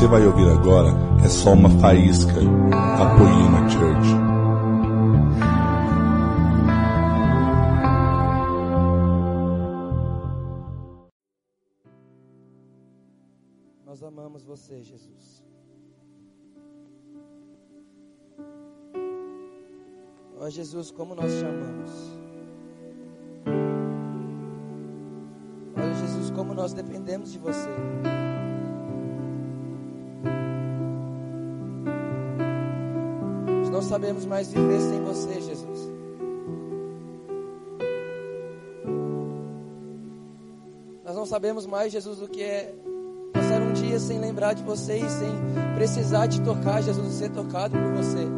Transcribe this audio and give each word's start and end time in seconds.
você 0.00 0.08
vai 0.08 0.26
ouvir 0.26 0.48
agora 0.48 0.88
é 1.22 1.28
só 1.28 1.52
uma 1.52 1.68
faísca 1.68 2.32
da 2.32 3.16
Poema 3.18 3.68
Church. 3.68 4.08
Nós 13.84 14.02
amamos 14.02 14.42
você, 14.42 14.80
Jesus. 14.82 15.44
Ó 20.38 20.48
Jesus, 20.48 20.90
como 20.90 21.14
nós 21.14 21.30
te 21.30 21.44
amamos. 21.44 21.90
Ó 25.76 25.94
Jesus, 26.00 26.30
como 26.30 26.54
nós 26.54 26.72
dependemos 26.72 27.30
de 27.30 27.38
você. 27.38 27.68
Não 33.80 33.88
sabemos 33.88 34.26
mais 34.26 34.52
viver 34.52 34.78
sem 34.78 35.02
você, 35.02 35.40
Jesus. 35.40 35.90
Nós 41.02 41.16
não 41.16 41.24
sabemos 41.24 41.64
mais, 41.64 41.90
Jesus, 41.90 42.20
o 42.20 42.28
que 42.28 42.42
é 42.42 42.74
passar 43.32 43.62
um 43.62 43.72
dia 43.72 43.98
sem 43.98 44.18
lembrar 44.20 44.52
de 44.52 44.62
você 44.62 44.98
e 44.98 45.08
sem 45.08 45.30
precisar 45.74 46.28
te 46.28 46.42
tocar, 46.42 46.82
Jesus, 46.82 47.14
ser 47.14 47.30
tocado 47.30 47.74
por 47.74 47.92
você. 47.92 48.28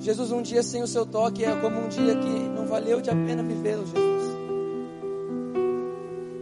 Jesus, 0.00 0.30
um 0.32 0.42
dia 0.42 0.62
sem 0.62 0.82
o 0.82 0.86
seu 0.86 1.06
toque 1.06 1.46
é 1.46 1.56
como 1.56 1.80
um 1.80 1.88
dia 1.88 2.14
que 2.14 2.28
não 2.28 2.66
valeu 2.66 3.00
de 3.00 3.08
a 3.08 3.14
pena 3.14 3.42
vivê-lo, 3.42 3.86
Jesus. 3.86 4.36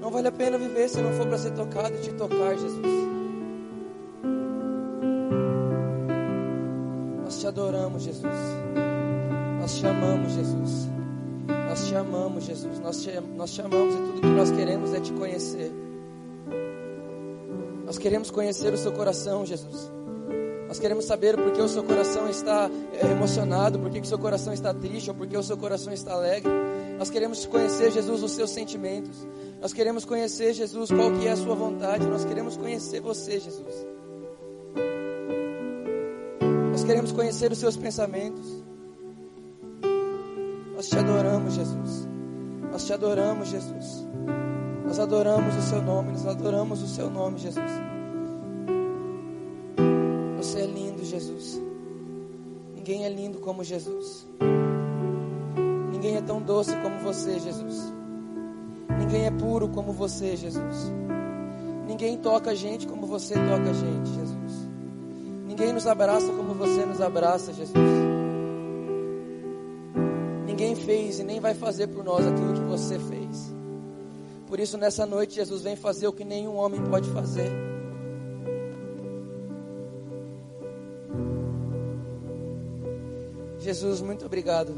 Não 0.00 0.10
vale 0.10 0.26
a 0.26 0.32
pena 0.32 0.58
viver 0.58 0.88
se 0.88 1.00
não 1.00 1.12
for 1.12 1.28
para 1.28 1.38
ser 1.38 1.52
tocado 1.52 1.94
e 1.94 2.00
te 2.00 2.12
tocar, 2.12 2.58
Jesus. 2.58 3.05
Te 7.46 7.48
adoramos, 7.48 8.02
Jesus. 8.02 8.24
Nós 9.60 9.78
te 9.78 9.86
amamos, 9.86 10.32
Jesus. 10.32 10.88
Nós 11.46 11.86
te 11.86 11.94
amamos, 11.94 12.44
Jesus. 12.44 12.80
Nós 12.80 13.02
te, 13.02 13.20
nós 13.36 13.52
te 13.52 13.60
amamos 13.60 13.94
e 13.94 13.98
tudo 13.98 14.20
que 14.20 14.26
nós 14.26 14.50
queremos 14.50 14.92
é 14.92 15.00
te 15.00 15.12
conhecer. 15.12 15.72
Nós 17.84 17.98
queremos 17.98 18.32
conhecer 18.32 18.74
o 18.74 18.76
seu 18.76 18.90
coração, 18.92 19.46
Jesus. 19.46 19.92
Nós 20.66 20.80
queremos 20.80 21.04
saber 21.04 21.36
por 21.36 21.52
que 21.52 21.62
o 21.62 21.68
seu 21.68 21.84
coração 21.84 22.28
está 22.28 22.68
eh, 22.94 23.12
emocionado, 23.12 23.78
por 23.78 23.90
que 23.90 24.00
o 24.00 24.04
seu 24.04 24.18
coração 24.18 24.52
está 24.52 24.74
triste, 24.74 25.08
ou 25.08 25.14
por 25.14 25.28
que 25.28 25.36
o 25.36 25.42
seu 25.42 25.56
coração 25.56 25.92
está 25.92 26.14
alegre. 26.14 26.50
Nós 26.98 27.10
queremos 27.10 27.46
conhecer, 27.46 27.92
Jesus, 27.92 28.24
os 28.24 28.32
seus 28.32 28.50
sentimentos. 28.50 29.24
Nós 29.60 29.72
queremos 29.72 30.04
conhecer, 30.04 30.52
Jesus, 30.52 30.90
qual 30.90 31.12
que 31.12 31.28
é 31.28 31.30
a 31.30 31.36
sua 31.36 31.54
vontade. 31.54 32.04
Nós 32.08 32.24
queremos 32.24 32.56
conhecer 32.56 33.00
você, 33.00 33.38
Jesus. 33.38 33.95
Queremos 36.86 37.10
conhecer 37.10 37.50
os 37.50 37.58
seus 37.58 37.76
pensamentos. 37.76 38.64
Nós 40.76 40.88
te 40.88 40.96
adoramos, 40.96 41.54
Jesus. 41.54 42.08
Nós 42.70 42.86
te 42.86 42.92
adoramos, 42.92 43.48
Jesus. 43.48 44.06
Nós 44.86 45.00
adoramos 45.00 45.56
o 45.56 45.62
seu 45.62 45.82
nome, 45.82 46.12
nós 46.12 46.26
adoramos 46.26 46.82
o 46.82 46.86
seu 46.86 47.10
nome, 47.10 47.38
Jesus. 47.38 47.72
Você 50.36 50.60
é 50.60 50.66
lindo, 50.66 51.04
Jesus. 51.04 51.60
Ninguém 52.76 53.04
é 53.04 53.08
lindo 53.08 53.40
como 53.40 53.64
Jesus. 53.64 54.24
Ninguém 55.90 56.16
é 56.16 56.20
tão 56.20 56.40
doce 56.40 56.76
como 56.76 57.00
você, 57.00 57.40
Jesus. 57.40 57.92
Ninguém 58.96 59.26
é 59.26 59.30
puro 59.32 59.68
como 59.68 59.92
você, 59.92 60.36
Jesus. 60.36 60.92
Ninguém 61.88 62.16
toca 62.18 62.52
a 62.52 62.54
gente 62.54 62.86
como 62.86 63.08
você 63.08 63.34
toca 63.34 63.70
a 63.70 63.72
gente, 63.72 64.08
Jesus. 64.10 64.35
Ninguém 65.58 65.72
nos 65.72 65.86
abraça 65.86 66.26
como 66.26 66.52
você 66.52 66.84
nos 66.84 67.00
abraça, 67.00 67.50
Jesus. 67.50 67.74
Ninguém 70.44 70.76
fez 70.76 71.18
e 71.18 71.24
nem 71.24 71.40
vai 71.40 71.54
fazer 71.54 71.86
por 71.86 72.04
nós 72.04 72.26
aquilo 72.26 72.52
que 72.52 72.60
você 72.60 72.98
fez. 72.98 73.54
Por 74.46 74.60
isso, 74.60 74.76
nessa 74.76 75.06
noite, 75.06 75.36
Jesus 75.36 75.62
vem 75.62 75.74
fazer 75.74 76.08
o 76.08 76.12
que 76.12 76.26
nenhum 76.26 76.56
homem 76.56 76.84
pode 76.84 77.08
fazer. 77.08 77.50
Jesus, 83.58 84.02
muito 84.02 84.26
obrigado. 84.26 84.74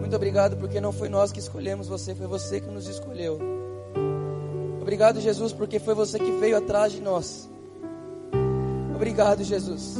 Muito 0.00 0.16
obrigado 0.16 0.56
porque 0.56 0.80
não 0.80 0.90
foi 0.90 1.08
nós 1.08 1.30
que 1.30 1.38
escolhemos 1.38 1.86
você, 1.86 2.16
foi 2.16 2.26
você 2.26 2.60
que 2.60 2.68
nos 2.68 2.88
escolheu. 2.88 3.38
Obrigado, 4.82 5.20
Jesus, 5.20 5.52
porque 5.52 5.78
foi 5.78 5.94
você 5.94 6.18
que 6.18 6.32
veio 6.32 6.56
atrás 6.56 6.92
de 6.92 7.00
nós. 7.00 7.48
Obrigado, 8.96 9.44
Jesus. 9.44 9.98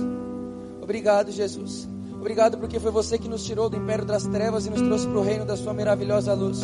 Obrigado, 0.80 1.30
Jesus. 1.30 1.86
Obrigado 2.18 2.56
porque 2.56 2.80
foi 2.80 2.90
você 2.90 3.18
que 3.18 3.28
nos 3.28 3.44
tirou 3.44 3.68
do 3.68 3.76
império 3.76 4.06
das 4.06 4.24
trevas 4.26 4.64
e 4.64 4.70
nos 4.70 4.80
trouxe 4.80 5.06
para 5.06 5.18
o 5.18 5.22
reino 5.22 5.44
da 5.44 5.54
sua 5.54 5.74
maravilhosa 5.74 6.32
luz. 6.32 6.62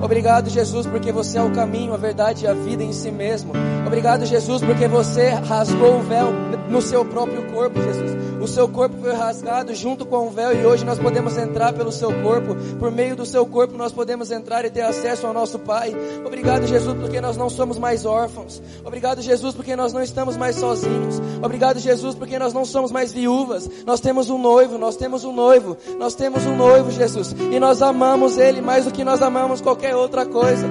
Obrigado, 0.00 0.48
Jesus, 0.48 0.86
porque 0.86 1.10
você 1.10 1.38
é 1.38 1.42
o 1.42 1.52
caminho, 1.52 1.92
a 1.92 1.96
verdade 1.96 2.44
e 2.44 2.46
a 2.46 2.54
vida 2.54 2.84
em 2.84 2.92
si 2.92 3.10
mesmo. 3.10 3.52
Obrigado, 3.84 4.24
Jesus, 4.24 4.62
porque 4.62 4.86
você 4.86 5.30
rasgou 5.30 5.98
o 5.98 6.02
véu 6.02 6.28
no 6.68 6.80
seu 6.80 7.04
próprio 7.04 7.44
corpo, 7.52 7.80
Jesus. 7.80 8.12
O 8.40 8.46
seu 8.46 8.68
corpo 8.68 8.96
foi 9.00 9.12
rasgado 9.12 9.74
junto 9.74 10.04
com 10.04 10.26
o 10.26 10.30
véu 10.30 10.52
e 10.52 10.66
hoje 10.66 10.84
nós 10.84 10.98
podemos 10.98 11.36
entrar 11.36 11.72
pelo 11.72 11.90
seu 11.90 12.12
corpo. 12.22 12.54
Por 12.78 12.90
meio 12.90 13.16
do 13.16 13.24
seu 13.24 13.46
corpo 13.46 13.76
nós 13.76 13.92
podemos 13.92 14.30
entrar 14.30 14.64
e 14.64 14.70
ter 14.70 14.82
acesso 14.82 15.26
ao 15.26 15.32
nosso 15.32 15.58
Pai. 15.58 15.94
Obrigado, 16.24 16.66
Jesus, 16.66 16.96
porque 16.98 17.20
nós 17.20 17.36
não 17.36 17.48
somos 17.48 17.78
mais 17.78 18.04
órfãos. 18.04 18.62
Obrigado, 18.84 19.22
Jesus, 19.22 19.54
porque 19.54 19.74
nós 19.74 19.92
não 19.92 20.02
estamos 20.02 20.36
mais 20.36 20.56
sozinhos. 20.56 21.20
Obrigado, 21.42 21.78
Jesus, 21.78 22.14
porque 22.14 22.38
nós 22.38 22.52
não 22.52 22.64
somos 22.64 22.92
mais 22.92 23.12
viúvas. 23.12 23.68
Nós 23.86 24.00
temos 24.00 24.28
um 24.28 24.38
noivo, 24.38 24.76
nós 24.76 24.96
temos 24.96 25.24
um 25.24 25.32
noivo, 25.32 25.76
nós 25.98 26.14
temos 26.14 26.44
um 26.44 26.56
noivo, 26.56 26.90
Jesus. 26.90 27.34
E 27.50 27.58
nós 27.58 27.80
amamos 27.82 28.36
Ele 28.36 28.60
mais 28.60 28.84
do 28.84 28.90
que 28.90 29.04
nós 29.04 29.22
amamos 29.22 29.60
qualquer 29.60 29.96
outra 29.96 30.26
coisa. 30.26 30.68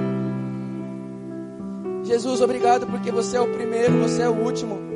Jesus, 2.04 2.40
obrigado 2.40 2.86
porque 2.86 3.10
você 3.10 3.36
é 3.36 3.40
o 3.40 3.50
primeiro, 3.50 3.98
você 3.98 4.22
é 4.22 4.28
o 4.28 4.34
último. 4.34 4.93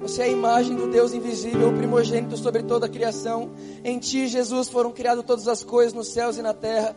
Você 0.00 0.22
é 0.22 0.24
a 0.24 0.28
imagem 0.28 0.74
do 0.74 0.86
Deus 0.86 1.12
invisível, 1.12 1.68
o 1.68 1.76
primogênito 1.76 2.36
sobre 2.36 2.62
toda 2.62 2.86
a 2.86 2.88
criação. 2.88 3.50
Em 3.84 3.98
ti, 3.98 4.26
Jesus, 4.28 4.68
foram 4.68 4.90
criadas 4.92 5.24
todas 5.26 5.46
as 5.46 5.62
coisas 5.62 5.92
nos 5.92 6.08
céus 6.08 6.38
e 6.38 6.42
na 6.42 6.54
terra. 6.54 6.96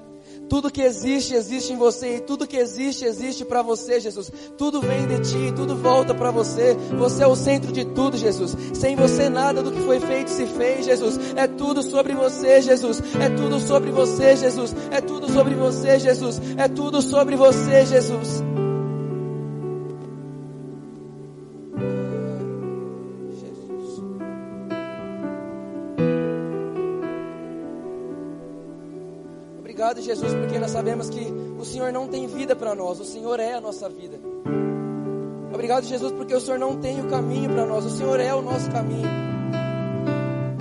Tudo 0.50 0.72
que 0.72 0.82
existe, 0.82 1.34
existe 1.34 1.74
em 1.74 1.78
você. 1.78 2.18
E 2.18 2.20
tudo 2.22 2.48
que 2.48 2.56
existe, 2.56 3.06
existe 3.06 3.44
para 3.44 3.62
você, 3.62 4.00
Jesus. 4.00 4.32
Tudo 4.58 4.82
vem 4.82 5.06
de 5.06 5.20
ti, 5.20 5.54
tudo 5.56 5.76
volta 5.76 6.14
para 6.14 6.32
você. 6.32 6.76
Você 6.98 7.24
é 7.24 7.28
o 7.28 7.36
centro 7.36 7.72
de 7.72 7.86
tudo, 7.86 8.18
Jesus. 8.18 8.56
Sem 8.74 8.96
você, 8.96 9.30
nada 9.30 9.62
do 9.62 9.72
que 9.72 9.82
foi 9.82 10.00
feito 10.00 10.30
se 10.30 10.46
fez, 10.46 10.86
Jesus. 10.86 11.20
É 11.36 11.48
tudo 11.48 11.84
sobre 11.84 12.14
você, 12.14 12.62
Jesus. 12.62 13.02
É 13.20 13.30
tudo 13.30 13.60
sobre 13.60 13.92
você, 13.92 14.36
Jesus. 14.36 14.76
É 14.92 15.02
tudo 15.02 15.32
sobre 15.32 15.56
você, 15.56 16.00
Jesus. 16.00 16.42
É 16.58 16.68
tudo 16.68 17.02
sobre 17.02 17.36
você, 17.36 17.86
Jesus. 17.86 18.44
Obrigado, 29.94 30.08
Jesus, 30.08 30.34
porque 30.34 30.58
nós 30.58 30.72
sabemos 30.72 31.08
que 31.08 31.32
o 31.60 31.64
Senhor 31.64 31.94
não 31.94 32.08
tem 32.08 32.26
vida 32.26 32.56
para 32.56 32.74
nós, 32.74 33.00
o 33.00 33.06
Senhor 33.06 33.40
é 33.40 33.54
a 33.54 33.62
nossa 33.62 33.88
vida. 33.88 34.20
Obrigado, 35.54 35.86
Jesus, 35.86 36.12
porque 36.14 36.34
o 36.34 36.42
Senhor 36.42 36.58
não 36.58 36.78
tem 36.78 37.00
o 37.00 37.08
caminho 37.08 37.52
para 37.52 37.64
nós, 37.64 37.86
o 37.86 37.92
Senhor 37.92 38.20
é 38.20 38.34
o 38.34 38.42
nosso 38.42 38.72
caminho. 38.72 39.08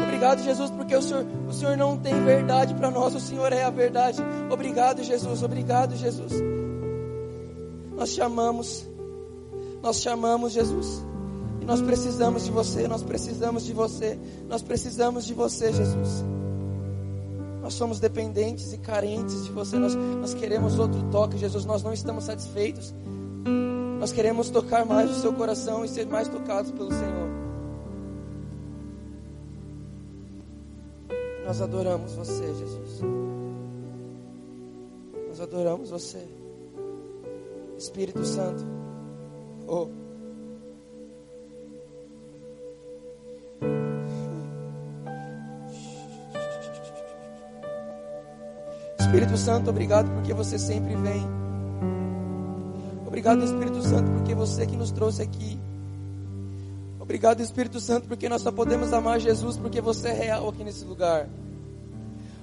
Obrigado, 0.03 0.43
Jesus, 0.43 0.70
porque 0.70 0.94
o 0.94 1.00
Senhor, 1.00 1.25
o 1.48 1.53
Senhor 1.54 1.78
não 1.78 1.97
tem 1.97 2.12
verdade 2.22 2.75
para 2.75 2.91
nós, 2.91 3.14
o 3.14 3.20
Senhor 3.20 3.50
é 3.55 3.64
a 3.64 3.70
verdade. 3.70 4.20
Obrigado, 4.50 5.02
Jesus, 5.02 5.43
obrigado, 5.43 5.96
Jesus. 5.96 6.35
Nós 7.96 8.12
te 8.12 8.20
amamos, 8.20 8.87
nós 9.82 9.99
te 9.99 10.11
amamos, 10.11 10.52
Jesus. 10.52 11.02
E 11.58 11.64
nós 11.64 11.81
precisamos 11.81 12.44
de 12.44 12.50
você, 12.50 12.87
nós 12.87 13.02
precisamos 13.02 13.64
de 13.64 13.73
você, 13.73 14.19
nós 14.46 14.61
precisamos 14.61 15.25
de 15.25 15.32
você, 15.32 15.73
Jesus. 15.73 16.23
Nós 17.62 17.75
somos 17.75 18.00
dependentes 18.00 18.73
e 18.73 18.79
carentes 18.79 19.44
de 19.44 19.53
você. 19.53 19.79
Nós, 19.79 19.94
nós 19.94 20.35
queremos 20.35 20.79
outro 20.81 21.00
toque, 21.11 21.38
Jesus. 21.38 21.64
Nós 21.64 21.82
não 21.82 21.93
estamos 21.93 22.25
satisfeitos. 22.25 22.93
Nós 24.00 24.11
queremos 24.11 24.50
tocar 24.50 24.85
mais 24.85 25.09
o 25.11 25.20
seu 25.20 25.32
coração 25.32 25.85
e 25.85 25.88
ser 25.88 26.06
mais 26.06 26.26
tocados 26.26 26.73
pelo 26.73 26.91
Senhor. 26.91 27.29
Nós 31.47 31.62
adoramos 31.62 32.12
você, 32.14 32.47
Jesus. 32.53 33.00
Nós 35.29 35.41
adoramos 35.41 35.91
você. 35.91 36.26
Espírito 37.79 38.25
Santo. 38.25 38.64
Oh. 39.69 40.01
Espírito 49.12 49.37
Santo, 49.37 49.69
obrigado 49.69 50.11
porque 50.14 50.32
você 50.32 50.59
sempre 50.59 50.97
vem. 50.97 51.23
Obrigado, 53.06 53.44
Espírito 53.44 53.82
Santo, 53.82 54.11
porque 54.11 54.35
você 54.35 54.67
que 54.67 54.75
nos 54.75 54.91
trouxe 54.91 55.20
aqui 55.20 55.61
Obrigado, 56.99 57.43
Espírito 57.43 57.79
Santo, 57.79 58.09
porque 58.09 58.26
nós 58.26 58.41
só 58.41 58.50
podemos 58.50 58.91
amar 58.91 59.20
Jesus 59.20 59.59
porque 59.59 59.82
você 59.82 60.09
é 60.09 60.12
real 60.12 60.49
aqui 60.49 60.64
nesse 60.64 60.87
lugar. 60.87 61.29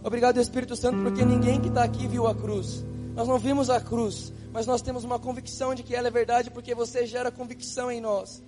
Obrigado, 0.04 0.40
Espírito 0.40 0.76
Santo, 0.76 1.02
porque 1.02 1.26
ninguém 1.26 1.60
que 1.60 1.70
está 1.70 1.84
aqui 1.84 2.06
viu 2.08 2.28
a 2.28 2.36
cruz. 2.36 2.86
Nós 3.16 3.28
não 3.28 3.40
vimos 3.40 3.72
a 3.72 3.82
cruz, 3.82 4.32
mas 4.54 4.68
nós 4.68 4.84
temos 4.84 5.04
uma 5.04 5.18
convicção 5.18 5.74
de 5.74 5.82
que 5.82 5.96
ela 5.96 6.10
é 6.10 6.12
verdade 6.12 6.52
porque 6.52 6.76
você 6.76 7.08
gera 7.08 7.32
convicção 7.32 7.90
em 7.90 8.00
nós. 8.00 8.44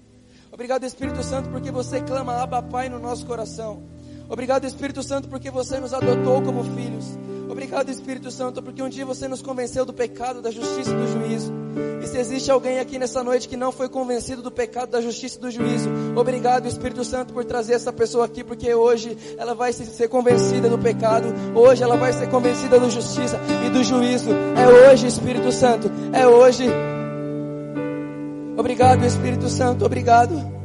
Obrigado, 0.52 0.84
Espírito 0.84 1.24
Santo, 1.24 1.50
porque 1.50 1.72
você 1.72 2.02
clama 2.02 2.36
Abba 2.36 2.62
Pai 2.62 2.88
no 2.88 3.00
nosso 3.00 3.26
coração. 3.26 3.82
Obrigado, 4.30 4.66
Espírito 4.66 5.02
Santo, 5.02 5.28
porque 5.28 5.50
você 5.50 5.80
nos 5.80 5.92
adotou 5.92 6.40
como 6.44 6.64
filhos. 6.76 7.18
Obrigado, 7.51 7.89
Espírito 7.89 8.31
Santo, 8.31 8.63
porque 8.63 8.81
um 8.81 8.88
dia 8.88 9.06
você 9.06 9.27
nos 9.27 9.42
convenceu 9.42 9.86
do 9.86 9.92
pecado, 9.92 10.42
da 10.42 10.50
justiça 10.50 10.89
e 10.89 10.95
do 10.95 11.06
juízo. 11.06 11.53
E 12.01 12.07
se 12.07 12.18
existe 12.18 12.50
alguém 12.50 12.80
aqui 12.80 12.98
nessa 12.98 13.21
noite 13.21 13.50
que 13.50 13.57
não 13.57 13.74
foi 13.74 13.89
convencido 13.89 14.42
do 14.42 14.50
pecado, 14.50 14.92
da 14.92 15.01
justiça 15.01 15.38
e 15.38 15.42
do 15.42 15.51
juízo, 15.51 15.89
obrigado, 16.15 16.65
Espírito 16.65 17.03
Santo, 17.03 17.33
por 17.33 17.44
trazer 17.44 17.74
essa 17.74 17.92
pessoa 17.92 18.25
aqui, 18.25 18.42
porque 18.42 18.74
hoje 18.74 19.18
ela 19.38 19.53
vai 19.53 19.74
ser 19.74 20.07
convencida 20.07 20.69
do 20.69 20.80
pecado, 20.80 21.27
hoje 21.53 21.83
ela 21.83 21.98
vai 21.98 22.13
ser 22.13 22.30
convencida 22.30 22.80
da 22.80 22.88
justiça 22.88 23.38
e 23.65 23.69
do 23.69 23.83
juízo. 23.83 24.30
É 24.31 24.89
hoje, 24.89 25.07
Espírito 25.07 25.51
Santo, 25.51 25.92
é 26.13 26.25
hoje. 26.25 26.63
Obrigado, 28.56 29.06
Espírito 29.06 29.50
Santo, 29.50 29.86
obrigado. 29.86 30.61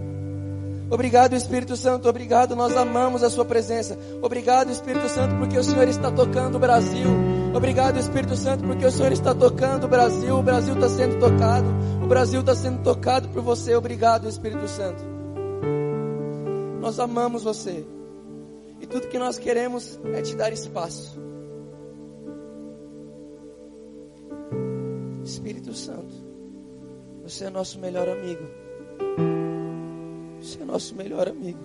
Obrigado, 0.88 1.34
Espírito 1.34 1.76
Santo, 1.76 2.08
obrigado, 2.08 2.54
nós 2.54 2.76
amamos 2.76 3.24
a 3.24 3.30
Sua 3.30 3.44
presença. 3.44 3.98
Obrigado, 4.22 4.70
Espírito 4.70 5.08
Santo, 5.08 5.34
porque 5.36 5.58
o 5.58 5.64
Senhor 5.64 5.88
está 5.88 6.12
tocando 6.12 6.56
o 6.56 6.58
Brasil. 6.60 7.08
Obrigado, 7.54 7.98
Espírito 7.98 8.36
Santo, 8.36 8.64
porque 8.64 8.84
o 8.84 8.90
Senhor 8.90 9.12
está 9.12 9.34
tocando 9.34 9.84
o 9.84 9.88
Brasil. 9.88 10.38
O 10.38 10.42
Brasil 10.42 10.74
está 10.74 10.88
sendo 10.88 11.18
tocado. 11.18 11.66
O 12.04 12.06
Brasil 12.06 12.40
está 12.40 12.54
sendo 12.54 12.82
tocado 12.82 13.28
por 13.30 13.42
você. 13.42 13.74
Obrigado, 13.74 14.28
Espírito 14.28 14.68
Santo. 14.68 15.02
Nós 16.80 17.00
amamos 17.00 17.42
você. 17.42 17.84
E 18.80 18.86
tudo 18.86 19.08
que 19.08 19.18
nós 19.18 19.38
queremos 19.38 19.98
é 20.14 20.22
te 20.22 20.36
dar 20.36 20.52
espaço. 20.52 21.18
Espírito 25.24 25.74
Santo, 25.74 26.14
você 27.24 27.46
é 27.46 27.50
nosso 27.50 27.80
melhor 27.80 28.08
amigo. 28.08 29.35
Você 30.46 30.62
é 30.62 30.64
nosso 30.64 30.94
melhor 30.94 31.26
amigo. 31.26 31.58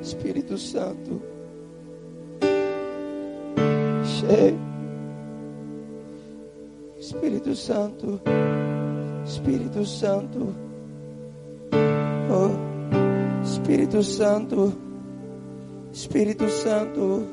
Espírito 0.00 0.56
Santo, 0.56 1.20
cheio. 4.06 4.58
Espírito 6.98 7.54
Santo, 7.54 8.18
Espírito 9.26 9.84
Santo. 9.84 10.73
Espírito 13.44 14.02
Santo, 14.02 14.72
Espírito 15.92 16.48
Santo, 16.48 17.26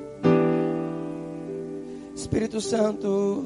Espírito 2.15 2.61
Santo. 2.61 3.45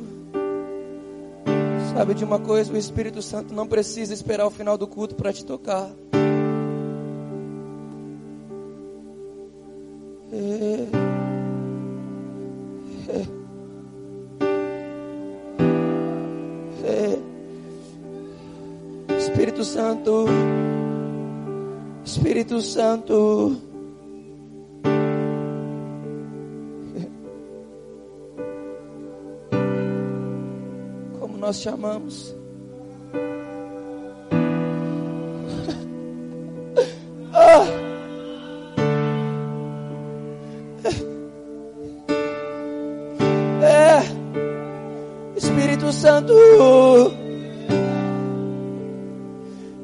Sabe 1.94 2.14
de 2.14 2.26
uma 2.26 2.40
coisa? 2.40 2.74
O 2.74 2.78
Espírito 2.78 3.22
Santo 3.22 3.54
não 3.54 3.66
precisa 3.68 4.14
esperar 4.14 4.46
o 4.46 4.52
final 4.52 4.78
do 4.78 4.86
culto 4.88 5.16
para 5.16 5.32
te 5.32 5.46
tocar. 5.46 5.90
É. 10.34 10.88
É. 13.08 13.26
É. 19.12 19.18
Espírito 19.18 19.64
Santo. 19.64 20.26
Espírito 22.06 22.62
Santo. 22.62 23.58
Como 31.20 31.38
nós 31.38 31.62
chamamos. 31.62 32.36
ah. 37.34 37.66
É. 43.64 45.38
Espírito 45.38 45.92
Santo. 45.92 46.34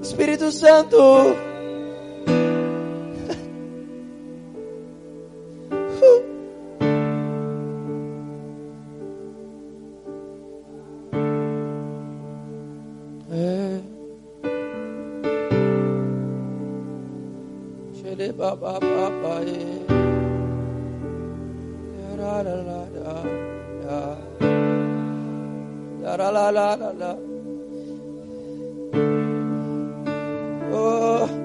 Espírito 0.02 0.52
Santo. 0.52 1.51
La 26.02 26.18
la 26.18 26.52
la 26.52 26.94
la. 26.94 27.18
Oh. 30.74 31.41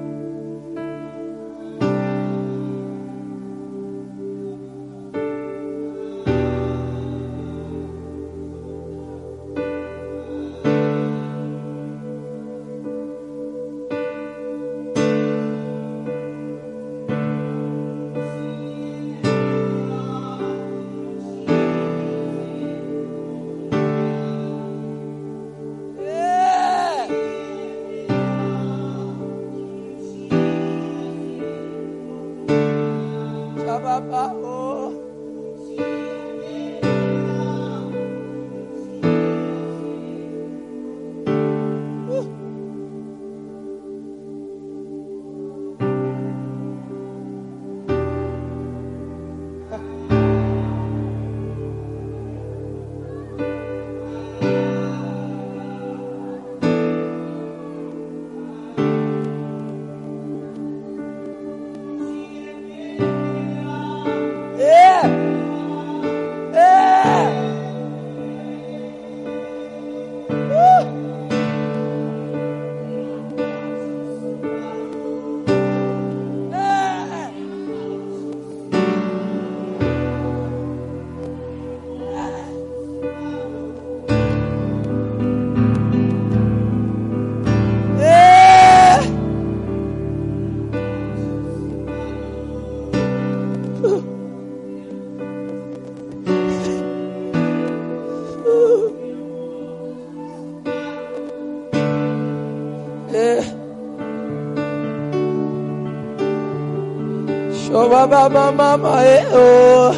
Ba 108.06 108.28
ba 108.28 108.52
ma 108.52 108.76
ma 108.76 109.02
e 109.04 109.18
oh. 109.32 109.90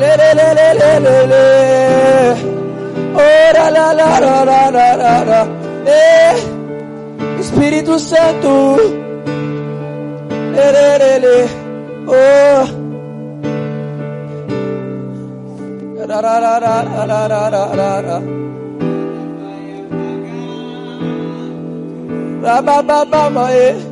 Le 0.00 0.10
le 0.20 0.30
le 0.38 0.48
le 0.58 0.68
le 0.80 0.92
le 1.04 1.16
le. 1.32 1.44
Oh 3.14 3.46
la 3.56 3.66
la 3.76 3.86
la 3.92 4.08
la 4.24 4.44
la 4.44 4.70
la 4.70 4.96
la 5.02 5.14
la. 5.30 5.40
Eh, 5.86 6.34
Espírito 7.38 7.98
Santo. 7.98 8.76
Le 10.56 10.66
le 10.76 10.88
le 11.02 11.12
le. 11.24 11.36
Oh. 12.06 12.62
Ra 16.10 16.20
ra 16.20 16.38
ra 16.44 16.58
ra 16.58 16.74
ra 17.10 17.26
ra 17.32 17.42
ra 17.54 17.64
ra 17.78 18.00
ra. 18.06 18.18
Ra 22.42 22.62
ba 22.62 22.82
ba 22.82 23.04
ba 23.04 23.30
ma 23.30 23.46
e. 23.52 23.89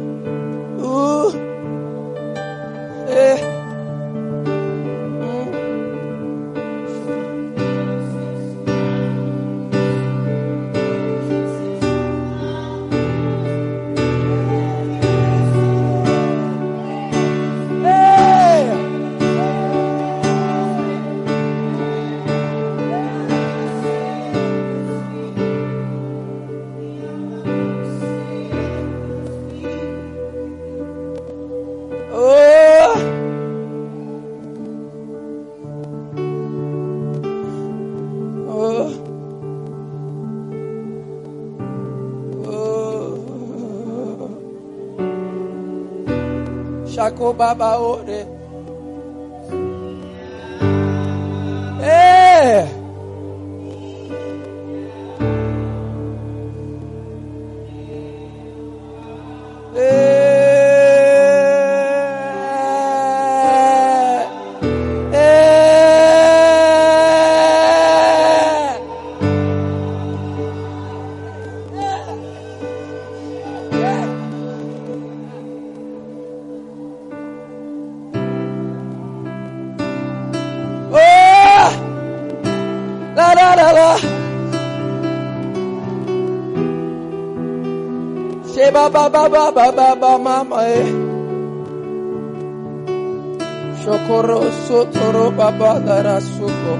Baba 47.18 47.78
Ore. 47.78 48.37
Baba 89.72 90.18
Mama. 90.18 90.56
Eh. 90.64 90.92
Shokoro 93.82 94.40
Sotoro 94.66 95.30
Baba 95.36 95.80
Larasuko. 95.80 96.74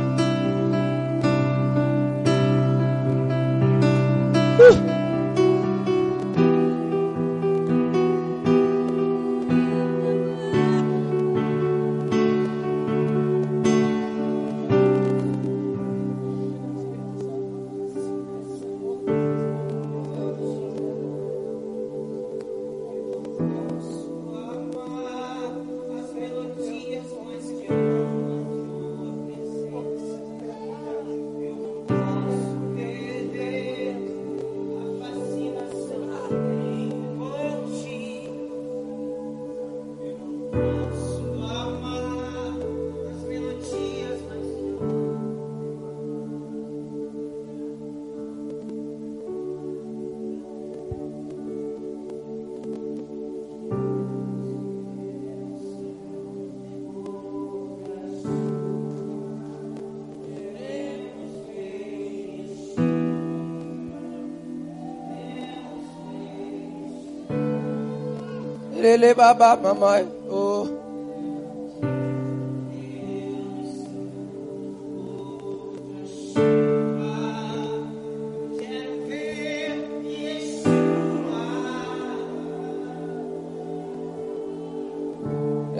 Lele 68.99 69.15
baba 69.15 69.57
mama. 69.63 70.03
Oh. 70.29 70.67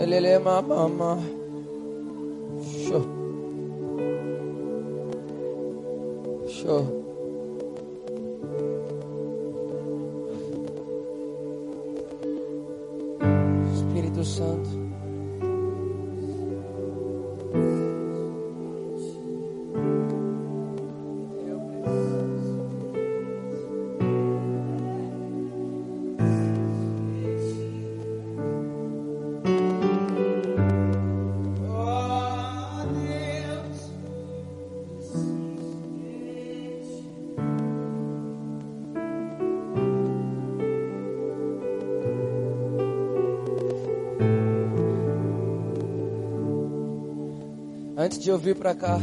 Lele 0.07 0.39
mama 0.39 0.87
mama. 0.87 1.21
Sure. 2.71 3.03
Sure. 6.47 6.98
Antes 48.09 48.17
de 48.17 48.31
eu 48.31 48.39
vir 48.39 48.55
para 48.55 48.73
cá, 48.73 48.97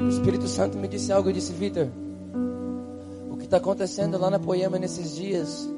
o 0.00 0.08
Espírito 0.08 0.46
Santo 0.46 0.78
me 0.78 0.86
disse 0.86 1.10
algo. 1.10 1.28
Eu 1.28 1.32
disse, 1.32 1.52
Vitor, 1.52 1.88
o 3.32 3.36
que 3.36 3.46
está 3.46 3.56
acontecendo 3.56 4.16
lá 4.16 4.30
na 4.30 4.38
Poema 4.38 4.78
nesses 4.78 5.16
dias 5.16 5.68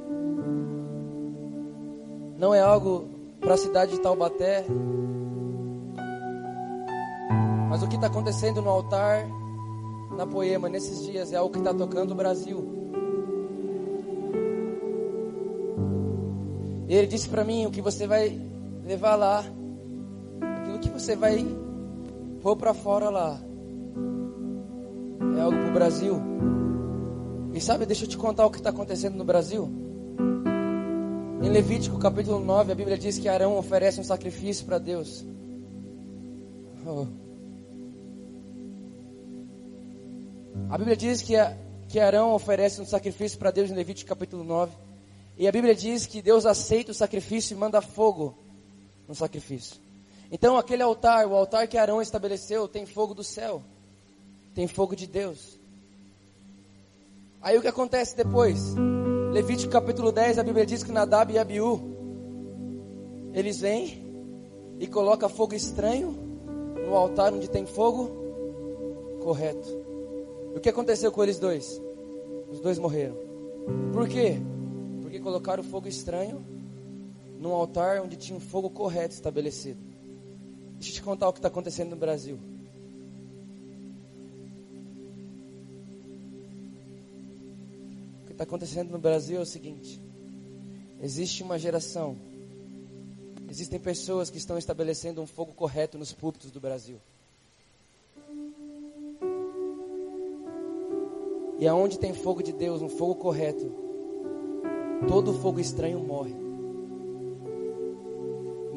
não 2.38 2.52
é 2.52 2.61
algo 2.61 3.08
para 3.40 3.54
a 3.54 3.56
cidade 3.56 3.92
de 3.92 4.00
Taubaté, 4.00 4.66
mas 7.70 7.82
o 7.82 7.88
que 7.88 7.94
está 7.94 8.08
acontecendo 8.08 8.61
no 8.61 8.68
altar 8.68 9.26
na 10.14 10.26
Poema 10.26 10.68
nesses 10.68 11.06
dias 11.06 11.32
é 11.32 11.37
algo 11.37 11.50
que 11.50 11.61
está 11.61 11.73
tocando 11.73 12.11
o 12.11 12.14
Brasil. 12.14 12.62
E 16.88 16.94
ele 16.94 17.06
disse 17.06 17.26
para 17.26 17.42
mim: 17.42 17.64
o 17.64 17.70
que 17.70 17.80
você 17.80 18.06
vai 18.06 18.38
levar 18.85 19.16
lá, 19.16 19.42
aquilo 20.42 20.78
que 20.78 20.90
você 20.90 21.16
vai 21.16 21.67
pôr 22.49 22.57
para 22.57 22.73
fora 22.73 23.11
lá, 23.11 23.38
é 25.37 25.40
algo 25.40 25.59
para 25.59 25.69
o 25.69 25.73
Brasil. 25.73 26.17
E 27.52 27.61
sabe, 27.61 27.85
deixa 27.85 28.05
eu 28.05 28.09
te 28.09 28.17
contar 28.17 28.47
o 28.47 28.50
que 28.50 28.57
está 28.57 28.71
acontecendo 28.71 29.17
no 29.17 29.25
Brasil. 29.25 29.69
Em 31.43 31.50
Levítico 31.50 31.99
capítulo 31.99 32.43
9, 32.43 32.73
a 32.73 32.75
Bíblia 32.75 32.97
diz 32.97 33.19
que 33.19 33.28
Arão 33.28 33.59
oferece 33.59 34.00
um 34.00 34.05
sacrifício 34.05 34.64
para 34.64 34.78
Deus. 34.78 35.26
Oh. 36.87 37.07
A 40.71 40.78
Bíblia 40.78 40.97
diz 40.97 41.21
que, 41.21 41.37
a, 41.37 41.55
que 41.87 42.00
Arão 42.00 42.33
oferece 42.33 42.81
um 42.81 42.87
sacrifício 42.87 43.38
para 43.38 43.50
Deus 43.50 43.71
em 43.71 43.75
Levítico 43.75 44.09
capítulo 44.09 44.43
9. 44.43 44.73
E 45.37 45.47
a 45.47 45.52
Bíblia 45.52 45.75
diz 45.75 46.07
que 46.07 46.23
Deus 46.23 46.47
aceita 46.47 46.93
o 46.93 46.95
sacrifício 46.95 47.55
e 47.55 47.59
manda 47.59 47.83
fogo 47.83 48.38
no 49.07 49.14
sacrifício. 49.14 49.88
Então 50.30 50.56
aquele 50.56 50.82
altar, 50.82 51.26
o 51.26 51.35
altar 51.35 51.66
que 51.66 51.78
Arão 51.78 52.02
estabeleceu, 52.02 52.68
tem 52.68 52.85
fogo 52.85 53.14
do 53.14 53.25
céu. 53.25 53.62
Tem 54.54 54.66
fogo 54.66 54.94
de 54.94 55.06
Deus. 55.06 55.58
Aí 57.40 57.56
o 57.56 57.62
que 57.62 57.68
acontece 57.68 58.16
depois? 58.16 58.75
Levítico 59.32 59.73
capítulo 59.73 60.11
10, 60.11 60.38
a 60.38 60.42
Bíblia 60.42 60.66
diz 60.66 60.82
que 60.82 60.90
Nadab 60.90 61.32
e 61.32 61.38
Abiú, 61.38 61.80
eles 63.32 63.61
vêm 63.61 64.04
e 64.78 64.87
colocam 64.87 65.28
fogo 65.28 65.54
estranho 65.54 66.11
no 66.87 66.94
altar 66.94 67.32
onde 67.32 67.49
tem 67.49 67.64
fogo 67.64 68.11
correto. 69.23 69.68
O 70.54 70.61
que 70.61 70.68
aconteceu 70.68 71.12
com 71.12 71.23
eles 71.23 71.38
dois? 71.38 71.80
Os 72.50 72.61
dois 72.61 72.78
morreram. 72.78 73.16
Por 73.92 74.08
quê? 74.08 74.38
Porque 75.02 75.20
colocaram 75.20 75.62
fogo 75.62 75.87
estranho 75.87 76.44
num 77.38 77.52
altar 77.52 78.00
onde 78.00 78.16
tinha 78.16 78.37
um 78.37 78.40
fogo 78.40 78.70
correto 78.70 79.14
estabelecido. 79.14 79.88
Deixa 80.78 80.92
eu 80.92 80.94
te 80.94 81.02
contar 81.02 81.28
o 81.28 81.32
que 81.32 81.40
está 81.40 81.49
acontecendo 81.49 81.90
no 81.90 81.97
Brasil. 81.97 82.38
O 88.23 88.26
que 88.26 88.32
está 88.32 88.44
acontecendo 88.44 88.90
no 88.90 88.99
Brasil 88.99 89.38
é 89.38 89.42
o 89.42 89.47
seguinte: 89.47 90.00
existe 91.02 91.42
uma 91.42 91.58
geração, 91.58 92.16
existem 93.50 93.80
pessoas 93.80 94.30
que 94.30 94.38
estão 94.38 94.56
estabelecendo 94.56 95.20
um 95.20 95.26
fogo 95.26 95.52
correto 95.52 95.99
nos 95.99 96.12
púlpitos 96.12 96.52
do 96.52 96.61
Brasil. 96.61 97.00
E 101.58 101.66
aonde 101.66 101.99
tem 101.99 102.14
fogo 102.14 102.40
de 102.40 102.52
Deus, 102.52 102.80
um 102.82 102.88
fogo 102.88 103.16
correto, 103.16 103.75
todo 105.08 105.35
fogo 105.40 105.58
estranho 105.58 105.99
morre. 105.99 106.48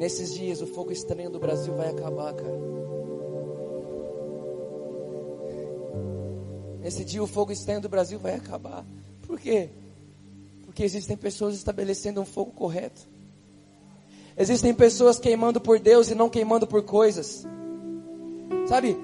Nesses 0.02 0.34
dias, 0.34 0.60
o 0.60 0.66
fogo 0.66 0.90
estranho 0.90 1.30
do 1.30 1.38
Brasil 1.38 1.76
vai 1.76 1.88
acabar, 1.88 2.34
cara. 2.34 2.58
Nesse 6.80 7.04
dia, 7.04 7.22
o 7.22 7.26
fogo 7.28 7.52
estranho 7.52 7.80
do 7.80 7.88
Brasil 7.88 8.18
vai 8.18 8.34
acabar. 8.34 8.84
Por 9.24 9.38
quê? 9.38 9.70
Porque 10.64 10.82
existem 10.82 11.16
pessoas 11.16 11.54
estabelecendo 11.54 12.20
um 12.20 12.24
fogo 12.24 12.50
correto. 12.50 13.08
Existem 14.36 14.74
pessoas 14.74 15.20
queimando 15.20 15.60
por 15.60 15.78
Deus 15.78 16.10
e 16.10 16.16
não 16.16 16.28
queimando 16.28 16.66
por 16.66 16.82
coisas. 16.82 17.46
Sabe? 18.66 18.96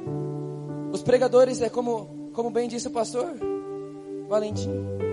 Os 0.93 1.01
pregadores 1.01 1.63
é 1.63 1.69
como, 1.69 2.33
como 2.33 2.51
bem 2.51 2.69
disse 2.69 2.89
o 2.89 2.91
pastor 2.91 3.37
Valentim. 4.29 5.08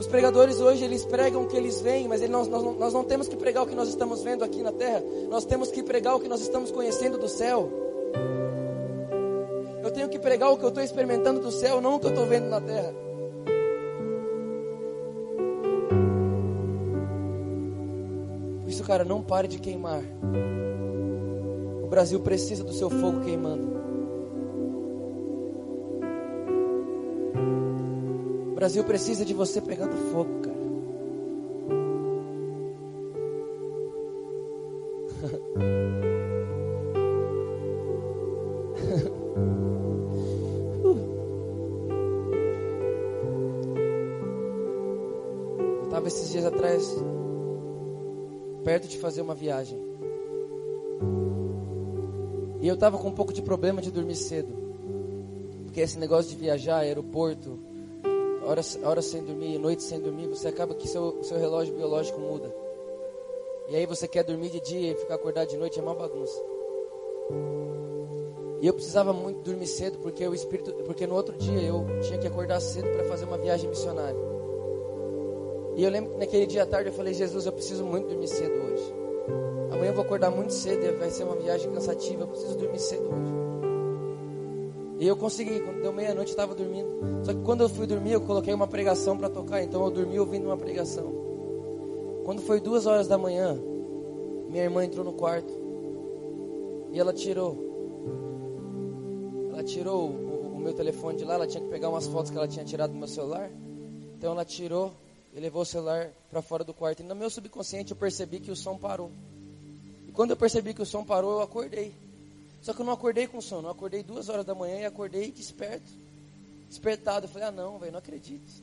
Os 0.00 0.06
pregadores 0.06 0.58
hoje, 0.60 0.82
eles 0.82 1.04
pregam 1.04 1.42
o 1.42 1.46
que 1.46 1.54
eles 1.54 1.82
veem, 1.82 2.08
mas 2.08 2.26
nós, 2.26 2.48
nós, 2.48 2.78
nós 2.78 2.94
não 2.94 3.04
temos 3.04 3.28
que 3.28 3.36
pregar 3.36 3.64
o 3.64 3.66
que 3.66 3.74
nós 3.74 3.86
estamos 3.86 4.22
vendo 4.22 4.42
aqui 4.42 4.62
na 4.62 4.72
terra. 4.72 5.04
Nós 5.28 5.44
temos 5.44 5.70
que 5.70 5.82
pregar 5.82 6.16
o 6.16 6.20
que 6.20 6.26
nós 6.26 6.40
estamos 6.40 6.70
conhecendo 6.70 7.18
do 7.18 7.28
céu. 7.28 7.70
Eu 9.84 9.90
tenho 9.90 10.08
que 10.08 10.18
pregar 10.18 10.50
o 10.50 10.56
que 10.56 10.64
eu 10.64 10.70
estou 10.70 10.82
experimentando 10.82 11.40
do 11.40 11.50
céu, 11.50 11.82
não 11.82 11.96
o 11.96 12.00
que 12.00 12.06
eu 12.06 12.12
estou 12.12 12.24
vendo 12.24 12.48
na 12.48 12.62
terra. 12.62 12.94
Por 18.62 18.70
isso, 18.70 18.82
cara, 18.84 19.04
não 19.04 19.20
pare 19.20 19.48
de 19.48 19.58
queimar. 19.58 20.02
O 21.82 21.86
Brasil 21.88 22.20
precisa 22.20 22.64
do 22.64 22.72
seu 22.72 22.88
fogo 22.88 23.20
queimando. 23.20 23.68
Brasil 28.60 28.84
precisa 28.84 29.24
de 29.24 29.32
você 29.32 29.58
pegando 29.58 29.96
fogo, 30.12 30.42
cara. 30.42 30.60
Eu 45.78 45.84
estava 45.84 46.06
esses 46.08 46.28
dias 46.28 46.44
atrás, 46.44 46.94
perto 48.62 48.86
de 48.86 48.98
fazer 48.98 49.22
uma 49.22 49.34
viagem. 49.34 49.78
E 52.60 52.68
eu 52.68 52.74
estava 52.74 52.98
com 52.98 53.08
um 53.08 53.14
pouco 53.14 53.32
de 53.32 53.40
problema 53.40 53.80
de 53.80 53.90
dormir 53.90 54.16
cedo. 54.16 54.52
Porque 55.64 55.80
esse 55.80 55.98
negócio 55.98 56.30
de 56.30 56.36
viajar, 56.36 56.80
aeroporto, 56.80 57.69
horas, 58.50 58.78
horas 58.82 59.04
sem 59.04 59.22
dormir, 59.22 59.58
noite 59.58 59.82
sem 59.82 60.00
dormir, 60.00 60.26
você 60.26 60.48
acaba 60.48 60.74
que 60.74 60.88
seu, 60.88 61.22
seu 61.22 61.38
relógio 61.38 61.72
biológico 61.72 62.18
muda. 62.18 62.52
E 63.68 63.76
aí 63.76 63.86
você 63.86 64.08
quer 64.08 64.24
dormir 64.24 64.50
de 64.50 64.60
dia 64.60 64.90
e 64.90 64.94
ficar 64.96 65.14
acordado 65.14 65.48
de 65.48 65.56
noite 65.56 65.78
é 65.78 65.82
uma 65.82 65.94
bagunça. 65.94 66.42
E 68.60 68.66
eu 68.66 68.74
precisava 68.74 69.12
muito 69.12 69.40
dormir 69.42 69.68
cedo 69.68 69.98
porque 69.98 70.26
o 70.26 70.34
espírito, 70.34 70.72
porque 70.84 71.06
no 71.06 71.14
outro 71.14 71.36
dia 71.36 71.60
eu 71.62 71.86
tinha 72.02 72.18
que 72.18 72.26
acordar 72.26 72.60
cedo 72.60 72.90
para 72.90 73.04
fazer 73.04 73.24
uma 73.24 73.38
viagem 73.38 73.70
missionária. 73.70 74.18
E 75.76 75.84
eu 75.84 75.90
lembro 75.90 76.10
que 76.10 76.18
naquele 76.18 76.46
dia 76.46 76.64
à 76.64 76.66
tarde 76.66 76.90
eu 76.90 76.92
falei: 76.92 77.14
"Jesus, 77.14 77.46
eu 77.46 77.52
preciso 77.52 77.84
muito 77.84 78.08
dormir 78.08 78.28
cedo 78.28 78.52
hoje. 78.52 78.94
Amanhã 79.70 79.90
eu 79.90 79.94
vou 79.94 80.04
acordar 80.04 80.30
muito 80.30 80.52
cedo 80.52 80.84
e 80.84 80.90
vai 80.90 81.10
ser 81.10 81.22
uma 81.22 81.36
viagem 81.36 81.70
cansativa, 81.70 82.24
eu 82.24 82.28
preciso 82.28 82.58
dormir 82.58 82.80
cedo 82.80 83.04
hoje". 83.04 83.49
E 85.00 85.06
eu 85.06 85.16
consegui, 85.16 85.60
quando 85.60 85.80
deu 85.80 85.94
meia-noite 85.94 86.28
estava 86.28 86.54
dormindo. 86.54 87.24
Só 87.24 87.32
que 87.32 87.40
quando 87.40 87.62
eu 87.62 87.70
fui 87.70 87.86
dormir, 87.86 88.12
eu 88.12 88.20
coloquei 88.20 88.52
uma 88.52 88.68
pregação 88.68 89.16
para 89.16 89.30
tocar, 89.30 89.62
então 89.62 89.82
eu 89.82 89.90
dormi 89.90 90.20
ouvindo 90.20 90.44
uma 90.44 90.58
pregação. 90.58 91.10
Quando 92.22 92.42
foi 92.42 92.60
duas 92.60 92.84
horas 92.84 93.08
da 93.08 93.16
manhã, 93.16 93.58
minha 94.50 94.62
irmã 94.62 94.84
entrou 94.84 95.02
no 95.02 95.14
quarto 95.14 95.50
e 96.92 97.00
ela 97.00 97.14
tirou, 97.14 97.56
ela 99.50 99.64
tirou 99.64 100.10
o, 100.10 100.56
o 100.56 100.60
meu 100.60 100.74
telefone 100.74 101.16
de 101.16 101.24
lá. 101.24 101.32
Ela 101.32 101.46
tinha 101.46 101.64
que 101.64 101.70
pegar 101.70 101.88
umas 101.88 102.06
fotos 102.06 102.30
que 102.30 102.36
ela 102.36 102.46
tinha 102.46 102.64
tirado 102.66 102.90
do 102.90 102.98
meu 102.98 103.08
celular. 103.08 103.50
Então 104.18 104.32
ela 104.32 104.44
tirou 104.44 104.92
e 105.34 105.40
levou 105.40 105.62
o 105.62 105.64
celular 105.64 106.10
para 106.30 106.42
fora 106.42 106.62
do 106.62 106.74
quarto. 106.74 107.00
E 107.00 107.06
no 107.06 107.14
meu 107.14 107.30
subconsciente 107.30 107.92
eu 107.92 107.96
percebi 107.96 108.38
que 108.38 108.50
o 108.50 108.56
som 108.56 108.76
parou. 108.76 109.10
E 110.06 110.12
quando 110.12 110.32
eu 110.32 110.36
percebi 110.36 110.74
que 110.74 110.82
o 110.82 110.86
som 110.86 111.02
parou, 111.02 111.38
eu 111.38 111.40
acordei. 111.40 111.94
Só 112.62 112.74
que 112.74 112.80
eu 112.80 112.84
não 112.84 112.92
acordei 112.92 113.26
com 113.26 113.40
sono, 113.40 113.68
eu 113.68 113.72
acordei 113.72 114.02
duas 114.02 114.28
horas 114.28 114.44
da 114.44 114.54
manhã 114.54 114.80
e 114.80 114.84
acordei 114.84 115.30
desperto. 115.30 115.90
Despertado. 116.68 117.26
Eu 117.26 117.30
falei, 117.30 117.48
ah 117.48 117.50
não, 117.50 117.78
velho, 117.78 117.92
não 117.92 117.98
acredito. 117.98 118.62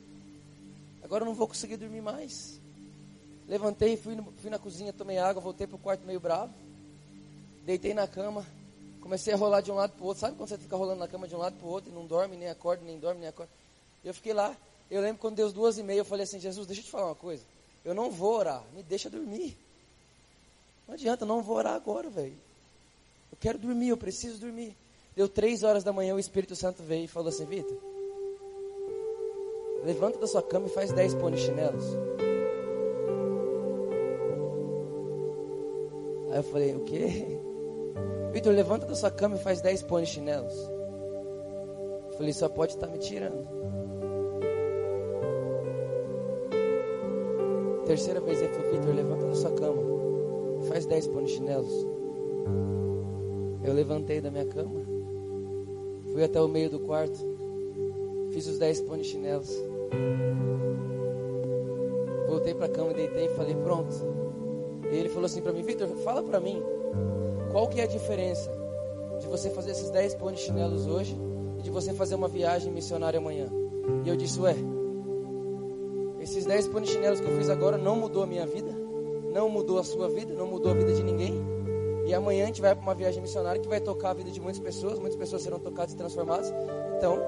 Agora 1.02 1.22
eu 1.22 1.26
não 1.26 1.34
vou 1.34 1.48
conseguir 1.48 1.76
dormir 1.76 2.00
mais. 2.00 2.60
Levantei, 3.48 3.96
fui, 3.96 4.14
no, 4.14 4.32
fui 4.38 4.50
na 4.50 4.58
cozinha, 4.58 4.92
tomei 4.92 5.18
água, 5.18 5.42
voltei 5.42 5.66
pro 5.66 5.78
quarto 5.78 6.06
meio 6.06 6.20
bravo. 6.20 6.52
Deitei 7.64 7.92
na 7.92 8.06
cama, 8.06 8.46
comecei 9.00 9.32
a 9.32 9.36
rolar 9.36 9.62
de 9.62 9.70
um 9.70 9.74
lado 9.74 9.92
pro 9.92 10.04
outro. 10.04 10.20
Sabe 10.20 10.36
quando 10.36 10.48
você 10.48 10.58
fica 10.58 10.76
rolando 10.76 11.00
na 11.00 11.08
cama 11.08 11.26
de 11.26 11.34
um 11.34 11.38
lado 11.38 11.56
pro 11.58 11.68
outro 11.68 11.90
e 11.90 11.94
não 11.94 12.06
dorme, 12.06 12.36
nem 12.36 12.48
acorda, 12.48 12.84
nem 12.84 12.98
dorme, 12.98 13.20
nem 13.20 13.28
acorda? 13.28 13.50
Eu 14.04 14.14
fiquei 14.14 14.32
lá. 14.32 14.56
Eu 14.90 15.00
lembro 15.02 15.20
quando 15.20 15.36
deu 15.36 15.46
as 15.46 15.52
duas 15.52 15.76
e 15.76 15.82
meia, 15.82 15.98
eu 15.98 16.04
falei 16.04 16.24
assim, 16.24 16.38
Jesus, 16.38 16.66
deixa 16.66 16.82
eu 16.82 16.84
te 16.84 16.90
falar 16.90 17.06
uma 17.06 17.14
coisa. 17.14 17.42
Eu 17.84 17.94
não 17.94 18.10
vou 18.10 18.34
orar, 18.34 18.62
me 18.74 18.82
deixa 18.82 19.10
dormir. 19.10 19.56
Não 20.86 20.94
adianta, 20.94 21.26
não 21.26 21.42
vou 21.42 21.56
orar 21.56 21.74
agora, 21.74 22.08
velho. 22.08 22.47
Eu 23.30 23.38
quero 23.38 23.58
dormir, 23.58 23.88
eu 23.88 23.96
preciso 23.96 24.38
dormir. 24.38 24.76
Deu 25.14 25.28
três 25.28 25.62
horas 25.62 25.82
da 25.82 25.92
manhã, 25.92 26.14
o 26.14 26.18
Espírito 26.18 26.54
Santo 26.54 26.82
veio 26.82 27.04
e 27.04 27.08
falou 27.08 27.28
assim, 27.28 27.44
Vitor, 27.44 27.76
levanta 29.84 30.18
da 30.18 30.26
sua 30.26 30.42
cama 30.42 30.66
e 30.66 30.70
faz 30.70 30.92
dez 30.92 31.14
polichinelos. 31.14 31.84
Aí 36.30 36.38
eu 36.38 36.42
falei, 36.44 36.74
o 36.74 36.84
quê? 36.84 37.40
Vitor, 38.32 38.52
levanta 38.52 38.86
da 38.86 38.94
sua 38.94 39.10
cama 39.10 39.36
e 39.36 39.38
faz 39.40 39.60
dez 39.60 39.82
polichinelos. 39.82 40.54
Eu 42.10 42.12
falei, 42.16 42.32
só 42.32 42.48
pode 42.48 42.74
estar 42.74 42.86
me 42.86 42.98
tirando. 42.98 43.58
Terceira 47.86 48.20
vez 48.20 48.40
ele 48.40 48.52
falou, 48.52 48.70
Vitor, 48.70 48.94
levanta 48.94 49.26
da 49.26 49.34
sua 49.34 49.50
cama 49.50 49.82
e 50.62 50.68
faz 50.68 50.86
dez 50.86 51.08
polichinelos. 51.08 51.86
Eu 53.62 53.72
levantei 53.72 54.20
da 54.20 54.30
minha 54.30 54.46
cama, 54.46 54.80
fui 56.12 56.22
até 56.22 56.40
o 56.40 56.48
meio 56.48 56.70
do 56.70 56.80
quarto, 56.80 57.18
fiz 58.30 58.46
os 58.46 58.58
dez 58.58 58.80
polichinelos. 58.80 59.50
Voltei 62.28 62.54
para 62.54 62.66
a 62.66 62.68
cama, 62.68 62.92
deitei 62.92 63.26
e 63.26 63.28
falei, 63.30 63.54
pronto. 63.54 63.94
E 64.90 64.96
ele 64.96 65.08
falou 65.08 65.26
assim 65.26 65.42
para 65.42 65.52
mim, 65.52 65.62
Vitor, 65.62 65.88
fala 66.04 66.22
para 66.22 66.40
mim, 66.40 66.62
qual 67.50 67.68
que 67.68 67.80
é 67.80 67.84
a 67.84 67.86
diferença 67.86 68.50
de 69.20 69.26
você 69.26 69.50
fazer 69.50 69.72
esses 69.72 69.90
10 69.90 70.14
polichinelos 70.14 70.86
hoje 70.86 71.18
e 71.58 71.62
de 71.62 71.70
você 71.70 71.92
fazer 71.92 72.14
uma 72.14 72.28
viagem 72.28 72.72
missionária 72.72 73.18
amanhã? 73.18 73.48
E 74.04 74.08
eu 74.08 74.16
disse, 74.16 74.40
ué, 74.40 74.54
esses 76.20 76.44
10 76.44 76.68
polichinelos 76.68 77.20
que 77.20 77.26
eu 77.26 77.36
fiz 77.36 77.48
agora 77.48 77.76
não 77.76 77.96
mudou 77.96 78.22
a 78.22 78.26
minha 78.26 78.46
vida? 78.46 78.88
não 79.32 79.48
mudou 79.48 79.78
a 79.78 79.84
sua 79.84 80.08
vida, 80.08 80.34
não 80.34 80.46
mudou 80.46 80.72
a 80.72 80.74
vida 80.74 80.92
de 80.92 81.02
ninguém. 81.02 81.34
E 82.08 82.14
amanhã 82.14 82.44
a 82.44 82.46
gente 82.46 82.62
vai 82.62 82.74
para 82.74 82.82
uma 82.82 82.94
viagem 82.94 83.20
missionária 83.20 83.60
que 83.60 83.68
vai 83.68 83.80
tocar 83.80 84.10
a 84.10 84.14
vida 84.14 84.30
de 84.30 84.40
muitas 84.40 84.58
pessoas, 84.58 84.98
muitas 84.98 85.18
pessoas 85.18 85.42
serão 85.42 85.58
tocadas 85.58 85.92
e 85.92 85.96
transformadas. 85.96 86.50
Então, 86.96 87.18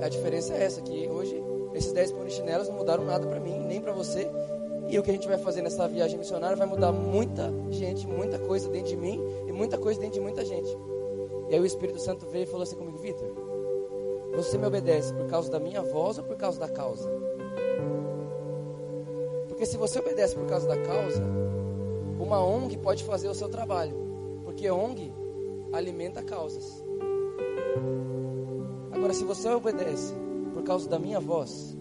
a 0.00 0.08
diferença 0.08 0.54
é 0.54 0.64
essa, 0.64 0.80
que 0.80 1.06
hoje 1.06 1.44
esses 1.74 1.92
10 1.92 2.12
polichinelos 2.12 2.68
não 2.68 2.76
mudaram 2.76 3.04
nada 3.04 3.26
para 3.26 3.38
mim, 3.38 3.58
nem 3.60 3.78
para 3.78 3.92
você. 3.92 4.26
E 4.88 4.98
o 4.98 5.02
que 5.02 5.10
a 5.10 5.12
gente 5.12 5.28
vai 5.28 5.36
fazer 5.36 5.60
nessa 5.60 5.86
viagem 5.86 6.18
missionária 6.18 6.56
vai 6.56 6.66
mudar 6.66 6.90
muita 6.90 7.52
gente, 7.68 8.06
muita 8.06 8.38
coisa 8.38 8.66
dentro 8.70 8.88
de 8.88 8.96
mim 8.96 9.20
e 9.46 9.52
muita 9.52 9.76
coisa 9.76 10.00
dentro 10.00 10.14
de 10.14 10.20
muita 10.20 10.42
gente. 10.42 10.74
E 11.50 11.54
aí 11.54 11.60
o 11.60 11.66
Espírito 11.66 12.00
Santo 12.00 12.26
veio 12.28 12.44
e 12.44 12.46
falou 12.46 12.62
assim 12.62 12.76
comigo, 12.76 12.96
Vitor, 12.96 13.28
você 14.36 14.56
me 14.56 14.66
obedece 14.66 15.12
por 15.12 15.26
causa 15.26 15.50
da 15.50 15.60
minha 15.60 15.82
voz 15.82 16.16
ou 16.16 16.24
por 16.24 16.36
causa 16.38 16.58
da 16.58 16.68
causa? 16.68 17.10
Porque 19.48 19.66
se 19.66 19.76
você 19.76 19.98
obedece 19.98 20.34
por 20.34 20.46
causa 20.46 20.66
da 20.66 20.78
causa, 20.78 21.22
uma 22.30 22.44
ONG 22.44 22.78
pode 22.78 23.02
fazer 23.02 23.28
o 23.28 23.34
seu 23.34 23.48
trabalho, 23.48 23.92
porque 24.44 24.70
ONG 24.70 25.12
alimenta 25.72 26.22
causas. 26.22 26.80
Agora, 28.92 29.12
se 29.12 29.24
você 29.24 29.48
obedece 29.48 30.14
por 30.54 30.62
causa 30.62 30.88
da 30.88 30.96
minha 30.96 31.18
voz, 31.18 31.76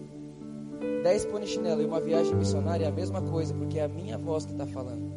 10 1.04 1.26
ponichinelo 1.26 1.84
e 1.84 1.86
uma 1.86 2.02
viagem 2.02 2.34
missionária 2.34 2.86
é 2.86 2.88
a 2.88 2.92
mesma 2.92 3.22
coisa, 3.22 3.54
porque 3.54 3.78
é 3.78 3.84
a 3.84 3.88
minha 3.88 4.18
voz 4.18 4.44
que 4.44 4.54
está 4.54 4.66
falando. 4.66 5.14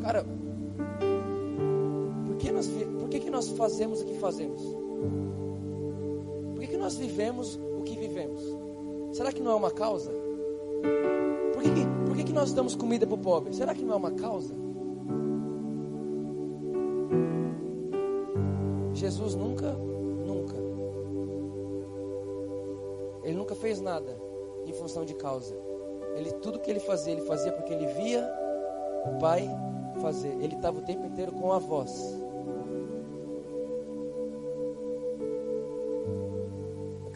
Cara, 0.00 0.24
por 2.28 2.36
que, 2.36 2.52
nós, 2.52 2.68
por 3.00 3.08
que, 3.08 3.18
que 3.18 3.30
nós 3.30 3.48
fazemos 3.48 4.02
o 4.02 4.04
que 4.04 4.14
fazemos? 4.20 4.62
Por 6.54 6.60
que, 6.60 6.68
que 6.68 6.76
nós 6.76 6.96
vivemos? 6.96 7.58
Será 9.18 9.32
que 9.32 9.42
não 9.42 9.50
é 9.50 9.54
uma 9.56 9.72
causa? 9.72 10.12
Por 11.52 11.60
que, 11.60 11.70
por 12.06 12.16
que, 12.16 12.22
que 12.22 12.32
nós 12.32 12.52
damos 12.52 12.76
comida 12.76 13.04
para 13.04 13.16
o 13.16 13.18
pobre? 13.18 13.52
Será 13.52 13.74
que 13.74 13.82
não 13.82 13.94
é 13.94 13.96
uma 13.96 14.12
causa? 14.12 14.54
Jesus 18.94 19.34
nunca, 19.34 19.72
nunca, 19.72 20.54
ele 23.24 23.36
nunca 23.36 23.56
fez 23.56 23.80
nada 23.80 24.16
em 24.64 24.72
função 24.72 25.04
de 25.04 25.14
causa. 25.14 25.56
Ele 26.14 26.30
tudo 26.34 26.60
que 26.60 26.70
ele 26.70 26.78
fazia, 26.78 27.12
ele 27.12 27.22
fazia 27.22 27.50
porque 27.50 27.72
ele 27.72 27.88
via 27.88 28.24
o 29.04 29.18
Pai 29.18 29.50
fazer. 30.00 30.30
Ele 30.40 30.54
estava 30.54 30.78
o 30.78 30.82
tempo 30.82 31.04
inteiro 31.04 31.32
com 31.32 31.52
a 31.52 31.58
voz. 31.58 32.16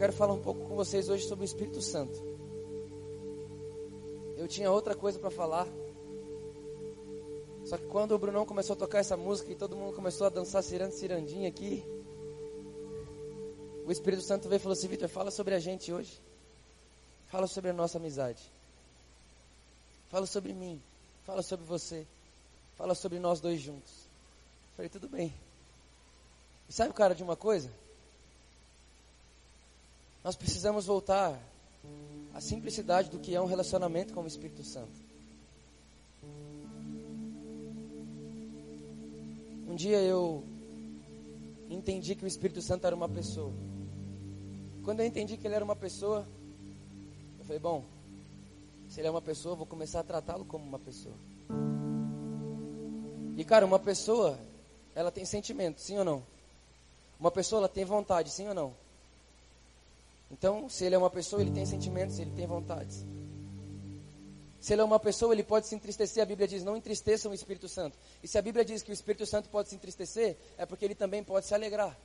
Quero 0.02 0.12
falar 0.12 0.32
um 0.32 0.42
pouco 0.42 0.66
com 0.66 0.74
vocês 0.74 1.08
hoje 1.08 1.28
sobre 1.28 1.44
o 1.44 1.46
Espírito 1.46 1.80
Santo. 1.80 2.20
Eu 4.36 4.48
tinha 4.48 4.68
outra 4.68 4.96
coisa 4.96 5.16
para 5.16 5.30
falar. 5.30 5.64
Só 7.64 7.78
que 7.78 7.86
quando 7.86 8.10
o 8.10 8.18
Brunão 8.18 8.44
começou 8.44 8.74
a 8.74 8.76
tocar 8.76 8.98
essa 8.98 9.16
música 9.16 9.52
e 9.52 9.54
todo 9.54 9.76
mundo 9.76 9.94
começou 9.94 10.26
a 10.26 10.30
dançar 10.30 10.60
ciranda, 10.64 10.90
cirandinha 10.90 11.48
aqui, 11.48 11.84
o 13.86 13.92
Espírito 13.92 14.24
Santo 14.24 14.48
veio 14.48 14.56
e 14.56 14.60
falou 14.60 14.72
assim: 14.72 14.88
Vitor, 14.88 15.08
fala 15.08 15.30
sobre 15.30 15.54
a 15.54 15.60
gente 15.60 15.92
hoje. 15.92 16.20
Fala 17.28 17.46
sobre 17.46 17.70
a 17.70 17.72
nossa 17.72 17.98
amizade. 17.98 18.42
Fala 20.10 20.26
sobre 20.26 20.52
mim. 20.52 20.82
Fala 21.24 21.42
sobre 21.42 21.64
você. 21.64 22.04
Fala 22.76 22.96
sobre 22.96 23.20
nós 23.20 23.40
dois 23.40 23.60
juntos. 23.60 23.92
Falei, 24.74 24.88
tudo 24.88 25.08
bem. 25.08 25.32
E 26.68 26.72
sabe, 26.72 26.92
cara, 26.92 27.14
de 27.14 27.22
uma 27.22 27.36
coisa? 27.36 27.70
Nós 30.24 30.36
precisamos 30.36 30.86
voltar 30.86 31.36
à 32.32 32.40
simplicidade 32.40 33.10
do 33.10 33.18
que 33.18 33.34
é 33.34 33.40
um 33.40 33.46
relacionamento 33.46 34.14
com 34.14 34.22
o 34.22 34.26
Espírito 34.26 34.62
Santo. 34.62 34.92
Um 39.68 39.74
dia 39.74 40.00
eu 40.00 40.44
entendi 41.68 42.14
que 42.14 42.24
o 42.24 42.28
Espírito 42.28 42.62
Santo 42.62 42.86
era 42.86 42.94
uma 42.94 43.08
pessoa. 43.08 43.52
Quando 44.84 45.00
eu 45.00 45.06
entendi 45.06 45.36
que 45.36 45.46
ele 45.46 45.56
era 45.56 45.64
uma 45.64 45.74
pessoa, 45.74 46.24
eu 47.40 47.44
falei, 47.44 47.58
bom, 47.58 47.82
se 48.88 49.00
ele 49.00 49.08
é 49.08 49.10
uma 49.10 49.22
pessoa, 49.22 49.54
eu 49.54 49.56
vou 49.56 49.66
começar 49.66 50.00
a 50.00 50.04
tratá-lo 50.04 50.44
como 50.44 50.64
uma 50.64 50.78
pessoa. 50.78 51.14
E 53.36 53.44
cara, 53.44 53.66
uma 53.66 53.78
pessoa, 53.78 54.38
ela 54.94 55.10
tem 55.10 55.24
sentimento, 55.24 55.80
sim 55.80 55.98
ou 55.98 56.04
não? 56.04 56.22
Uma 57.18 57.30
pessoa, 57.30 57.60
ela 57.60 57.68
tem 57.68 57.84
vontade, 57.84 58.30
sim 58.30 58.46
ou 58.46 58.54
não? 58.54 58.81
Então, 60.32 60.68
se 60.68 60.84
ele 60.84 60.94
é 60.94 60.98
uma 60.98 61.10
pessoa, 61.10 61.42
ele 61.42 61.50
tem 61.50 61.66
sentimentos, 61.66 62.18
ele 62.18 62.32
tem 62.32 62.46
vontades. 62.46 63.04
Se 64.58 64.72
ele 64.72 64.80
é 64.80 64.84
uma 64.84 64.98
pessoa, 64.98 65.34
ele 65.34 65.42
pode 65.42 65.66
se 65.66 65.74
entristecer. 65.74 66.22
A 66.22 66.26
Bíblia 66.26 66.48
diz: 66.48 66.64
não 66.64 66.76
entristeçam 66.76 67.30
o 67.30 67.34
Espírito 67.34 67.68
Santo. 67.68 67.98
E 68.22 68.28
se 68.28 68.38
a 68.38 68.42
Bíblia 68.42 68.64
diz 68.64 68.82
que 68.82 68.90
o 68.90 68.94
Espírito 68.94 69.26
Santo 69.26 69.48
pode 69.48 69.68
se 69.68 69.74
entristecer, 69.74 70.36
é 70.56 70.64
porque 70.64 70.84
ele 70.84 70.94
também 70.94 71.22
pode 71.22 71.46
se 71.46 71.54
alegrar. 71.54 71.96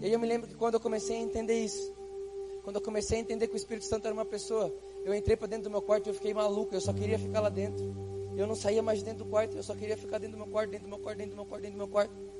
E 0.00 0.06
aí 0.06 0.12
eu 0.12 0.18
me 0.18 0.26
lembro 0.26 0.48
que 0.48 0.54
quando 0.54 0.74
eu 0.74 0.80
comecei 0.80 1.16
a 1.16 1.20
entender 1.20 1.62
isso, 1.62 1.92
quando 2.64 2.76
eu 2.76 2.82
comecei 2.82 3.18
a 3.18 3.20
entender 3.20 3.48
que 3.48 3.54
o 3.54 3.56
Espírito 3.56 3.86
Santo 3.86 4.06
era 4.06 4.14
uma 4.14 4.24
pessoa, 4.24 4.72
eu 5.04 5.14
entrei 5.14 5.36
para 5.36 5.48
dentro 5.48 5.64
do 5.64 5.70
meu 5.70 5.82
quarto 5.82 6.06
e 6.06 6.10
eu 6.10 6.14
fiquei 6.14 6.32
maluco, 6.32 6.74
eu 6.74 6.80
só 6.80 6.92
queria 6.92 7.18
ficar 7.18 7.40
lá 7.40 7.48
dentro. 7.48 7.84
Eu 8.36 8.46
não 8.46 8.54
saía 8.54 8.82
mais 8.82 9.00
de 9.00 9.04
dentro 9.04 9.24
do 9.24 9.30
quarto, 9.30 9.56
eu 9.56 9.62
só 9.62 9.74
queria 9.74 9.96
ficar 9.96 10.18
dentro 10.18 10.38
do 10.38 10.44
meu 10.44 10.46
quarto, 10.46 10.70
dentro 10.70 10.86
do 10.86 10.90
meu 10.90 10.98
quarto, 10.98 11.18
dentro 11.18 11.32
do 11.32 11.36
meu 11.36 11.46
quarto, 11.46 11.62
dentro 11.62 11.76
do 11.76 11.78
meu 11.78 11.88
quarto. 11.88 12.39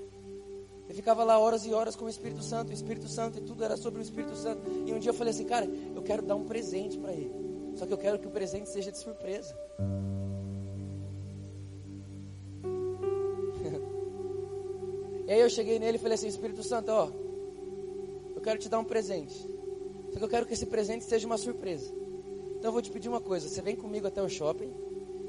Eu 0.91 0.95
ficava 0.97 1.23
lá 1.23 1.39
horas 1.39 1.65
e 1.65 1.73
horas 1.73 1.95
com 1.95 2.07
o 2.07 2.09
Espírito 2.09 2.43
Santo, 2.43 2.71
o 2.71 2.73
Espírito 2.73 3.07
Santo, 3.07 3.39
e 3.39 3.41
tudo 3.41 3.63
era 3.63 3.77
sobre 3.77 4.01
o 4.01 4.03
Espírito 4.03 4.35
Santo. 4.35 4.61
E 4.85 4.93
um 4.93 4.99
dia 4.99 5.11
eu 5.11 5.15
falei 5.15 5.33
assim, 5.33 5.45
cara, 5.45 5.65
eu 5.65 6.03
quero 6.03 6.21
dar 6.21 6.35
um 6.35 6.45
presente 6.45 6.99
para 6.99 7.13
ele. 7.13 7.33
Só 7.77 7.87
que 7.87 7.93
eu 7.93 7.97
quero 7.97 8.19
que 8.19 8.27
o 8.27 8.31
presente 8.31 8.69
seja 8.69 8.91
de 8.91 8.99
surpresa. 8.99 9.57
e 15.29 15.33
aí 15.33 15.39
eu 15.39 15.49
cheguei 15.49 15.79
nele 15.79 15.97
e 15.97 16.01
falei 16.01 16.17
assim, 16.17 16.27
Espírito 16.27 16.65
Santo, 16.65 16.91
ó, 16.91 17.09
eu 18.35 18.41
quero 18.41 18.59
te 18.59 18.69
dar 18.69 18.81
um 18.81 18.85
presente. 18.85 19.49
Só 20.13 20.19
que 20.19 20.25
eu 20.25 20.29
quero 20.29 20.45
que 20.45 20.55
esse 20.55 20.67
presente 20.67 21.05
seja 21.05 21.25
uma 21.25 21.39
surpresa. 21.39 21.95
Então 22.59 22.71
eu 22.71 22.73
vou 22.73 22.83
te 22.83 22.91
pedir 22.91 23.09
uma 23.09 23.21
coisa, 23.21 23.49
você 23.49 23.63
vem 23.63 23.77
comigo 23.77 24.09
até 24.09 24.21
o 24.21 24.29
shopping, 24.29 24.75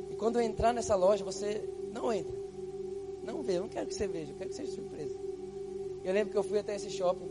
e 0.10 0.16
quando 0.16 0.38
eu 0.38 0.42
entrar 0.42 0.74
nessa 0.74 0.96
loja, 0.96 1.24
você 1.24 1.70
não 1.94 2.12
entra. 2.12 2.36
Não 3.24 3.44
vê, 3.44 3.58
eu 3.58 3.62
não 3.62 3.70
quero 3.70 3.86
que 3.86 3.94
você 3.94 4.08
veja, 4.08 4.32
eu 4.32 4.38
quero 4.38 4.50
que 4.50 4.56
seja 4.56 4.72
surpresa. 4.72 5.11
Eu 6.04 6.14
lembro 6.14 6.32
que 6.32 6.38
eu 6.38 6.44
fui 6.44 6.60
até 6.60 6.76
esse 6.76 6.90
shopping. 6.90 7.30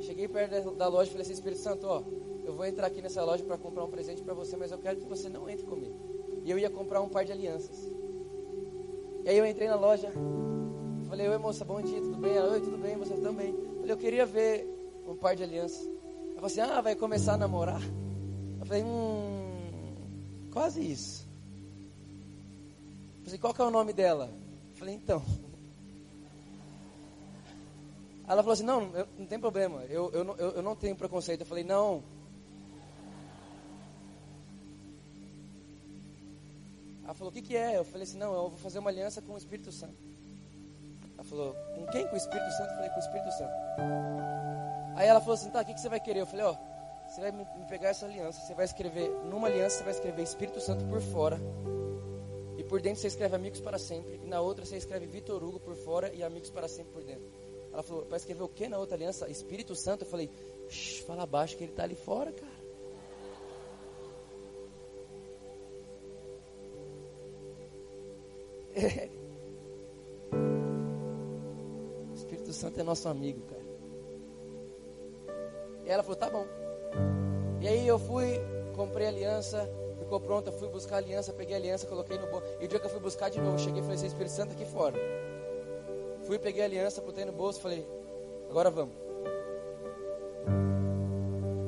Cheguei 0.00 0.26
perto 0.28 0.72
da 0.72 0.88
loja 0.88 1.08
e 1.08 1.12
falei 1.12 1.22
assim, 1.22 1.34
Espírito 1.34 1.60
Santo, 1.60 1.86
ó, 1.86 2.02
eu 2.44 2.54
vou 2.54 2.64
entrar 2.64 2.86
aqui 2.86 3.02
nessa 3.02 3.22
loja 3.22 3.44
para 3.44 3.58
comprar 3.58 3.84
um 3.84 3.90
presente 3.90 4.22
para 4.22 4.32
você, 4.32 4.56
mas 4.56 4.72
eu 4.72 4.78
quero 4.78 4.98
que 4.98 5.06
você 5.06 5.28
não 5.28 5.48
entre 5.48 5.66
comigo. 5.66 5.94
E 6.42 6.50
eu 6.50 6.58
ia 6.58 6.70
comprar 6.70 7.02
um 7.02 7.08
par 7.08 7.24
de 7.24 7.32
alianças. 7.32 7.90
E 9.24 9.28
aí 9.28 9.36
eu 9.36 9.46
entrei 9.46 9.68
na 9.68 9.76
loja, 9.76 10.10
falei, 11.06 11.28
oi 11.28 11.36
moça, 11.36 11.64
bom 11.64 11.82
dia, 11.82 12.00
tudo 12.00 12.16
bem? 12.16 12.34
Ela, 12.34 12.52
oi, 12.52 12.60
tudo 12.60 12.78
bem, 12.78 12.96
você 12.96 13.14
também. 13.18 13.54
Falei, 13.76 13.92
eu 13.92 13.96
queria 13.98 14.24
ver 14.24 14.66
um 15.06 15.14
par 15.14 15.36
de 15.36 15.42
alianças. 15.42 15.86
Ela 15.86 16.34
falou 16.36 16.46
assim, 16.46 16.60
ah, 16.60 16.80
vai 16.80 16.96
começar 16.96 17.34
a 17.34 17.36
namorar? 17.36 17.82
Eu 18.58 18.64
falei, 18.64 18.82
hum, 18.82 20.48
quase 20.50 20.80
isso. 20.80 21.28
Falei, 23.22 23.38
qual 23.38 23.52
que 23.52 23.60
é 23.60 23.64
o 23.64 23.70
nome 23.70 23.92
dela? 23.92 24.32
Eu 24.70 24.76
falei, 24.76 24.94
então. 24.94 25.22
Ela 28.30 28.44
falou 28.44 28.52
assim, 28.52 28.62
não, 28.62 28.94
eu, 28.94 29.08
não 29.18 29.26
tem 29.26 29.40
problema, 29.40 29.82
eu, 29.86 30.08
eu, 30.12 30.22
não- 30.22 30.36
eu, 30.36 30.50
eu 30.52 30.62
não 30.62 30.76
tenho 30.76 30.94
preconceito. 30.94 31.40
Eu 31.40 31.46
falei, 31.46 31.64
não. 31.64 32.00
Ela 37.02 37.12
falou, 37.12 37.30
o 37.30 37.34
que, 37.34 37.42
que 37.42 37.56
é? 37.56 37.76
Eu 37.76 37.84
falei 37.84 38.04
assim, 38.04 38.18
não, 38.18 38.32
eu 38.32 38.48
vou 38.50 38.58
fazer 38.58 38.78
uma 38.78 38.88
aliança 38.88 39.20
com 39.20 39.32
o 39.32 39.36
Espírito 39.36 39.72
Santo. 39.72 39.96
Ela 41.14 41.24
falou, 41.24 41.56
com 41.74 41.86
quem? 41.88 42.06
Com 42.06 42.14
o 42.14 42.16
Espírito 42.16 42.52
Santo? 42.52 42.68
Eu 42.70 42.74
falei, 42.76 42.90
com 42.90 42.96
o 42.96 43.00
Espírito 43.00 43.32
Santo. 43.32 43.52
Aí 44.94 45.08
ela 45.08 45.18
falou 45.18 45.34
assim, 45.34 45.50
tá, 45.50 45.62
o 45.62 45.64
que, 45.64 45.74
que 45.74 45.80
você 45.80 45.88
vai 45.88 45.98
querer? 45.98 46.20
Eu 46.20 46.26
falei, 46.26 46.46
ó, 46.46 46.54
você 47.08 47.20
vai 47.20 47.32
me 47.32 47.44
pegar 47.68 47.88
essa 47.88 48.06
aliança, 48.06 48.40
você 48.46 48.54
vai 48.54 48.64
escrever, 48.64 49.10
numa 49.24 49.48
aliança 49.48 49.78
você 49.78 49.82
vai 49.82 49.92
escrever 49.92 50.22
Espírito 50.22 50.60
Santo 50.60 50.84
por 50.84 51.00
fora. 51.00 51.36
E 52.56 52.62
por 52.62 52.80
dentro 52.80 53.00
você 53.00 53.08
escreve 53.08 53.34
Amigos 53.34 53.60
para 53.60 53.76
Sempre. 53.76 54.20
E 54.22 54.28
na 54.28 54.40
outra 54.40 54.64
você 54.64 54.76
escreve 54.76 55.06
Vitor 55.06 55.42
Hugo 55.42 55.58
por 55.58 55.74
fora 55.74 56.14
e 56.14 56.22
Amigos 56.22 56.48
para 56.50 56.68
Sempre 56.68 56.92
por 56.92 57.02
dentro. 57.02 57.39
Ela 57.72 57.82
falou, 57.82 58.04
para 58.04 58.16
escrever 58.16 58.42
o 58.42 58.48
que 58.48 58.68
na 58.68 58.78
outra 58.78 58.96
aliança? 58.96 59.28
Espírito 59.30 59.74
Santo. 59.74 60.04
Eu 60.04 60.08
falei, 60.08 60.30
fala 61.06 61.26
baixo 61.26 61.56
que 61.56 61.64
ele 61.64 61.72
está 61.72 61.84
ali 61.84 61.94
fora, 61.94 62.32
cara. 62.32 62.60
É. 68.72 69.10
Espírito 72.14 72.52
Santo 72.52 72.80
é 72.80 72.82
nosso 72.84 73.08
amigo, 73.08 73.40
cara. 73.42 73.62
E 75.84 75.90
ela 75.90 76.02
falou, 76.02 76.16
tá 76.16 76.30
bom. 76.30 76.46
E 77.60 77.66
aí 77.66 77.86
eu 77.86 77.98
fui, 77.98 78.38
comprei 78.76 79.06
a 79.06 79.10
aliança, 79.10 79.68
ficou 79.98 80.20
pronta, 80.20 80.52
fui 80.52 80.68
buscar 80.68 80.96
a 80.96 80.98
aliança, 80.98 81.32
peguei 81.32 81.54
a 81.54 81.58
aliança, 81.58 81.86
coloquei 81.86 82.16
no 82.18 82.26
bolso. 82.28 82.46
E 82.60 82.64
o 82.64 82.68
dia 82.68 82.78
que 82.78 82.86
eu 82.86 82.90
fui 82.90 83.00
buscar 83.00 83.28
de 83.28 83.40
novo, 83.40 83.58
cheguei 83.58 83.80
e 83.80 83.82
falei 83.82 83.96
assim, 83.96 84.06
Espírito 84.06 84.32
Santo 84.32 84.52
aqui 84.52 84.64
fora. 84.64 84.96
Fui, 86.30 86.38
peguei 86.38 86.62
a 86.62 86.66
aliança, 86.66 87.00
botei 87.00 87.24
no 87.24 87.32
bolso, 87.32 87.60
falei, 87.60 87.84
Agora 88.48 88.70
vamos. 88.70 88.94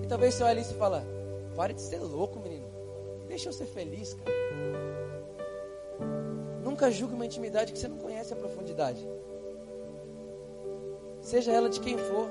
E 0.00 0.06
talvez 0.06 0.34
você 0.34 0.44
olhe 0.44 0.60
isso 0.60 0.72
e 0.72 0.78
fala, 0.78 1.04
pare 1.56 1.74
de 1.74 1.80
ser 1.80 1.98
louco, 1.98 2.38
menino. 2.38 2.68
Deixa 3.26 3.48
eu 3.48 3.52
ser 3.52 3.66
feliz, 3.66 4.14
cara. 4.14 4.30
Nunca 6.62 6.92
julgue 6.92 7.12
uma 7.12 7.26
intimidade 7.26 7.72
que 7.72 7.78
você 7.80 7.88
não 7.88 7.96
conhece 7.96 8.34
a 8.34 8.36
profundidade. 8.36 9.04
Seja 11.20 11.50
ela 11.50 11.68
de 11.68 11.80
quem 11.80 11.98
for. 11.98 12.30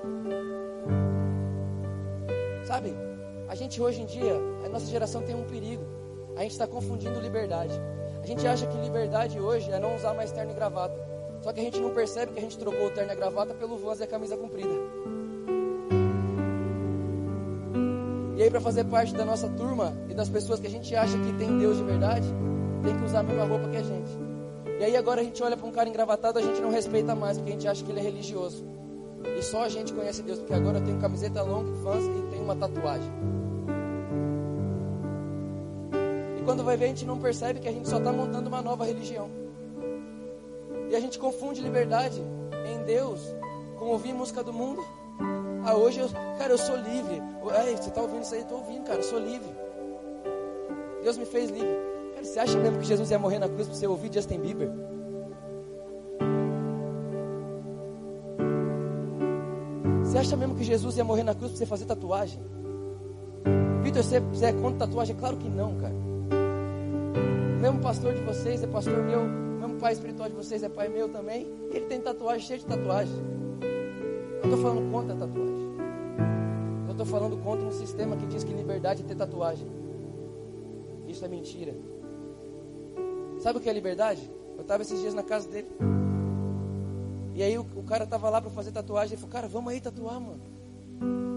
Sabe? 2.65 2.93
A 3.49 3.55
gente 3.55 3.81
hoje 3.81 4.03
em 4.03 4.05
dia, 4.05 4.35
a 4.65 4.69
nossa 4.69 4.85
geração 4.85 5.21
tem 5.21 5.35
um 5.35 5.43
perigo. 5.43 5.83
A 6.37 6.43
gente 6.43 6.53
está 6.53 6.65
confundindo 6.65 7.19
liberdade. 7.19 7.73
A 8.23 8.25
gente 8.25 8.47
acha 8.47 8.65
que 8.67 8.77
liberdade 8.77 9.37
hoje 9.37 9.69
é 9.69 9.81
não 9.81 9.97
usar 9.97 10.13
mais 10.13 10.31
terno 10.31 10.53
e 10.53 10.55
gravata. 10.55 11.00
Só 11.41 11.51
que 11.51 11.59
a 11.59 11.63
gente 11.63 11.79
não 11.79 11.91
percebe 11.91 12.31
que 12.31 12.39
a 12.39 12.41
gente 12.41 12.57
trocou 12.57 12.87
o 12.87 12.91
terno 12.91 13.09
e 13.09 13.13
a 13.13 13.15
gravata 13.15 13.53
pelo 13.53 13.77
voz 13.77 13.99
e 13.99 14.03
a 14.03 14.07
camisa 14.07 14.37
comprida. 14.37 14.73
E 18.37 18.43
aí, 18.43 18.49
para 18.49 18.61
fazer 18.61 18.85
parte 18.85 19.13
da 19.13 19.25
nossa 19.25 19.47
turma 19.49 19.93
e 20.09 20.13
das 20.13 20.29
pessoas 20.29 20.59
que 20.59 20.67
a 20.67 20.69
gente 20.69 20.95
acha 20.95 21.17
que 21.17 21.33
tem 21.33 21.59
Deus 21.59 21.77
de 21.77 21.83
verdade, 21.83 22.27
tem 22.83 22.97
que 22.97 23.05
usar 23.05 23.19
a 23.19 23.23
mesma 23.23 23.45
roupa 23.45 23.69
que 23.69 23.77
a 23.77 23.83
gente. 23.83 24.09
E 24.79 24.83
aí, 24.83 24.95
agora 24.95 25.21
a 25.21 25.23
gente 25.23 25.41
olha 25.43 25.57
para 25.57 25.67
um 25.67 25.71
cara 25.71 25.89
engravatado, 25.89 26.39
a 26.39 26.41
gente 26.41 26.59
não 26.59 26.71
respeita 26.71 27.13
mais, 27.13 27.37
porque 27.37 27.51
a 27.51 27.53
gente 27.53 27.67
acha 27.67 27.83
que 27.83 27.91
ele 27.91 27.99
é 27.99 28.03
religioso. 28.03 28.65
E 29.37 29.43
só 29.43 29.63
a 29.63 29.69
gente 29.69 29.93
conhece 29.93 30.21
Deus, 30.23 30.39
porque 30.39 30.53
agora 30.53 30.79
eu 30.79 30.83
tenho 30.83 30.99
camiseta 30.99 31.41
longa, 31.41 31.71
fãs 31.83 32.03
e 32.03 32.31
tenho 32.31 32.43
uma 32.43 32.55
tatuagem. 32.55 33.11
E 36.39 36.43
quando 36.43 36.63
vai 36.63 36.77
ver, 36.77 36.85
a 36.85 36.87
gente 36.87 37.05
não 37.05 37.19
percebe 37.19 37.59
que 37.59 37.67
a 37.67 37.71
gente 37.71 37.87
só 37.87 37.97
está 37.97 38.11
montando 38.11 38.47
uma 38.47 38.61
nova 38.61 38.85
religião. 38.85 39.40
E 40.91 40.95
a 40.95 40.99
gente 40.99 41.17
confunde 41.17 41.61
liberdade 41.61 42.21
em 42.67 42.83
Deus 42.83 43.21
com 43.79 43.85
ouvir 43.85 44.11
música 44.11 44.43
do 44.43 44.51
mundo. 44.51 44.83
Ah, 45.63 45.73
hoje 45.73 46.01
eu, 46.01 46.09
cara, 46.37 46.51
eu 46.51 46.57
sou 46.57 46.75
livre. 46.75 47.21
Ei, 47.65 47.77
você 47.77 47.87
está 47.87 48.01
ouvindo 48.01 48.23
isso 48.23 48.35
aí? 48.35 48.41
Estou 48.41 48.57
ouvindo, 48.57 48.83
cara, 48.83 48.99
eu 48.99 49.03
sou 49.03 49.17
livre. 49.17 49.49
Deus 51.01 51.17
me 51.17 51.25
fez 51.25 51.49
livre. 51.49 51.77
Cara, 52.13 52.25
você 52.25 52.39
acha 52.39 52.57
mesmo 52.57 52.79
que 52.79 52.85
Jesus 52.85 53.09
ia 53.09 53.17
morrer 53.17 53.39
na 53.39 53.47
cruz 53.47 53.67
para 53.69 53.77
você 53.77 53.87
ouvir 53.87 54.13
Justin 54.13 54.41
Bieber? 54.41 54.69
Você 60.03 60.17
acha 60.17 60.35
mesmo 60.35 60.55
que 60.55 60.63
Jesus 60.65 60.97
ia 60.97 61.05
morrer 61.05 61.23
na 61.23 61.33
cruz 61.33 61.51
para 61.51 61.59
você 61.59 61.65
fazer 61.65 61.85
tatuagem? 61.85 62.43
Vitor, 63.81 64.03
você, 64.03 64.19
você 64.19 64.47
é 64.47 64.51
contra 64.51 64.85
tatuagem? 64.85 65.15
Claro 65.15 65.37
que 65.37 65.47
não, 65.47 65.77
cara. 65.77 65.95
O 67.55 67.61
mesmo 67.61 67.79
pastor 67.79 68.13
de 68.13 68.21
vocês 68.23 68.61
é 68.61 68.67
pastor 68.67 69.01
meu, 69.03 69.50
mesmo 69.61 69.79
pai 69.79 69.93
espiritual 69.93 70.27
de 70.27 70.35
vocês 70.35 70.63
é 70.63 70.69
pai 70.69 70.89
meu 70.89 71.07
também. 71.07 71.47
Ele 71.71 71.85
tem 71.85 72.01
tatuagem, 72.01 72.45
cheio 72.45 72.59
de 72.59 72.65
tatuagem. 72.65 73.15
Eu 74.43 74.49
estou 74.49 74.57
falando 74.57 74.91
contra 74.91 75.13
a 75.13 75.17
tatuagem. 75.17 75.71
Eu 76.87 76.91
estou 76.91 77.05
falando 77.05 77.37
contra 77.43 77.65
um 77.65 77.71
sistema 77.71 78.17
que 78.17 78.25
diz 78.25 78.43
que 78.43 78.53
liberdade 78.53 79.03
é 79.03 79.05
ter 79.05 79.15
tatuagem. 79.15 79.67
Isso 81.07 81.23
é 81.23 81.27
mentira. 81.27 81.75
Sabe 83.39 83.59
o 83.59 83.61
que 83.61 83.69
é 83.69 83.73
liberdade? 83.73 84.29
Eu 84.55 84.61
estava 84.61 84.81
esses 84.81 84.99
dias 84.99 85.13
na 85.13 85.23
casa 85.23 85.47
dele. 85.47 85.67
E 87.35 87.43
aí 87.43 87.57
o, 87.57 87.65
o 87.75 87.83
cara 87.83 88.05
tava 88.05 88.29
lá 88.29 88.41
para 88.41 88.49
fazer 88.49 88.71
tatuagem. 88.71 89.13
Ele 89.13 89.21
falou, 89.21 89.31
cara, 89.31 89.47
vamos 89.47 89.71
aí 89.71 89.79
tatuar, 89.79 90.19
mano. 90.19 90.41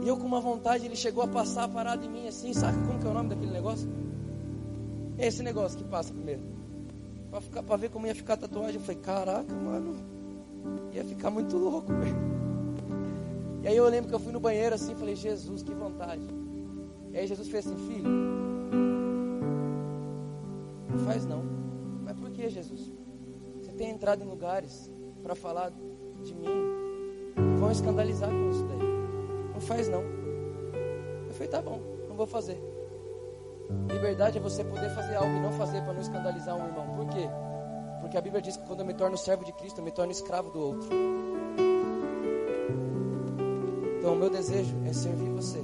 E 0.02 0.08
eu 0.08 0.16
com 0.16 0.26
uma 0.26 0.40
vontade, 0.40 0.84
ele 0.86 0.96
chegou 0.96 1.22
a 1.22 1.28
passar 1.28 1.68
parado 1.68 2.04
em 2.04 2.08
mim 2.08 2.26
assim. 2.26 2.52
Sabe 2.52 2.78
como 2.86 2.98
que 2.98 3.06
é 3.06 3.10
o 3.10 3.14
nome 3.14 3.28
daquele 3.28 3.52
negócio? 3.52 3.88
É 5.18 5.26
esse 5.26 5.42
negócio 5.42 5.78
que 5.78 5.84
passa 5.84 6.12
primeiro. 6.12 6.63
Pra, 7.34 7.40
ficar, 7.40 7.62
pra 7.64 7.76
ver 7.76 7.90
como 7.90 8.06
ia 8.06 8.14
ficar 8.14 8.34
a 8.34 8.36
tatuagem. 8.36 8.76
Eu 8.76 8.80
falei, 8.80 9.00
caraca, 9.00 9.52
mano. 9.52 9.96
Ia 10.92 11.04
ficar 11.04 11.30
muito 11.30 11.56
louco. 11.56 11.90
E 13.60 13.66
aí 13.66 13.76
eu 13.76 13.88
lembro 13.88 14.08
que 14.08 14.14
eu 14.14 14.20
fui 14.20 14.30
no 14.30 14.38
banheiro 14.38 14.72
assim. 14.72 14.94
Falei, 14.94 15.16
Jesus, 15.16 15.64
que 15.64 15.74
vontade. 15.74 16.22
E 17.10 17.18
aí 17.18 17.26
Jesus 17.26 17.48
fez 17.48 17.66
assim, 17.66 17.76
filho. 17.88 18.08
Não 20.88 20.98
faz 21.04 21.26
não. 21.26 21.42
Mas 22.04 22.16
por 22.16 22.30
que, 22.30 22.48
Jesus? 22.48 22.92
Você 23.60 23.72
tem 23.72 23.90
entrado 23.90 24.22
em 24.22 24.28
lugares 24.28 24.88
para 25.20 25.34
falar 25.34 25.72
de 26.22 26.34
mim, 26.36 26.46
vão 27.58 27.72
escandalizar 27.72 28.30
com 28.30 28.50
isso 28.50 28.64
daí. 28.64 28.78
Não 29.54 29.60
faz 29.60 29.88
não. 29.88 30.04
Eu 31.26 31.34
falei, 31.34 31.48
tá 31.48 31.60
bom, 31.60 31.80
não 32.08 32.14
vou 32.14 32.28
fazer. 32.28 32.73
Liberdade 33.92 34.38
é 34.38 34.40
você 34.40 34.62
poder 34.64 34.90
fazer 34.90 35.14
algo 35.16 35.36
e 35.36 35.40
não 35.40 35.52
fazer 35.52 35.82
para 35.82 35.92
não 35.94 36.00
escandalizar 36.00 36.56
um 36.56 36.66
irmão. 36.66 36.86
Por 36.96 37.06
quê? 37.08 37.28
Porque 38.00 38.16
a 38.16 38.20
Bíblia 38.20 38.42
diz 38.42 38.56
que 38.56 38.66
quando 38.66 38.80
eu 38.80 38.86
me 38.86 38.94
torno 38.94 39.16
servo 39.16 39.44
de 39.44 39.52
Cristo, 39.52 39.78
eu 39.78 39.84
me 39.84 39.90
torno 39.90 40.12
escravo 40.12 40.50
do 40.50 40.60
outro. 40.60 40.88
Então 43.98 44.12
o 44.12 44.16
meu 44.16 44.28
desejo 44.28 44.76
é 44.84 44.92
servir 44.92 45.30
você. 45.30 45.60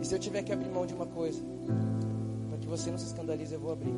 E 0.00 0.06
se 0.06 0.14
eu 0.14 0.18
tiver 0.18 0.42
que 0.42 0.52
abrir 0.52 0.70
mão 0.70 0.86
de 0.86 0.94
uma 0.94 1.06
coisa, 1.06 1.42
para 2.48 2.58
que 2.58 2.68
você 2.68 2.90
não 2.90 2.98
se 2.98 3.06
escandalize, 3.06 3.52
eu 3.52 3.60
vou 3.60 3.72
abrir. 3.72 3.94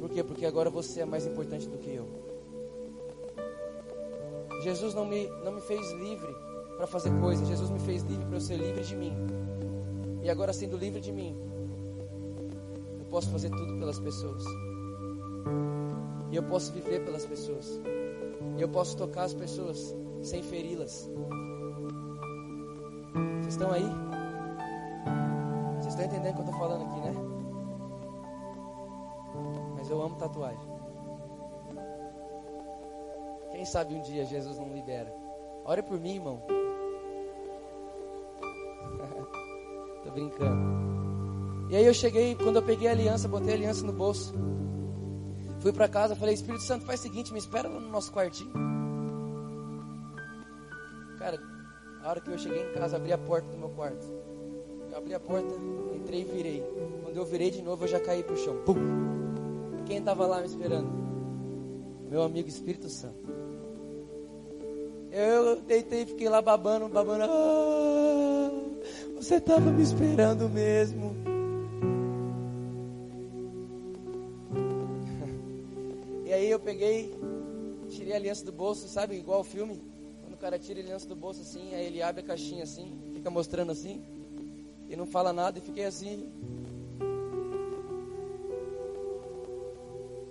Por 0.00 0.08
quê? 0.08 0.24
Porque 0.24 0.46
agora 0.46 0.70
você 0.70 1.02
é 1.02 1.04
mais 1.04 1.26
importante 1.26 1.68
do 1.68 1.76
que 1.76 1.94
eu. 1.94 2.08
Jesus 4.62 4.94
não 4.94 5.04
me, 5.04 5.26
não 5.44 5.52
me 5.52 5.60
fez 5.60 5.92
livre 5.92 6.34
para 6.76 6.86
fazer 6.86 7.10
coisas. 7.20 7.46
Jesus 7.46 7.68
me 7.68 7.80
fez 7.80 8.02
livre 8.02 8.24
para 8.24 8.36
eu 8.36 8.40
ser 8.40 8.56
livre 8.56 8.82
de 8.82 8.96
mim. 8.96 9.12
E 10.22 10.30
agora, 10.30 10.52
sendo 10.52 10.76
livre 10.76 11.00
de 11.00 11.12
mim, 11.12 11.36
posso 13.12 13.28
fazer 13.28 13.50
tudo 13.50 13.78
pelas 13.78 13.98
pessoas. 13.98 14.42
E 16.30 16.36
eu 16.36 16.42
posso 16.44 16.72
viver 16.72 17.04
pelas 17.04 17.26
pessoas. 17.26 17.78
E 18.56 18.62
eu 18.62 18.68
posso 18.70 18.96
tocar 18.96 19.24
as 19.24 19.34
pessoas 19.34 19.94
sem 20.22 20.42
feri-las. 20.42 21.10
Vocês 23.12 23.48
estão 23.48 23.70
aí? 23.70 23.84
Vocês 25.74 25.88
estão 25.88 26.06
entendendo 26.06 26.30
o 26.30 26.34
que 26.36 26.40
eu 26.40 26.46
estou 26.46 26.58
falando 26.58 26.86
aqui, 26.86 27.00
né? 27.00 27.12
Mas 29.76 29.90
eu 29.90 30.00
amo 30.00 30.16
tatuagem. 30.16 30.72
Quem 33.50 33.66
sabe 33.66 33.94
um 33.94 34.00
dia 34.00 34.24
Jesus 34.24 34.58
não 34.58 34.72
libera. 34.72 35.14
Ore 35.66 35.82
por 35.82 36.00
mim, 36.00 36.14
irmão. 36.14 36.40
Tô 40.02 40.10
brincando. 40.10 41.11
E 41.72 41.76
aí 41.76 41.86
eu 41.86 41.94
cheguei, 41.94 42.34
quando 42.34 42.56
eu 42.56 42.62
peguei 42.62 42.86
a 42.86 42.90
aliança, 42.90 43.26
botei 43.26 43.54
a 43.54 43.56
aliança 43.56 43.82
no 43.86 43.94
bolso. 43.94 44.34
Fui 45.60 45.72
para 45.72 45.88
casa, 45.88 46.14
falei, 46.14 46.34
Espírito 46.34 46.62
Santo, 46.62 46.84
faz 46.84 47.00
o 47.00 47.04
seguinte, 47.04 47.32
me 47.32 47.38
espera 47.38 47.66
no 47.66 47.80
nosso 47.80 48.12
quartinho. 48.12 48.52
Cara, 51.18 51.40
a 52.02 52.10
hora 52.10 52.20
que 52.20 52.28
eu 52.28 52.36
cheguei 52.36 52.62
em 52.62 52.74
casa, 52.74 52.96
abri 52.96 53.10
a 53.10 53.16
porta 53.16 53.48
do 53.48 53.56
meu 53.56 53.70
quarto. 53.70 54.06
Eu 54.90 54.98
abri 54.98 55.14
a 55.14 55.20
porta, 55.20 55.48
entrei 55.94 56.20
e 56.20 56.24
virei. 56.24 56.62
Quando 57.04 57.16
eu 57.16 57.24
virei 57.24 57.50
de 57.50 57.62
novo, 57.62 57.84
eu 57.84 57.88
já 57.88 58.00
caí 58.00 58.22
pro 58.22 58.36
chão. 58.36 58.54
Pum! 58.66 58.76
Quem 59.86 59.96
estava 59.96 60.26
lá 60.26 60.40
me 60.40 60.48
esperando? 60.48 60.90
Meu 62.10 62.22
amigo 62.22 62.50
Espírito 62.50 62.90
Santo. 62.90 63.32
Eu 65.10 65.58
deitei 65.62 66.02
e 66.02 66.06
fiquei 66.06 66.28
lá 66.28 66.42
babando, 66.42 66.86
babando. 66.90 67.24
Ah, 67.24 68.50
você 69.16 69.36
estava 69.36 69.70
me 69.70 69.82
esperando 69.82 70.50
mesmo. 70.50 71.21
Aliança 78.32 78.44
do 78.46 78.52
bolso, 78.52 78.88
sabe, 78.88 79.16
igual 79.16 79.40
o 79.40 79.44
filme. 79.44 79.78
Quando 80.22 80.34
o 80.34 80.36
cara 80.38 80.58
tira 80.58 80.80
a 80.80 80.82
aliança 80.82 81.06
do 81.06 81.14
bolso 81.14 81.42
assim, 81.42 81.74
aí 81.74 81.86
ele 81.86 82.02
abre 82.02 82.22
a 82.22 82.24
caixinha 82.24 82.62
assim, 82.64 82.90
fica 83.12 83.30
mostrando 83.30 83.70
assim, 83.70 84.02
e 84.88 84.96
não 84.96 85.06
fala 85.06 85.32
nada, 85.32 85.58
e 85.58 85.62
fiquei 85.62 85.84
assim. 85.84 86.30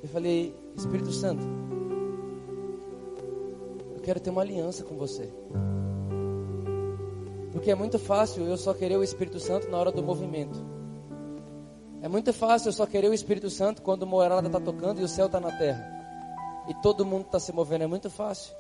Eu 0.02 0.10
falei, 0.10 0.56
Espírito 0.76 1.12
Santo, 1.12 1.44
eu 3.94 4.02
quero 4.02 4.20
ter 4.20 4.32
uma 4.32 4.42
aliança 4.42 4.84
com 4.84 4.96
você. 4.96 5.30
Porque 7.52 7.70
é 7.70 7.76
muito 7.76 8.00
fácil 8.00 8.46
eu 8.46 8.58
só 8.58 8.74
querer 8.74 8.98
o 8.98 9.04
Espírito 9.04 9.40
Santo 9.40 9.70
na 9.70 9.78
hora 9.78 9.92
do 9.92 10.02
movimento. 10.02 10.58
É 12.02 12.08
muito 12.08 12.34
fácil 12.34 12.70
eu 12.70 12.74
só 12.74 12.88
querer 12.88 13.10
o 13.10 13.14
Espírito 13.14 13.52
Santo 13.52 13.84
quando 13.84 14.04
o 14.04 14.08
morada 14.08 14.48
está 14.48 14.60
tocando 14.60 15.00
e 15.00 15.04
o 15.04 15.08
céu 15.08 15.28
está 15.28 15.40
na 15.40 15.52
terra. 15.52 15.91
E 16.68 16.74
todo 16.76 17.06
mundo 17.06 17.26
está 17.26 17.40
se 17.40 17.52
movendo. 17.52 17.84
É 17.84 17.88
muito 17.88 18.10
fácil. 18.10 18.56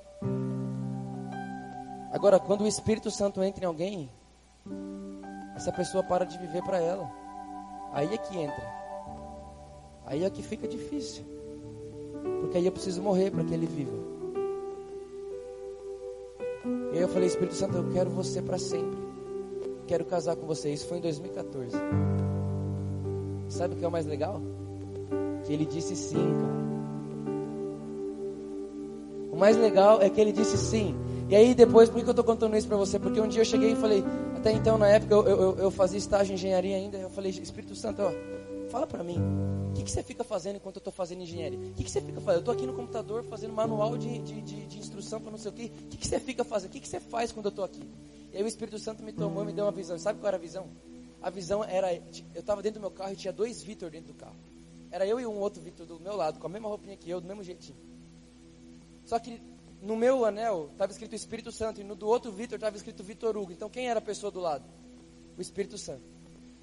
Agora, 2.11 2.39
quando 2.39 2.61
o 2.61 2.67
Espírito 2.67 3.09
Santo 3.09 3.41
entra 3.41 3.63
em 3.63 3.67
alguém, 3.67 4.09
essa 5.55 5.71
pessoa 5.71 6.03
para 6.03 6.25
de 6.25 6.37
viver 6.37 6.61
para 6.63 6.79
ela. 6.79 7.09
Aí 7.93 8.13
é 8.13 8.17
que 8.17 8.37
entra. 8.37 8.81
Aí 10.05 10.23
é 10.23 10.29
que 10.29 10.41
fica 10.41 10.67
difícil. 10.67 11.23
Porque 12.41 12.57
aí 12.57 12.65
eu 12.65 12.71
preciso 12.71 13.01
morrer 13.01 13.31
para 13.31 13.43
que 13.43 13.53
ele 13.53 13.65
viva. 13.65 13.97
E 16.93 16.97
aí 16.97 17.01
eu 17.01 17.07
falei, 17.07 17.27
Espírito 17.27 17.55
Santo, 17.55 17.77
eu 17.77 17.91
quero 17.91 18.09
você 18.09 18.41
para 18.41 18.57
sempre. 18.57 18.99
Quero 19.87 20.05
casar 20.05 20.35
com 20.35 20.45
você. 20.45 20.71
Isso 20.71 20.87
foi 20.87 20.97
em 20.97 21.01
2014. 21.01 21.77
Sabe 23.49 23.73
o 23.73 23.77
que 23.77 23.85
é 23.85 23.87
o 23.87 23.91
mais 23.91 24.05
legal? 24.05 24.41
Que 25.45 25.53
ele 25.53 25.65
disse 25.65 25.95
sim, 25.95 26.15
cara. 26.15 26.80
Mais 29.41 29.57
legal 29.57 29.99
é 30.03 30.07
que 30.07 30.21
ele 30.21 30.31
disse 30.31 30.55
sim. 30.55 30.95
E 31.27 31.35
aí 31.35 31.55
depois, 31.55 31.89
por 31.89 32.03
que 32.03 32.07
eu 32.07 32.13
tô 32.13 32.23
contando 32.23 32.55
isso 32.55 32.67
para 32.67 32.77
você? 32.77 32.99
Porque 32.99 33.19
um 33.19 33.27
dia 33.27 33.41
eu 33.41 33.45
cheguei 33.45 33.71
e 33.71 33.75
falei, 33.75 34.03
até 34.37 34.51
então 34.51 34.77
na 34.77 34.87
época 34.87 35.15
eu, 35.15 35.25
eu, 35.25 35.57
eu 35.57 35.71
fazia 35.71 35.97
estágio 35.97 36.33
em 36.33 36.35
engenharia 36.35 36.75
ainda, 36.75 36.99
eu 36.99 37.09
falei, 37.09 37.31
Espírito 37.31 37.73
Santo, 37.73 38.03
ó, 38.03 38.11
fala 38.69 38.85
para 38.85 39.03
mim, 39.03 39.17
o 39.71 39.73
que, 39.73 39.81
que 39.81 39.89
você 39.89 40.03
fica 40.03 40.23
fazendo 40.23 40.57
enquanto 40.57 40.75
eu 40.75 40.81
tô 40.83 40.91
fazendo 40.91 41.23
engenharia? 41.23 41.57
O 41.57 41.73
que, 41.73 41.83
que 41.85 41.89
você 41.89 41.99
fica 41.99 42.21
fazendo? 42.21 42.41
Eu 42.41 42.45
tô 42.45 42.51
aqui 42.51 42.67
no 42.67 42.73
computador 42.73 43.23
fazendo 43.23 43.51
manual 43.51 43.97
de, 43.97 44.19
de, 44.19 44.41
de, 44.41 44.67
de 44.67 44.77
instrução 44.77 45.19
para 45.19 45.31
não 45.31 45.39
sei 45.39 45.49
o 45.49 45.53
quê. 45.55 45.71
O 45.85 45.87
que, 45.87 45.97
que 45.97 46.07
você 46.07 46.19
fica 46.19 46.43
fazendo? 46.43 46.69
O 46.69 46.73
que, 46.79 46.87
você 46.87 46.99
faz 46.99 47.31
quando 47.31 47.47
eu 47.47 47.51
tô 47.51 47.63
aqui? 47.63 47.81
E 48.31 48.37
aí 48.37 48.43
o 48.43 48.47
Espírito 48.47 48.77
Santo 48.77 49.01
me 49.01 49.11
tomou 49.11 49.43
me 49.43 49.53
deu 49.53 49.65
uma 49.65 49.71
visão. 49.71 49.97
Sabe 49.97 50.19
qual 50.19 50.27
era 50.27 50.37
a 50.37 50.39
visão? 50.39 50.67
A 51.19 51.31
visão 51.31 51.63
era, 51.63 51.91
eu 52.35 52.43
tava 52.43 52.61
dentro 52.61 52.79
do 52.79 52.83
meu 52.83 52.91
carro 52.91 53.13
e 53.13 53.15
tinha 53.15 53.33
dois 53.33 53.63
Vitor 53.63 53.89
dentro 53.89 54.13
do 54.13 54.19
carro. 54.19 54.35
Era 54.91 55.07
eu 55.07 55.19
e 55.19 55.25
um 55.25 55.39
outro 55.39 55.63
Vitor 55.63 55.87
do 55.87 55.99
meu 55.99 56.15
lado, 56.15 56.37
com 56.37 56.45
a 56.45 56.49
mesma 56.49 56.69
roupinha 56.69 56.95
que 56.95 57.09
eu, 57.09 57.19
do 57.19 57.27
mesmo 57.27 57.41
jeitinho. 57.41 57.89
Só 59.05 59.19
que 59.19 59.41
no 59.81 59.95
meu 59.95 60.23
anel 60.25 60.69
estava 60.71 60.91
escrito 60.91 61.15
Espírito 61.15 61.51
Santo 61.51 61.81
e 61.81 61.83
no 61.83 61.95
do 61.95 62.07
outro 62.07 62.31
Vitor 62.31 62.55
estava 62.55 62.75
escrito 62.75 63.03
Vitor 63.03 63.35
Hugo. 63.35 63.51
Então 63.51 63.69
quem 63.69 63.89
era 63.89 63.99
a 63.99 64.01
pessoa 64.01 64.31
do 64.31 64.39
lado? 64.39 64.63
O 65.37 65.41
Espírito 65.41 65.77
Santo. 65.77 66.03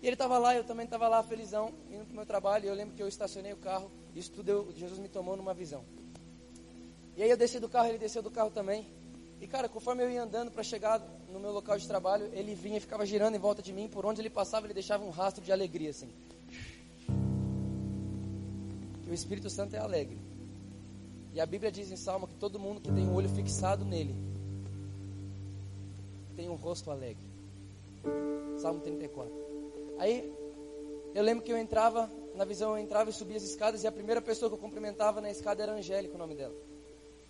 E 0.00 0.06
ele 0.06 0.14
estava 0.14 0.38
lá, 0.38 0.54
eu 0.54 0.62
também 0.62 0.84
estava 0.84 1.08
lá 1.08 1.22
felizão, 1.22 1.72
indo 1.90 2.04
para 2.04 2.12
o 2.12 2.16
meu 2.16 2.26
trabalho. 2.26 2.66
E 2.66 2.68
eu 2.68 2.74
lembro 2.74 2.94
que 2.94 3.02
eu 3.02 3.08
estacionei 3.08 3.52
o 3.52 3.56
carro. 3.56 3.90
Isso 4.14 4.30
tudo 4.30 4.48
eu, 4.48 4.72
Jesus 4.76 4.98
me 5.00 5.08
tomou 5.08 5.36
numa 5.36 5.52
visão. 5.52 5.84
E 7.16 7.22
aí 7.22 7.28
eu 7.28 7.36
desci 7.36 7.58
do 7.58 7.68
carro, 7.68 7.88
ele 7.88 7.98
desceu 7.98 8.22
do 8.22 8.30
carro 8.30 8.50
também. 8.50 8.86
E 9.40 9.46
cara, 9.46 9.68
conforme 9.68 10.04
eu 10.04 10.10
ia 10.10 10.22
andando 10.22 10.50
para 10.52 10.62
chegar 10.62 11.00
no 11.32 11.40
meu 11.40 11.50
local 11.50 11.76
de 11.76 11.86
trabalho, 11.86 12.30
ele 12.32 12.54
vinha 12.54 12.76
e 12.76 12.80
ficava 12.80 13.04
girando 13.04 13.34
em 13.34 13.38
volta 13.38 13.60
de 13.60 13.72
mim. 13.72 13.88
Por 13.88 14.06
onde 14.06 14.20
ele 14.20 14.30
passava, 14.30 14.66
ele 14.66 14.74
deixava 14.74 15.04
um 15.04 15.10
rastro 15.10 15.42
de 15.42 15.50
alegria 15.50 15.90
assim. 15.90 16.08
Que 19.02 19.10
o 19.10 19.14
Espírito 19.14 19.50
Santo 19.50 19.74
é 19.74 19.78
alegre. 19.80 20.27
E 21.38 21.40
a 21.40 21.46
Bíblia 21.46 21.70
diz 21.70 21.88
em 21.88 21.96
Salmo 21.96 22.26
que 22.26 22.34
todo 22.34 22.58
mundo 22.58 22.80
que 22.80 22.90
tem 22.90 23.06
um 23.06 23.14
olho 23.14 23.28
fixado 23.28 23.84
nele 23.84 24.12
tem 26.34 26.48
um 26.48 26.56
rosto 26.56 26.90
alegre. 26.90 27.22
Salmo 28.60 28.80
34. 28.80 29.32
Aí 30.00 30.34
eu 31.14 31.22
lembro 31.22 31.44
que 31.44 31.52
eu 31.52 31.56
entrava, 31.56 32.10
na 32.34 32.44
visão 32.44 32.72
eu 32.72 32.78
entrava 32.78 33.10
e 33.10 33.12
subia 33.12 33.36
as 33.36 33.44
escadas 33.44 33.84
e 33.84 33.86
a 33.86 33.92
primeira 33.92 34.20
pessoa 34.20 34.50
que 34.50 34.56
eu 34.56 34.60
cumprimentava 34.60 35.20
na 35.20 35.30
escada 35.30 35.62
era 35.62 35.70
Angélica, 35.70 36.16
o 36.16 36.18
nome 36.18 36.34
dela. 36.34 36.56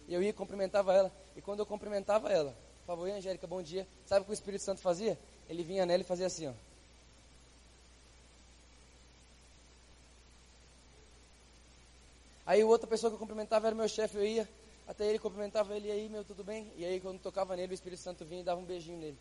E 0.08 0.14
eu 0.14 0.22
ia 0.22 0.32
cumprimentava 0.32 0.94
ela. 0.94 1.12
E 1.36 1.42
quando 1.42 1.58
eu 1.58 1.66
cumprimentava 1.66 2.32
ela, 2.32 2.56
falava, 2.86 3.04
oi 3.04 3.12
Angélica, 3.12 3.46
bom 3.46 3.60
dia. 3.60 3.86
Sabe 4.06 4.22
o 4.22 4.24
que 4.24 4.30
o 4.30 4.32
Espírito 4.32 4.62
Santo 4.64 4.80
fazia? 4.80 5.18
Ele 5.50 5.62
vinha 5.62 5.84
nela 5.84 6.00
e 6.00 6.06
fazia 6.06 6.28
assim, 6.28 6.46
ó. 6.46 6.52
Aí 12.48 12.64
outra 12.64 12.86
pessoa 12.86 13.10
que 13.10 13.14
eu 13.16 13.18
cumprimentava 13.18 13.66
era 13.66 13.76
meu 13.76 13.86
chefe, 13.86 14.16
eu 14.16 14.24
ia 14.24 14.48
até 14.86 15.06
ele, 15.06 15.18
cumprimentava 15.18 15.76
ele, 15.76 15.88
e 15.88 15.90
aí, 15.90 16.08
meu, 16.08 16.24
tudo 16.24 16.42
bem? 16.42 16.72
E 16.78 16.84
aí 16.84 16.98
quando 16.98 17.20
tocava 17.20 17.54
nele, 17.54 17.72
o 17.72 17.74
Espírito 17.74 18.00
Santo 18.00 18.24
vinha 18.24 18.40
e 18.40 18.44
dava 18.44 18.58
um 18.58 18.64
beijinho 18.64 18.96
nele. 18.96 19.18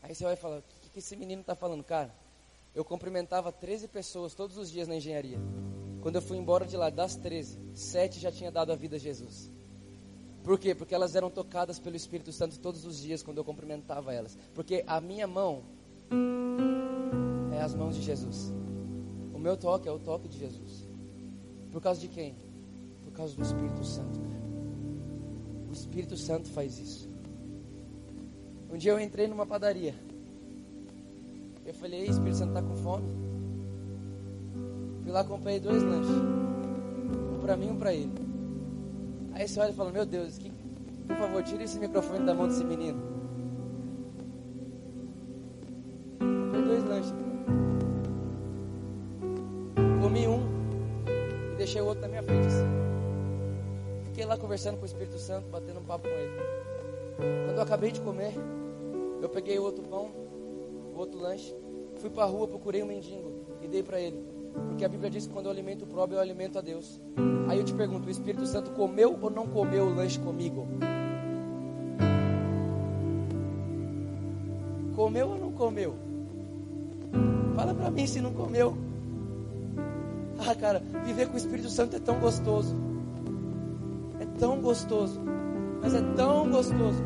Aí 0.00 0.14
você 0.14 0.22
vai 0.22 0.36
falar, 0.36 0.58
o 0.58 0.62
que, 0.62 0.90
que 0.92 0.98
esse 1.00 1.16
menino 1.16 1.40
está 1.40 1.56
falando? 1.56 1.82
Cara, 1.82 2.14
eu 2.72 2.84
cumprimentava 2.84 3.50
13 3.50 3.88
pessoas 3.88 4.32
todos 4.32 4.56
os 4.56 4.70
dias 4.70 4.86
na 4.86 4.94
engenharia. 4.94 5.40
Quando 6.02 6.14
eu 6.14 6.22
fui 6.22 6.38
embora 6.38 6.64
de 6.64 6.76
lá, 6.76 6.88
das 6.88 7.16
13, 7.16 7.58
sete 7.74 8.20
já 8.20 8.30
tinha 8.30 8.52
dado 8.52 8.70
a 8.70 8.76
vida 8.76 8.94
a 8.94 8.98
Jesus. 9.00 9.50
Por 10.44 10.56
quê? 10.56 10.72
Porque 10.72 10.94
elas 10.94 11.16
eram 11.16 11.30
tocadas 11.30 11.80
pelo 11.80 11.96
Espírito 11.96 12.30
Santo 12.30 12.60
todos 12.60 12.84
os 12.84 13.00
dias 13.00 13.24
quando 13.24 13.38
eu 13.38 13.44
cumprimentava 13.44 14.14
elas. 14.14 14.38
Porque 14.54 14.84
a 14.86 15.00
minha 15.00 15.26
mão 15.26 15.64
é 17.54 17.62
as 17.62 17.74
mãos 17.74 17.94
de 17.94 18.02
Jesus. 18.02 18.52
O 19.32 19.38
meu 19.38 19.56
toque 19.56 19.88
é 19.88 19.92
o 19.92 19.98
toque 19.98 20.28
de 20.28 20.38
Jesus. 20.38 20.88
Por 21.70 21.80
causa 21.80 22.00
de 22.00 22.08
quem? 22.08 22.34
Por 23.02 23.12
causa 23.12 23.34
do 23.34 23.42
Espírito 23.42 23.84
Santo. 23.84 24.20
O 25.68 25.72
Espírito 25.72 26.16
Santo 26.16 26.48
faz 26.50 26.78
isso. 26.78 27.08
Um 28.70 28.76
dia 28.76 28.92
eu 28.92 29.00
entrei 29.00 29.26
numa 29.26 29.46
padaria. 29.46 29.94
Eu 31.64 31.74
falei, 31.74 32.00
Ei, 32.00 32.08
Espírito 32.08 32.36
Santo, 32.36 32.52
tá 32.52 32.62
com 32.62 32.76
fome? 32.76 33.06
Fui 35.02 35.12
lá, 35.12 35.24
comprei 35.24 35.60
dois 35.60 35.82
lanches. 35.82 36.16
Um 37.34 37.40
para 37.40 37.56
mim 37.56 37.66
e 37.66 37.70
um 37.70 37.76
para 37.76 37.92
ele. 37.92 38.12
Aí 39.34 39.48
você 39.48 39.60
olha 39.60 39.70
e 39.70 39.74
fala, 39.74 39.90
meu 39.90 40.06
Deus, 40.06 40.38
que, 40.38 40.50
por 41.06 41.16
favor, 41.16 41.42
tire 41.42 41.64
esse 41.64 41.78
microfone 41.78 42.24
da 42.24 42.34
mão 42.34 42.48
desse 42.48 42.64
menino. 42.64 43.11
Lá 54.32 54.38
conversando 54.38 54.76
com 54.76 54.82
o 54.82 54.86
Espírito 54.86 55.18
Santo, 55.18 55.46
batendo 55.50 55.78
um 55.80 55.84
papo 55.84 56.08
com 56.08 56.14
ele. 56.14 56.32
Quando 57.46 57.56
eu 57.56 57.62
acabei 57.62 57.92
de 57.92 58.00
comer, 58.00 58.32
eu 59.20 59.28
peguei 59.28 59.58
outro 59.58 59.82
pão, 59.84 60.10
outro 60.96 61.20
lanche, 61.20 61.54
fui 61.96 62.08
para 62.08 62.24
a 62.24 62.26
rua, 62.26 62.48
procurei 62.48 62.82
um 62.82 62.86
mendigo 62.86 63.30
e 63.60 63.68
dei 63.68 63.82
para 63.82 64.00
ele. 64.00 64.24
Porque 64.68 64.84
a 64.84 64.88
Bíblia 64.88 65.10
diz 65.10 65.26
que 65.26 65.32
quando 65.32 65.46
eu 65.46 65.52
alimento 65.52 65.82
o 65.82 65.86
próprio, 65.86 66.16
eu 66.16 66.20
alimento 66.20 66.58
a 66.58 66.62
Deus. 66.62 66.98
Aí 67.48 67.58
eu 67.58 67.64
te 67.64 67.74
pergunto: 67.74 68.08
o 68.08 68.10
Espírito 68.10 68.46
Santo 68.46 68.70
comeu 68.70 69.18
ou 69.20 69.30
não 69.30 69.46
comeu 69.46 69.84
o 69.84 69.94
lanche 69.94 70.18
comigo? 70.18 70.66
Comeu 74.96 75.28
ou 75.28 75.38
não 75.38 75.52
comeu? 75.52 75.94
Fala 77.54 77.74
para 77.74 77.90
mim 77.90 78.06
se 78.06 78.20
não 78.20 78.32
comeu. 78.32 78.76
Ah, 80.38 80.54
cara, 80.54 80.82
viver 81.04 81.28
com 81.28 81.34
o 81.34 81.38
Espírito 81.38 81.68
Santo 81.68 81.96
é 81.96 81.98
tão 81.98 82.18
gostoso. 82.18 82.91
Tão 84.42 84.60
gostoso. 84.60 85.20
Mas 85.80 85.94
é 85.94 86.02
tão 86.16 86.50
gostoso. 86.50 87.00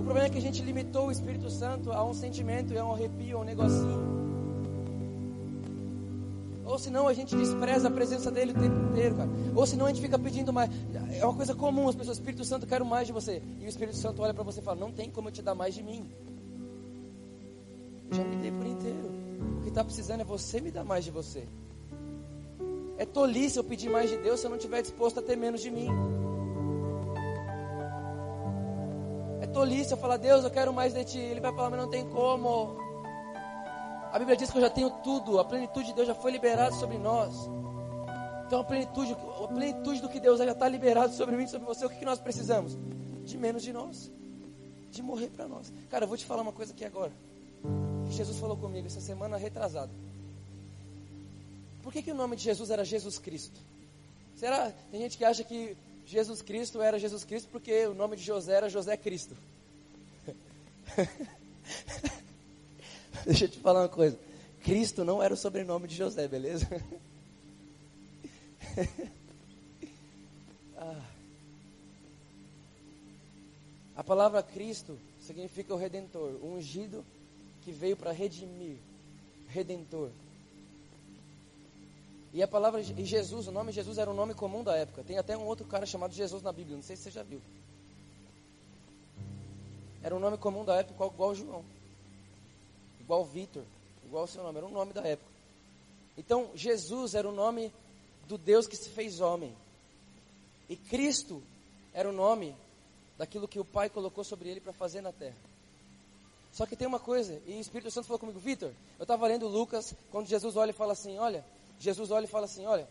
O 0.00 0.02
problema 0.02 0.26
é 0.26 0.28
que 0.28 0.38
a 0.38 0.40
gente 0.40 0.60
limitou 0.60 1.06
o 1.06 1.12
Espírito 1.12 1.48
Santo 1.48 1.92
a 1.92 2.04
um 2.04 2.12
sentimento, 2.12 2.76
a 2.76 2.84
um 2.84 2.92
arrepio, 2.92 3.38
a 3.38 3.40
um 3.42 3.44
negocinho. 3.44 4.00
Ou 6.64 6.80
senão 6.80 7.06
a 7.06 7.14
gente 7.14 7.36
despreza 7.36 7.86
a 7.86 7.90
presença 7.92 8.28
dele 8.28 8.50
o 8.50 8.54
tempo 8.54 8.76
inteiro, 8.90 9.14
cara. 9.14 9.30
Ou 9.54 9.64
senão 9.68 9.86
a 9.86 9.88
gente 9.88 10.00
fica 10.00 10.18
pedindo 10.18 10.52
mais. 10.52 10.68
É 11.12 11.24
uma 11.24 11.34
coisa 11.34 11.54
comum, 11.54 11.88
as 11.88 11.94
pessoas, 11.94 12.16
Espírito 12.16 12.44
Santo, 12.44 12.66
quero 12.66 12.84
mais 12.84 13.06
de 13.06 13.12
você. 13.12 13.40
E 13.60 13.64
o 13.64 13.68
Espírito 13.68 13.96
Santo 13.96 14.20
olha 14.20 14.34
para 14.34 14.42
você 14.42 14.58
e 14.58 14.64
fala: 14.64 14.80
Não 14.80 14.90
tem 14.90 15.08
como 15.08 15.28
eu 15.28 15.32
te 15.32 15.42
dar 15.42 15.54
mais 15.54 15.76
de 15.76 15.84
mim. 15.84 16.10
Eu 18.10 18.16
já 18.16 18.24
me 18.24 18.34
dei 18.34 18.50
por 18.50 18.66
inteiro. 18.66 19.12
O 19.58 19.62
que 19.62 19.68
está 19.68 19.84
precisando 19.84 20.22
é 20.22 20.24
você 20.24 20.60
me 20.60 20.72
dar 20.72 20.82
mais 20.82 21.04
de 21.04 21.12
você. 21.12 21.46
É 22.98 23.04
tolice 23.04 23.58
eu 23.58 23.64
pedir 23.64 23.90
mais 23.90 24.08
de 24.08 24.16
Deus 24.16 24.40
se 24.40 24.46
eu 24.46 24.50
não 24.50 24.56
estiver 24.56 24.82
disposto 24.82 25.20
a 25.20 25.22
ter 25.22 25.36
menos 25.36 25.60
de 25.60 25.70
mim. 25.70 25.88
É 29.40 29.46
tolice 29.46 29.92
eu 29.92 29.98
falar, 29.98 30.16
Deus, 30.16 30.44
eu 30.44 30.50
quero 30.50 30.72
mais 30.72 30.94
de 30.94 31.04
ti. 31.04 31.18
Ele 31.18 31.40
vai 31.40 31.52
falar, 31.52 31.70
mas 31.70 31.80
não 31.80 31.90
tem 31.90 32.08
como. 32.08 32.76
A 34.12 34.18
Bíblia 34.18 34.36
diz 34.36 34.50
que 34.50 34.56
eu 34.56 34.62
já 34.62 34.70
tenho 34.70 34.88
tudo, 35.02 35.38
a 35.38 35.44
plenitude 35.44 35.88
de 35.88 35.92
Deus 35.92 36.06
já 36.08 36.14
foi 36.14 36.30
liberada 36.30 36.72
sobre 36.72 36.96
nós. 36.96 37.50
Então 38.46 38.60
a 38.60 38.64
plenitude, 38.64 39.12
a 39.12 39.48
plenitude 39.48 40.00
do 40.00 40.08
que 40.08 40.20
Deus 40.20 40.40
é 40.40 40.46
já 40.46 40.52
está 40.52 40.68
liberado 40.68 41.12
sobre 41.12 41.36
mim 41.36 41.46
sobre 41.46 41.66
você. 41.66 41.84
O 41.84 41.90
que, 41.90 42.04
nós 42.04 42.18
precisamos? 42.18 42.78
De 43.24 43.36
menos 43.36 43.62
de 43.62 43.72
nós. 43.72 44.10
De 44.90 45.02
morrer 45.02 45.28
para 45.28 45.46
nós. 45.46 45.72
Cara, 45.90 46.04
eu 46.04 46.08
vou 46.08 46.16
te 46.16 46.24
falar 46.24 46.42
uma 46.42 46.52
coisa 46.52 46.72
aqui 46.72 46.84
agora. 46.84 47.12
Jesus 48.08 48.38
falou 48.38 48.56
comigo 48.56 48.86
essa 48.86 49.00
semana 49.00 49.36
retrasada. 49.36 49.90
Por 51.86 51.92
que, 51.92 52.02
que 52.02 52.10
o 52.10 52.16
nome 52.16 52.34
de 52.34 52.42
Jesus 52.42 52.68
era 52.70 52.84
Jesus 52.84 53.16
Cristo? 53.16 53.60
Será? 54.34 54.72
Tem 54.90 55.00
gente 55.02 55.16
que 55.16 55.24
acha 55.24 55.44
que 55.44 55.76
Jesus 56.04 56.42
Cristo 56.42 56.82
era 56.82 56.98
Jesus 56.98 57.22
Cristo 57.22 57.48
porque 57.52 57.86
o 57.86 57.94
nome 57.94 58.16
de 58.16 58.24
José 58.24 58.54
era 58.54 58.68
José 58.68 58.96
Cristo. 58.96 59.36
Deixa 63.24 63.44
eu 63.44 63.48
te 63.48 63.60
falar 63.60 63.82
uma 63.82 63.88
coisa. 63.88 64.18
Cristo 64.64 65.04
não 65.04 65.22
era 65.22 65.32
o 65.32 65.36
sobrenome 65.36 65.86
de 65.86 65.94
José, 65.94 66.26
beleza? 66.26 66.66
ah. 70.76 71.04
A 73.94 74.02
palavra 74.02 74.42
Cristo 74.42 74.98
significa 75.20 75.72
o 75.72 75.76
redentor, 75.76 76.32
o 76.42 76.56
ungido 76.56 77.04
que 77.64 77.70
veio 77.70 77.96
para 77.96 78.10
redimir, 78.10 78.78
redentor. 79.50 80.10
E 82.36 82.42
a 82.42 82.46
palavra 82.46 82.82
e 82.82 83.02
Jesus, 83.02 83.48
o 83.48 83.50
nome 83.50 83.72
Jesus 83.72 83.96
era 83.96 84.10
um 84.10 84.14
nome 84.14 84.34
comum 84.34 84.62
da 84.62 84.76
época. 84.76 85.02
Tem 85.02 85.16
até 85.16 85.34
um 85.34 85.46
outro 85.46 85.66
cara 85.66 85.86
chamado 85.86 86.12
Jesus 86.12 86.42
na 86.42 86.52
Bíblia, 86.52 86.76
não 86.76 86.82
sei 86.82 86.94
se 86.94 87.04
você 87.04 87.10
já 87.10 87.22
viu. 87.22 87.40
Era 90.02 90.14
um 90.14 90.18
nome 90.18 90.36
comum 90.36 90.62
da 90.62 90.76
época, 90.76 91.06
igual 91.06 91.34
João 91.34 91.64
igual 93.00 93.24
Vitor, 93.24 93.62
igual 94.04 94.24
o 94.24 94.28
seu 94.28 94.42
nome, 94.42 94.58
era 94.58 94.66
um 94.66 94.70
nome 94.70 94.92
da 94.92 95.00
época. 95.00 95.30
Então, 96.18 96.50
Jesus 96.54 97.14
era 97.14 97.26
o 97.26 97.32
nome 97.32 97.72
do 98.28 98.36
Deus 98.36 98.66
que 98.66 98.76
se 98.76 98.90
fez 98.90 99.22
homem. 99.22 99.56
E 100.68 100.76
Cristo 100.76 101.42
era 101.94 102.06
o 102.06 102.12
nome 102.12 102.54
daquilo 103.16 103.48
que 103.48 103.58
o 103.58 103.64
Pai 103.64 103.88
colocou 103.88 104.24
sobre 104.24 104.50
ele 104.50 104.60
para 104.60 104.74
fazer 104.74 105.00
na 105.00 105.10
terra. 105.10 105.36
Só 106.52 106.66
que 106.66 106.76
tem 106.76 106.86
uma 106.86 107.00
coisa, 107.00 107.40
e 107.46 107.54
o 107.54 107.60
Espírito 107.60 107.90
Santo 107.90 108.06
falou 108.06 108.18
comigo, 108.18 108.38
Vitor, 108.40 108.72
eu 108.98 109.04
estava 109.04 109.26
lendo 109.26 109.48
Lucas, 109.48 109.94
quando 110.10 110.26
Jesus 110.26 110.54
olha 110.54 110.70
e 110.70 110.74
fala 110.74 110.92
assim, 110.92 111.16
olha, 111.16 111.42
Jesus 111.78 112.10
olha 112.10 112.24
e 112.24 112.28
fala 112.28 112.46
assim, 112.46 112.64
olha, 112.66 112.88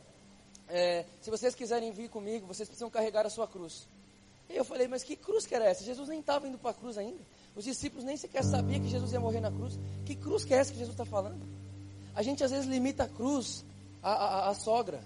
é, 0.70 1.06
se 1.22 1.30
vocês 1.30 1.54
quiserem 1.56 1.92
vir 1.92 2.10
comigo, 2.10 2.46
vocês 2.48 2.68
precisam 2.68 2.90
carregar 2.90 3.26
a 3.26 3.30
sua 3.30 3.48
cruz. 3.48 3.88
E 4.50 4.56
eu 4.56 4.64
falei, 4.64 4.88
mas 4.88 5.04
que 5.04 5.16
cruz 5.16 5.46
que 5.46 5.56
era 5.56 5.66
essa? 5.66 5.84
Jesus 5.84 6.08
nem 6.08 6.20
estava 6.20 6.48
indo 6.48 6.58
para 6.58 6.72
a 6.72 6.74
cruz 6.74 6.98
ainda. 6.98 7.20
Os 7.56 7.64
discípulos 7.64 8.04
nem 8.04 8.16
sequer 8.18 8.44
sabiam 8.44 8.82
que 8.82 8.90
Jesus 8.90 9.12
ia 9.12 9.20
morrer 9.20 9.40
na 9.40 9.52
cruz. 9.52 9.80
Que 10.06 10.16
cruz 10.16 10.44
que 10.46 10.54
é 10.54 10.58
essa 10.58 10.72
que 10.72 10.78
Jesus 10.78 10.94
está 10.94 11.06
falando? 11.06 11.42
A 12.14 12.22
gente 12.22 12.44
às 12.44 12.52
vezes 12.52 12.68
limita 12.68 13.06
a 13.06 13.08
cruz 13.10 13.66
à, 14.04 14.12
à, 14.12 14.50
à 14.50 14.54
sogra. 14.54 15.02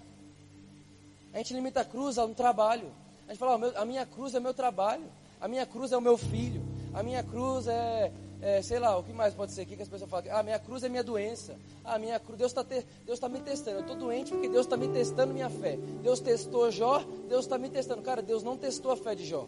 A 1.33 1.37
gente 1.37 1.53
limita 1.53 1.81
a 1.81 1.85
cruz 1.85 2.17
a 2.17 2.25
um 2.25 2.33
trabalho. 2.33 2.91
A 3.27 3.31
gente 3.31 3.39
fala, 3.39 3.53
ó, 3.53 3.57
meu- 3.57 3.77
a 3.77 3.85
minha 3.85 4.05
cruz 4.05 4.33
é 4.33 4.39
meu 4.39 4.53
trabalho. 4.53 5.05
A 5.39 5.47
minha 5.47 5.65
cruz 5.65 5.91
é 5.91 5.97
o 5.97 6.01
meu 6.01 6.17
filho. 6.17 6.61
A 6.93 7.03
minha 7.03 7.23
cruz 7.23 7.67
é, 7.67 8.11
é, 8.41 8.61
sei 8.61 8.79
lá, 8.79 8.97
o 8.97 9.03
que 9.03 9.11
mais 9.11 9.33
pode 9.33 9.51
ser 9.51 9.61
aqui 9.61 9.75
que 9.75 9.81
as 9.81 9.89
pessoas 9.89 10.09
falam? 10.09 10.25
Ah, 10.31 10.41
minha 10.41 10.57
cruz 10.57 10.83
é 10.83 10.89
minha 10.89 11.03
doença. 11.03 11.55
Ah, 11.83 11.99
minha 11.99 12.19
cruz, 12.19 12.37
Deus 12.37 12.51
está 12.51 12.65
Deus 13.05 13.19
tá 13.19 13.29
me 13.29 13.39
testando. 13.41 13.77
Eu 13.77 13.81
estou 13.81 13.95
doente 13.95 14.31
porque 14.31 14.47
Deus 14.47 14.65
está 14.65 14.77
me 14.77 14.87
testando 14.87 15.33
minha 15.33 15.49
fé. 15.49 15.77
Deus 16.01 16.19
testou 16.19 16.71
Jó, 16.71 17.03
Deus 17.27 17.45
está 17.45 17.57
me 17.57 17.69
testando. 17.69 18.01
Cara, 18.01 18.21
Deus 18.21 18.41
não 18.41 18.57
testou 18.57 18.91
a 18.91 18.97
fé 18.97 19.13
de 19.13 19.25
Jó. 19.25 19.47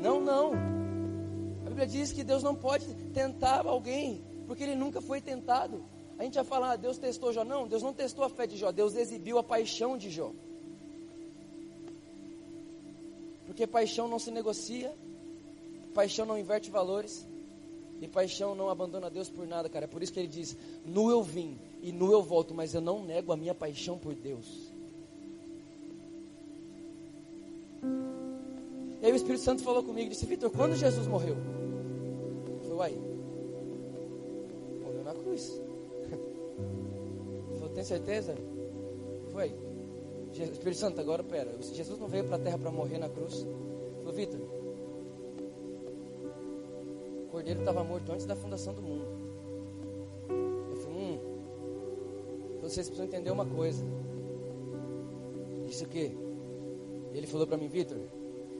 Não, 0.00 0.20
não. 0.20 0.52
A 1.64 1.68
Bíblia 1.68 1.86
diz 1.86 2.12
que 2.12 2.24
Deus 2.24 2.42
não 2.42 2.54
pode 2.54 2.86
tentar 3.12 3.66
alguém, 3.66 4.24
porque 4.46 4.64
ele 4.64 4.74
nunca 4.74 5.00
foi 5.00 5.20
tentado. 5.20 5.84
A 6.18 6.24
gente 6.24 6.34
vai 6.34 6.44
falar, 6.44 6.72
ah, 6.72 6.76
Deus 6.76 6.98
testou 6.98 7.32
Jó. 7.32 7.44
Não, 7.44 7.68
Deus 7.68 7.82
não 7.82 7.92
testou 7.92 8.24
a 8.24 8.30
fé 8.30 8.46
de 8.46 8.56
Jó, 8.56 8.72
Deus 8.72 8.96
exibiu 8.96 9.38
a 9.38 9.42
paixão 9.42 9.96
de 9.96 10.10
Jó. 10.10 10.32
Porque 13.46 13.66
paixão 13.66 14.08
não 14.08 14.18
se 14.18 14.30
negocia, 14.30 14.92
paixão 15.96 16.26
não 16.26 16.38
inverte 16.38 16.70
valores, 16.70 17.26
e 18.02 18.06
paixão 18.06 18.54
não 18.54 18.68
abandona 18.68 19.08
Deus 19.08 19.30
por 19.30 19.46
nada, 19.46 19.70
cara. 19.70 19.86
É 19.86 19.88
por 19.88 20.02
isso 20.02 20.12
que 20.12 20.20
ele 20.20 20.28
diz: 20.28 20.54
Nu 20.84 21.10
eu 21.10 21.22
vim 21.22 21.58
e 21.82 21.90
nu 21.90 22.12
eu 22.12 22.22
volto, 22.22 22.54
mas 22.54 22.74
eu 22.74 22.82
não 22.82 23.02
nego 23.02 23.32
a 23.32 23.36
minha 23.36 23.54
paixão 23.54 23.96
por 23.96 24.14
Deus. 24.14 24.46
E 29.00 29.06
aí 29.06 29.12
o 29.12 29.16
Espírito 29.16 29.42
Santo 29.42 29.62
falou 29.62 29.82
comigo, 29.82 30.10
disse, 30.10 30.26
Vitor, 30.26 30.50
quando 30.50 30.74
Jesus 30.74 31.06
morreu? 31.06 31.36
Eu 31.36 32.58
falei, 32.60 32.76
uai, 32.76 32.98
morreu 34.82 35.04
na 35.04 35.14
cruz. 35.14 35.60
Ele 36.02 37.58
falou, 37.58 37.68
tem 37.74 37.84
certeza? 37.84 38.34
Foi. 39.32 39.54
Espírito 40.32 40.78
Santo, 40.78 41.00
agora 41.00 41.22
pera, 41.22 41.54
Jesus 41.60 41.98
não 41.98 42.08
veio 42.08 42.24
para 42.24 42.36
a 42.36 42.38
terra 42.38 42.58
para 42.58 42.70
morrer 42.70 42.98
na 42.98 43.08
cruz. 43.08 43.34
Ele 43.42 43.96
falou, 43.98 44.12
Vitor, 44.12 44.55
cordeiro 47.36 47.60
estava 47.60 47.84
morto 47.84 48.10
antes 48.10 48.24
da 48.24 48.34
fundação 48.34 48.72
do 48.72 48.80
mundo. 48.80 49.04
Eu 50.70 50.76
falei, 50.78 50.98
hum, 50.98 51.18
então 52.56 52.70
vocês 52.70 52.86
precisam 52.86 53.04
entender 53.04 53.30
uma 53.30 53.44
coisa. 53.44 53.84
Isso 55.68 55.84
o 55.84 55.86
quê? 55.86 56.12
Ele 57.12 57.26
falou 57.26 57.46
para 57.46 57.58
mim, 57.58 57.68
Vitor, 57.68 57.98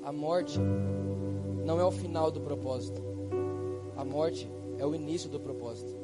a 0.02 0.12
morte 0.12 0.58
não 1.64 1.80
é 1.80 1.84
o 1.86 1.90
final 1.90 2.30
do 2.30 2.38
propósito. 2.42 3.00
A 3.96 4.04
morte 4.04 4.46
é 4.78 4.84
o 4.84 4.94
início 4.94 5.30
do 5.30 5.40
propósito. 5.40 5.96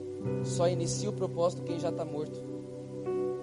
Só 0.43 0.67
inicia 0.67 1.11
o 1.11 1.13
propósito 1.13 1.65
quem 1.65 1.79
já 1.79 1.91
está 1.91 2.07
morto. 2.07 2.43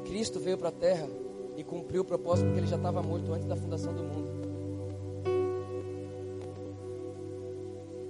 Cristo 0.05 0.39
veio 0.39 0.57
para 0.57 0.69
a 0.69 0.71
terra 0.71 1.07
e 1.55 1.63
cumpriu 1.63 2.01
o 2.01 2.05
propósito 2.05 2.47
porque 2.47 2.61
ele 2.61 2.67
já 2.67 2.77
estava 2.77 3.03
morto 3.03 3.31
antes 3.31 3.45
da 3.45 3.55
fundação 3.55 3.93
do 3.93 4.01
mundo. 4.01 4.38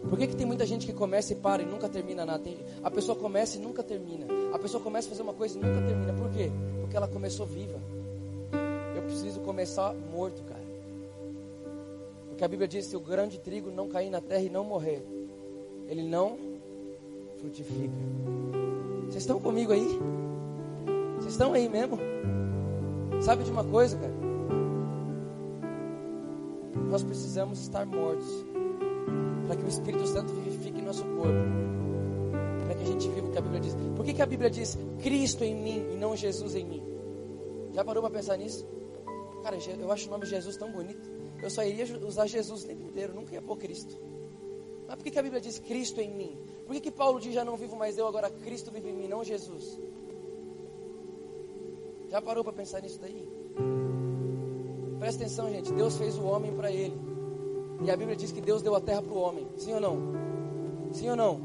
Por 0.10 0.18
que, 0.18 0.26
que 0.26 0.36
tem 0.36 0.46
muita 0.46 0.66
gente 0.66 0.88
que 0.88 0.94
começa 0.94 1.34
e 1.34 1.36
para 1.36 1.62
e 1.62 1.66
nunca 1.66 1.88
termina 1.88 2.26
nada? 2.26 2.40
Tem- 2.40 2.58
a 2.84 2.90
pessoa 2.90 3.16
começa 3.16 3.58
e 3.58 3.62
nunca 3.62 3.84
termina. 3.84 4.26
A 4.52 4.58
pessoa 4.58 4.82
começa 4.82 5.08
a 5.08 5.12
fazer 5.12 5.22
uma 5.22 5.34
coisa 5.34 5.58
e 5.58 5.62
nunca 5.62 5.86
termina. 5.86 6.14
Por 6.14 6.30
quê? 6.32 6.52
Porque 6.82 6.98
ela 6.98 7.08
começou 7.08 7.46
viva. 7.46 7.80
Eu 8.96 9.04
preciso 9.04 9.40
começar 9.42 9.94
morto, 10.12 10.42
cara. 10.44 10.64
Porque 12.30 12.44
a 12.44 12.48
Bíblia 12.48 12.68
diz: 12.68 12.88
se 12.88 12.96
o 12.96 13.00
grão 13.00 13.28
de 13.28 13.38
trigo 13.40 13.70
não 13.70 13.88
cair 13.88 14.10
na 14.10 14.20
terra 14.20 14.42
e 14.42 14.50
não 14.50 14.64
morrer, 14.64 15.06
ele 15.88 16.02
não 16.02 16.38
frutifica. 17.38 17.94
Vocês 19.04 19.24
estão 19.24 19.40
comigo 19.40 19.72
aí? 19.72 19.88
Vocês 21.18 21.34
estão 21.34 21.54
aí 21.54 21.70
mesmo? 21.70 22.00
Sabe 23.22 23.44
de 23.44 23.52
uma 23.52 23.64
coisa, 23.64 23.98
cara? 23.98 24.14
Nós 26.90 27.04
precisamos 27.04 27.60
estar 27.60 27.86
mortos 27.86 28.49
para 29.50 29.58
que 29.58 29.66
o 29.66 29.68
Espírito 29.68 30.06
Santo 30.06 30.32
vivifique 30.32 30.80
nosso 30.80 31.04
corpo. 31.06 31.34
Para 32.68 32.76
que 32.76 32.84
a 32.84 32.86
gente 32.86 33.10
viva 33.10 33.28
o 33.28 33.32
que 33.32 33.38
a 33.40 33.42
Bíblia 33.42 33.60
diz. 33.60 33.76
Por 33.96 34.06
que, 34.06 34.14
que 34.14 34.22
a 34.22 34.26
Bíblia 34.28 34.48
diz 34.48 34.78
Cristo 35.02 35.44
em 35.44 35.56
mim 35.56 35.88
e 35.92 35.98
não 35.98 36.16
Jesus 36.16 36.54
em 36.54 36.64
mim? 36.64 36.84
Já 37.74 37.84
parou 37.84 38.04
para 38.04 38.12
pensar 38.12 38.38
nisso? 38.38 38.64
Cara, 39.42 39.58
eu 39.80 39.92
acho 39.92 40.08
o 40.08 40.12
nome 40.12 40.28
Jesus 40.28 40.56
tão 40.56 40.72
bonito. 40.72 41.10
Eu 41.42 41.50
só 41.50 41.64
iria 41.64 41.84
usar 42.06 42.28
Jesus 42.28 42.64
o 42.64 42.68
tempo 42.68 42.84
inteiro, 42.84 43.12
nunca 43.16 43.34
ia 43.34 43.42
pôr 43.42 43.58
Cristo. 43.58 43.98
Mas 44.88 44.98
por 44.98 45.04
que, 45.04 45.10
que 45.10 45.18
a 45.18 45.24
Bíblia 45.24 45.42
diz 45.42 45.58
Cristo 45.58 46.00
em 46.00 46.14
mim? 46.14 46.38
Por 46.68 46.76
que, 46.76 46.82
que 46.82 46.92
Paulo 46.92 47.20
diz 47.20 47.34
já 47.34 47.44
não 47.44 47.58
vivo 47.58 47.76
mais 47.76 47.98
eu, 47.98 48.06
agora 48.06 48.30
Cristo 48.30 48.70
vive 48.70 48.90
em 48.90 48.94
mim, 48.94 49.08
não 49.08 49.24
Jesus? 49.24 49.80
Já 52.08 52.22
parou 52.22 52.44
para 52.44 52.54
pensar 52.54 52.84
nisso 52.84 53.00
daí? 53.02 53.28
Presta 55.00 55.24
atenção, 55.24 55.50
gente. 55.50 55.74
Deus 55.74 55.98
fez 55.98 56.20
o 56.20 56.26
homem 56.26 56.56
para 56.56 56.72
ele. 56.72 57.09
E 57.82 57.90
a 57.90 57.96
Bíblia 57.96 58.16
diz 58.16 58.32
que 58.32 58.42
Deus 58.42 58.62
deu 58.62 58.76
a 58.76 58.82
terra 58.82 59.02
para 59.02 59.14
o 59.14 59.20
homem. 59.20 59.48
Sim 59.58 59.74
ou 59.74 59.80
não? 59.80 59.98
Sim 60.92 61.10
ou 61.10 61.16
não? 61.16 61.40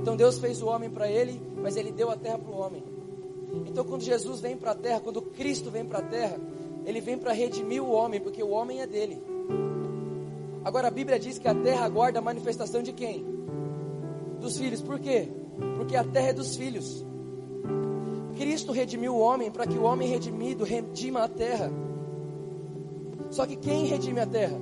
Então 0.00 0.16
Deus 0.16 0.38
fez 0.38 0.62
o 0.62 0.66
homem 0.66 0.88
para 0.88 1.10
ele, 1.10 1.40
mas 1.60 1.76
ele 1.76 1.90
deu 1.90 2.10
a 2.10 2.16
terra 2.16 2.38
para 2.38 2.52
o 2.52 2.58
homem. 2.58 2.82
Então 3.66 3.84
quando 3.84 4.02
Jesus 4.02 4.40
vem 4.40 4.56
para 4.56 4.72
a 4.72 4.74
terra, 4.74 5.00
quando 5.00 5.20
Cristo 5.20 5.70
vem 5.70 5.84
para 5.84 5.98
a 5.98 6.02
terra, 6.02 6.38
ele 6.84 7.00
vem 7.00 7.18
para 7.18 7.32
redimir 7.32 7.82
o 7.82 7.90
homem, 7.90 8.20
porque 8.20 8.42
o 8.42 8.50
homem 8.50 8.80
é 8.80 8.86
dele. 8.86 9.20
Agora 10.64 10.88
a 10.88 10.90
Bíblia 10.90 11.18
diz 11.18 11.38
que 11.38 11.48
a 11.48 11.54
terra 11.54 11.84
aguarda 11.84 12.18
a 12.18 12.22
manifestação 12.22 12.82
de 12.82 12.92
quem? 12.92 13.24
Dos 14.40 14.56
filhos. 14.56 14.82
Por 14.82 14.98
quê? 14.98 15.28
Porque 15.76 15.96
a 15.96 16.04
terra 16.04 16.28
é 16.28 16.32
dos 16.32 16.56
filhos. 16.56 17.04
Cristo 18.36 18.70
redimiu 18.70 19.14
o 19.14 19.18
homem 19.18 19.50
para 19.50 19.66
que 19.66 19.78
o 19.78 19.82
homem 19.82 20.08
redimido 20.08 20.64
redima 20.64 21.22
a 21.22 21.28
terra. 21.28 21.72
Só 23.30 23.46
que 23.46 23.56
quem 23.56 23.86
redime 23.86 24.20
a 24.20 24.26
terra? 24.26 24.60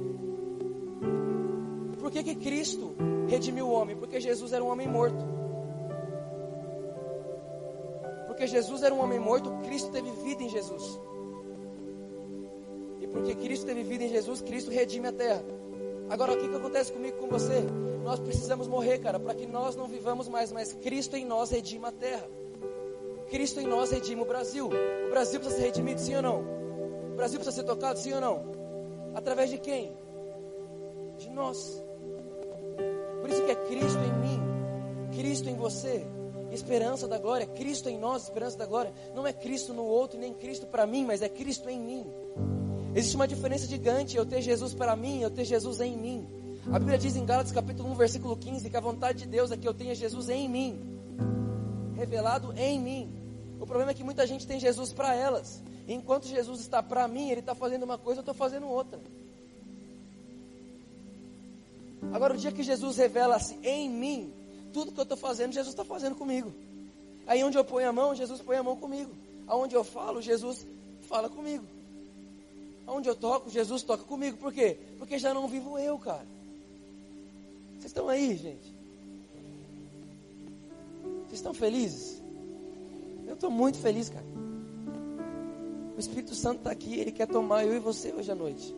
Por 2.04 2.10
que, 2.10 2.22
que 2.22 2.34
Cristo 2.34 2.94
redimiu 3.28 3.66
o 3.66 3.72
homem? 3.72 3.96
Porque 3.96 4.20
Jesus 4.20 4.52
era 4.52 4.62
um 4.62 4.68
homem 4.68 4.86
morto. 4.86 5.24
Porque 8.26 8.46
Jesus 8.46 8.82
era 8.82 8.94
um 8.94 9.02
homem 9.02 9.18
morto, 9.18 9.50
Cristo 9.64 9.90
teve 9.90 10.10
vida 10.10 10.42
em 10.42 10.50
Jesus. 10.50 11.00
E 13.00 13.06
porque 13.06 13.34
Cristo 13.34 13.64
teve 13.64 13.82
vida 13.84 14.04
em 14.04 14.10
Jesus, 14.10 14.42
Cristo 14.42 14.70
redime 14.70 15.08
a 15.08 15.12
terra. 15.12 15.42
Agora, 16.10 16.34
o 16.34 16.36
que, 16.36 16.46
que 16.46 16.54
acontece 16.54 16.92
comigo 16.92 17.16
com 17.16 17.26
você? 17.26 17.62
Nós 18.04 18.20
precisamos 18.20 18.68
morrer, 18.68 18.98
cara, 18.98 19.18
para 19.18 19.34
que 19.34 19.46
nós 19.46 19.74
não 19.74 19.86
vivamos 19.86 20.28
mais, 20.28 20.52
mas 20.52 20.74
Cristo 20.74 21.16
em 21.16 21.24
nós 21.24 21.48
redima 21.48 21.88
a 21.88 21.92
terra. 21.92 22.28
Cristo 23.30 23.60
em 23.60 23.66
nós 23.66 23.92
redime 23.92 24.20
o 24.20 24.26
Brasil. 24.26 24.66
O 24.66 25.08
Brasil 25.08 25.40
precisa 25.40 25.58
ser 25.58 25.68
redimido, 25.68 26.02
sim 26.02 26.16
ou 26.16 26.22
não? 26.22 26.40
O 27.12 27.16
Brasil 27.16 27.40
precisa 27.40 27.62
ser 27.62 27.66
tocado, 27.66 27.98
sim 27.98 28.12
ou 28.12 28.20
não? 28.20 28.52
Através 29.14 29.48
de 29.48 29.56
quem? 29.56 29.96
De 31.16 31.30
nós. 31.30 31.82
Por 33.24 33.30
isso 33.30 33.42
que 33.42 33.52
é 33.52 33.54
Cristo 33.54 33.98
em 34.00 34.12
mim, 34.20 34.40
Cristo 35.16 35.48
em 35.48 35.56
você, 35.56 36.06
esperança 36.52 37.08
da 37.08 37.16
glória, 37.16 37.46
Cristo 37.46 37.88
em 37.88 37.98
nós, 37.98 38.24
esperança 38.24 38.58
da 38.58 38.66
glória. 38.66 38.92
Não 39.14 39.26
é 39.26 39.32
Cristo 39.32 39.72
no 39.72 39.82
outro, 39.82 40.18
nem 40.18 40.34
Cristo 40.34 40.66
para 40.66 40.86
mim, 40.86 41.06
mas 41.06 41.22
é 41.22 41.28
Cristo 41.30 41.70
em 41.70 41.80
mim. 41.80 42.04
Existe 42.94 43.16
uma 43.16 43.26
diferença 43.26 43.66
gigante 43.66 44.14
eu 44.14 44.26
ter 44.26 44.42
Jesus 44.42 44.74
para 44.74 44.94
mim, 44.94 45.22
eu 45.22 45.30
ter 45.30 45.46
Jesus 45.46 45.80
em 45.80 45.96
mim. 45.96 46.28
A 46.70 46.78
Bíblia 46.78 46.98
diz 46.98 47.16
em 47.16 47.24
Gálatas 47.24 47.50
capítulo 47.50 47.90
1, 47.92 47.94
versículo 47.94 48.36
15, 48.36 48.68
que 48.68 48.76
a 48.76 48.80
vontade 48.80 49.20
de 49.20 49.26
Deus 49.26 49.50
é 49.50 49.56
que 49.56 49.66
eu 49.66 49.72
tenha 49.72 49.94
Jesus 49.94 50.28
em 50.28 50.46
mim, 50.46 50.78
revelado 51.96 52.52
em 52.58 52.78
mim. 52.78 53.10
O 53.58 53.64
problema 53.64 53.92
é 53.92 53.94
que 53.94 54.04
muita 54.04 54.26
gente 54.26 54.46
tem 54.46 54.60
Jesus 54.60 54.92
para 54.92 55.14
elas. 55.14 55.62
Enquanto 55.88 56.28
Jesus 56.28 56.60
está 56.60 56.82
para 56.82 57.08
mim, 57.08 57.30
ele 57.30 57.40
está 57.40 57.54
fazendo 57.54 57.84
uma 57.84 57.96
coisa, 57.96 58.18
eu 58.18 58.22
estou 58.22 58.34
fazendo 58.34 58.68
outra. 58.68 59.00
Agora, 62.12 62.34
o 62.34 62.36
dia 62.36 62.52
que 62.52 62.62
Jesus 62.62 62.96
revela-se 62.96 63.58
em 63.62 63.90
mim, 63.90 64.32
tudo 64.72 64.92
que 64.92 64.98
eu 64.98 65.04
estou 65.04 65.16
fazendo, 65.16 65.52
Jesus 65.52 65.72
está 65.72 65.84
fazendo 65.84 66.14
comigo. 66.14 66.52
Aí 67.26 67.42
onde 67.42 67.56
eu 67.56 67.64
ponho 67.64 67.88
a 67.88 67.92
mão, 67.92 68.14
Jesus 68.14 68.40
põe 68.40 68.56
a 68.56 68.62
mão 68.62 68.76
comigo. 68.76 69.10
Aonde 69.46 69.74
eu 69.74 69.84
falo, 69.84 70.20
Jesus 70.20 70.66
fala 71.02 71.28
comigo. 71.28 71.64
Aonde 72.86 73.08
eu 73.08 73.14
toco, 73.14 73.50
Jesus 73.50 73.82
toca 73.82 74.04
comigo. 74.04 74.36
Por 74.36 74.52
quê? 74.52 74.76
Porque 74.98 75.18
já 75.18 75.32
não 75.32 75.48
vivo 75.48 75.78
eu, 75.78 75.98
cara. 75.98 76.26
Vocês 77.72 77.86
estão 77.86 78.08
aí, 78.08 78.36
gente? 78.36 78.74
Vocês 81.26 81.34
estão 81.34 81.54
felizes? 81.54 82.22
Eu 83.26 83.34
estou 83.34 83.50
muito 83.50 83.78
feliz, 83.78 84.08
cara. 84.08 84.26
O 85.96 86.00
Espírito 86.00 86.34
Santo 86.34 86.58
está 86.58 86.70
aqui, 86.70 86.98
ele 86.98 87.12
quer 87.12 87.26
tomar 87.26 87.64
eu 87.64 87.74
e 87.74 87.78
você 87.78 88.12
hoje 88.12 88.30
à 88.30 88.34
noite. 88.34 88.74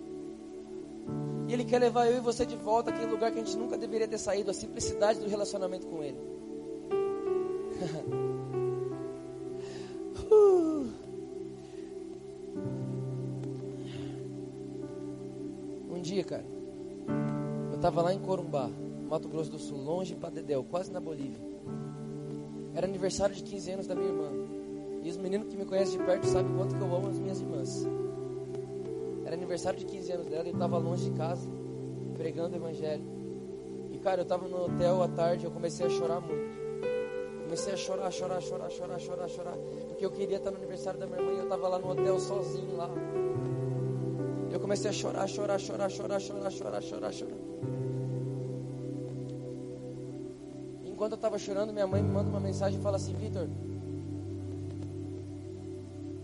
E 1.49 1.53
Ele 1.53 1.65
quer 1.65 1.79
levar 1.79 2.07
eu 2.07 2.17
e 2.17 2.21
você 2.21 2.45
de 2.45 2.57
volta 2.57 2.91
àquele 2.91 3.11
lugar 3.11 3.31
que 3.31 3.39
a 3.39 3.45
gente 3.45 3.57
nunca 3.57 3.79
deveria 3.79 4.09
ter 4.09 4.19
saído, 4.19 4.51
a 4.51 4.55
simplicidade 4.55 5.21
do 5.21 5.29
relacionamento 5.29 5.87
com 5.87 6.03
Ele. 6.03 6.19
Um 15.89 16.03
dia, 16.03 16.25
cara, 16.25 16.45
eu 17.71 17.77
estava 17.77 18.03
lá 18.03 18.13
em 18.13 18.19
Corumbá, 18.19 18.69
Mato 19.09 19.29
Grosso 19.29 19.51
do 19.51 19.59
Sul, 19.59 19.79
longe 19.79 20.15
para 20.15 20.29
Dedéu, 20.29 20.63
quase 20.63 20.93
na 20.93 21.01
Bolívia. 21.01 21.41
Era 22.75 22.87
aniversário 22.87 23.35
de 23.35 23.43
15 23.43 23.71
anos 23.71 23.87
da 23.87 23.95
minha 23.95 24.09
irmã. 24.09 24.29
E 25.03 25.09
os 25.09 25.17
meninos 25.17 25.49
que 25.49 25.57
me 25.57 25.65
conhecem 25.65 25.99
de 25.99 26.05
perto 26.05 26.27
sabem 26.27 26.53
o 26.53 26.57
quanto 26.57 26.75
que 26.75 26.81
eu 26.81 26.95
amo 26.95 27.09
as 27.09 27.19
minhas 27.19 27.41
irmãs. 27.41 27.87
Era 29.27 29.35
aniversário 29.35 29.77
de 29.77 29.85
15 29.85 30.13
anos 30.13 30.27
dela 30.27 30.47
e 30.47 30.53
eu 30.53 30.57
tava 30.57 30.79
longe 30.79 31.11
de 31.11 31.17
casa, 31.17 31.51
pregando 32.17 32.55
o 32.55 32.59
evangelho. 32.59 33.03
E 33.91 33.99
cara, 33.99 34.21
eu 34.21 34.25
tava 34.25 34.47
no 34.47 34.67
hotel 34.67 35.03
à 35.03 35.09
tarde, 35.09 35.45
eu 35.45 35.51
comecei 35.51 35.85
a 35.85 35.91
chorar 35.91 36.21
muito. 36.21 36.57
Comecei 37.43 37.73
a 37.73 37.77
chorar, 37.77 38.11
chorar, 38.13 38.41
chorar, 38.41 38.71
chorar, 38.71 39.01
chorar, 39.01 39.29
chorar. 39.29 39.57
Porque 39.89 40.07
eu 40.07 40.13
queria 40.13 40.37
estar 40.37 40.53
no 40.53 40.59
aniversário 40.59 41.01
da 41.01 41.07
minha 41.07 41.19
irmã 41.19 41.33
e 41.33 41.39
eu 41.39 41.49
tava 41.49 41.67
lá 41.67 41.77
no 41.77 41.91
hotel 41.91 42.21
sozinho 42.21 42.77
lá. 42.77 42.89
Eu 44.53 44.61
comecei 44.61 44.91
a 44.91 44.93
chorar, 44.93 45.27
chorar, 45.27 45.59
chorar, 45.59 45.91
chorar, 45.91 46.21
chorar, 46.21 46.51
chorar, 46.53 46.83
chorar, 46.83 47.13
chorar. 47.13 47.37
Enquanto 50.85 51.13
eu 51.13 51.17
estava 51.17 51.37
chorando, 51.37 51.73
minha 51.73 51.87
mãe 51.87 52.01
me 52.01 52.11
manda 52.11 52.31
uma 52.31 52.41
mensagem 52.41 52.79
e 52.79 52.83
fala 52.83 52.97
assim: 52.97 53.13
Vitor, 53.15 53.49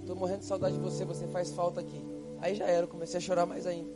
tô 0.06 0.14
morrendo 0.14 0.38
de 0.38 0.44
saudade 0.44 0.76
de 0.76 0.80
você, 0.80 1.04
você 1.04 1.26
faz 1.26 1.50
falta 1.50 1.80
aqui. 1.80 2.11
Aí 2.42 2.56
já 2.56 2.66
era, 2.66 2.88
comecei 2.88 3.18
a 3.18 3.20
chorar 3.20 3.46
mais 3.46 3.68
ainda. 3.68 3.92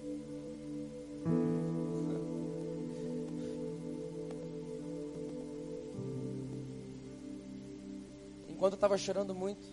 Enquanto 8.48 8.74
eu 8.74 8.76
estava 8.76 8.96
chorando 8.96 9.34
muito, 9.34 9.66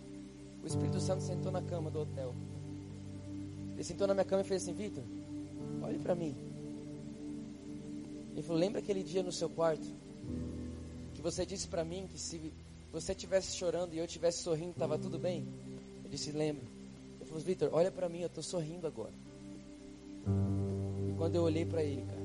o 0.60 0.66
Espírito 0.66 0.98
Santo 0.98 1.22
sentou 1.22 1.52
na 1.52 1.62
cama 1.62 1.88
do 1.88 2.00
hotel. 2.00 2.34
Ele 3.74 3.84
sentou 3.84 4.08
na 4.08 4.12
minha 4.12 4.24
cama 4.24 4.42
e 4.42 4.44
fez 4.44 4.62
assim: 4.64 4.72
Vitor, 4.72 5.04
olhe 5.80 6.00
para 6.00 6.16
mim. 6.16 6.34
Ele 8.32 8.42
falou: 8.42 8.58
Lembra 8.60 8.80
aquele 8.80 9.04
dia 9.04 9.22
no 9.22 9.30
seu 9.30 9.48
quarto 9.48 9.86
que 11.14 11.22
você 11.22 11.46
disse 11.46 11.68
para 11.68 11.84
mim 11.84 12.08
que 12.10 12.18
se 12.18 12.52
você 12.92 13.12
estivesse 13.12 13.56
chorando 13.56 13.94
e 13.94 13.98
eu 13.98 14.04
estivesse 14.04 14.42
sorrindo, 14.42 14.72
estava 14.72 14.98
tudo 14.98 15.16
bem? 15.16 15.46
Eu 16.02 16.10
disse: 16.10 16.32
Lembro. 16.32 16.73
Falou: 17.34 17.44
Vitor, 17.44 17.68
olha 17.72 17.90
para 17.90 18.08
mim, 18.08 18.20
eu 18.20 18.28
estou 18.28 18.44
sorrindo 18.44 18.86
agora. 18.86 19.12
E 21.08 21.12
quando 21.14 21.34
eu 21.34 21.42
olhei 21.42 21.64
para 21.64 21.82
ele, 21.82 22.02
cara, 22.02 22.22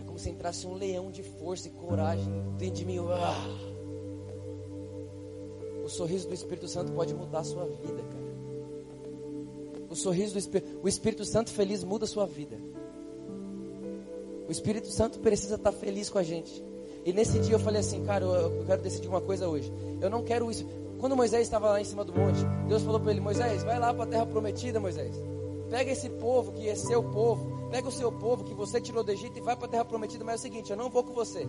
é 0.00 0.02
como 0.02 0.18
se 0.18 0.30
entrasse 0.30 0.66
um 0.66 0.74
leão 0.74 1.12
de 1.12 1.22
força 1.22 1.68
e 1.68 1.70
coragem 1.70 2.26
dentro 2.58 2.74
de 2.74 2.84
mim. 2.84 2.98
Ah! 2.98 3.48
O 5.84 5.88
sorriso 5.88 6.26
do 6.26 6.34
Espírito 6.34 6.66
Santo 6.66 6.90
pode 6.92 7.14
mudar 7.14 7.40
a 7.40 7.44
sua 7.44 7.64
vida, 7.66 8.02
cara. 8.02 8.30
O 9.88 9.94
sorriso 9.94 10.32
do 10.32 10.38
Espírito, 10.40 10.80
o 10.82 10.88
Espírito 10.88 11.24
Santo 11.24 11.50
feliz 11.50 11.84
muda 11.84 12.04
a 12.04 12.08
sua 12.08 12.26
vida. 12.26 12.58
O 14.48 14.50
Espírito 14.50 14.88
Santo 14.88 15.20
precisa 15.20 15.54
estar 15.54 15.70
feliz 15.70 16.10
com 16.10 16.18
a 16.18 16.24
gente. 16.24 16.64
E 17.04 17.12
nesse 17.12 17.38
dia 17.38 17.54
eu 17.54 17.60
falei 17.60 17.80
assim, 17.80 18.04
cara, 18.04 18.24
eu, 18.24 18.58
eu 18.58 18.64
quero 18.66 18.82
decidir 18.82 19.08
uma 19.08 19.20
coisa 19.20 19.48
hoje. 19.48 19.72
Eu 20.00 20.10
não 20.10 20.24
quero 20.24 20.50
isso. 20.50 20.66
Quando 21.00 21.16
Moisés 21.16 21.42
estava 21.42 21.70
lá 21.70 21.80
em 21.80 21.84
cima 21.84 22.04
do 22.04 22.12
monte, 22.12 22.44
Deus 22.68 22.82
falou 22.82 23.00
para 23.00 23.10
ele: 23.10 23.20
Moisés, 23.20 23.62
vai 23.64 23.78
lá 23.78 23.92
para 23.92 24.04
a 24.04 24.06
terra 24.06 24.26
prometida, 24.26 24.78
Moisés. 24.78 25.16
Pega 25.70 25.90
esse 25.90 26.10
povo 26.10 26.52
que 26.52 26.68
é 26.68 26.74
seu 26.74 27.02
povo, 27.02 27.68
pega 27.70 27.88
o 27.88 27.92
seu 27.92 28.12
povo 28.12 28.44
que 28.44 28.52
você 28.52 28.80
tirou 28.80 29.02
do 29.02 29.10
Egito 29.10 29.38
e 29.38 29.40
vai 29.40 29.56
para 29.56 29.66
a 29.66 29.70
terra 29.70 29.84
prometida. 29.84 30.24
Mas 30.24 30.34
é 30.34 30.36
o 30.36 30.40
seguinte, 30.40 30.70
eu 30.70 30.76
não 30.76 30.90
vou 30.90 31.02
com 31.02 31.14
você. 31.14 31.48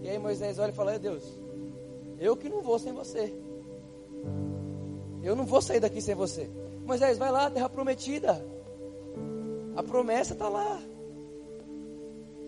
E 0.00 0.08
aí 0.08 0.18
Moisés 0.18 0.58
olha 0.58 0.70
e 0.70 0.74
fala: 0.74 0.94
é 0.94 0.98
Deus, 0.98 1.22
eu 2.18 2.36
que 2.36 2.48
não 2.48 2.62
vou 2.62 2.78
sem 2.78 2.92
você. 2.92 3.34
Eu 5.22 5.36
não 5.36 5.44
vou 5.44 5.60
sair 5.60 5.80
daqui 5.80 6.00
sem 6.00 6.14
você. 6.14 6.50
Moisés, 6.86 7.18
vai 7.18 7.30
lá, 7.30 7.50
terra 7.50 7.68
prometida. 7.68 8.44
A 9.76 9.82
promessa 9.82 10.32
está 10.32 10.48
lá. 10.48 10.80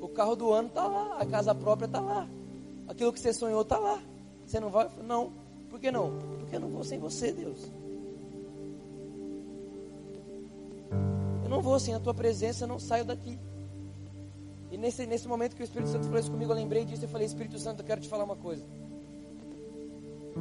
O 0.00 0.08
carro 0.08 0.36
do 0.36 0.52
ano 0.52 0.68
está 0.68 0.86
lá. 0.86 1.16
A 1.18 1.26
casa 1.26 1.54
própria 1.54 1.86
está 1.86 2.00
lá. 2.00 2.28
Aquilo 2.86 3.12
que 3.12 3.20
você 3.20 3.32
sonhou 3.32 3.62
está 3.62 3.78
lá. 3.78 4.00
Você 4.46 4.60
não 4.60 4.70
vai? 4.70 4.88
Não. 5.02 5.32
Por 5.76 5.80
que 5.82 5.92
não? 5.92 6.10
Porque 6.38 6.56
eu 6.56 6.60
não 6.60 6.70
vou 6.70 6.82
sem 6.82 6.98
você, 6.98 7.30
Deus. 7.30 7.70
Eu 11.44 11.50
não 11.50 11.60
vou 11.60 11.78
sem 11.78 11.92
a 11.92 12.00
tua 12.00 12.14
presença, 12.14 12.64
eu 12.64 12.68
não 12.68 12.78
saio 12.78 13.04
daqui. 13.04 13.38
E 14.70 14.78
nesse, 14.78 15.04
nesse 15.04 15.28
momento 15.28 15.54
que 15.54 15.62
o 15.62 15.64
Espírito 15.64 15.90
Santo 15.90 16.06
falou 16.06 16.18
isso 16.18 16.30
comigo, 16.30 16.50
eu 16.50 16.56
lembrei 16.56 16.86
disso 16.86 17.04
e 17.04 17.08
falei: 17.08 17.26
Espírito 17.26 17.58
Santo, 17.58 17.80
eu 17.80 17.84
quero 17.84 18.00
te 18.00 18.08
falar 18.08 18.24
uma 18.24 18.36
coisa. 18.36 18.64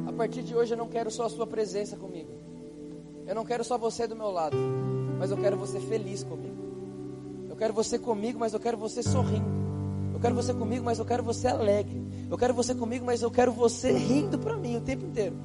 A 0.06 0.12
partir 0.14 0.42
de 0.42 0.56
hoje 0.56 0.72
eu 0.72 0.78
não 0.78 0.88
quero 0.88 1.10
só 1.10 1.26
a 1.26 1.28
sua 1.28 1.46
presença 1.46 1.98
comigo. 1.98 2.32
Eu 3.26 3.34
não 3.34 3.44
quero 3.44 3.62
só 3.62 3.76
você 3.76 4.06
do 4.06 4.16
meu 4.16 4.30
lado, 4.30 4.56
mas 5.18 5.30
eu 5.30 5.36
quero 5.36 5.58
você 5.58 5.78
feliz 5.80 6.24
comigo. 6.24 6.56
Eu 7.50 7.56
quero 7.56 7.74
você 7.74 7.98
comigo, 7.98 8.38
mas 8.38 8.54
eu 8.54 8.60
quero 8.60 8.78
você 8.78 9.02
sorrindo. 9.02 9.50
Eu 10.14 10.18
quero 10.18 10.34
você 10.34 10.54
comigo, 10.54 10.82
mas 10.82 10.98
eu 10.98 11.04
quero 11.04 11.22
você 11.22 11.46
alegre. 11.46 12.05
Eu 12.28 12.36
quero 12.36 12.52
você 12.52 12.74
comigo, 12.74 13.06
mas 13.06 13.22
eu 13.22 13.30
quero 13.30 13.52
você 13.52 13.92
rindo 13.92 14.38
para 14.38 14.56
mim 14.56 14.76
o 14.76 14.80
tempo 14.80 15.04
inteiro. 15.04 15.36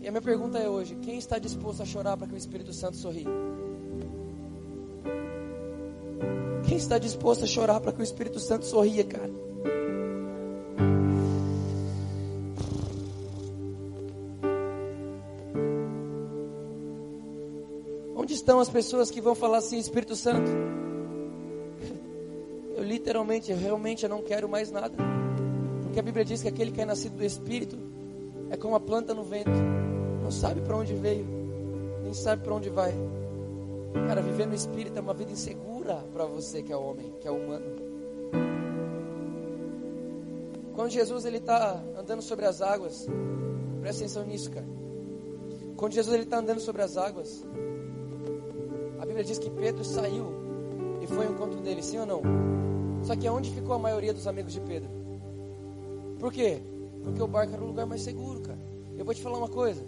E 0.00 0.08
a 0.08 0.10
minha 0.10 0.22
pergunta 0.22 0.58
é 0.58 0.68
hoje: 0.68 0.94
quem 0.96 1.18
está 1.18 1.38
disposto 1.38 1.82
a 1.82 1.86
chorar 1.86 2.16
para 2.16 2.26
que 2.26 2.34
o 2.34 2.36
Espírito 2.36 2.72
Santo 2.72 2.96
sorria? 2.96 3.28
Quem 6.66 6.78
está 6.78 6.98
disposto 6.98 7.44
a 7.44 7.46
chorar 7.46 7.80
para 7.80 7.92
que 7.92 8.00
o 8.00 8.02
Espírito 8.02 8.38
Santo 8.40 8.64
sorria, 8.64 9.04
cara? 9.04 9.30
Onde 18.16 18.32
estão 18.32 18.58
as 18.58 18.70
pessoas 18.70 19.10
que 19.10 19.20
vão 19.20 19.34
falar 19.34 19.58
assim, 19.58 19.78
Espírito 19.78 20.16
Santo? 20.16 20.50
Literalmente, 22.94 23.52
realmente 23.52 24.04
eu 24.04 24.08
não 24.08 24.22
quero 24.22 24.48
mais 24.48 24.70
nada. 24.70 24.94
Porque 25.82 25.98
a 25.98 26.02
Bíblia 26.02 26.24
diz 26.24 26.42
que 26.42 26.46
aquele 26.46 26.70
que 26.70 26.80
é 26.80 26.84
nascido 26.84 27.16
do 27.16 27.24
Espírito 27.24 27.76
é 28.50 28.56
como 28.56 28.76
a 28.76 28.80
planta 28.80 29.12
no 29.12 29.24
vento. 29.24 29.50
Não 30.22 30.30
sabe 30.30 30.60
para 30.60 30.76
onde 30.76 30.94
veio, 30.94 31.26
nem 32.04 32.14
sabe 32.14 32.44
para 32.44 32.54
onde 32.54 32.70
vai. 32.70 32.94
Cara, 34.06 34.22
viver 34.22 34.46
no 34.46 34.54
Espírito 34.54 34.96
é 34.96 35.00
uma 35.00 35.12
vida 35.12 35.32
insegura 35.32 36.04
para 36.12 36.24
você 36.24 36.62
que 36.62 36.72
é 36.72 36.76
homem, 36.76 37.12
que 37.20 37.26
é 37.26 37.32
humano. 37.32 37.64
Quando 40.72 40.90
Jesus 40.90 41.24
ele 41.24 41.38
está 41.38 41.82
andando 41.98 42.22
sobre 42.22 42.44
as 42.44 42.62
águas, 42.62 43.08
presta 43.80 44.04
atenção 44.04 44.24
nisso, 44.24 44.52
cara. 44.52 44.66
Quando 45.76 45.94
Jesus 45.94 46.14
ele 46.14 46.22
está 46.22 46.38
andando 46.38 46.60
sobre 46.60 46.82
as 46.82 46.96
águas, 46.96 47.44
a 49.00 49.04
Bíblia 49.04 49.24
diz 49.24 49.36
que 49.36 49.50
Pedro 49.50 49.84
saiu 49.84 50.32
e 51.02 51.08
foi 51.08 51.26
ao 51.26 51.32
encontro 51.32 51.60
dele, 51.60 51.82
sim 51.82 51.98
ou 51.98 52.06
não? 52.06 52.22
Só 53.04 53.14
que 53.14 53.26
aonde 53.26 53.50
ficou 53.50 53.74
a 53.74 53.78
maioria 53.78 54.12
dos 54.12 54.26
amigos 54.26 54.52
de 54.52 54.60
Pedro? 54.60 54.88
Por 56.18 56.32
quê? 56.32 56.60
Porque 57.02 57.22
o 57.22 57.26
barco 57.26 57.52
era 57.52 57.62
o 57.62 57.66
lugar 57.66 57.86
mais 57.86 58.02
seguro, 58.02 58.40
cara. 58.40 58.58
Eu 58.96 59.04
vou 59.04 59.14
te 59.14 59.22
falar 59.22 59.36
uma 59.36 59.48
coisa. 59.48 59.84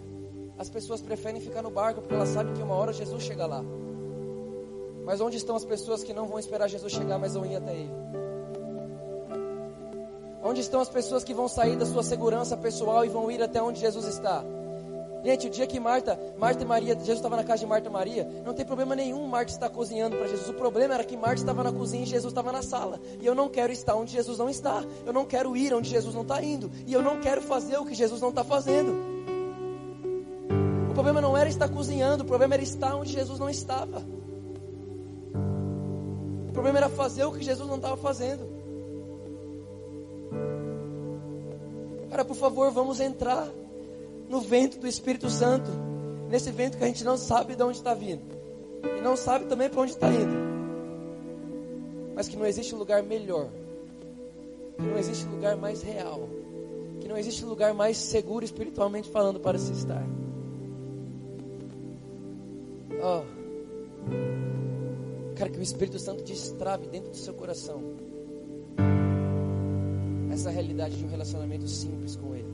As 0.57 0.69
pessoas 0.69 1.01
preferem 1.01 1.41
ficar 1.41 1.61
no 1.61 1.71
barco 1.71 2.01
porque 2.01 2.13
elas 2.13 2.29
sabem 2.29 2.53
que 2.53 2.61
uma 2.61 2.75
hora 2.75 2.93
Jesus 2.93 3.23
chega 3.23 3.45
lá. 3.45 3.63
Mas 5.03 5.19
onde 5.19 5.37
estão 5.37 5.55
as 5.55 5.65
pessoas 5.65 6.03
que 6.03 6.13
não 6.13 6.27
vão 6.27 6.37
esperar 6.37 6.67
Jesus 6.67 6.93
chegar, 6.93 7.17
mas 7.17 7.33
vão 7.33 7.45
ir 7.45 7.55
até 7.55 7.73
Ele? 7.73 7.91
Onde 10.43 10.61
estão 10.61 10.79
as 10.79 10.89
pessoas 10.89 11.23
que 11.23 11.33
vão 11.33 11.47
sair 11.47 11.75
da 11.75 11.85
sua 11.85 12.03
segurança 12.03 12.55
pessoal 12.55 13.03
e 13.03 13.09
vão 13.09 13.31
ir 13.31 13.41
até 13.41 13.61
onde 13.61 13.79
Jesus 13.79 14.05
está? 14.05 14.43
Gente, 15.27 15.47
o 15.47 15.49
dia 15.49 15.67
que 15.67 15.77
Marta, 15.77 16.17
Marta 16.37 16.63
e 16.63 16.65
Maria, 16.65 16.93
Jesus 16.93 17.17
estava 17.17 17.35
na 17.35 17.43
casa 17.43 17.59
de 17.59 17.65
Marta 17.65 17.89
e 17.89 17.91
Maria, 17.91 18.25
não 18.45 18.53
tem 18.53 18.65
problema 18.65 18.95
nenhum 18.95 19.27
Marta 19.27 19.51
estar 19.51 19.69
cozinhando 19.69 20.15
para 20.15 20.25
Jesus. 20.25 20.47
O 20.47 20.53
problema 20.53 20.93
era 20.93 21.03
que 21.03 21.17
Marta 21.17 21.41
estava 21.41 21.65
na 21.65 21.71
cozinha 21.73 22.03
e 22.03 22.05
Jesus 22.05 22.31
estava 22.31 22.49
na 22.49 22.61
sala. 22.61 22.97
E 23.19 23.25
eu 23.25 23.35
não 23.35 23.49
quero 23.49 23.73
estar 23.73 23.93
onde 23.95 24.13
Jesus 24.13 24.37
não 24.37 24.49
está. 24.49 24.81
Eu 25.05 25.11
não 25.11 25.25
quero 25.25 25.57
ir 25.57 25.73
onde 25.73 25.89
Jesus 25.89 26.15
não 26.15 26.21
está 26.21 26.41
indo. 26.41 26.71
E 26.85 26.93
eu 26.93 27.01
não 27.01 27.19
quero 27.19 27.41
fazer 27.41 27.77
o 27.77 27.85
que 27.85 27.93
Jesus 27.93 28.21
não 28.21 28.29
está 28.29 28.41
fazendo. 28.45 28.95
O 30.91 30.93
problema 30.93 31.19
não 31.19 31.35
era 31.35 31.49
estar 31.49 31.67
cozinhando, 31.67 32.23
o 32.23 32.25
problema 32.25 32.53
era 32.53 32.63
estar 32.63 32.95
onde 32.95 33.11
Jesus 33.11 33.37
não 33.37 33.49
estava. 33.49 34.01
O 36.47 36.53
problema 36.53 36.77
era 36.77 36.87
fazer 36.87 37.25
o 37.25 37.33
que 37.33 37.43
Jesus 37.43 37.67
não 37.67 37.75
estava 37.75 37.97
fazendo. 37.97 38.47
Cara, 42.09 42.23
por 42.23 42.37
favor, 42.37 42.71
vamos 42.71 43.01
entrar 43.01 43.45
no 44.29 44.41
vento 44.41 44.79
do 44.79 44.87
Espírito 44.87 45.29
Santo. 45.29 45.69
Nesse 46.29 46.51
vento 46.51 46.77
que 46.77 46.83
a 46.83 46.87
gente 46.87 47.03
não 47.03 47.17
sabe 47.17 47.55
de 47.55 47.63
onde 47.63 47.77
está 47.77 47.93
vindo. 47.93 48.23
E 48.97 49.01
não 49.01 49.15
sabe 49.15 49.45
também 49.45 49.69
para 49.69 49.81
onde 49.81 49.91
está 49.91 50.09
indo. 50.09 50.47
Mas 52.15 52.27
que 52.27 52.35
não 52.35 52.45
existe 52.45 52.75
lugar 52.75 53.01
melhor. 53.03 53.49
Que 54.75 54.83
não 54.83 54.97
existe 54.97 55.25
lugar 55.25 55.55
mais 55.55 55.81
real. 55.81 56.27
Que 56.99 57.07
não 57.07 57.17
existe 57.17 57.45
lugar 57.45 57.73
mais 57.73 57.97
seguro 57.97 58.43
espiritualmente 58.43 59.09
falando 59.09 59.39
para 59.39 59.57
se 59.57 59.71
estar. 59.71 60.05
Oh. 63.01 63.23
Cara, 65.35 65.49
que 65.49 65.59
o 65.59 65.63
Espírito 65.63 65.99
Santo 65.99 66.23
destrave 66.23 66.87
dentro 66.87 67.11
do 67.11 67.17
seu 67.17 67.33
coração 67.33 68.07
essa 70.37 70.51
realidade 70.51 70.95
de 70.95 71.03
um 71.03 71.09
relacionamento 71.09 71.67
simples 71.67 72.15
com 72.15 72.35
Ele. 72.35 72.53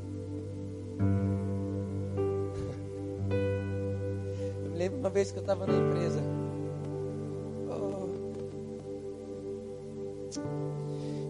Lembro 4.84 5.00
uma 5.00 5.10
vez 5.10 5.32
que 5.32 5.38
eu 5.38 5.42
estava 5.42 5.66
na 5.66 5.74
empresa. 5.74 6.22
Oh, 7.70 8.10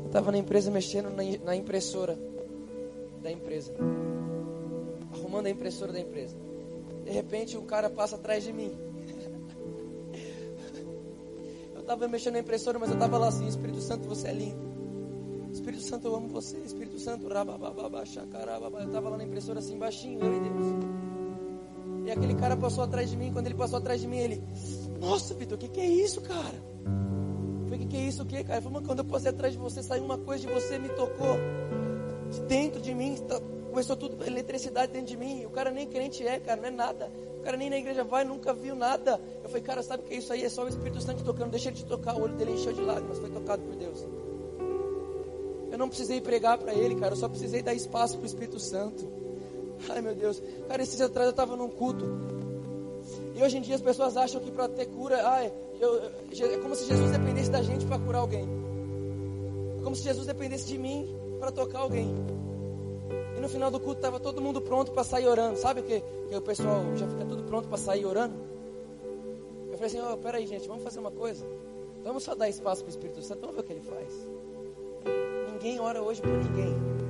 Eu 0.02 0.08
estava 0.08 0.32
na 0.32 0.40
empresa 0.40 0.72
mexendo 0.72 1.10
na, 1.44 1.56
impressora 1.56 2.18
da 3.22 3.32
empresa, 3.32 3.72
arrumando 5.14 5.46
a 5.46 5.50
impressora 5.50 5.94
da 5.94 6.00
empresa. 6.00 6.36
De 7.06 7.12
repente, 7.12 7.58
um 7.58 7.66
cara 7.66 7.90
passa 7.90 8.16
atrás 8.16 8.44
de 8.44 8.52
mim. 8.52 8.72
Eu 11.76 11.82
estava 11.82 12.08
mexendo 12.08 12.34
na 12.34 12.40
impressora, 12.40 12.80
mas 12.80 12.90
eu 12.90 12.96
estava 12.96 13.18
lá 13.18 13.28
assim: 13.28 13.46
Espírito 13.46 13.82
Santo, 13.82 14.08
você 14.08 14.30
é 14.30 14.34
lindo. 14.34 14.72
Espírito 15.52 15.84
Santo, 15.84 16.08
eu 16.08 16.16
amo 16.16 16.30
você. 16.30 16.58
Espírito 16.60 16.98
Santo, 16.98 17.28
rabababá, 17.28 18.06
chacarababá. 18.06 18.80
Eu 18.80 18.88
estava 18.88 19.10
lá 19.10 19.18
na 19.18 19.26
impressora 19.26 19.60
assim, 19.60 19.78
baixinho, 19.78 20.24
eu 20.24 20.34
e 20.34 20.40
Deus. 20.40 20.93
E 22.06 22.12
aquele 22.12 22.36
cara 22.36 22.56
passou 22.58 22.84
atrás 22.84 23.10
de 23.10 23.16
mim. 23.18 23.32
Quando 23.32 23.48
ele 23.48 23.56
passou 23.56 23.80
atrás 23.80 24.02
de 24.02 24.08
mim, 24.08 24.18
ele: 24.18 24.44
Nossa, 25.00 25.34
Vitor, 25.34 25.56
o 25.56 25.60
que, 25.60 25.68
que 25.68 25.80
é 25.80 25.88
isso, 25.88 26.22
cara? 26.22 26.56
Eu 26.86 27.66
falei: 27.66 27.78
O 27.78 27.80
que, 27.80 27.86
que 27.88 27.98
é 27.98 28.02
isso, 28.02 28.24
o 28.24 28.26
que, 28.26 28.44
cara? 28.44 28.56
Ele 28.56 28.62
falou: 28.62 28.82
Quando 28.82 29.00
eu 29.00 29.06
passei 29.06 29.30
atrás 29.30 29.54
de 29.54 29.60
você, 29.60 29.82
saiu 29.82 30.04
uma 30.04 30.18
coisa 30.18 30.46
de 30.46 30.54
você, 30.54 30.78
me 30.78 30.90
tocou. 30.90 31.38
De 32.32 32.42
dentro 32.42 32.82
de 32.82 32.94
mim, 32.94 33.16
tá- 33.28 33.40
começou 33.70 33.96
tudo, 33.96 34.24
eletricidade 34.26 34.92
dentro 34.92 35.08
de 35.08 35.18
mim. 35.18 35.46
O 35.46 35.50
cara 35.50 35.72
nem 35.72 35.88
crente 35.88 36.26
é, 36.26 36.40
cara, 36.40 36.62
não 36.62 36.68
é 36.68 36.72
nada. 36.72 37.12
O 37.40 37.42
cara 37.42 37.58
nem 37.58 37.70
na 37.70 37.78
igreja 37.78 38.04
vai, 38.04 38.24
nunca 38.24 38.54
viu 38.54 38.76
nada. 38.76 39.20
Eu 39.42 39.50
falei: 39.50 39.64
Cara, 39.64 39.82
sabe 39.82 40.04
o 40.04 40.06
que 40.06 40.14
é 40.14 40.18
isso 40.18 40.34
aí? 40.34 40.44
É 40.44 40.50
só 40.50 40.64
o 40.66 40.68
Espírito 40.68 41.02
Santo 41.02 41.24
tocando. 41.24 41.52
Deixa 41.52 41.70
ele 41.70 41.78
te 41.78 41.86
tocar. 41.86 42.16
O 42.16 42.24
olho 42.24 42.36
dele 42.36 42.52
encheu 42.52 42.74
de 42.74 42.82
lágrimas. 42.82 43.18
Foi 43.18 43.30
tocado 43.30 43.64
por 43.64 43.76
Deus. 43.76 44.06
Eu 45.72 45.78
não 45.78 45.88
precisei 45.88 46.22
pregar 46.22 46.58
para 46.60 46.74
ele, 46.74 46.96
cara. 46.96 47.14
Eu 47.14 47.18
só 47.18 47.28
precisei 47.28 47.64
dar 47.64 47.74
espaço 47.74 48.18
para 48.18 48.24
o 48.24 48.28
Espírito 48.28 48.60
Santo. 48.60 49.23
Ai, 49.90 50.02
meu 50.02 50.16
Deus. 50.16 50.42
Cara, 50.68 50.82
esses 50.82 50.96
dias 50.98 51.10
atrás 51.10 51.28
eu 51.28 51.32
estava 51.32 51.56
num 51.56 51.70
culto. 51.70 52.06
E 53.36 53.42
hoje 53.44 53.58
em 53.58 53.62
dia 53.62 53.76
as 53.76 53.82
pessoas 53.82 54.16
acham 54.16 54.40
que 54.42 54.52
para 54.52 54.68
ter 54.70 54.86
cura, 54.88 55.28
ai, 55.28 55.52
eu- 55.80 56.02
é 56.06 56.58
como 56.58 56.76
se 56.76 56.86
Jesus 56.86 57.12
dependesse 57.12 57.50
da 57.50 57.62
gente 57.62 57.86
para 57.86 58.00
curar 58.00 58.20
alguém. 58.20 58.48
É 59.80 59.84
como 59.84 59.96
se 59.96 60.04
Jesus 60.04 60.26
dependesse 60.28 60.68
de 60.68 60.78
mim 60.78 61.14
para 61.40 61.52
tocar 61.52 61.80
alguém. 61.80 62.14
E 63.36 63.40
no 63.42 63.50
final 63.50 63.70
do 63.72 63.80
culto 63.80 63.98
estava 64.00 64.20
todo 64.20 64.40
mundo 64.42 64.62
pronto 64.62 64.92
para 64.92 65.04
sair 65.04 65.28
orando. 65.28 65.58
Sabe 65.58 65.82
o 65.82 65.84
que? 65.84 66.02
Que 66.30 66.36
o 66.36 66.42
pessoal 66.42 66.84
já 66.96 67.08
fica 67.08 67.26
tudo 67.26 67.44
pronto 67.44 67.68
para 67.68 67.78
sair 67.78 68.06
orando? 68.06 68.36
Eu 69.72 69.74
falei 69.78 69.88
assim: 69.88 70.00
ó, 70.00 70.16
peraí, 70.16 70.46
gente, 70.48 70.68
vamos 70.68 70.84
fazer 70.84 71.00
uma 71.00 71.12
coisa. 71.12 71.46
Vamos 72.04 72.24
só 72.24 72.36
dar 72.36 72.48
espaço 72.48 72.84
para 72.84 72.90
o 72.90 72.92
Espírito 72.92 73.22
Santo, 73.22 73.42
vamos 73.42 73.56
ver 73.56 73.62
o 73.62 73.64
que 73.64 73.74
ele 73.74 73.82
faz. 73.82 74.28
Ninguém 75.52 75.80
ora 75.80 76.02
hoje 76.02 76.22
por 76.22 76.30
ninguém. 76.32 77.03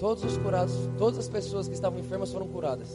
Todos 0.00 0.24
os 0.24 0.38
curados, 0.38 0.72
todas 0.96 1.18
as 1.18 1.28
pessoas 1.28 1.68
que 1.68 1.74
estavam 1.74 1.98
enfermas 2.00 2.32
foram 2.32 2.48
curadas. 2.48 2.88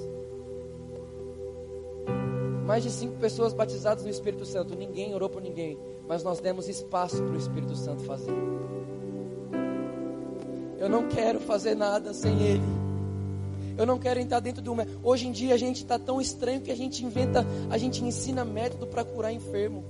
Mais 2.65 2.81
de 2.81 2.89
cinco 2.89 3.15
pessoas 3.17 3.53
batizadas 3.53 4.03
no 4.03 4.09
Espírito 4.09 4.43
Santo. 4.43 4.75
Ninguém 4.75 5.13
orou 5.13 5.29
por 5.29 5.39
ninguém, 5.39 5.77
mas 6.07 6.23
nós 6.23 6.39
demos 6.39 6.67
espaço 6.67 7.17
para 7.17 7.33
o 7.33 7.37
Espírito 7.37 7.75
Santo 7.75 8.01
fazer. 8.05 8.33
Eu 10.79 10.89
não 10.89 11.07
quero 11.07 11.39
fazer 11.39 11.75
nada 11.75 12.11
sem 12.11 12.41
Ele. 12.41 12.85
Eu 13.77 13.85
não 13.85 13.99
quero 13.99 14.19
entrar 14.19 14.39
dentro 14.39 14.63
de 14.63 14.69
uma. 14.69 14.87
Hoje 15.03 15.27
em 15.27 15.31
dia 15.31 15.53
a 15.53 15.57
gente 15.57 15.83
está 15.83 15.99
tão 15.99 16.19
estranho 16.19 16.61
que 16.61 16.71
a 16.71 16.75
gente 16.75 17.05
inventa, 17.05 17.45
a 17.69 17.77
gente 17.77 18.03
ensina 18.03 18.43
método 18.43 18.87
para 18.87 19.05
curar 19.05 19.31
enfermo. 19.31 19.83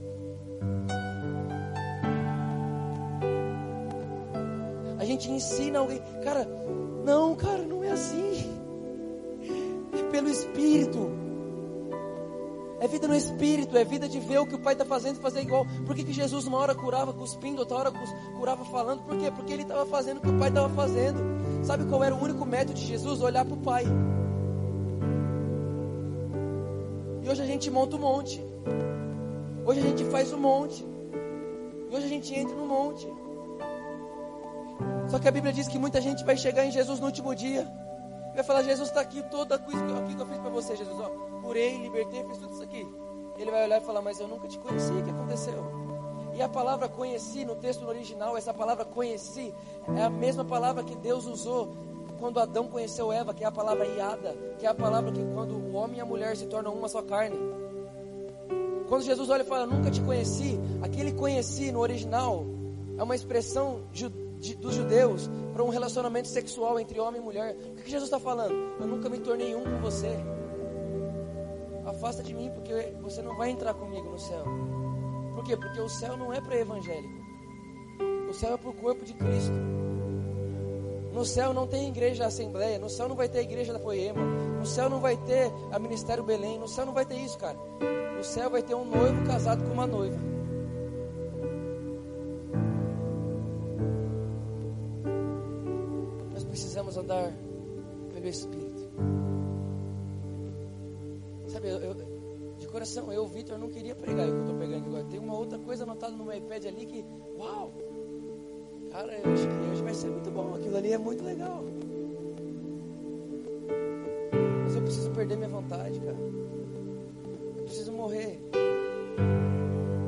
A 4.97 5.05
gente 5.05 5.29
ensina 5.29 5.79
alguém, 5.79 6.01
cara, 6.23 6.47
não, 7.05 7.35
cara, 7.35 7.61
não 7.61 7.83
é 7.83 7.91
assim. 7.91 8.51
É 9.93 10.03
pelo 10.11 10.27
Espírito. 10.27 11.11
É 12.79 12.87
vida 12.87 13.07
no 13.07 13.15
Espírito, 13.15 13.77
é 13.77 13.85
vida 13.85 14.09
de 14.09 14.19
ver 14.19 14.39
o 14.39 14.45
que 14.45 14.55
o 14.55 14.59
Pai 14.59 14.73
está 14.73 14.83
fazendo 14.83 15.17
e 15.17 15.21
fazer 15.21 15.41
igual. 15.41 15.65
Por 15.85 15.95
que, 15.95 16.03
que 16.03 16.11
Jesus 16.11 16.45
uma 16.45 16.57
hora 16.57 16.75
curava 16.75 17.13
cuspindo, 17.13 17.59
outra 17.59 17.77
hora 17.77 17.93
curava 18.37 18.65
falando? 18.65 19.03
Por 19.03 19.17
quê? 19.17 19.31
Porque 19.31 19.53
ele 19.53 19.61
estava 19.61 19.85
fazendo 19.85 20.17
o 20.17 20.21
que 20.21 20.29
o 20.29 20.37
Pai 20.37 20.49
estava 20.49 20.69
fazendo. 20.69 21.19
Sabe 21.63 21.85
qual 21.85 22.03
era 22.03 22.13
o 22.13 22.21
único 22.21 22.45
método 22.45 22.73
de 22.73 22.85
Jesus? 22.85 23.21
Olhar 23.21 23.45
para 23.45 23.53
o 23.53 23.57
Pai. 23.57 23.85
E 27.23 27.29
hoje 27.29 27.41
a 27.41 27.45
gente 27.45 27.71
monta 27.71 27.95
um 27.95 27.99
monte. 27.99 28.43
Hoje 29.65 29.79
a 29.79 29.83
gente 29.83 30.03
faz 30.05 30.33
um 30.33 30.37
monte. 30.37 30.85
E 31.89 31.95
hoje 31.95 32.05
a 32.05 32.09
gente 32.09 32.33
entra 32.35 32.55
no 32.55 32.67
monte. 32.67 33.07
Só 35.15 35.19
que 35.19 35.29
a 35.29 35.31
Bíblia 35.31 35.53
diz 35.53 35.69
que 35.69 35.79
muita 35.79 36.01
gente 36.01 36.25
vai 36.25 36.35
chegar 36.35 36.65
em 36.65 36.71
Jesus 36.71 36.99
no 36.99 37.05
último 37.05 37.33
dia. 37.33 37.65
Vai 38.33 38.43
falar, 38.43 38.63
Jesus 38.63 38.89
está 38.89 38.99
aqui, 38.99 39.23
toda 39.31 39.57
coisa 39.57 39.81
que 39.81 40.21
eu 40.21 40.25
fiz 40.27 40.39
para 40.39 40.49
você, 40.49 40.75
Jesus. 40.75 40.99
Ó, 40.99 41.09
curei, 41.41 41.77
libertei, 41.77 42.21
fiz 42.25 42.37
tudo 42.37 42.51
isso 42.51 42.63
aqui. 42.63 42.85
Ele 43.37 43.49
vai 43.49 43.63
olhar 43.63 43.81
e 43.81 43.85
falar, 43.85 44.01
mas 44.01 44.19
eu 44.19 44.27
nunca 44.27 44.45
te 44.45 44.59
conheci, 44.59 44.91
o 44.91 45.01
que 45.01 45.09
aconteceu? 45.09 45.63
E 46.33 46.41
a 46.41 46.49
palavra 46.49 46.89
conheci, 46.89 47.45
no 47.45 47.55
texto 47.55 47.87
original, 47.87 48.35
essa 48.35 48.53
palavra 48.53 48.83
conheci, 48.83 49.53
é 49.95 50.03
a 50.03 50.09
mesma 50.09 50.43
palavra 50.43 50.83
que 50.83 50.97
Deus 50.97 51.25
usou 51.25 51.73
quando 52.19 52.37
Adão 52.41 52.67
conheceu 52.67 53.09
Eva, 53.09 53.33
que 53.33 53.45
é 53.45 53.47
a 53.47 53.51
palavra 53.53 53.87
iada, 53.87 54.35
que 54.59 54.65
é 54.65 54.69
a 54.69 54.75
palavra 54.75 55.13
que 55.13 55.23
quando 55.33 55.55
o 55.55 55.75
homem 55.75 55.99
e 55.99 56.01
a 56.01 56.05
mulher 56.05 56.35
se 56.35 56.45
tornam 56.47 56.73
uma 56.73 56.89
só 56.89 57.01
carne. 57.01 57.37
Quando 58.89 59.03
Jesus 59.03 59.29
olha 59.29 59.43
e 59.43 59.45
fala, 59.45 59.65
nunca 59.65 59.89
te 59.89 60.01
conheci, 60.01 60.59
aquele 60.81 61.13
conheci 61.13 61.71
no 61.71 61.79
original 61.79 62.45
é 62.97 63.03
uma 63.03 63.15
expressão 63.15 63.79
ju- 63.93 64.24
de- 64.45 64.55
dos 64.55 64.75
judeus 64.75 65.29
para 65.53 65.63
um 65.63 65.69
relacionamento 65.69 66.27
sexual 66.27 66.79
entre 66.79 66.99
homem 66.99 67.19
e 67.21 67.23
mulher. 67.23 67.55
O 67.55 67.75
que 67.75 67.83
que 67.83 67.89
Jesus 67.91 68.07
está 68.07 68.19
falando? 68.19 68.53
Eu 68.79 68.87
nunca 68.87 69.09
me 69.09 69.19
tornei 69.19 69.55
um 69.55 69.63
com 69.63 69.79
você. 69.81 70.15
Afasta 71.85 72.23
de 72.23 72.33
mim, 72.33 72.49
porque 72.53 72.73
você 73.01 73.21
não 73.21 73.35
vai 73.37 73.49
entrar 73.51 73.73
comigo 73.73 74.09
no 74.09 74.19
céu. 74.19 74.43
Por 75.35 75.43
quê? 75.43 75.55
Porque 75.55 75.79
o 75.81 75.89
céu 75.89 76.17
não 76.17 76.33
é 76.33 76.41
para 76.41 76.55
evangélico. 76.57 77.25
O 78.29 78.33
céu 78.33 78.53
é 78.53 78.57
para 78.57 78.69
o 78.69 78.73
corpo 78.73 79.05
de 79.05 79.13
Cristo. 79.13 79.53
No 81.13 81.23
céu 81.23 81.53
não 81.53 81.65
tem 81.67 81.87
igreja 81.87 82.25
assembleia. 82.25 82.77
No 82.79 82.89
céu 82.89 83.07
não 83.07 83.15
vai 83.15 83.29
ter 83.29 83.41
igreja 83.41 83.71
da 83.71 83.79
Poema. 83.79 84.19
No 84.59 84.65
céu 84.65 84.89
não 84.89 84.99
vai 84.99 85.15
ter 85.15 85.51
a 85.71 85.79
Ministério 85.79 86.23
Belém. 86.23 86.57
No 86.59 86.67
céu 86.67 86.85
não 86.85 86.93
vai 86.93 87.05
ter 87.05 87.15
isso, 87.15 87.37
cara. 87.37 87.57
No 88.17 88.23
céu 88.23 88.49
vai 88.49 88.61
ter 88.63 88.73
um 88.75 88.83
noivo 88.85 89.23
casado 89.25 89.63
com 89.63 89.71
uma 89.73 89.85
noiva. 89.87 90.17
Andar 96.99 97.31
pelo 98.13 98.27
Espírito. 98.27 98.89
Sabe, 101.47 101.69
eu, 101.69 101.77
eu- 101.79 102.15
de 102.57 102.67
coração, 102.67 103.11
eu, 103.11 103.27
Vitor, 103.27 103.57
não 103.57 103.69
queria 103.69 103.95
pregar 103.95 104.27
o 104.27 104.31
que 104.31 104.37
eu 104.37 104.41
estou 104.41 104.57
pegando 104.57 104.85
agora. 104.87 105.03
Tem 105.05 105.19
uma 105.19 105.37
outra 105.37 105.59
coisa 105.59 105.83
anotada 105.83 106.15
no 106.15 106.25
meu 106.25 106.35
iPad 106.37 106.65
ali 106.65 106.85
que, 106.85 107.05
uau! 107.37 107.71
Cara, 108.91 109.13
eu 109.13 109.33
acho 109.33 109.47
que 109.47 109.71
hoje 109.71 109.83
vai 109.83 109.93
ser 109.93 110.09
muito 110.09 110.31
bom. 110.31 110.55
Aquilo 110.55 110.77
ali 110.77 110.93
é 110.93 110.97
muito 110.97 111.23
legal. 111.23 111.63
Mas 114.63 114.75
eu 114.75 114.81
preciso 114.81 115.11
perder 115.11 115.35
minha 115.37 115.49
vontade, 115.49 115.99
cara. 115.99 116.17
Eu 117.57 117.63
preciso 117.63 117.91
morrer. 117.91 118.39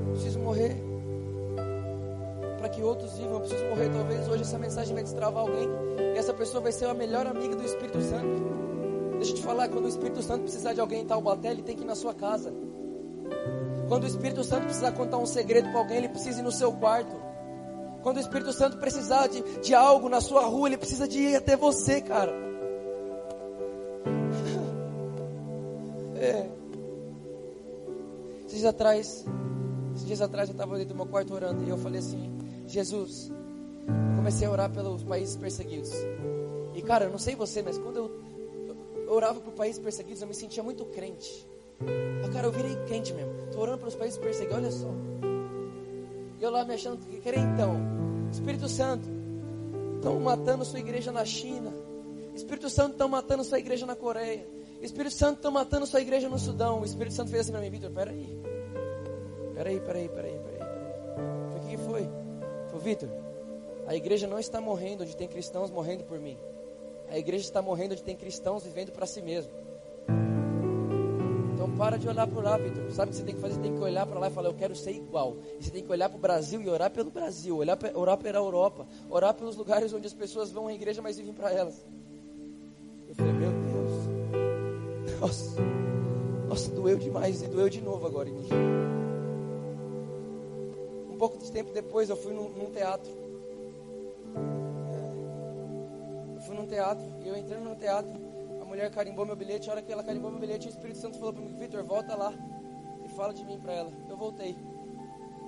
Eu 0.05 0.11
preciso 0.13 0.39
morrer. 0.39 0.86
Para 2.67 2.75
que 2.75 2.83
outros 2.83 3.17
vivam, 3.17 3.35
eu 3.35 3.39
preciso 3.39 3.63
morrer. 3.63 3.89
Talvez 3.89 4.27
hoje 4.27 4.41
essa 4.41 4.57
mensagem 4.57 4.93
vai 4.93 5.01
destravar 5.01 5.41
alguém. 5.41 5.69
E 6.13 6.17
essa 6.17 6.33
pessoa 6.33 6.61
vai 6.61 6.73
ser 6.73 6.83
a 6.83 6.93
melhor 6.93 7.25
amiga 7.25 7.55
do 7.55 7.63
Espírito 7.63 8.01
Santo. 8.01 8.27
Deixa 9.13 9.31
eu 9.31 9.35
te 9.37 9.41
falar, 9.41 9.69
quando 9.69 9.85
o 9.85 9.87
Espírito 9.87 10.21
Santo 10.21 10.41
precisar 10.41 10.73
de 10.73 10.81
alguém 10.81 11.03
em 11.03 11.05
Taubaté, 11.05 11.49
ele 11.49 11.61
tem 11.61 11.77
que 11.77 11.83
ir 11.83 11.85
na 11.85 11.95
sua 11.95 12.13
casa. 12.13 12.53
Quando 13.87 14.03
o 14.03 14.07
Espírito 14.07 14.43
Santo 14.43 14.65
precisar 14.65 14.91
contar 14.91 15.17
um 15.17 15.25
segredo 15.25 15.69
para 15.69 15.79
alguém, 15.79 15.95
ele 15.95 16.09
precisa 16.09 16.41
ir 16.41 16.43
no 16.43 16.51
seu 16.51 16.73
quarto. 16.73 17.15
Quando 18.03 18.17
o 18.17 18.19
Espírito 18.19 18.51
Santo 18.51 18.77
precisar 18.79 19.27
de, 19.27 19.41
de 19.61 19.73
algo 19.73 20.09
na 20.09 20.19
sua 20.19 20.41
rua, 20.41 20.67
ele 20.67 20.77
precisa 20.77 21.07
de 21.07 21.19
ir 21.19 21.35
até 21.37 21.55
você, 21.55 22.01
cara. 22.01 22.33
É. 26.19 26.49
Esses 28.39 28.59
dias 28.59 28.65
atrás, 28.65 29.25
esses 29.93 30.05
dias 30.05 30.19
atrás 30.19 30.49
eu 30.49 30.53
estava 30.53 30.75
dentro 30.75 30.93
do 30.93 30.97
meu 30.97 31.05
quarto 31.05 31.31
orando 31.31 31.63
e 31.63 31.69
eu 31.69 31.77
falei 31.77 31.99
assim, 31.99 32.36
Jesus, 32.67 33.31
eu 33.87 34.15
comecei 34.17 34.47
a 34.47 34.51
orar 34.51 34.69
pelos 34.69 35.03
países 35.03 35.35
perseguidos. 35.35 35.91
E 36.75 36.81
cara, 36.81 37.05
eu 37.05 37.11
não 37.11 37.17
sei 37.17 37.35
você, 37.35 37.61
mas 37.61 37.77
quando 37.77 37.97
eu, 37.97 39.13
orava 39.13 39.39
por 39.39 39.53
países 39.53 39.79
perseguidos, 39.79 40.21
eu 40.21 40.27
me 40.27 40.33
sentia 40.33 40.61
muito 40.61 40.85
crente. 40.85 41.47
Ah, 42.25 42.29
cara, 42.29 42.47
eu 42.47 42.51
virei 42.51 42.75
crente 42.87 43.13
mesmo. 43.13 43.31
Tô 43.51 43.61
orando 43.61 43.79
pelos 43.79 43.95
países 43.95 44.17
perseguidos, 44.19 44.57
olha 44.57 44.71
só. 44.71 44.89
E 46.39 46.43
eu 46.43 46.51
lá 46.51 46.65
me 46.65 46.73
achando 46.73 46.97
que 47.05 47.17
crentão. 47.21 47.77
Espírito 48.31 48.67
Santo, 48.67 49.07
estão 49.95 50.19
matando 50.19 50.65
sua 50.65 50.79
igreja 50.79 51.11
na 51.11 51.23
China. 51.23 51.73
Espírito 52.35 52.69
Santo, 52.69 52.91
estão 52.91 53.07
matando 53.07 53.43
sua 53.43 53.59
igreja 53.59 53.85
na 53.85 53.95
Coreia. 53.95 54.45
Espírito 54.81 55.15
Santo, 55.15 55.37
estão 55.37 55.51
matando 55.51 55.87
sua 55.87 56.01
igreja 56.01 56.27
no 56.29 56.37
Sudão. 56.37 56.81
O 56.81 56.85
Espírito 56.85 57.13
Santo 57.13 57.31
fez 57.31 57.41
assim 57.41 57.51
para 57.51 57.61
mim, 57.61 57.69
Vitor, 57.69 57.89
peraí, 57.91 58.39
peraí, 59.55 59.79
peraí. 59.79 60.09
peraí. 60.09 60.46
Vitor, 62.87 63.09
a 63.85 63.93
igreja 63.97 64.27
não 64.27 64.39
está 64.39 64.61
morrendo 64.61 65.03
onde 65.03 65.13
tem 65.13 65.27
cristãos 65.27 65.69
morrendo 65.69 66.05
por 66.05 66.17
mim. 66.21 66.37
A 67.09 67.17
igreja 67.17 67.43
está 67.43 67.61
morrendo 67.61 67.91
onde 67.91 68.01
tem 68.01 68.15
cristãos 68.15 68.63
vivendo 68.63 68.93
para 68.93 69.05
si 69.05 69.21
mesmo. 69.21 69.51
Então 71.53 71.69
para 71.71 71.97
de 71.97 72.07
olhar 72.07 72.25
para 72.25 72.41
lá, 72.41 72.57
Vitor. 72.57 72.89
Sabe 72.91 73.09
o 73.09 73.11
que 73.11 73.17
você 73.17 73.25
tem 73.25 73.35
que 73.35 73.41
fazer? 73.41 73.55
Você 73.55 73.61
tem 73.61 73.75
que 73.75 73.83
olhar 73.83 74.05
para 74.05 74.17
lá 74.17 74.27
e 74.29 74.31
falar, 74.31 74.47
eu 74.47 74.53
quero 74.53 74.73
ser 74.73 74.91
igual. 74.91 75.35
E 75.59 75.65
você 75.65 75.69
tem 75.69 75.83
que 75.83 75.91
olhar 75.91 76.07
para 76.07 76.17
o 76.17 76.21
Brasil 76.21 76.61
e 76.61 76.69
orar 76.69 76.89
pelo 76.89 77.11
Brasil, 77.11 77.57
olhar, 77.57 77.77
orar 77.93 78.17
pela 78.17 78.37
Europa, 78.37 78.87
orar 79.09 79.33
pelos 79.33 79.57
lugares 79.57 79.91
onde 79.91 80.07
as 80.07 80.13
pessoas 80.13 80.49
vão 80.49 80.67
à 80.67 80.73
igreja, 80.73 81.01
mas 81.01 81.17
vivem 81.17 81.33
para 81.33 81.51
elas. 81.51 81.85
Eu 83.09 83.15
falei, 83.15 83.33
meu 83.33 83.51
Deus. 83.51 85.19
Nossa, 85.19 85.61
nossa, 86.47 86.71
doeu 86.71 86.97
demais 86.97 87.41
e 87.41 87.47
doeu 87.47 87.67
de 87.69 87.81
novo 87.81 88.05
agora 88.05 88.29
em 88.29 88.33
mim. 88.33 88.47
Pouco 91.17 91.37
de 91.37 91.51
tempo 91.51 91.73
depois 91.73 92.09
eu 92.09 92.17
fui 92.17 92.33
num, 92.33 92.49
num 92.49 92.71
teatro. 92.71 93.11
Eu 96.35 96.41
fui 96.41 96.55
num 96.55 96.67
teatro 96.67 97.03
e 97.23 97.27
eu 97.27 97.35
entrei 97.35 97.59
no 97.59 97.75
teatro. 97.75 98.11
A 98.61 98.65
mulher 98.65 98.91
carimbou 98.91 99.25
meu 99.25 99.35
bilhete. 99.35 99.69
A 99.69 99.73
hora 99.73 99.81
que 99.81 99.91
ela 99.91 100.03
carimbou 100.03 100.29
meu 100.29 100.39
bilhete, 100.39 100.67
o 100.67 100.69
Espírito 100.69 100.99
Santo 100.99 101.17
falou 101.17 101.33
para 101.33 101.43
mim: 101.43 101.57
Vitor, 101.57 101.83
volta 101.83 102.15
lá 102.15 102.33
e 103.03 103.09
fala 103.09 103.33
de 103.33 103.43
mim 103.43 103.59
para 103.59 103.73
ela. 103.73 103.91
Eu 104.07 104.15
voltei. 104.17 104.55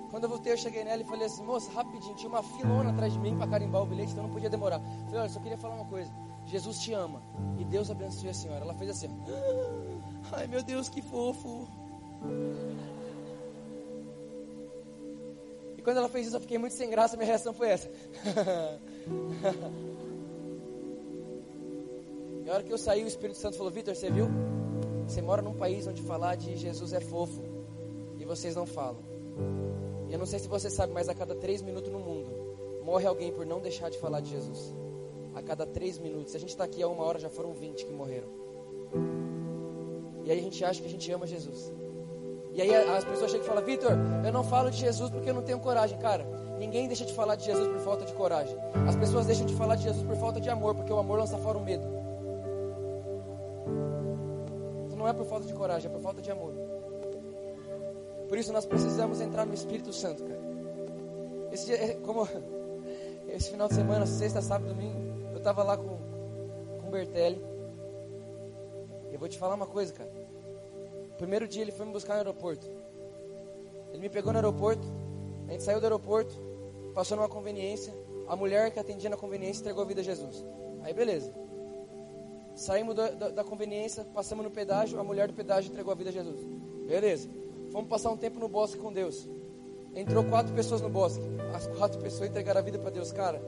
Quando 0.09 0.23
eu 0.23 0.29
voltei, 0.29 0.53
eu 0.53 0.57
cheguei 0.57 0.83
nela 0.83 1.01
e 1.01 1.05
falei 1.05 1.27
assim: 1.27 1.43
Moça, 1.43 1.71
rapidinho, 1.71 2.15
tinha 2.15 2.29
uma 2.29 2.41
filona 2.41 2.89
atrás 2.89 3.13
de 3.13 3.19
mim 3.19 3.37
para 3.37 3.47
carimbar 3.47 3.83
o 3.83 3.85
bilhete, 3.85 4.11
então 4.11 4.23
não 4.23 4.31
podia 4.31 4.49
demorar. 4.49 4.81
Falei: 5.05 5.21
Olha, 5.21 5.29
só 5.29 5.39
queria 5.39 5.57
falar 5.57 5.75
uma 5.75 5.85
coisa. 5.85 6.11
Jesus 6.45 6.79
te 6.79 6.93
ama 6.93 7.21
e 7.59 7.65
Deus 7.65 7.91
abençoe 7.91 8.29
a 8.29 8.33
senhora. 8.33 8.61
Ela 8.61 8.73
fez 8.73 8.89
assim: 8.89 9.09
Ai 10.31 10.47
meu 10.47 10.63
Deus, 10.63 10.89
que 10.89 11.01
fofo. 11.01 11.67
Quando 15.89 15.97
ela 15.97 16.07
fez 16.07 16.27
isso, 16.27 16.35
eu 16.35 16.39
fiquei 16.39 16.59
muito 16.59 16.75
sem 16.75 16.87
graça. 16.87 17.17
Minha 17.17 17.25
reação 17.25 17.51
foi 17.51 17.69
essa. 17.69 17.89
E 22.45 22.49
a 22.51 22.53
hora 22.53 22.63
que 22.63 22.71
eu 22.71 22.77
saí, 22.77 23.03
o 23.03 23.07
Espírito 23.07 23.39
Santo 23.39 23.57
falou: 23.57 23.71
Vitor, 23.71 23.95
você 23.95 24.09
viu? 24.11 24.27
Você 25.07 25.19
mora 25.19 25.41
num 25.41 25.55
país 25.55 25.87
onde 25.87 26.03
falar 26.03 26.35
de 26.35 26.55
Jesus 26.55 26.93
é 26.93 26.99
fofo 26.99 27.43
e 28.19 28.25
vocês 28.25 28.55
não 28.55 28.67
falam. 28.67 29.03
E 30.07 30.13
eu 30.13 30.19
não 30.19 30.27
sei 30.27 30.37
se 30.37 30.47
você 30.47 30.69
sabe, 30.69 30.93
mas 30.93 31.09
a 31.09 31.15
cada 31.15 31.33
três 31.33 31.63
minutos 31.63 31.91
no 31.91 31.99
mundo 31.99 32.29
morre 32.83 33.07
alguém 33.07 33.31
por 33.31 33.45
não 33.45 33.59
deixar 33.59 33.89
de 33.89 33.97
falar 33.97 34.19
de 34.19 34.29
Jesus. 34.29 34.75
A 35.33 35.41
cada 35.41 35.65
três 35.65 35.97
minutos. 35.97 36.31
Se 36.31 36.37
a 36.37 36.39
gente 36.39 36.49
está 36.49 36.65
aqui 36.65 36.83
há 36.83 36.87
uma 36.87 37.03
hora, 37.03 37.17
já 37.17 37.29
foram 37.29 37.51
20 37.53 37.85
que 37.85 37.91
morreram. 37.91 38.29
E 40.23 40.31
aí 40.31 40.39
a 40.39 40.43
gente 40.43 40.63
acha 40.63 40.81
que 40.81 40.87
a 40.87 40.91
gente 40.91 41.11
ama 41.11 41.25
Jesus. 41.25 41.71
E 42.53 42.61
aí 42.61 42.73
as 42.73 43.05
pessoas 43.05 43.31
chegam 43.31 43.45
e 43.45 43.49
falam, 43.49 43.63
Vitor, 43.63 43.91
eu 44.25 44.31
não 44.31 44.43
falo 44.43 44.71
de 44.71 44.77
Jesus 44.77 45.09
porque 45.09 45.29
eu 45.29 45.33
não 45.33 45.41
tenho 45.41 45.59
coragem. 45.59 45.97
Cara, 45.99 46.25
ninguém 46.57 46.87
deixa 46.87 47.05
de 47.05 47.13
falar 47.13 47.35
de 47.35 47.45
Jesus 47.45 47.67
por 47.67 47.79
falta 47.79 48.05
de 48.05 48.13
coragem. 48.13 48.57
As 48.87 48.95
pessoas 48.95 49.25
deixam 49.25 49.45
de 49.45 49.55
falar 49.55 49.75
de 49.75 49.83
Jesus 49.83 50.05
por 50.05 50.15
falta 50.15 50.41
de 50.41 50.49
amor, 50.49 50.75
porque 50.75 50.91
o 50.91 50.97
amor 50.97 51.19
lança 51.19 51.37
fora 51.37 51.57
o 51.57 51.63
medo. 51.63 51.87
Então 54.85 54.97
não 54.97 55.07
é 55.07 55.13
por 55.13 55.25
falta 55.25 55.45
de 55.45 55.53
coragem, 55.53 55.89
é 55.89 55.93
por 55.93 56.01
falta 56.01 56.21
de 56.21 56.31
amor. 56.31 56.53
Por 58.27 58.37
isso 58.37 58.51
nós 58.51 58.65
precisamos 58.65 59.21
entrar 59.21 59.45
no 59.45 59.53
Espírito 59.53 59.93
Santo, 59.93 60.23
cara. 60.23 60.39
Esse, 61.51 61.73
é 61.73 61.93
como 62.05 62.27
esse 63.29 63.51
final 63.51 63.67
de 63.67 63.75
semana, 63.75 64.05
sexta, 64.05 64.41
sábado, 64.41 64.69
domingo, 64.69 64.99
eu 65.31 65.37
estava 65.37 65.63
lá 65.63 65.77
com, 65.77 65.97
com 66.81 66.87
o 66.87 66.91
Bertelli. 66.91 67.43
Eu 69.11 69.19
vou 69.19 69.27
te 69.27 69.37
falar 69.37 69.55
uma 69.55 69.65
coisa, 69.65 69.93
cara. 69.93 70.09
Primeiro 71.19 71.47
dia 71.49 71.61
ele 71.61 71.71
foi 71.73 71.85
me 71.85 71.91
buscar 71.91 72.13
no 72.13 72.19
aeroporto. 72.19 72.65
Ele 73.91 74.01
me 74.01 74.09
pegou 74.09 74.31
no 74.31 74.39
aeroporto. 74.39 74.87
A 75.49 75.51
gente 75.51 75.63
saiu 75.63 75.79
do 75.79 75.83
aeroporto, 75.83 76.33
passou 76.95 77.17
numa 77.17 77.27
conveniência. 77.27 77.93
A 78.25 78.35
mulher 78.37 78.71
que 78.71 78.79
atendia 78.79 79.09
na 79.09 79.17
conveniência 79.17 79.59
entregou 79.59 79.83
a 79.83 79.85
vida 79.85 79.99
a 79.99 80.03
Jesus. 80.03 80.45
Aí 80.81 80.93
beleza. 80.93 81.33
Saímos 82.55 82.95
da, 82.95 83.09
da, 83.09 83.29
da 83.29 83.43
conveniência, 83.43 84.05
passamos 84.13 84.45
no 84.45 84.51
pedágio. 84.51 84.97
A 84.97 85.03
mulher 85.03 85.27
do 85.27 85.33
pedágio 85.33 85.69
entregou 85.69 85.91
a 85.91 85.95
vida 85.95 86.09
a 86.09 86.13
Jesus. 86.13 86.39
Beleza. 86.87 87.27
Fomos 87.69 87.89
passar 87.89 88.11
um 88.11 88.17
tempo 88.17 88.39
no 88.39 88.47
bosque 88.47 88.79
com 88.79 88.93
Deus. 88.93 89.27
Entrou 89.93 90.23
quatro 90.23 90.53
pessoas 90.53 90.79
no 90.79 90.89
bosque. 90.89 91.23
As 91.53 91.67
quatro 91.67 91.99
pessoas 91.99 92.29
entregaram 92.29 92.61
a 92.61 92.63
vida 92.63 92.79
para 92.79 92.91
Deus. 92.91 93.11
Cara, 93.11 93.41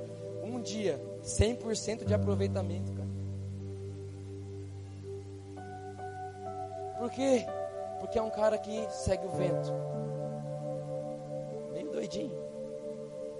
um 0.43 0.59
dia, 0.59 1.01
100% 1.23 2.03
de 2.03 2.13
aproveitamento, 2.13 2.91
cara. 2.91 3.11
Por 6.99 7.09
quê? 7.09 7.45
Porque 8.01 8.17
é 8.17 8.21
um 8.21 8.31
cara 8.31 8.57
que 8.57 8.91
segue 8.91 9.25
o 9.25 9.29
vento. 9.29 9.71
Meio 11.71 11.89
doidinho, 11.91 12.35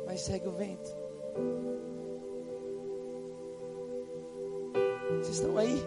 mas 0.05 0.21
segue 0.21 0.47
o 0.47 0.51
vento. 0.51 0.95
Vocês 5.17 5.39
estão 5.39 5.57
aí? 5.57 5.83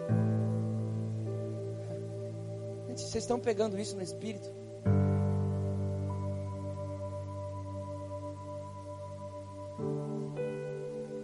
Vocês 2.89 3.23
estão 3.23 3.39
pegando 3.39 3.79
isso 3.79 3.95
no 3.95 4.03
espírito? 4.03 4.53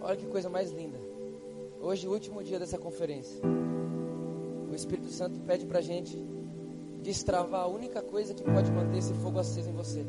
Olha 0.00 0.16
que 0.16 0.26
coisa 0.26 0.48
mais 0.48 0.70
linda. 0.72 0.98
Hoje, 1.80 2.08
o 2.08 2.12
último 2.12 2.42
dia 2.42 2.58
dessa 2.58 2.78
conferência. 2.78 3.40
O 4.70 4.74
Espírito 4.74 5.08
Santo 5.08 5.38
pede 5.40 5.66
pra 5.66 5.80
gente 5.80 6.16
destravar 7.02 7.62
a 7.62 7.66
única 7.66 8.00
coisa 8.00 8.32
que 8.32 8.42
pode 8.42 8.70
manter 8.70 8.98
esse 8.98 9.12
fogo 9.14 9.38
aceso 9.38 9.68
em 9.68 9.72
você. 9.72 10.04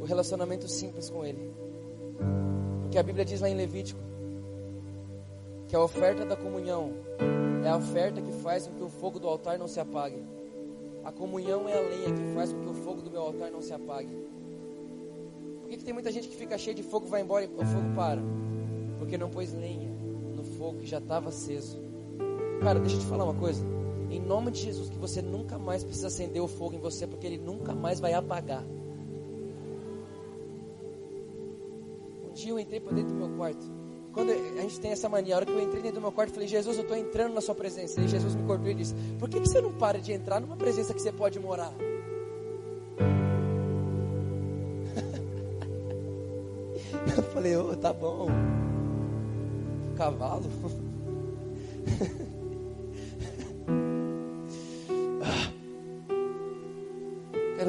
O 0.00 0.04
relacionamento 0.04 0.68
simples 0.68 1.10
com 1.10 1.24
Ele. 1.24 1.52
Porque 2.82 2.98
a 2.98 3.02
Bíblia 3.02 3.24
diz 3.24 3.40
lá 3.40 3.48
em 3.48 3.54
Levítico 3.54 4.00
que 5.68 5.76
a 5.76 5.80
oferta 5.80 6.24
da 6.24 6.36
comunhão 6.36 6.92
é 7.64 7.68
a 7.68 7.76
oferta 7.76 8.20
que 8.20 8.32
faz 8.42 8.66
com 8.66 8.74
que 8.74 8.82
o 8.82 8.88
fogo 8.88 9.20
do 9.20 9.28
altar 9.28 9.58
não 9.58 9.68
se 9.68 9.78
apague. 9.78 10.20
A 11.04 11.12
comunhão 11.12 11.68
é 11.68 11.78
a 11.78 11.80
lenha 11.80 12.12
que 12.12 12.34
faz 12.34 12.52
com 12.52 12.60
que 12.60 12.70
o 12.70 12.74
fogo 12.74 13.02
do 13.02 13.10
meu 13.10 13.22
altar 13.22 13.50
não 13.50 13.62
se 13.62 13.72
apague. 13.72 14.10
Por 15.60 15.68
que, 15.68 15.76
que 15.76 15.84
tem 15.84 15.94
muita 15.94 16.10
gente 16.10 16.28
que 16.28 16.36
fica 16.36 16.58
cheia 16.58 16.74
de 16.74 16.82
fogo 16.82 17.06
vai 17.06 17.20
embora 17.20 17.44
e 17.44 17.46
o 17.46 17.64
fogo 17.64 17.94
para? 17.94 18.20
Porque 18.98 19.16
não 19.16 19.30
pôs 19.30 19.52
lenha 19.52 19.88
no 20.34 20.42
fogo 20.42 20.78
que 20.78 20.86
já 20.86 20.98
estava 20.98 21.28
aceso. 21.28 21.78
Cara, 22.60 22.80
deixa 22.80 22.96
eu 22.96 23.00
te 23.00 23.06
falar 23.06 23.24
uma 23.24 23.34
coisa. 23.34 23.64
Em 24.10 24.20
nome 24.20 24.50
de 24.50 24.60
Jesus, 24.60 24.90
que 24.90 24.98
você 24.98 25.22
nunca 25.22 25.56
mais 25.56 25.84
precisa 25.84 26.08
acender 26.08 26.42
o 26.42 26.48
fogo 26.48 26.74
em 26.74 26.80
você, 26.80 27.06
porque 27.06 27.26
ele 27.26 27.38
nunca 27.38 27.72
mais 27.72 28.00
vai 28.00 28.12
apagar. 28.12 28.64
Um 32.28 32.32
dia 32.32 32.50
eu 32.50 32.58
entrei 32.58 32.80
para 32.80 32.92
dentro 32.92 33.14
do 33.14 33.18
meu 33.18 33.36
quarto. 33.36 33.64
Quando 34.12 34.32
a 34.32 34.62
gente 34.62 34.80
tem 34.80 34.90
essa 34.90 35.08
mania, 35.08 35.34
a 35.34 35.36
hora 35.36 35.46
que 35.46 35.52
eu 35.52 35.60
entrei 35.60 35.80
dentro 35.80 36.00
do 36.00 36.02
meu 36.02 36.10
quarto, 36.10 36.30
eu 36.30 36.34
falei, 36.34 36.48
Jesus, 36.48 36.76
eu 36.76 36.82
estou 36.82 36.96
entrando 36.96 37.32
na 37.32 37.40
sua 37.40 37.54
presença. 37.54 38.00
E 38.00 38.08
Jesus 38.08 38.34
me 38.34 38.42
cortou 38.42 38.68
e 38.68 38.74
disse, 38.74 38.92
por 39.20 39.28
que, 39.28 39.40
que 39.40 39.48
você 39.48 39.60
não 39.60 39.72
para 39.72 40.00
de 40.00 40.12
entrar 40.12 40.40
numa 40.40 40.56
presença 40.56 40.92
que 40.92 41.00
você 41.00 41.12
pode 41.12 41.38
morar? 41.38 41.72
Eu 47.16 47.22
falei, 47.22 47.56
ô, 47.56 47.76
tá 47.76 47.92
bom. 47.92 48.26
Cavalo. 49.96 50.44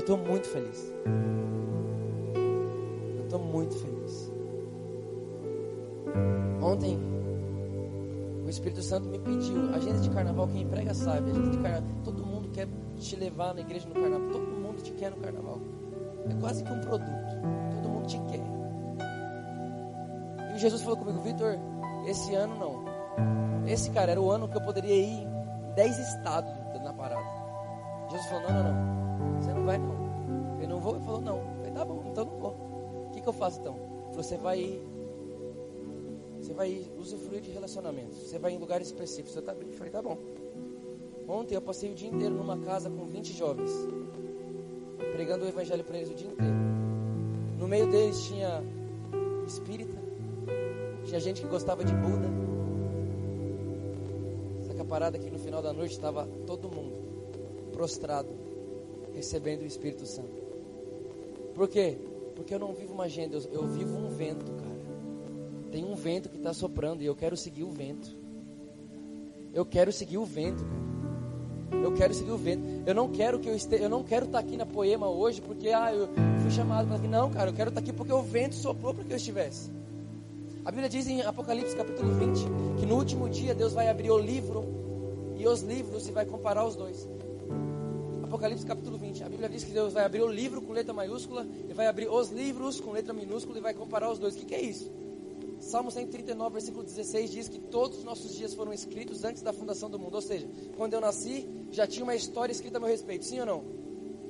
eu 0.01 0.15
estou 0.15 0.17
muito 0.17 0.47
feliz. 0.47 0.93
Eu 3.15 3.23
estou 3.23 3.39
muito 3.39 3.75
feliz. 3.75 4.31
Ontem, 6.59 6.97
o 8.43 8.49
Espírito 8.49 8.81
Santo 8.81 9.07
me 9.07 9.19
pediu, 9.19 9.69
agenda 9.75 9.99
de 9.99 10.09
carnaval, 10.09 10.47
quem 10.47 10.67
prega 10.67 10.93
sabe, 10.93 11.31
de 11.31 11.57
carnaval, 11.57 11.83
todo 12.03 12.25
mundo 12.25 12.49
quer 12.49 12.67
te 12.97 13.15
levar 13.15 13.53
na 13.53 13.61
igreja 13.61 13.87
no 13.87 13.93
carnaval, 13.93 14.29
todo 14.31 14.43
mundo 14.43 14.81
te 14.81 14.91
quer 14.93 15.11
no 15.11 15.17
carnaval. 15.17 15.59
É 16.29 16.33
quase 16.39 16.63
que 16.63 16.71
um 16.71 16.81
produto, 16.81 17.11
todo 17.75 17.89
mundo 17.89 18.07
te 18.07 18.19
quer. 18.31 18.41
E 20.55 20.59
Jesus 20.59 20.81
falou 20.81 20.97
comigo, 20.97 21.19
Vitor, 21.19 21.57
esse 22.07 22.33
ano 22.33 22.55
não. 22.57 23.67
Esse, 23.67 23.91
cara, 23.91 24.11
era 24.11 24.21
o 24.21 24.31
ano 24.31 24.47
que 24.47 24.57
eu 24.57 24.61
poderia 24.61 24.95
ir 24.95 25.23
em 25.23 25.73
10 25.75 25.99
estados 25.99 26.51
na 26.83 26.91
parada. 26.91 27.23
Jesus 28.09 28.27
falou, 28.27 28.49
não, 28.49 28.63
não, 28.63 28.73
não, 28.73 29.00
não 29.61 29.65
vai 29.65 29.77
não. 29.77 30.61
Eu 30.61 30.67
não 30.67 30.79
vou, 30.79 30.95
ele 30.95 31.05
falou, 31.05 31.21
não. 31.21 31.37
Eu 31.37 31.55
falei, 31.57 31.71
tá 31.71 31.85
bom, 31.85 32.03
então 32.09 32.25
não 32.25 32.37
vou. 32.39 32.51
O 32.51 33.11
que, 33.13 33.21
que 33.21 33.27
eu 33.27 33.33
faço 33.33 33.59
então? 33.59 33.75
Ele 33.75 34.09
falou, 34.09 34.23
você 34.23 34.37
vai 34.37 34.81
você 36.39 36.53
vai 36.53 36.85
usufruir 36.97 37.41
de 37.41 37.51
relacionamentos. 37.51 38.17
Você 38.17 38.39
vai 38.39 38.53
em 38.53 38.57
lugares 38.57 38.87
específicos. 38.87 39.35
Eu, 39.35 39.43
tá, 39.43 39.53
eu 39.53 39.73
falei, 39.73 39.91
tá 39.91 40.01
bom. 40.01 40.17
Ontem 41.27 41.55
eu 41.55 41.61
passei 41.61 41.91
o 41.91 41.95
dia 41.95 42.09
inteiro 42.09 42.33
numa 42.33 42.57
casa 42.57 42.89
com 42.89 43.05
20 43.05 43.33
jovens. 43.33 43.69
Pregando 45.13 45.45
o 45.45 45.47
evangelho 45.47 45.83
para 45.83 45.97
eles 45.97 46.09
o 46.09 46.15
dia 46.15 46.27
inteiro. 46.27 46.55
No 47.59 47.67
meio 47.67 47.89
deles 47.91 48.25
tinha 48.25 48.63
espírita. 49.45 49.95
Tinha 51.05 51.19
gente 51.19 51.41
que 51.41 51.47
gostava 51.47 51.85
de 51.85 51.93
Buda. 51.93 52.27
Que 54.73 54.81
a 54.81 54.85
parada 54.85 55.17
aqui 55.17 55.29
no 55.29 55.37
final 55.37 55.61
da 55.61 55.71
noite 55.71 55.91
estava 55.91 56.27
todo 56.47 56.67
mundo 56.69 57.01
prostrado, 57.71 58.29
recebendo 59.21 59.61
o 59.61 59.65
Espírito 59.65 60.03
Santo. 60.07 60.41
Por 61.53 61.67
quê? 61.67 61.95
Porque 62.35 62.55
eu 62.55 62.59
não 62.59 62.73
vivo 62.73 62.93
uma 62.93 63.03
agenda, 63.03 63.37
eu, 63.51 63.67
vivo 63.67 63.95
um 63.95 64.09
vento, 64.09 64.51
cara. 64.51 64.81
Tem 65.71 65.85
um 65.85 65.93
vento 65.93 66.27
que 66.27 66.37
está 66.37 66.53
soprando 66.53 67.03
e 67.03 67.05
eu 67.05 67.15
quero 67.15 67.37
seguir 67.37 67.63
o 67.63 67.69
vento. 67.69 68.17
Eu 69.53 69.63
quero 69.63 69.91
seguir 69.91 70.17
o 70.17 70.25
vento, 70.25 70.65
cara. 70.65 71.83
Eu 71.83 71.93
quero 71.93 72.13
seguir 72.15 72.31
o 72.31 72.37
vento. 72.37 72.63
Eu 72.83 72.95
não 72.95 73.09
quero 73.09 73.39
que 73.39 73.47
eu 73.47 73.55
esteja, 73.55 73.83
eu 73.83 73.89
não 73.89 74.03
quero 74.03 74.25
estar 74.25 74.39
aqui 74.39 74.57
na 74.57 74.65
poema 74.65 75.07
hoje 75.07 75.39
porque 75.39 75.69
ah, 75.69 75.93
eu 75.93 76.09
fui 76.41 76.49
chamado 76.49 76.87
para 76.87 76.97
aqui. 76.97 77.07
Não, 77.07 77.29
cara, 77.29 77.51
eu 77.51 77.53
quero 77.53 77.69
estar 77.69 77.79
aqui 77.79 77.93
porque 77.93 78.11
o 78.11 78.23
vento 78.23 78.55
soprou 78.55 78.91
para 78.93 79.03
que 79.03 79.13
eu 79.13 79.17
estivesse. 79.17 79.69
A 80.65 80.71
Bíblia 80.71 80.89
diz 80.89 81.07
em 81.07 81.21
Apocalipse 81.21 81.75
capítulo 81.75 82.11
20 82.13 82.79
que 82.79 82.85
no 82.87 82.95
último 82.95 83.29
dia 83.29 83.53
Deus 83.53 83.73
vai 83.73 83.87
abrir 83.87 84.09
o 84.09 84.17
livro 84.17 84.65
e 85.37 85.47
os 85.47 85.61
livros 85.61 86.07
e 86.07 86.11
vai 86.11 86.25
comparar 86.25 86.65
os 86.65 86.75
dois. 86.75 87.07
Apocalipse 88.23 88.65
capítulo 88.65 88.97
20. 89.11 89.23
A 89.23 89.29
Bíblia 89.29 89.49
diz 89.49 89.63
que 89.63 89.71
Deus 89.71 89.93
vai 89.93 90.05
abrir 90.05 90.21
o 90.21 90.27
livro 90.27 90.61
com 90.61 90.71
letra 90.73 90.93
maiúscula 90.93 91.45
e 91.69 91.73
vai 91.73 91.87
abrir 91.87 92.07
os 92.09 92.29
livros 92.29 92.79
com 92.79 92.91
letra 92.91 93.13
minúscula 93.13 93.57
e 93.57 93.61
vai 93.61 93.73
comparar 93.73 94.09
os 94.11 94.17
dois. 94.17 94.35
O 94.35 94.37
que, 94.37 94.45
que 94.45 94.55
é 94.55 94.61
isso? 94.61 94.89
Salmo 95.59 95.91
139, 95.91 96.53
versículo 96.53 96.83
16 96.83 97.31
diz 97.31 97.47
que 97.47 97.59
todos 97.59 97.99
os 97.99 98.03
nossos 98.03 98.35
dias 98.35 98.53
foram 98.53 98.73
escritos 98.73 99.23
antes 99.23 99.43
da 99.43 99.53
fundação 99.53 99.89
do 99.89 99.99
mundo. 99.99 100.15
Ou 100.15 100.21
seja, 100.21 100.47
quando 100.75 100.93
eu 100.93 101.01
nasci, 101.01 101.47
já 101.71 101.85
tinha 101.85 102.03
uma 102.03 102.15
história 102.15 102.51
escrita 102.51 102.77
a 102.77 102.79
meu 102.79 102.89
respeito. 102.89 103.25
Sim 103.25 103.41
ou 103.41 103.45
não? 103.45 103.63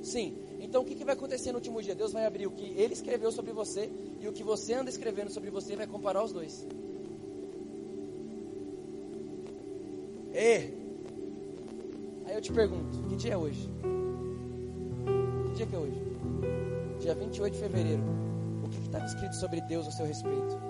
Sim. 0.02 0.36
Então 0.60 0.82
o 0.82 0.84
que, 0.84 0.94
que 0.94 1.04
vai 1.04 1.14
acontecer 1.14 1.52
no 1.52 1.58
último 1.58 1.80
dia? 1.82 1.94
Deus 1.94 2.12
vai 2.12 2.26
abrir 2.26 2.46
o 2.46 2.50
que 2.50 2.66
ele 2.76 2.92
escreveu 2.92 3.32
sobre 3.32 3.52
você 3.52 3.90
e 4.20 4.28
o 4.28 4.32
que 4.32 4.42
você 4.42 4.74
anda 4.74 4.90
escrevendo 4.90 5.30
sobre 5.30 5.50
você 5.50 5.72
e 5.72 5.76
vai 5.76 5.86
comparar 5.86 6.22
os 6.22 6.32
dois. 6.32 6.66
E 10.34 10.72
aí 12.26 12.34
eu 12.34 12.40
te 12.40 12.52
pergunto, 12.52 13.02
que 13.08 13.16
dia 13.16 13.34
é 13.34 13.36
hoje? 13.36 13.68
É 15.72 15.78
hoje? 15.78 16.02
Dia 17.00 17.14
28 17.14 17.54
de 17.54 17.58
fevereiro. 17.58 18.02
O 18.62 18.68
que 18.68 18.78
estava 18.78 19.06
escrito 19.06 19.34
sobre 19.36 19.60
Deus 19.62 19.88
a 19.88 19.90
seu 19.90 20.04
respeito? 20.04 20.60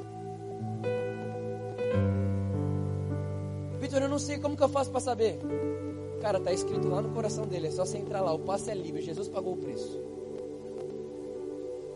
Vitor, 3.81 4.03
eu 4.03 4.09
não 4.09 4.19
sei 4.19 4.39
como 4.39 4.57
que 4.57 4.63
eu 4.63 4.69
faço 4.69 4.91
para 4.91 5.01
saber. 5.01 5.41
Cara, 6.21 6.39
tá 6.39 6.53
escrito 6.53 6.89
lá 6.89 7.03
no 7.03 7.11
coração 7.11 7.45
dele, 7.47 7.67
é 7.67 7.71
só 7.73 7.85
você 7.85 7.99
entrar 7.99 8.21
lá, 8.21 8.33
o 8.33 8.39
passe 8.39 8.71
é 8.71 8.75
livre, 8.75 9.03
Jesus 9.03 9.29
pagou 9.29 9.55
o 9.55 9.57
preço. 9.57 10.01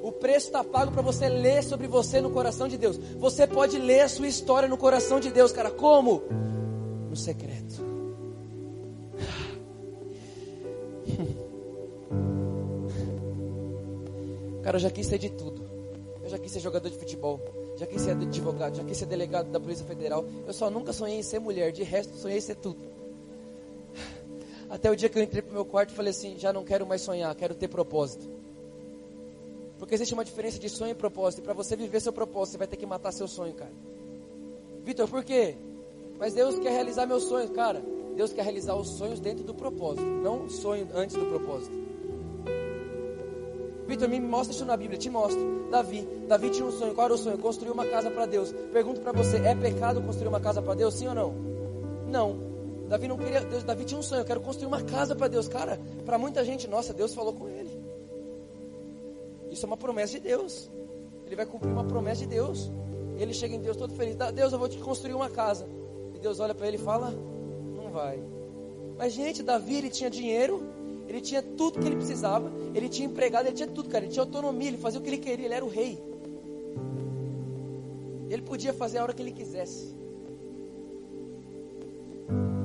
O 0.02 0.10
preço 0.10 0.46
está 0.46 0.64
pago 0.64 0.90
para 0.90 1.02
você 1.02 1.28
ler 1.28 1.62
sobre 1.62 1.86
você 1.86 2.20
no 2.20 2.30
coração 2.30 2.66
de 2.66 2.76
Deus. 2.76 2.96
Você 3.18 3.46
pode 3.46 3.78
ler 3.78 4.00
a 4.00 4.08
sua 4.08 4.26
história 4.26 4.68
no 4.68 4.76
coração 4.76 5.20
de 5.20 5.30
Deus, 5.30 5.52
cara. 5.52 5.70
Como? 5.70 6.22
No 7.08 7.16
secreto. 7.16 7.65
Cara, 14.76 14.78
eu 14.78 14.80
já 14.80 14.90
quis 14.90 15.06
ser 15.06 15.18
de 15.18 15.30
tudo. 15.30 15.62
Eu 16.22 16.28
já 16.28 16.38
quis 16.38 16.52
ser 16.52 16.60
jogador 16.60 16.90
de 16.90 16.98
futebol. 16.98 17.40
Já 17.78 17.86
quis 17.86 18.02
ser 18.02 18.10
advogado. 18.10 18.76
Já 18.76 18.84
quis 18.84 18.98
ser 18.98 19.06
delegado 19.06 19.50
da 19.50 19.58
Polícia 19.58 19.86
Federal. 19.86 20.22
Eu 20.46 20.52
só 20.52 20.68
nunca 20.68 20.92
sonhei 20.92 21.18
em 21.18 21.22
ser 21.22 21.38
mulher. 21.38 21.72
De 21.72 21.82
resto, 21.82 22.14
sonhei 22.16 22.36
em 22.36 22.42
ser 22.42 22.56
tudo. 22.56 22.78
Até 24.68 24.90
o 24.90 24.96
dia 24.96 25.08
que 25.08 25.18
eu 25.18 25.22
entrei 25.22 25.40
pro 25.40 25.54
meu 25.54 25.64
quarto 25.64 25.92
e 25.92 25.94
falei 25.94 26.10
assim: 26.10 26.38
já 26.38 26.52
não 26.52 26.62
quero 26.62 26.86
mais 26.86 27.00
sonhar, 27.00 27.34
quero 27.34 27.54
ter 27.54 27.68
propósito. 27.68 28.28
Porque 29.78 29.94
existe 29.94 30.12
uma 30.12 30.24
diferença 30.24 30.58
de 30.58 30.68
sonho 30.68 30.90
e 30.90 30.94
propósito. 30.94 31.40
E 31.40 31.42
para 31.42 31.54
você 31.54 31.74
viver 31.74 32.00
seu 32.00 32.12
propósito, 32.12 32.52
você 32.52 32.58
vai 32.58 32.66
ter 32.66 32.76
que 32.76 32.84
matar 32.84 33.12
seu 33.12 33.26
sonho, 33.26 33.54
cara. 33.54 33.72
Vitor, 34.84 35.08
por 35.08 35.24
quê? 35.24 35.56
Mas 36.18 36.34
Deus 36.34 36.58
quer 36.58 36.72
realizar 36.72 37.06
meus 37.06 37.22
sonhos, 37.24 37.50
cara. 37.50 37.82
Deus 38.14 38.30
quer 38.30 38.42
realizar 38.42 38.74
os 38.74 38.90
sonhos 38.98 39.20
dentro 39.20 39.42
do 39.42 39.54
propósito, 39.54 40.04
não 40.04 40.44
o 40.44 40.50
sonho 40.50 40.86
antes 40.94 41.16
do 41.16 41.24
propósito. 41.26 41.85
Vitor, 43.86 44.08
me 44.08 44.20
mostra 44.20 44.54
isso 44.54 44.64
na 44.64 44.76
Bíblia, 44.76 44.98
te 44.98 45.08
mostro. 45.08 45.68
Davi, 45.70 46.02
Davi 46.26 46.50
tinha 46.50 46.66
um 46.66 46.72
sonho. 46.72 46.94
Qual 46.94 47.04
era 47.04 47.14
o 47.14 47.18
sonho? 47.18 47.38
Construir 47.38 47.70
uma 47.70 47.86
casa 47.86 48.10
para 48.10 48.26
Deus. 48.26 48.52
Pergunto 48.72 49.00
para 49.00 49.12
você, 49.12 49.36
é 49.36 49.54
pecado 49.54 50.02
construir 50.02 50.28
uma 50.28 50.40
casa 50.40 50.60
para 50.60 50.74
Deus? 50.74 50.94
Sim 50.94 51.08
ou 51.08 51.14
não? 51.14 51.34
Não. 52.08 52.46
Davi 52.88 53.08
não 53.08 53.16
queria, 53.16 53.40
Deus, 53.40 53.64
Davi 53.64 53.84
tinha 53.84 53.98
um 53.98 54.02
sonho, 54.02 54.20
eu 54.20 54.24
quero 54.24 54.40
construir 54.40 54.66
uma 54.66 54.82
casa 54.82 55.14
para 55.14 55.28
Deus. 55.28 55.48
Cara, 55.48 55.80
para 56.04 56.18
muita 56.18 56.44
gente, 56.44 56.68
nossa, 56.68 56.92
Deus 56.92 57.14
falou 57.14 57.32
com 57.32 57.48
ele. 57.48 57.70
Isso 59.50 59.64
é 59.64 59.68
uma 59.68 59.76
promessa 59.76 60.14
de 60.14 60.20
Deus. 60.20 60.70
Ele 61.26 61.34
vai 61.34 61.46
cumprir 61.46 61.70
uma 61.70 61.84
promessa 61.84 62.20
de 62.20 62.26
Deus. 62.26 62.70
Ele 63.18 63.32
chega 63.32 63.54
em 63.54 63.60
Deus 63.60 63.76
todo 63.76 63.94
feliz. 63.94 64.16
Deus, 64.34 64.52
eu 64.52 64.58
vou 64.58 64.68
te 64.68 64.78
construir 64.78 65.14
uma 65.14 65.30
casa. 65.30 65.66
E 66.14 66.18
Deus 66.18 66.38
olha 66.40 66.54
para 66.54 66.68
ele 66.68 66.76
e 66.76 66.80
fala: 66.80 67.10
Não 67.10 67.90
vai. 67.90 68.22
Mas, 68.96 69.12
gente, 69.12 69.42
Davi, 69.42 69.76
ele 69.76 69.90
tinha 69.90 70.08
dinheiro, 70.08 70.62
ele 71.08 71.20
tinha 71.20 71.42
tudo 71.42 71.78
que 71.78 71.86
ele 71.86 71.96
precisava, 71.96 72.50
ele 72.74 72.88
tinha 72.88 73.08
empregado, 73.08 73.46
ele 73.46 73.54
tinha 73.54 73.68
tudo, 73.68 73.88
cara. 73.88 74.04
Ele 74.04 74.12
tinha 74.12 74.22
autonomia, 74.22 74.68
ele 74.68 74.78
fazia 74.78 74.98
o 74.98 75.02
que 75.02 75.08
ele 75.08 75.18
queria, 75.18 75.46
ele 75.46 75.54
era 75.54 75.64
o 75.64 75.68
rei. 75.68 75.98
Ele 78.28 78.42
podia 78.42 78.72
fazer 78.72 78.98
a 78.98 79.02
hora 79.02 79.12
que 79.12 79.22
ele 79.22 79.32
quisesse. 79.32 79.94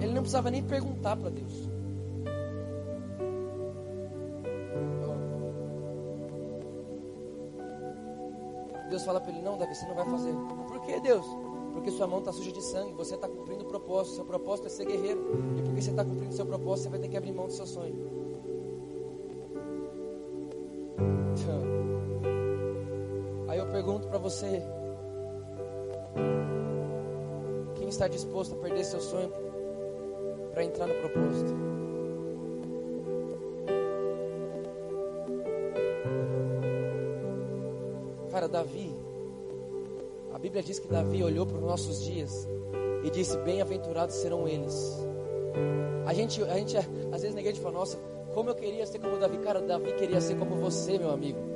Ele 0.01 0.13
não 0.13 0.21
precisava 0.21 0.49
nem 0.49 0.63
perguntar 0.63 1.15
para 1.15 1.29
Deus. 1.29 1.69
Deus 8.89 9.03
fala 9.05 9.21
para 9.21 9.31
ele: 9.31 9.41
Não, 9.41 9.57
Davi, 9.57 9.75
você 9.75 9.85
não 9.85 9.95
vai 9.95 10.05
fazer. 10.05 10.33
Por 10.67 10.81
que, 10.81 10.99
Deus? 10.99 11.25
Porque 11.73 11.91
sua 11.91 12.07
mão 12.07 12.19
está 12.19 12.33
suja 12.33 12.51
de 12.51 12.61
sangue, 12.61 12.93
você 12.93 13.15
está 13.15 13.27
cumprindo 13.27 13.63
o 13.63 13.67
propósito. 13.67 14.15
Seu 14.15 14.25
propósito 14.25 14.65
é 14.65 14.69
ser 14.69 14.85
guerreiro. 14.85 15.21
E 15.57 15.61
porque 15.61 15.81
você 15.81 15.91
está 15.91 16.03
cumprindo 16.03 16.33
seu 16.33 16.45
propósito, 16.45 16.83
você 16.83 16.89
vai 16.89 16.99
ter 16.99 17.07
que 17.07 17.15
abrir 17.15 17.31
mão 17.31 17.45
do 17.45 17.53
seu 17.53 17.65
sonho. 17.65 18.20
Pergunto 23.81 24.07
para 24.07 24.19
você: 24.19 24.61
quem 27.75 27.89
está 27.89 28.07
disposto 28.07 28.53
a 28.53 28.57
perder 28.59 28.83
seu 28.83 29.01
sonho 29.01 29.31
para 30.53 30.63
entrar 30.63 30.85
no 30.85 30.93
propósito? 30.93 31.51
Cara, 38.29 38.47
Davi, 38.47 38.95
a 40.31 40.37
Bíblia 40.37 40.61
diz 40.61 40.77
que 40.77 40.87
Davi 40.87 41.23
olhou 41.23 41.47
para 41.47 41.57
os 41.57 41.63
nossos 41.63 42.03
dias 42.03 42.47
e 43.03 43.09
disse: 43.09 43.35
Bem-aventurados 43.39 44.15
serão 44.15 44.47
eles. 44.47 44.95
A 46.05 46.13
gente, 46.13 46.43
a 46.43 46.53
gente, 46.55 46.77
às 46.77 47.21
vezes, 47.23 47.33
na 47.33 47.41
igreja 47.41 47.59
fala: 47.59 47.79
Nossa, 47.79 47.97
como 48.35 48.51
eu 48.51 48.55
queria 48.55 48.85
ser 48.85 48.99
como 48.99 49.17
Davi. 49.17 49.39
Cara, 49.39 49.59
Davi 49.59 49.91
queria 49.93 50.21
ser 50.21 50.37
como 50.37 50.55
você, 50.55 50.99
meu 50.99 51.09
amigo. 51.09 51.50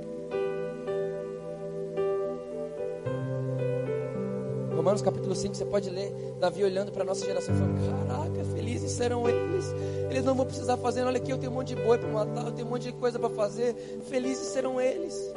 Romanos 4.85 5.01
capítulo 5.01 5.33
5, 5.33 5.55
você 5.55 5.65
pode 5.65 5.89
ler 5.89 6.13
Davi 6.39 6.63
olhando 6.63 6.91
para 6.91 7.01
a 7.01 7.05
nossa 7.05 7.25
geração 7.25 7.55
e 7.55 7.57
falando: 7.57 8.07
Caraca, 8.07 8.45
felizes 8.53 8.91
serão 8.91 9.27
eles. 9.27 9.65
Eles 10.11 10.23
não 10.23 10.35
vão 10.35 10.45
precisar 10.45 10.77
fazer. 10.77 11.01
Olha 11.01 11.17
aqui, 11.17 11.31
eu 11.31 11.39
tenho 11.39 11.51
um 11.51 11.55
monte 11.55 11.69
de 11.69 11.81
boi 11.81 11.97
para 11.97 12.07
matar, 12.07 12.45
eu 12.45 12.51
tenho 12.51 12.67
um 12.67 12.69
monte 12.69 12.83
de 12.83 12.91
coisa 12.91 13.17
para 13.17 13.31
fazer. 13.31 13.73
Felizes 14.07 14.45
serão 14.45 14.79
eles. 14.79 15.33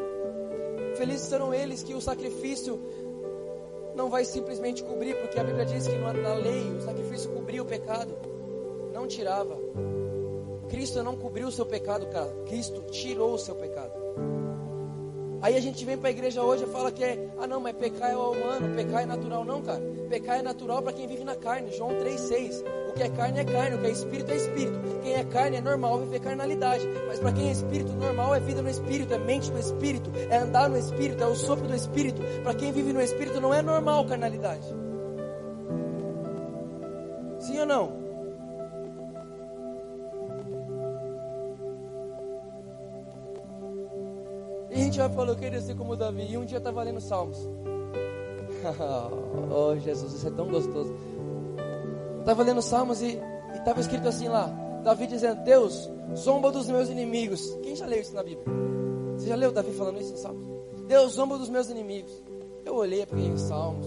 Felizes 0.99 1.27
serão 1.29 1.55
eles 1.55 1.83
que 1.83 1.95
o 1.95 2.01
sacrifício 2.03 2.79
não 3.97 4.11
vai 4.11 4.27
simplesmente 4.27 4.85
cobrir, 4.85 5.17
porque 5.17 5.41
a 5.41 5.45
Bíblia 5.45 5.65
diz 5.65 5.89
que 5.89 5.97
na 5.97 6.35
lei 6.35 6.71
o 6.77 6.83
sacrifício 6.83 7.31
cobria 7.31 7.63
o 7.63 7.65
pecado, 7.65 8.15
não 8.93 9.07
tirava. 9.07 9.57
Cristo 10.69 11.03
não 11.03 11.17
cobriu 11.17 11.49
o 11.49 11.53
seu 11.53 11.65
pecado, 11.65 12.05
cara. 12.09 12.31
Cristo 12.45 12.83
tirou 12.91 13.33
o 13.33 13.39
seu 13.39 13.55
pecado. 13.55 13.98
Aí 15.41 15.57
a 15.57 15.61
gente 15.61 15.85
vem 15.85 15.97
para 15.97 16.09
a 16.09 16.11
igreja 16.11 16.43
hoje 16.43 16.65
e 16.65 16.67
fala 16.67 16.91
que 16.91 17.05
é, 17.05 17.29
ah 17.39 17.47
não, 17.47 17.61
mas 17.61 17.75
pecar 17.77 18.11
é 18.11 18.17
humano, 18.17 18.75
pecar 18.75 19.03
é 19.03 19.07
natural. 19.07 19.45
Não, 19.45 19.63
cara. 19.63 19.81
Pecar 20.09 20.39
é 20.39 20.43
natural 20.43 20.83
para 20.83 20.93
quem 20.93 21.07
vive 21.07 21.23
na 21.23 21.37
carne. 21.37 21.71
João 21.73 21.91
3,6. 21.91 22.65
O 22.89 22.93
que 22.93 23.03
é 23.03 23.09
carne 23.09 23.39
é 23.39 23.45
carne, 23.45 23.77
o 23.77 23.79
que 23.79 23.87
é 23.87 23.91
espírito 23.91 24.33
é 24.33 24.37
espírito. 24.37 24.79
Quem 25.03 25.15
é 25.15 25.25
carne 25.25 25.57
é 25.57 25.61
normal 25.61 26.01
viver 26.01 26.21
carnalidade. 26.21 26.85
Mas 27.07 27.21
para 27.21 27.33
quem 27.33 27.49
é 27.49 27.53
espírito, 27.53 27.93
normal 27.93 28.35
é 28.35 28.41
vida 28.41 28.63
no 28.63 28.69
espírito, 28.69 29.15
é 29.15 29.19
mente 29.19 29.51
no 29.53 29.59
espírito, 29.59 30.11
é 30.29 30.39
andar 30.39 30.69
no 30.69 30.77
espírito, 30.77 31.23
é 31.23 31.27
o 31.27 31.37
sopro 31.37 31.69
do 31.69 31.75
espírito. 31.75 32.21
Para 32.43 32.55
quem 32.55 32.73
vive 32.73 32.93
no 32.93 33.01
espírito 33.01 33.41
não 33.41 33.55
é 33.55 33.63
normal 33.63 34.05
carnalidade. 34.07 34.67
Sim 37.39 37.61
ou 37.61 37.67
não? 37.67 37.98
Gente 44.89 44.99
vai 44.99 45.09
falar, 45.11 45.33
eu 45.33 45.37
queria 45.37 45.61
ser 45.61 45.77
como 45.77 45.97
Davi. 45.97 46.27
E 46.31 46.39
um 46.39 46.45
dia 46.45 46.59
estava 46.59 46.83
lendo 46.83 47.01
Salmos. 47.01 47.39
oh, 49.55 49.79
Jesus, 49.79 50.15
isso 50.15 50.27
é 50.27 50.31
tão 50.31 50.49
gostoso. 50.49 50.95
Estava 52.21 52.43
lendo 52.43 52.63
Salmos 52.63 53.03
e 53.03 53.19
estava 53.55 53.81
escrito 53.81 54.09
assim 54.09 54.29
lá: 54.29 54.47
Davi 54.83 55.07
dizendo, 55.07 55.45
Deus, 55.45 55.91
zomba 56.17 56.51
dos 56.51 56.69
meus 56.69 56.89
inimigos. 56.89 57.57
Quem 57.63 57.77
já 57.77 57.87
leu 57.87 58.01
isso 58.01 58.15
na 58.15 58.23
Bíblia? 58.23 58.47
Você 59.17 59.29
já 59.29 59.37
leu 59.37 59.53
Davi 59.53 59.73
falando 59.73 60.01
isso 60.01 60.15
em 60.15 60.17
Salmos? 60.17 60.49
Deus, 60.87 61.13
zomba 61.13 61.39
dos 61.39 61.51
meus 61.51 61.69
inimigos. 61.69 62.13
Eu 62.65 62.75
olhei 62.75 63.05
para 63.05 63.19
aqueles 63.19 63.43
Salmos, 63.43 63.87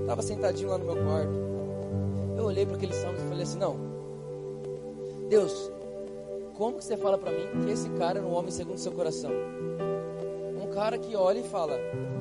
estava 0.00 0.22
sentadinho 0.22 0.70
lá 0.70 0.78
no 0.78 0.84
meu 0.84 1.04
quarto. 1.04 1.52
Eu 2.36 2.44
olhei 2.44 2.66
para 2.66 2.76
aqueles 2.76 2.96
Salmos 2.96 3.22
e 3.22 3.26
falei 3.26 3.44
assim: 3.44 3.58
Não, 3.58 3.76
Deus, 5.28 5.70
como 6.54 6.78
que 6.78 6.84
você 6.84 6.96
fala 6.96 7.16
para 7.16 7.30
mim 7.30 7.64
que 7.64 7.70
esse 7.70 7.88
cara 7.90 8.18
é 8.18 8.22
um 8.22 8.34
homem 8.34 8.50
segundo 8.50 8.78
seu 8.78 8.92
coração? 8.92 9.30
Cara 10.72 10.98
que 10.98 11.14
olha 11.14 11.40
e 11.40 11.44
fala: 11.44 11.78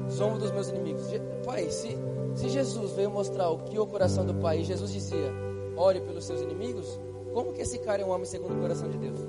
Zombo 0.09 0.37
dos 0.37 0.51
meus 0.51 0.69
inimigos. 0.69 1.07
Pai, 1.45 1.69
se, 1.71 1.97
se 2.35 2.49
Jesus 2.49 2.91
veio 2.91 3.09
mostrar 3.09 3.49
o 3.49 3.59
que 3.59 3.79
o 3.79 3.87
coração 3.87 4.25
do 4.25 4.35
Pai, 4.35 4.63
Jesus 4.63 4.91
dizia: 4.91 5.31
Ore 5.75 6.01
pelos 6.01 6.25
seus 6.25 6.41
inimigos. 6.41 6.99
como 7.33 7.53
que 7.53 7.61
esse 7.61 7.79
cara 7.79 8.01
é 8.01 8.05
um 8.05 8.09
homem 8.09 8.25
segundo 8.25 8.57
o 8.57 8.61
coração 8.61 8.89
de 8.89 8.97
Deus? 8.97 9.19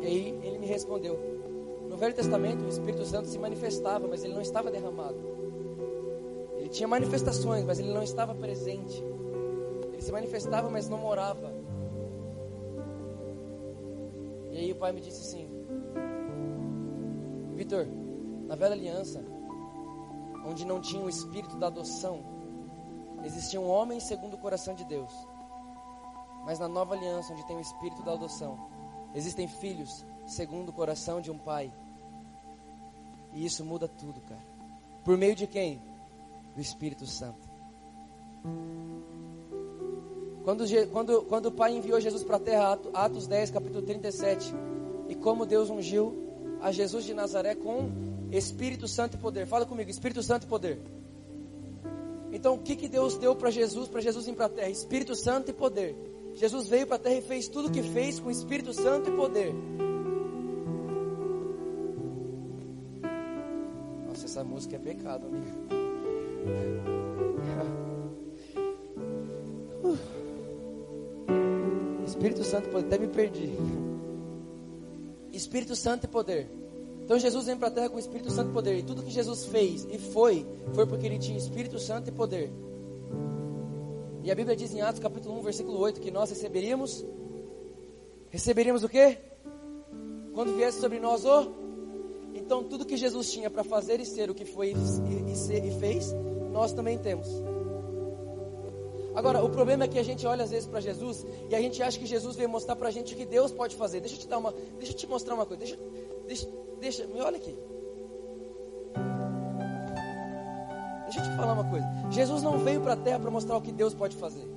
E 0.00 0.06
aí 0.06 0.40
ele 0.42 0.58
me 0.58 0.66
respondeu: 0.66 1.18
No 1.88 1.96
Velho 1.96 2.14
Testamento 2.14 2.64
o 2.64 2.68
Espírito 2.68 3.04
Santo 3.04 3.28
se 3.28 3.38
manifestava, 3.38 4.06
mas 4.06 4.22
ele 4.22 4.34
não 4.34 4.42
estava 4.42 4.70
derramado. 4.70 5.18
Ele 6.56 6.68
tinha 6.68 6.86
manifestações, 6.86 7.64
mas 7.64 7.78
ele 7.78 7.92
não 7.92 8.02
estava 8.02 8.34
presente. 8.34 9.02
Ele 9.92 10.02
se 10.02 10.12
manifestava, 10.12 10.70
mas 10.70 10.88
não 10.88 10.98
morava. 10.98 11.52
E 14.50 14.58
aí 14.58 14.72
o 14.72 14.76
pai 14.76 14.92
me 14.92 15.00
disse 15.00 15.22
assim: 15.22 15.61
Vitor, 17.62 17.86
na 18.48 18.56
velha 18.56 18.72
aliança, 18.72 19.24
onde 20.44 20.64
não 20.64 20.80
tinha 20.80 21.00
o 21.00 21.08
espírito 21.08 21.56
da 21.56 21.68
adoção, 21.68 22.18
existia 23.24 23.60
um 23.60 23.68
homem 23.70 24.00
segundo 24.00 24.34
o 24.34 24.38
coração 24.38 24.74
de 24.74 24.84
Deus. 24.84 25.12
Mas 26.44 26.58
na 26.58 26.66
nova 26.66 26.94
aliança, 26.96 27.32
onde 27.32 27.46
tem 27.46 27.56
o 27.56 27.60
espírito 27.60 28.02
da 28.02 28.14
adoção, 28.14 28.58
existem 29.14 29.46
filhos 29.46 30.04
segundo 30.26 30.70
o 30.70 30.72
coração 30.72 31.20
de 31.20 31.30
um 31.30 31.38
pai. 31.38 31.72
E 33.32 33.46
isso 33.46 33.64
muda 33.64 33.86
tudo, 33.86 34.20
cara. 34.22 34.42
Por 35.04 35.16
meio 35.16 35.36
de 35.36 35.46
quem? 35.46 35.80
Do 36.56 36.60
Espírito 36.60 37.06
Santo. 37.06 37.48
Quando, 40.42 40.64
quando, 40.90 41.22
quando 41.26 41.46
o 41.46 41.52
Pai 41.52 41.76
enviou 41.76 42.00
Jesus 42.00 42.24
para 42.24 42.36
a 42.36 42.40
terra, 42.40 42.72
Ato- 42.72 42.90
Atos 42.92 43.26
10, 43.28 43.52
capítulo 43.52 43.82
37, 43.82 44.52
e 45.08 45.14
como 45.14 45.46
Deus 45.46 45.70
ungiu 45.70 46.21
a 46.62 46.70
Jesus 46.70 47.04
de 47.04 47.12
Nazaré 47.12 47.54
com 47.56 47.90
Espírito 48.30 48.86
Santo 48.88 49.16
e 49.16 49.18
poder. 49.20 49.46
Fala 49.46 49.66
comigo, 49.66 49.90
Espírito 49.90 50.22
Santo 50.22 50.44
e 50.44 50.46
poder. 50.46 50.78
Então, 52.32 52.54
o 52.54 52.58
que, 52.58 52.76
que 52.76 52.88
Deus 52.88 53.18
deu 53.18 53.34
para 53.34 53.50
Jesus, 53.50 53.88
para 53.88 54.00
Jesus 54.00 54.26
ir 54.26 54.34
para 54.34 54.46
a 54.46 54.48
terra? 54.48 54.70
Espírito 54.70 55.14
Santo 55.14 55.50
e 55.50 55.52
poder. 55.52 55.94
Jesus 56.34 56.66
veio 56.66 56.86
para 56.86 56.96
a 56.96 57.00
terra 57.00 57.16
e 57.16 57.22
fez 57.22 57.46
tudo 57.48 57.68
o 57.68 57.70
que 57.70 57.82
fez 57.82 58.18
com 58.18 58.30
Espírito 58.30 58.72
Santo 58.72 59.10
e 59.10 59.12
poder. 59.16 59.52
Nossa, 64.08 64.24
essa 64.24 64.42
música 64.42 64.76
é 64.76 64.78
pecado, 64.78 65.26
amigo. 65.26 65.44
Espírito 72.06 72.44
Santo 72.44 72.68
e 72.68 72.72
poder, 72.72 72.86
até 72.86 72.96
me 72.98 73.08
perdi. 73.08 73.52
Espírito 75.42 75.76
Santo 75.76 76.04
e 76.04 76.08
poder. 76.08 76.48
Então 77.04 77.18
Jesus 77.18 77.46
vem 77.46 77.56
para 77.56 77.68
a 77.68 77.70
terra 77.70 77.88
com 77.88 77.98
Espírito 77.98 78.30
Santo 78.30 78.50
e 78.50 78.52
poder. 78.52 78.78
E 78.78 78.82
tudo 78.82 79.02
que 79.02 79.10
Jesus 79.10 79.44
fez 79.46 79.86
e 79.90 79.98
foi, 79.98 80.46
foi 80.72 80.86
porque 80.86 81.06
ele 81.06 81.18
tinha 81.18 81.36
Espírito 81.36 81.78
Santo 81.78 82.08
e 82.08 82.12
poder. 82.12 82.50
E 84.22 84.30
a 84.30 84.34
Bíblia 84.34 84.56
diz 84.56 84.72
em 84.72 84.80
Atos 84.80 85.00
capítulo 85.00 85.38
1, 85.40 85.42
versículo 85.42 85.78
8, 85.78 86.00
que 86.00 86.10
nós 86.10 86.30
receberíamos. 86.30 87.04
Receberíamos 88.30 88.84
o 88.84 88.88
quê? 88.88 89.18
Quando 90.32 90.56
viesse 90.56 90.80
sobre 90.80 90.98
nós 91.00 91.24
o. 91.24 91.52
Então 92.34 92.64
tudo 92.64 92.86
que 92.86 92.96
Jesus 92.96 93.32
tinha 93.32 93.50
para 93.50 93.64
fazer 93.64 94.00
e 94.00 94.06
ser 94.06 94.30
o 94.30 94.34
que 94.34 94.44
foi 94.44 94.72
e, 94.72 95.32
e, 95.32 95.36
ser, 95.36 95.64
e 95.64 95.70
fez, 95.78 96.14
nós 96.52 96.72
também 96.72 96.98
temos. 96.98 97.28
Agora, 99.14 99.44
o 99.44 99.50
problema 99.50 99.84
é 99.84 99.88
que 99.88 99.98
a 99.98 100.02
gente 100.02 100.26
olha 100.26 100.44
às 100.44 100.50
vezes 100.50 100.66
para 100.66 100.80
Jesus 100.80 101.26
e 101.50 101.54
a 101.54 101.60
gente 101.60 101.82
acha 101.82 101.98
que 101.98 102.06
Jesus 102.06 102.34
veio 102.34 102.48
mostrar 102.48 102.76
para 102.76 102.88
a 102.88 102.90
gente 102.90 103.12
o 103.14 103.16
que 103.16 103.26
Deus 103.26 103.52
pode 103.52 103.76
fazer. 103.76 104.00
Deixa 104.00 104.16
eu 104.16 104.20
te 104.20 104.28
dar 104.28 104.38
uma, 104.38 104.52
deixa 104.78 104.92
eu 104.92 104.96
te 104.96 105.06
mostrar 105.06 105.34
uma 105.34 105.44
coisa. 105.44 105.62
Deixa, 105.64 105.78
deixa, 106.26 106.48
deixa, 106.80 107.06
me 107.06 107.20
olha 107.20 107.36
aqui. 107.36 107.56
Deixa 111.04 111.20
eu 111.20 111.24
te 111.24 111.36
falar 111.36 111.52
uma 111.52 111.68
coisa. 111.68 111.86
Jesus 112.10 112.42
não 112.42 112.58
veio 112.58 112.80
para 112.80 112.94
a 112.94 112.96
terra 112.96 113.20
para 113.20 113.30
mostrar 113.30 113.56
o 113.56 113.60
que 113.60 113.72
Deus 113.72 113.94
pode 113.94 114.16
fazer. 114.16 114.48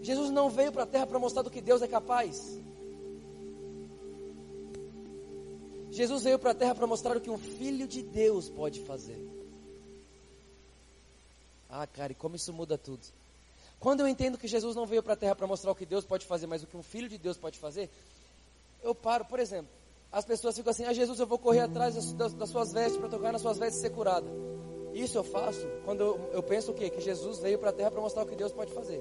Jesus 0.00 0.30
não 0.30 0.48
veio 0.48 0.72
para 0.72 0.84
a 0.84 0.86
terra 0.86 1.06
para 1.06 1.18
mostrar 1.18 1.42
do 1.42 1.50
que 1.50 1.60
Deus 1.60 1.82
é 1.82 1.88
capaz. 1.88 2.60
Jesus 5.90 6.24
veio 6.24 6.38
para 6.38 6.50
a 6.50 6.54
terra 6.54 6.74
para 6.74 6.86
mostrar 6.86 7.16
o 7.16 7.20
que 7.20 7.30
um 7.30 7.38
filho 7.38 7.86
de 7.86 8.02
Deus 8.02 8.48
pode 8.48 8.80
fazer. 8.80 9.33
Ah, 11.76 11.88
cara, 11.88 12.12
e 12.12 12.14
como 12.14 12.36
isso 12.36 12.52
muda 12.52 12.78
tudo. 12.78 13.02
Quando 13.80 13.98
eu 13.98 14.06
entendo 14.06 14.38
que 14.38 14.46
Jesus 14.46 14.76
não 14.76 14.86
veio 14.86 15.02
para 15.02 15.14
a 15.14 15.16
terra 15.16 15.34
para 15.34 15.44
mostrar 15.44 15.72
o 15.72 15.74
que 15.74 15.84
Deus 15.84 16.04
pode 16.04 16.24
fazer, 16.24 16.46
mas 16.46 16.62
o 16.62 16.68
que 16.68 16.76
um 16.76 16.84
filho 16.84 17.08
de 17.08 17.18
Deus 17.18 17.36
pode 17.36 17.58
fazer, 17.58 17.90
eu 18.80 18.94
paro, 18.94 19.24
por 19.24 19.40
exemplo, 19.40 19.68
as 20.12 20.24
pessoas 20.24 20.54
ficam 20.54 20.70
assim: 20.70 20.84
Ah, 20.84 20.92
Jesus, 20.92 21.18
eu 21.18 21.26
vou 21.26 21.36
correr 21.36 21.60
atrás 21.60 21.96
das, 22.14 22.48
suas 22.48 22.72
vestes 22.72 22.96
para 22.96 23.08
tocar 23.08 23.32
nas 23.32 23.42
suas 23.42 23.58
vestes 23.58 23.80
e 23.80 23.82
ser 23.82 23.90
curada. 23.90 24.26
Isso 24.92 25.18
eu 25.18 25.24
faço 25.24 25.66
quando 25.84 26.00
eu, 26.00 26.30
eu 26.32 26.42
penso 26.44 26.70
o 26.70 26.74
quê? 26.74 26.88
Que 26.88 27.00
Jesus 27.00 27.40
veio 27.40 27.58
para 27.58 27.70
a 27.70 27.72
terra 27.72 27.90
para 27.90 28.00
mostrar 28.00 28.22
o 28.22 28.26
que 28.26 28.36
Deus 28.36 28.52
pode 28.52 28.72
fazer. 28.72 29.00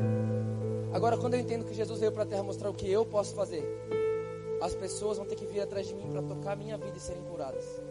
Agora, 0.91 1.15
quando 1.15 1.35
eu 1.35 1.39
entendo 1.39 1.65
que 1.65 1.75
Jesus 1.75 1.99
veio 1.99 2.11
para 2.11 2.23
a 2.23 2.25
terra 2.25 2.41
mostrar 2.41 2.71
o 2.71 2.73
que 2.73 2.89
eu 2.89 3.05
posso 3.05 3.35
fazer, 3.35 3.63
as 4.59 4.73
pessoas 4.73 5.17
vão 5.17 5.27
ter 5.27 5.35
que 5.35 5.45
vir 5.45 5.61
atrás 5.61 5.87
de 5.87 5.93
mim 5.93 6.09
para 6.11 6.23
tocar 6.23 6.53
a 6.53 6.55
minha 6.55 6.75
vida 6.75 6.97
e 6.97 6.99
serem 6.99 7.23
curadas. 7.25 7.82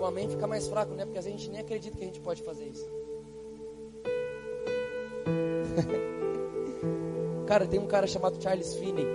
O 0.00 0.04
amém 0.04 0.28
fica 0.28 0.46
mais 0.46 0.68
fraco, 0.68 0.94
né? 0.94 1.04
Porque 1.04 1.18
a 1.18 1.22
gente 1.22 1.48
nem 1.50 1.60
acredita 1.60 1.96
que 1.96 2.02
a 2.02 2.06
gente 2.06 2.20
pode 2.20 2.42
fazer 2.42 2.66
isso. 2.66 2.86
cara, 7.46 7.66
tem 7.66 7.80
um 7.80 7.86
cara 7.86 8.06
chamado 8.06 8.40
Charles 8.42 8.74
Finney. 8.74 9.06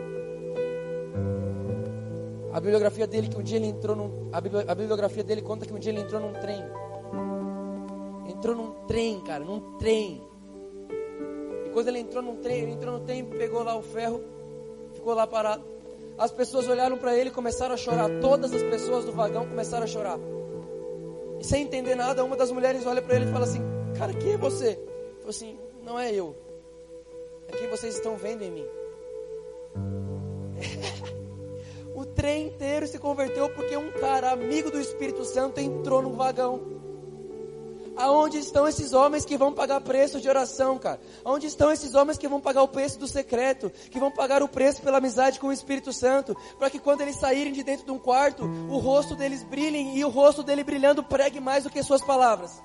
A 2.51 2.59
bibliografia 2.59 3.05
dele 3.05 3.27
que 3.27 3.38
um 3.38 3.43
dia 3.43 3.57
ele 3.57 3.67
entrou 3.67 3.95
num, 3.95 4.30
a, 4.32 4.38
a 4.71 4.75
bibliografia 4.75 5.23
dele 5.23 5.41
conta 5.41 5.65
que 5.65 5.73
um 5.73 5.80
dia 5.80 5.91
ele 5.91 6.01
entrou 6.01 6.19
num 6.19 6.34
trem. 6.34 6.63
Entrou 8.27 8.55
num 8.55 8.71
trem, 8.88 9.19
cara, 9.21 9.43
num 9.43 9.77
trem. 9.77 10.21
E 11.65 11.69
quando 11.69 11.89
ele 11.89 11.99
entrou 11.99 12.23
num 12.23 12.38
trem, 12.38 12.63
ele 12.63 12.71
entrou 12.71 12.97
no 12.97 13.05
trem, 13.05 13.23
pegou 13.23 13.63
lá 13.63 13.77
o 13.77 13.82
ferro, 13.82 14.21
ficou 14.93 15.13
lá 15.13 15.27
parado. 15.27 15.63
As 16.17 16.32
pessoas 16.32 16.67
olharam 16.67 16.97
para 16.97 17.15
ele 17.15 17.30
e 17.30 17.32
começaram 17.32 17.75
a 17.75 17.77
chorar. 17.77 18.09
Todas 18.19 18.51
as 18.53 18.63
pessoas 18.63 19.05
do 19.05 19.11
vagão 19.11 19.47
começaram 19.47 19.84
a 19.84 19.88
chorar. 19.88 20.19
E 21.40 21.44
sem 21.44 21.64
entender 21.64 21.96
nada, 21.96 22.24
uma 22.24 22.36
das 22.36 22.52
mulheres 22.52 22.86
olha 22.86 23.02
para 23.02 23.16
ele 23.16 23.26
e 23.26 23.32
fala 23.32 23.46
assim: 23.46 23.62
Cara, 23.98 24.14
quem 24.14 24.34
é 24.34 24.38
você? 24.38 24.70
Ele 24.70 25.16
falou 25.18 25.30
assim: 25.30 25.58
Não 25.84 25.98
é 25.98 26.14
eu. 26.14 26.36
É 27.48 27.58
quem 27.58 27.70
vocês 27.70 27.96
estão 27.96 28.16
vendo 28.16 28.44
em 28.44 28.52
mim. 28.52 28.68
o 31.96 32.06
trem 32.06 32.48
inteiro 32.48 32.88
se 32.88 33.00
converteu 33.00 33.50
porque 33.50 33.76
um 33.76 33.92
cara, 33.92 34.32
amigo 34.32 34.70
do 34.70 34.80
Espírito 34.80 35.24
Santo, 35.26 35.60
entrou 35.60 36.02
no 36.02 36.14
vagão. 36.14 36.78
Aonde 38.00 38.38
estão 38.38 38.66
esses 38.66 38.93
homens 38.93 39.26
que 39.26 39.38
vão 39.38 39.52
pagar 39.52 39.82
preço 39.82 40.22
de 40.22 40.30
oração, 40.30 40.80
cara? 40.80 41.02
Aonde 41.26 41.47
estão 41.47 41.70
esses 41.70 41.93
homens 41.93 42.18
que 42.18 42.30
vão 42.30 42.39
pagar 42.39 42.64
o 42.64 42.68
preço 42.68 42.97
do 42.97 43.06
secreto? 43.06 43.70
Que 43.91 44.00
vão 44.00 44.10
pagar 44.10 44.41
o 44.41 44.47
preço 44.47 44.82
pela 44.82 45.00
amizade 45.00 45.38
com 45.38 45.47
o 45.47 45.52
Espírito 45.52 45.91
Santo? 45.91 46.34
Para 46.58 46.70
que 46.70 46.80
quando 46.80 47.02
eles 47.02 47.18
saírem 47.18 47.52
de 47.52 47.62
dentro 47.62 47.86
de 47.86 47.91
um 47.91 48.00
quarto, 48.00 48.45
o 48.45 48.78
rosto 48.78 49.18
deles 49.18 49.43
brilhe 49.43 49.97
e 49.97 50.06
o 50.06 50.10
rosto 50.10 50.41
dele 50.41 50.64
brilhando 50.64 51.04
pregue 51.04 51.41
mais 51.41 51.66
do 51.66 51.70
que 51.70 51.84
suas 51.84 52.02
palavras. 52.02 52.64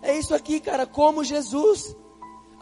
É 0.00 0.16
isso 0.16 0.34
aqui, 0.34 0.58
cara, 0.58 0.86
como 0.86 1.22
Jesus. 1.22 1.94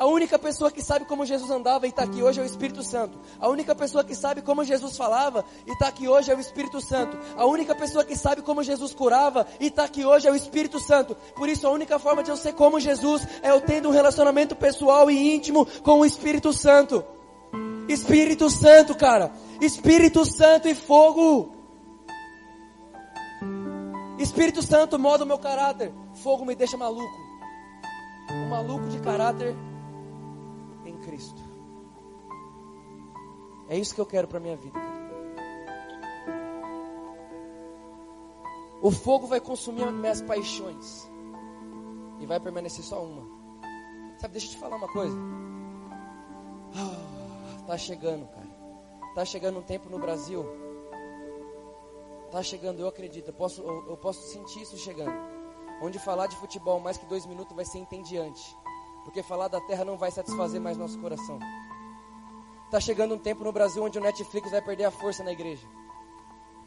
A 0.01 0.07
única 0.07 0.39
pessoa 0.39 0.71
que 0.71 0.83
sabe 0.83 1.05
como 1.05 1.27
Jesus 1.27 1.51
andava 1.51 1.85
e 1.87 1.91
está 1.91 2.05
aqui 2.05 2.23
hoje 2.23 2.41
é 2.41 2.43
o 2.43 2.47
Espírito 2.47 2.83
Santo. 2.83 3.19
A 3.39 3.51
única 3.51 3.75
pessoa 3.75 4.03
que 4.03 4.15
sabe 4.15 4.41
como 4.41 4.65
Jesus 4.65 4.97
falava 4.97 5.45
e 5.67 5.73
está 5.73 5.89
aqui 5.89 6.09
hoje 6.09 6.33
é 6.33 6.35
o 6.35 6.41
Espírito 6.41 6.81
Santo. 6.81 7.19
A 7.37 7.45
única 7.45 7.75
pessoa 7.75 8.03
que 8.03 8.17
sabe 8.17 8.41
como 8.41 8.63
Jesus 8.63 8.95
curava 8.95 9.47
e 9.61 9.67
está 9.67 9.85
aqui 9.85 10.03
hoje 10.03 10.27
é 10.27 10.33
o 10.33 10.35
Espírito 10.35 10.81
Santo. 10.81 11.15
Por 11.37 11.51
isso, 11.51 11.67
a 11.67 11.71
única 11.71 11.99
forma 11.99 12.23
de 12.23 12.31
eu 12.31 12.37
ser 12.39 12.55
como 12.55 12.81
Jesus 12.81 13.29
é 13.43 13.51
eu 13.51 13.61
tendo 13.61 13.91
um 13.91 13.93
relacionamento 13.93 14.57
pessoal 14.57 15.11
e 15.11 15.35
íntimo 15.35 15.67
com 15.83 16.01
o 16.01 16.07
Espírito 16.07 16.51
Santo. 16.51 17.05
Espírito 17.87 18.49
Santo, 18.49 18.95
cara. 18.95 19.31
Espírito 19.61 20.25
Santo 20.25 20.67
e 20.67 20.75
fogo. 20.75 21.55
Espírito 24.19 24.63
Santo 24.63 24.99
moda 24.99 25.25
o 25.25 25.27
meu 25.27 25.39
caráter. 25.39 25.93
Fogo 26.15 26.47
me 26.47 26.55
deixa 26.55 26.79
maluco. 26.79 27.21
Um 28.31 28.49
maluco 28.49 28.89
de 28.89 28.99
caráter 29.01 29.55
É 33.71 33.79
isso 33.79 33.95
que 33.95 34.01
eu 34.01 34.07
quero 34.07 34.27
para 34.27 34.41
minha 34.41 34.57
vida. 34.57 34.77
O 38.83 38.91
fogo 38.91 39.29
vai 39.29 39.41
consumir 39.41 39.87
minhas 39.93 40.21
paixões 40.21 41.09
e 42.19 42.27
vai 42.27 42.41
permanecer 42.41 42.85
só 42.85 43.01
uma. 43.01 43.23
Sabe, 44.19 44.33
deixa 44.33 44.49
eu 44.49 44.51
te 44.51 44.59
falar 44.59 44.75
uma 44.75 44.89
coisa. 44.89 45.17
Ah, 46.75 47.65
tá 47.69 47.79
chegando, 47.79 48.27
cara. 48.27 48.51
Tá 49.15 49.25
chegando 49.25 49.61
um 49.61 49.63
tempo 49.63 49.89
no 49.89 50.01
Brasil. 50.01 50.45
Tá 52.33 52.43
chegando, 52.43 52.81
eu 52.81 52.89
acredito. 52.89 53.29
Eu 53.29 53.35
posso, 53.35 53.63
eu, 53.63 53.91
eu 53.91 53.97
posso 53.97 54.21
sentir 54.33 54.63
isso 54.63 54.77
chegando. 54.79 55.15
Onde 55.81 56.01
falar 56.01 56.27
de 56.27 56.35
futebol 56.37 56.81
mais 56.81 56.97
que 56.97 57.07
dois 57.07 57.25
minutos 57.25 57.55
vai 57.55 57.65
ser 57.65 57.79
entediante. 57.79 58.57
Porque 59.05 59.23
falar 59.23 59.47
da 59.47 59.61
terra 59.61 59.85
não 59.85 59.97
vai 59.97 60.11
satisfazer 60.11 60.61
mais 60.61 60.77
nosso 60.77 60.99
coração. 60.99 61.39
Tá 62.71 62.79
chegando 62.79 63.15
um 63.15 63.19
tempo 63.19 63.43
no 63.43 63.53
Brasil 63.53 63.83
onde 63.83 63.99
o 63.99 64.03
Netflix 64.03 64.51
vai 64.51 64.63
perder 64.63 64.85
a 64.85 64.91
força 64.91 65.25
na 65.25 65.33
igreja. 65.33 65.67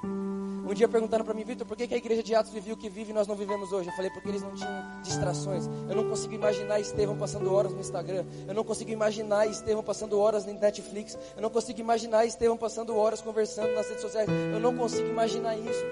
Um 0.03 0.73
Um 0.73 0.75
dia 0.75 0.87
perguntaram 0.87 1.23
para 1.23 1.35
mim, 1.35 1.43
Vitor, 1.43 1.67
por 1.67 1.77
que, 1.77 1.87
que 1.87 1.93
a 1.93 1.97
igreja 1.97 2.23
de 2.23 2.33
Atos 2.33 2.51
vivia 2.51 2.73
o 2.73 2.77
que 2.77 2.89
vive 2.89 3.11
e 3.11 3.13
nós 3.13 3.27
não 3.27 3.35
vivemos 3.35 3.71
hoje? 3.71 3.89
Eu 3.89 3.95
falei, 3.95 4.09
porque 4.09 4.27
eles 4.27 4.41
não 4.41 4.55
tinham 4.55 5.01
distrações. 5.03 5.67
Eu 5.87 5.95
não 5.95 6.09
consigo 6.09 6.33
imaginar 6.33 6.79
Estevão 6.79 7.15
passando 7.15 7.53
horas 7.53 7.71
no 7.73 7.79
Instagram. 7.79 8.25
Eu 8.47 8.55
não 8.55 8.63
consigo 8.63 8.89
imaginar 8.89 9.45
Estevão 9.45 9.83
passando 9.83 10.19
horas 10.19 10.47
no 10.47 10.53
Netflix. 10.53 11.15
Eu 11.35 11.43
não 11.43 11.51
consigo 11.51 11.79
imaginar 11.79 12.25
Estevão 12.25 12.57
passando 12.57 12.97
horas 12.97 13.21
conversando 13.21 13.71
nas 13.75 13.87
redes 13.87 14.01
sociais. 14.01 14.27
Eu 14.27 14.59
não 14.59 14.75
consigo 14.75 15.07
imaginar 15.07 15.55
isso, 15.55 15.85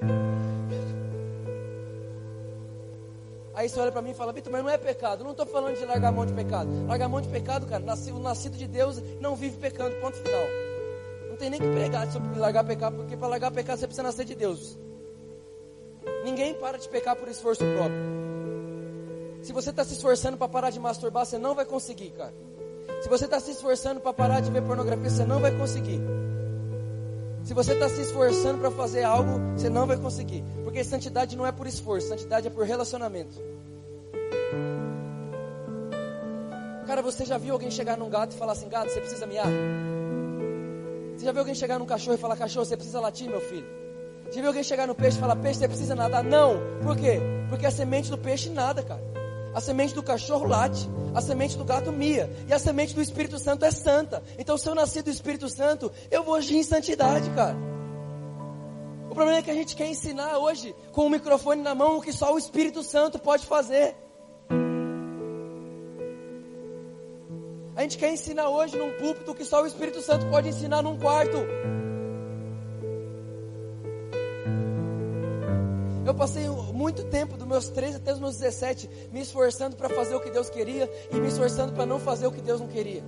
cara. 0.00 0.31
Aí 3.54 3.68
você 3.68 3.78
olha 3.78 3.92
para 3.92 4.00
mim 4.00 4.10
e 4.10 4.14
fala, 4.14 4.32
Vitor, 4.32 4.50
mas 4.50 4.62
não 4.62 4.70
é 4.70 4.78
pecado. 4.78 5.20
Eu 5.20 5.24
não 5.24 5.32
estou 5.32 5.46
falando 5.46 5.76
de 5.76 5.84
largar 5.84 6.08
a 6.08 6.12
mão 6.12 6.24
de 6.24 6.32
pecado. 6.32 6.68
Largar 6.86 7.04
a 7.04 7.08
mão 7.08 7.20
de 7.20 7.28
pecado, 7.28 7.66
cara, 7.66 7.84
nascido, 7.84 8.18
nascido 8.18 8.56
de 8.56 8.66
Deus 8.66 9.02
não 9.20 9.36
vive 9.36 9.56
pecando, 9.58 9.94
ponto 9.96 10.16
final. 10.16 10.44
Não 11.28 11.36
tem 11.36 11.50
nem 11.50 11.60
que 11.60 11.68
pregar 11.68 12.10
sobre 12.10 12.38
largar 12.38 12.64
pecado, 12.64 12.96
porque 12.96 13.16
para 13.16 13.28
largar 13.28 13.50
pecado 13.50 13.78
você 13.78 13.86
precisa 13.86 14.02
nascer 14.02 14.24
de 14.24 14.34
Deus. 14.34 14.78
Ninguém 16.24 16.54
para 16.54 16.78
de 16.78 16.88
pecar 16.88 17.14
por 17.14 17.28
esforço 17.28 17.62
próprio. 17.64 18.22
Se 19.42 19.52
você 19.52 19.70
está 19.70 19.84
se 19.84 19.94
esforçando 19.94 20.36
para 20.36 20.48
parar 20.48 20.70
de 20.70 20.78
masturbar, 20.78 21.26
você 21.26 21.36
não 21.36 21.54
vai 21.54 21.64
conseguir, 21.64 22.10
cara. 22.10 22.32
Se 23.02 23.08
você 23.08 23.24
está 23.24 23.40
se 23.40 23.50
esforçando 23.50 24.00
para 24.00 24.12
parar 24.12 24.40
de 24.40 24.50
ver 24.50 24.62
pornografia, 24.62 25.10
você 25.10 25.24
não 25.24 25.40
vai 25.40 25.50
conseguir. 25.56 26.00
Se 27.52 27.54
você 27.54 27.74
está 27.74 27.86
se 27.86 28.00
esforçando 28.00 28.60
para 28.60 28.70
fazer 28.70 29.02
algo, 29.02 29.38
você 29.54 29.68
não 29.68 29.86
vai 29.86 29.98
conseguir. 29.98 30.42
Porque 30.64 30.82
santidade 30.82 31.36
não 31.36 31.46
é 31.46 31.52
por 31.52 31.66
esforço, 31.66 32.08
santidade 32.08 32.46
é 32.46 32.50
por 32.50 32.64
relacionamento. 32.64 33.38
Cara, 36.86 37.02
você 37.02 37.26
já 37.26 37.36
viu 37.36 37.52
alguém 37.52 37.70
chegar 37.70 37.98
num 37.98 38.08
gato 38.08 38.32
e 38.32 38.38
falar 38.38 38.52
assim: 38.52 38.70
gato, 38.70 38.88
você 38.88 39.00
precisa 39.00 39.26
miar? 39.26 39.48
Você 41.14 41.26
já 41.26 41.30
viu 41.30 41.40
alguém 41.40 41.54
chegar 41.54 41.78
num 41.78 41.84
cachorro 41.84 42.14
e 42.14 42.18
falar: 42.18 42.38
cachorro, 42.38 42.64
você 42.64 42.74
precisa 42.74 42.98
latir, 43.00 43.28
meu 43.28 43.42
filho? 43.42 43.66
Já 44.30 44.40
viu 44.40 44.46
alguém 44.46 44.62
chegar 44.62 44.86
no 44.86 44.94
peixe 44.94 45.18
e 45.18 45.20
falar: 45.20 45.36
peixe, 45.36 45.58
você 45.58 45.68
precisa 45.68 45.94
nadar? 45.94 46.24
Não. 46.24 46.58
Por 46.82 46.96
quê? 46.96 47.20
Porque 47.50 47.66
a 47.66 47.70
semente 47.70 48.10
do 48.10 48.16
peixe 48.16 48.48
nada, 48.48 48.82
cara. 48.82 49.02
A 49.54 49.60
semente 49.60 49.94
do 49.94 50.02
cachorro 50.02 50.46
late, 50.46 50.88
a 51.14 51.20
semente 51.20 51.58
do 51.58 51.64
gato 51.64 51.92
mia, 51.92 52.30
e 52.48 52.52
a 52.52 52.58
semente 52.58 52.94
do 52.94 53.02
Espírito 53.02 53.38
Santo 53.38 53.64
é 53.64 53.70
santa. 53.70 54.22
Então, 54.38 54.56
se 54.56 54.68
eu 54.68 54.74
nasci 54.74 55.02
do 55.02 55.10
Espírito 55.10 55.48
Santo, 55.48 55.92
eu 56.10 56.22
vou 56.22 56.34
agir 56.34 56.56
em 56.56 56.62
santidade, 56.62 57.28
cara. 57.30 57.56
O 59.10 59.14
problema 59.14 59.40
é 59.40 59.42
que 59.42 59.50
a 59.50 59.54
gente 59.54 59.76
quer 59.76 59.88
ensinar 59.88 60.38
hoje, 60.38 60.74
com 60.90 61.06
o 61.06 61.10
microfone 61.10 61.60
na 61.60 61.74
mão, 61.74 61.98
o 61.98 62.00
que 62.00 62.12
só 62.12 62.32
o 62.32 62.38
Espírito 62.38 62.82
Santo 62.82 63.18
pode 63.18 63.44
fazer. 63.44 63.94
A 67.76 67.82
gente 67.82 67.98
quer 67.98 68.10
ensinar 68.10 68.48
hoje 68.48 68.76
num 68.76 68.92
púlpito 68.92 69.32
o 69.32 69.34
que 69.34 69.44
só 69.44 69.62
o 69.62 69.66
Espírito 69.66 70.00
Santo 70.00 70.26
pode 70.26 70.48
ensinar 70.48 70.82
num 70.82 70.98
quarto. 70.98 71.38
Eu 76.12 76.16
passei 76.16 76.46
muito 76.74 77.04
tempo, 77.04 77.38
dos 77.38 77.46
meus 77.46 77.68
13 77.70 77.96
até 77.96 78.12
os 78.12 78.20
meus 78.20 78.36
17, 78.36 79.08
me 79.10 79.22
esforçando 79.22 79.76
para 79.76 79.88
fazer 79.88 80.14
o 80.14 80.20
que 80.20 80.30
Deus 80.30 80.50
queria 80.50 80.88
e 81.10 81.16
me 81.16 81.26
esforçando 81.26 81.72
para 81.72 81.86
não 81.86 81.98
fazer 81.98 82.26
o 82.26 82.30
que 82.30 82.42
Deus 82.42 82.60
não 82.60 82.68
queria. 82.68 83.02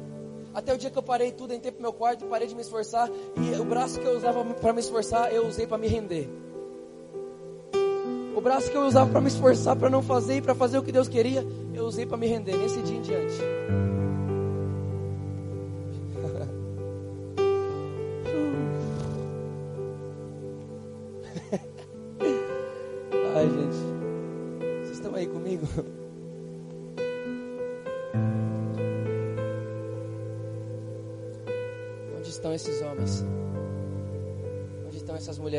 Até 0.54 0.72
o 0.72 0.78
dia 0.78 0.88
que 0.88 0.96
eu 0.96 1.02
parei 1.02 1.30
tudo, 1.30 1.52
entrei 1.52 1.70
pro 1.70 1.82
meu 1.82 1.92
quarto, 1.92 2.24
parei 2.24 2.48
de 2.48 2.54
me 2.54 2.62
esforçar 2.62 3.10
e 3.36 3.60
o 3.60 3.64
braço 3.66 4.00
que 4.00 4.06
eu 4.06 4.16
usava 4.16 4.42
para 4.54 4.72
me 4.72 4.80
esforçar, 4.80 5.30
eu 5.34 5.46
usei 5.46 5.66
para 5.66 5.76
me 5.76 5.86
render. 5.86 6.30
O 8.34 8.40
braço 8.40 8.70
que 8.70 8.76
eu 8.76 8.86
usava 8.86 9.10
para 9.10 9.20
me 9.20 9.28
esforçar 9.28 9.76
para 9.76 9.90
não 9.90 10.02
fazer 10.02 10.36
e 10.36 10.40
para 10.40 10.54
fazer 10.54 10.78
o 10.78 10.82
que 10.82 10.90
Deus 10.90 11.06
queria, 11.06 11.46
eu 11.74 11.84
usei 11.84 12.06
para 12.06 12.16
me 12.16 12.26
render 12.26 12.56
nesse 12.56 12.80
dia 12.80 12.96
em 12.96 13.02
diante. 13.02 13.36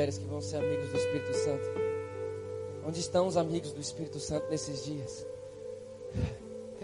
Mulheres 0.05 0.17
que 0.19 0.25
vão 0.25 0.41
ser 0.41 0.57
amigos 0.57 0.89
do 0.89 0.97
Espírito 0.97 1.33
Santo? 1.33 1.63
Onde 2.85 2.99
estão 2.99 3.27
os 3.27 3.37
amigos 3.37 3.71
do 3.71 3.81
Espírito 3.81 4.19
Santo 4.19 4.47
nesses 4.49 4.85
dias? 4.85 5.25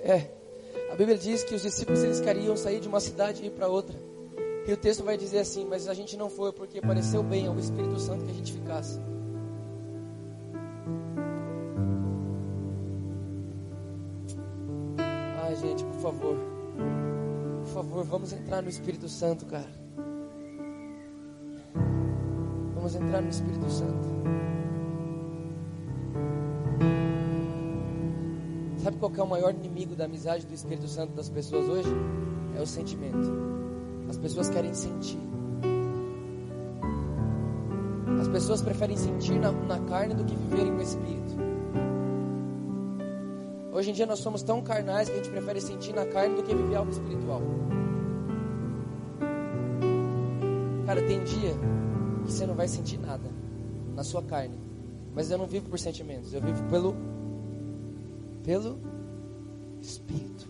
É, 0.03 0.27
a 0.91 0.95
Bíblia 0.95 1.15
diz 1.17 1.43
que 1.43 1.53
os 1.53 1.61
discípulos 1.61 2.03
eles 2.03 2.19
queriam 2.19 2.57
sair 2.57 2.79
de 2.79 2.87
uma 2.87 2.99
cidade 2.99 3.43
e 3.43 3.47
ir 3.47 3.51
para 3.51 3.67
outra. 3.67 3.95
E 4.67 4.73
o 4.73 4.77
texto 4.77 5.03
vai 5.03 5.17
dizer 5.17 5.39
assim: 5.39 5.65
Mas 5.65 5.87
a 5.87 5.93
gente 5.93 6.17
não 6.17 6.29
foi 6.29 6.51
porque 6.51 6.81
pareceu 6.81 7.21
bem 7.21 7.45
ao 7.45 7.57
Espírito 7.59 7.99
Santo 7.99 8.25
que 8.25 8.31
a 8.31 8.33
gente 8.33 8.53
ficasse. 8.53 8.99
Ai, 15.43 15.55
gente, 15.57 15.83
por 15.83 16.01
favor. 16.01 16.37
Por 17.63 17.73
favor, 17.73 18.03
vamos 18.03 18.33
entrar 18.33 18.63
no 18.63 18.69
Espírito 18.69 19.07
Santo, 19.07 19.45
cara. 19.45 19.80
Vamos 22.81 22.95
entrar 22.95 23.21
no 23.21 23.29
Espírito 23.29 23.69
Santo. 23.69 24.07
Sabe 28.77 28.97
qual 28.97 29.11
é 29.15 29.21
o 29.21 29.27
maior 29.27 29.53
inimigo 29.53 29.95
da 29.95 30.05
amizade 30.05 30.47
do 30.47 30.53
Espírito 30.55 30.87
Santo 30.87 31.13
das 31.13 31.29
pessoas 31.29 31.69
hoje? 31.69 31.89
É 32.57 32.59
o 32.59 32.65
sentimento. 32.65 33.31
As 34.09 34.17
pessoas 34.17 34.49
querem 34.49 34.73
sentir. 34.73 35.19
As 38.19 38.27
pessoas 38.29 38.63
preferem 38.63 38.97
sentir 38.97 39.37
na, 39.37 39.51
na 39.51 39.77
carne 39.81 40.15
do 40.15 40.25
que 40.25 40.35
viverem 40.35 40.71
no 40.71 40.81
Espírito. 40.81 41.35
Hoje 43.71 43.91
em 43.91 43.93
dia 43.93 44.07
nós 44.07 44.17
somos 44.17 44.41
tão 44.41 44.59
carnais 44.59 45.07
que 45.07 45.13
a 45.13 45.17
gente 45.17 45.29
prefere 45.29 45.61
sentir 45.61 45.93
na 45.93 46.07
carne 46.07 46.35
do 46.35 46.41
que 46.41 46.55
viver 46.55 46.77
algo 46.77 46.89
espiritual. 46.89 47.43
Cara, 50.87 51.03
tem 51.03 51.23
dia 51.23 51.53
você 52.31 52.45
não 52.45 52.55
vai 52.55 52.67
sentir 52.67 52.97
nada 52.97 53.29
na 53.95 54.03
sua 54.03 54.21
carne. 54.21 54.57
Mas 55.13 55.29
eu 55.29 55.37
não 55.37 55.45
vivo 55.45 55.69
por 55.69 55.77
sentimentos, 55.77 56.33
eu 56.33 56.41
vivo 56.41 56.63
pelo 56.69 56.95
pelo 58.43 58.79
espírito. 59.81 60.49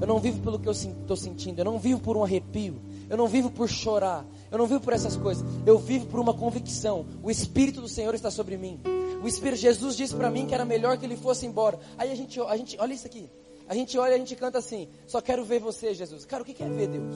Eu 0.00 0.06
não 0.06 0.18
vivo 0.18 0.40
pelo 0.40 0.58
que 0.58 0.66
eu 0.66 0.72
estou 0.72 1.16
sentindo, 1.16 1.58
eu 1.58 1.64
não 1.64 1.78
vivo 1.78 2.00
por 2.00 2.16
um 2.16 2.24
arrepio, 2.24 2.80
eu 3.08 3.16
não 3.16 3.28
vivo 3.28 3.50
por 3.50 3.68
chorar, 3.68 4.26
eu 4.50 4.56
não 4.56 4.66
vivo 4.66 4.80
por 4.80 4.94
essas 4.94 5.14
coisas. 5.14 5.44
Eu 5.66 5.78
vivo 5.78 6.06
por 6.06 6.18
uma 6.18 6.32
convicção. 6.32 7.04
O 7.22 7.30
espírito 7.30 7.80
do 7.80 7.88
Senhor 7.88 8.14
está 8.14 8.30
sobre 8.30 8.56
mim. 8.56 8.80
O 9.22 9.28
Espírito 9.28 9.60
Jesus 9.60 9.96
disse 9.96 10.14
para 10.14 10.30
mim 10.30 10.46
que 10.46 10.54
era 10.54 10.64
melhor 10.64 10.96
que 10.96 11.04
ele 11.04 11.16
fosse 11.16 11.44
embora. 11.44 11.78
Aí 11.98 12.10
a 12.10 12.14
gente, 12.14 12.40
a 12.40 12.56
gente, 12.56 12.76
olha 12.80 12.94
isso 12.94 13.06
aqui. 13.06 13.28
A 13.68 13.74
gente 13.74 13.96
olha 13.98 14.14
a 14.14 14.18
gente 14.18 14.34
canta 14.34 14.58
assim: 14.58 14.88
Só 15.06 15.20
quero 15.20 15.44
ver 15.44 15.60
você, 15.60 15.92
Jesus. 15.92 16.24
Cara, 16.24 16.42
o 16.42 16.46
que 16.46 16.60
é 16.62 16.68
ver 16.68 16.88
Deus? 16.88 17.14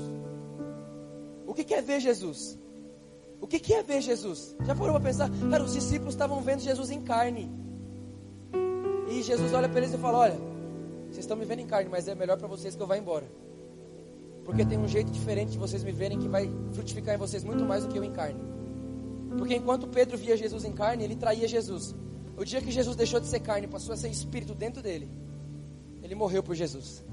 O 1.47 1.55
que 1.55 1.73
é 1.73 1.81
ver 1.81 2.01
Jesus? 2.01 2.59
O 3.41 3.47
que 3.47 3.73
é 3.73 3.83
ver 3.83 4.01
Jesus? 4.01 4.57
Já 4.65 4.75
foram 4.75 4.95
para 4.95 5.03
pensar? 5.03 5.31
Cara, 5.51 5.63
os 5.63 5.73
discípulos 5.73 6.15
estavam 6.15 6.41
vendo 6.41 6.61
Jesus 6.61 6.91
em 6.91 7.03
carne. 7.03 7.51
E 9.09 9.23
Jesus 9.23 9.53
olha 9.53 9.69
para 9.69 9.81
eles 9.81 9.93
e 9.93 9.99
fala: 9.99 10.19
Olha, 10.19 10.39
vocês 11.09 11.19
estão 11.19 11.37
me 11.37 11.45
vendo 11.45 11.61
em 11.61 11.67
carne, 11.67 11.89
mas 11.91 12.09
é 12.09 12.15
melhor 12.15 12.39
para 12.39 12.49
vocês 12.49 12.75
que 12.75 12.83
eu 12.83 12.87
vá 12.87 12.97
embora. 12.97 13.27
Porque 14.45 14.65
tem 14.65 14.79
um 14.79 14.89
jeito 14.89 15.11
diferente 15.11 15.53
de 15.53 15.59
vocês 15.59 15.83
me 15.85 15.93
verem 15.93 16.19
que 16.19 16.29
vai 16.29 16.51
frutificar 16.73 17.15
em 17.15 17.19
vocês 17.19 17.45
muito 17.45 17.65
mais 17.65 17.85
do 17.85 17.91
que 17.91 17.99
eu 17.99 18.05
em 18.05 18.13
carne. 18.13 18.41
Porque 19.39 19.55
enquanto 19.55 19.87
Pedro 19.89 20.17
via 20.17 20.37
Jesus 20.37 20.65
em 20.65 20.73
carne, 20.73 21.05
ele 21.05 21.17
traía 21.17 21.49
Jesus. 21.49 21.95
O 22.37 22.45
dia 22.45 22.61
que 22.61 22.71
Jesus 22.71 22.97
deixou 22.97 23.21
de 23.21 23.27
ser 23.27 23.41
carne, 23.41 23.67
passou 23.67 23.93
a 23.95 23.97
ser 23.97 24.09
espírito 24.09 24.55
dentro 24.55 24.83
dele, 24.83 25.09
ele 26.03 26.15
morreu 26.15 26.43
por 26.43 26.55
Jesus. 26.55 27.05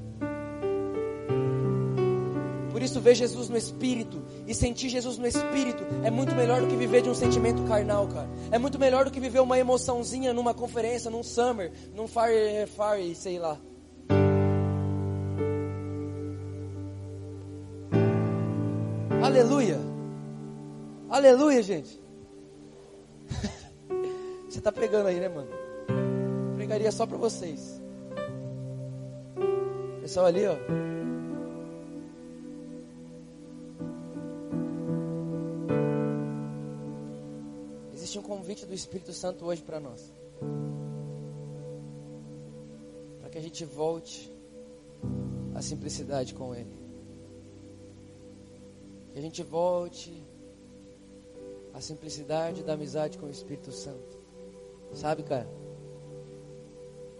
Por 2.82 2.86
isso, 2.86 2.99
ver 2.99 3.14
Jesus 3.14 3.48
no 3.48 3.56
espírito 3.56 4.24
e 4.48 4.56
sentir 4.56 4.90
Jesus 4.90 5.20
no 5.20 5.28
espírito 5.28 5.84
é 6.03 6.10
muito 6.10 6.34
melhor 6.34 6.62
do 6.62 6.68
que 6.68 6.76
viver 6.76 7.03
de 7.03 7.12
um 7.12 7.14
sentimento 7.14 7.62
carnal, 7.66 8.08
cara. 8.08 8.28
É 8.49 8.58
muito 8.58 8.80
melhor 8.80 9.06
do 9.06 9.12
que 9.12 9.20
viver 9.20 9.40
uma 9.40 9.56
emoçãozinha 9.56 10.34
numa 10.34 10.52
conferência, 10.52 11.12
num 11.12 11.22
summer, 11.22 11.72
num 11.94 12.08
fire, 12.08 12.66
fire, 12.66 13.14
sei 13.14 13.38
lá. 13.38 13.56
Aleluia. 19.24 19.78
Aleluia, 21.08 21.62
gente. 21.62 22.02
Você 24.49 24.60
tá 24.60 24.72
pegando 24.72 25.06
aí, 25.06 25.20
né, 25.20 25.30
mano? 25.30 25.49
Pregaria 26.56 26.91
só 26.91 27.06
para 27.06 27.18
vocês. 27.18 27.80
Pessoal 30.02 30.26
ali, 30.26 30.48
ó. 30.48 30.56
Existe 38.11 38.27
um 38.27 38.29
convite 38.29 38.65
do 38.65 38.73
Espírito 38.73 39.13
Santo 39.13 39.45
hoje 39.45 39.61
para 39.61 39.79
nós. 39.79 40.11
Para 43.21 43.29
que 43.29 43.38
a 43.38 43.41
gente 43.41 43.63
volte 43.63 44.29
à 45.55 45.61
simplicidade 45.61 46.33
com 46.33 46.53
Ele. 46.53 46.73
Que 49.13 49.19
a 49.19 49.21
gente 49.21 49.41
volte 49.43 50.11
à 51.73 51.79
simplicidade 51.79 52.63
da 52.63 52.73
amizade 52.73 53.17
com 53.17 53.27
o 53.27 53.29
Espírito 53.29 53.71
Santo. 53.71 54.19
Sabe, 54.93 55.23
cara? 55.23 55.47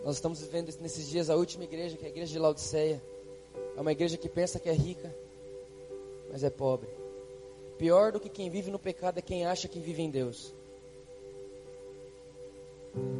Nós 0.04 0.16
estamos 0.16 0.42
vivendo 0.42 0.78
nesses 0.82 1.08
dias 1.08 1.30
a 1.30 1.38
última 1.38 1.64
igreja, 1.64 1.96
que 1.96 2.04
é 2.04 2.08
a 2.08 2.12
igreja 2.12 2.34
de 2.34 2.40
Laodiceia. 2.40 3.02
É 3.78 3.80
uma 3.80 3.94
igreja 3.94 4.18
que 4.18 4.28
pensa 4.28 4.60
que 4.60 4.68
é 4.68 4.74
rica, 4.74 5.16
mas 6.30 6.44
é 6.44 6.50
pobre. 6.50 6.90
Pior 7.78 8.12
do 8.12 8.20
que 8.20 8.28
quem 8.28 8.50
vive 8.50 8.70
no 8.70 8.78
pecado 8.78 9.20
é 9.20 9.22
quem 9.22 9.46
acha 9.46 9.70
que 9.70 9.80
vive 9.80 10.02
em 10.02 10.12
Deus. 10.12 10.54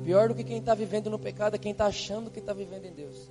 Pior 0.04 0.30
do 0.30 0.36
que 0.36 0.44
quem 0.44 0.58
está 0.58 0.74
vivendo 0.74 1.10
no 1.10 1.20
pecado 1.20 1.56
é 1.56 1.60
quem 1.60 1.72
está 1.72 1.86
achando 1.86 2.30
que 2.30 2.40
está 2.40 2.54
vivendo 2.54 2.86
em 2.86 2.92
Deus. 2.92 3.30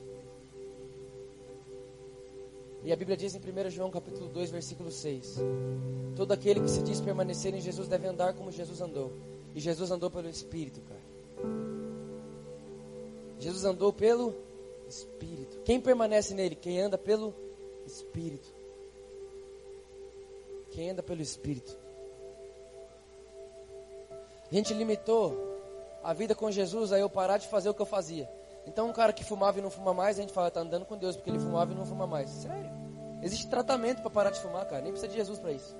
E 2.83 2.93
a 2.93 2.97
Bíblia 2.97 3.17
diz 3.17 3.35
em 3.35 3.39
1 3.39 3.71
João 3.71 3.91
capítulo 3.91 4.29
2, 4.29 4.51
versículo 4.51 4.91
6. 4.91 5.37
Todo 6.17 6.33
aquele 6.33 6.61
que 6.61 6.71
se 6.71 6.83
diz 6.83 7.01
permanecer 7.01 7.55
em 7.55 7.61
Jesus 7.61 7.89
deve 7.89 8.07
andar 8.07 8.33
como 8.35 8.51
Jesus 8.51 8.81
andou. 8.81 9.13
E 9.55 9.61
Jesus 9.61 9.91
andou 9.91 10.11
pelo 10.11 10.29
Espírito, 10.29 10.81
cara. 10.81 11.01
Jesus 13.39 13.65
andou 13.65 13.93
pelo 13.93 14.35
Espírito. 14.89 15.59
Quem 15.65 15.81
permanece 15.81 16.33
nele? 16.33 16.55
Quem 16.55 16.81
anda 16.81 16.97
pelo 16.97 17.35
Espírito. 17.87 18.49
Quem 20.71 20.91
anda 20.91 21.03
pelo 21.03 21.21
Espírito. 21.21 21.77
A 24.51 24.55
gente 24.55 24.73
limitou 24.73 25.50
a 26.03 26.13
vida 26.13 26.35
com 26.35 26.51
Jesus 26.51 26.93
a 26.93 26.99
eu 26.99 27.09
parar 27.09 27.39
de 27.39 27.47
fazer 27.49 27.69
o 27.69 27.75
que 27.75 27.83
eu 27.83 27.87
fazia. 27.87 28.29
Então, 28.67 28.89
um 28.89 28.93
cara 28.93 29.13
que 29.13 29.25
fumava 29.25 29.59
e 29.59 29.63
não 29.63 29.71
fuma 29.71 29.93
mais, 29.93 30.19
a 30.19 30.23
gente 30.23 30.33
fala, 30.33 30.51
tá 30.51 30.61
andando 30.61 30.85
com 30.85 30.97
Deus, 30.97 31.17
porque 31.17 31.31
ele 31.31 31.39
fumava 31.39 31.73
e 31.73 31.75
não 31.75 31.87
fuma 31.87 32.07
mais. 32.07 32.31
Sério. 32.31 32.71
Existe 33.23 33.49
tratamento 33.49 34.01
para 34.01 34.11
parar 34.11 34.31
de 34.31 34.41
fumar, 34.41 34.65
cara. 34.67 34.83
Nem 34.83 34.93
precisa 34.93 35.11
de 35.11 35.17
Jesus 35.17 35.39
para 35.39 35.53
isso. 35.53 35.77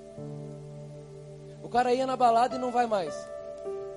O 1.63 1.69
cara 1.69 1.93
ia 1.93 2.05
na 2.05 2.15
balada 2.15 2.55
e 2.55 2.59
não 2.59 2.71
vai 2.71 2.85
mais. 2.85 3.15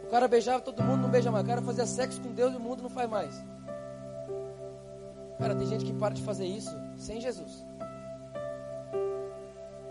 O 0.04 0.06
cara 0.08 0.28
beijava 0.28 0.62
todo 0.62 0.82
mundo, 0.82 1.02
não 1.02 1.10
beija 1.10 1.30
mais. 1.30 1.44
O 1.44 1.48
cara 1.48 1.60
fazia 1.62 1.86
sexo 1.86 2.20
com 2.20 2.32
Deus 2.32 2.52
e 2.52 2.56
o 2.56 2.60
mundo 2.60 2.82
não 2.82 2.90
faz 2.90 3.08
mais. 3.08 3.34
Cara, 5.38 5.54
tem 5.54 5.66
gente 5.66 5.84
que 5.84 5.92
para 5.92 6.14
de 6.14 6.22
fazer 6.22 6.46
isso 6.46 6.74
sem 6.96 7.20
Jesus. 7.20 7.64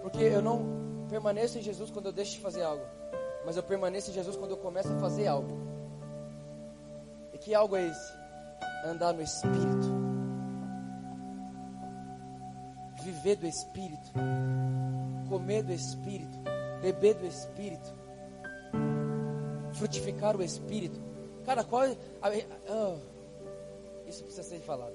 Porque 0.01 0.23
eu 0.23 0.41
não 0.41 1.05
permaneço 1.09 1.57
em 1.57 1.61
Jesus 1.61 1.91
quando 1.91 2.07
eu 2.07 2.11
deixo 2.11 2.33
de 2.33 2.39
fazer 2.39 2.63
algo. 2.63 2.83
Mas 3.45 3.57
eu 3.57 3.63
permaneço 3.63 4.09
em 4.09 4.13
Jesus 4.13 4.35
quando 4.37 4.51
eu 4.51 4.57
começo 4.57 4.91
a 4.91 4.99
fazer 4.99 5.27
algo. 5.27 5.72
Que 7.43 7.53
algo 7.53 7.75
é 7.75 7.87
esse? 7.87 8.13
Andar 8.85 9.13
no 9.13 9.21
Espírito. 9.21 10.03
Viver 13.03 13.35
do 13.35 13.45
Espírito. 13.45 14.11
Comer 15.27 15.63
do 15.63 15.73
Espírito. 15.73 16.37
Beber 16.81 17.15
do 17.15 17.25
Espírito. 17.25 17.93
Frutificar 19.73 20.37
o 20.37 20.43
Espírito. 20.43 20.99
Cara, 21.45 21.65
qual. 21.65 21.83
Oh, 22.69 22.95
isso 24.07 24.23
precisa 24.23 24.43
ser 24.43 24.59
falado. 24.59 24.93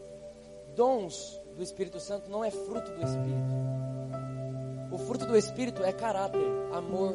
Dons 0.74 1.38
do 1.54 1.62
Espírito 1.62 2.00
Santo 2.00 2.30
não 2.30 2.42
é 2.42 2.50
fruto 2.50 2.90
do 2.92 3.04
Espírito. 3.04 3.58
O 4.90 4.98
fruto 4.98 5.26
do 5.26 5.36
Espírito 5.36 5.82
é 5.84 5.92
caráter, 5.92 6.40
amor, 6.72 7.14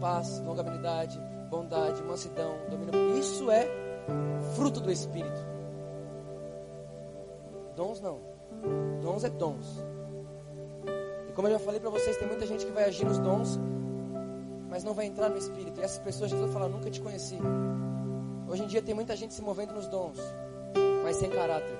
paz, 0.00 0.38
longanimidade, 0.40 1.18
bondade, 1.50 2.00
mansidão, 2.04 2.54
domínio. 2.70 3.18
Isso 3.18 3.50
é 3.50 3.83
fruto 4.54 4.80
do 4.80 4.90
Espírito. 4.90 5.40
Dons 7.76 8.00
não. 8.00 8.20
Dons 9.02 9.24
é 9.24 9.30
dons. 9.30 9.82
E 11.28 11.32
como 11.32 11.48
eu 11.48 11.52
já 11.52 11.58
falei 11.58 11.80
para 11.80 11.90
vocês, 11.90 12.16
tem 12.16 12.28
muita 12.28 12.46
gente 12.46 12.64
que 12.64 12.72
vai 12.72 12.84
agir 12.84 13.04
nos 13.04 13.18
dons, 13.18 13.58
mas 14.68 14.84
não 14.84 14.94
vai 14.94 15.06
entrar 15.06 15.28
no 15.28 15.36
Espírito. 15.36 15.80
E 15.80 15.82
essas 15.82 15.98
pessoas, 15.98 16.30
Jesus 16.30 16.50
vai 16.50 16.60
falar, 16.60 16.72
nunca 16.72 16.90
te 16.90 17.00
conheci. 17.00 17.38
Hoje 18.48 18.62
em 18.62 18.66
dia 18.66 18.82
tem 18.82 18.94
muita 18.94 19.16
gente 19.16 19.34
se 19.34 19.42
movendo 19.42 19.74
nos 19.74 19.88
dons, 19.88 20.18
mas 21.02 21.16
sem 21.16 21.30
caráter. 21.30 21.78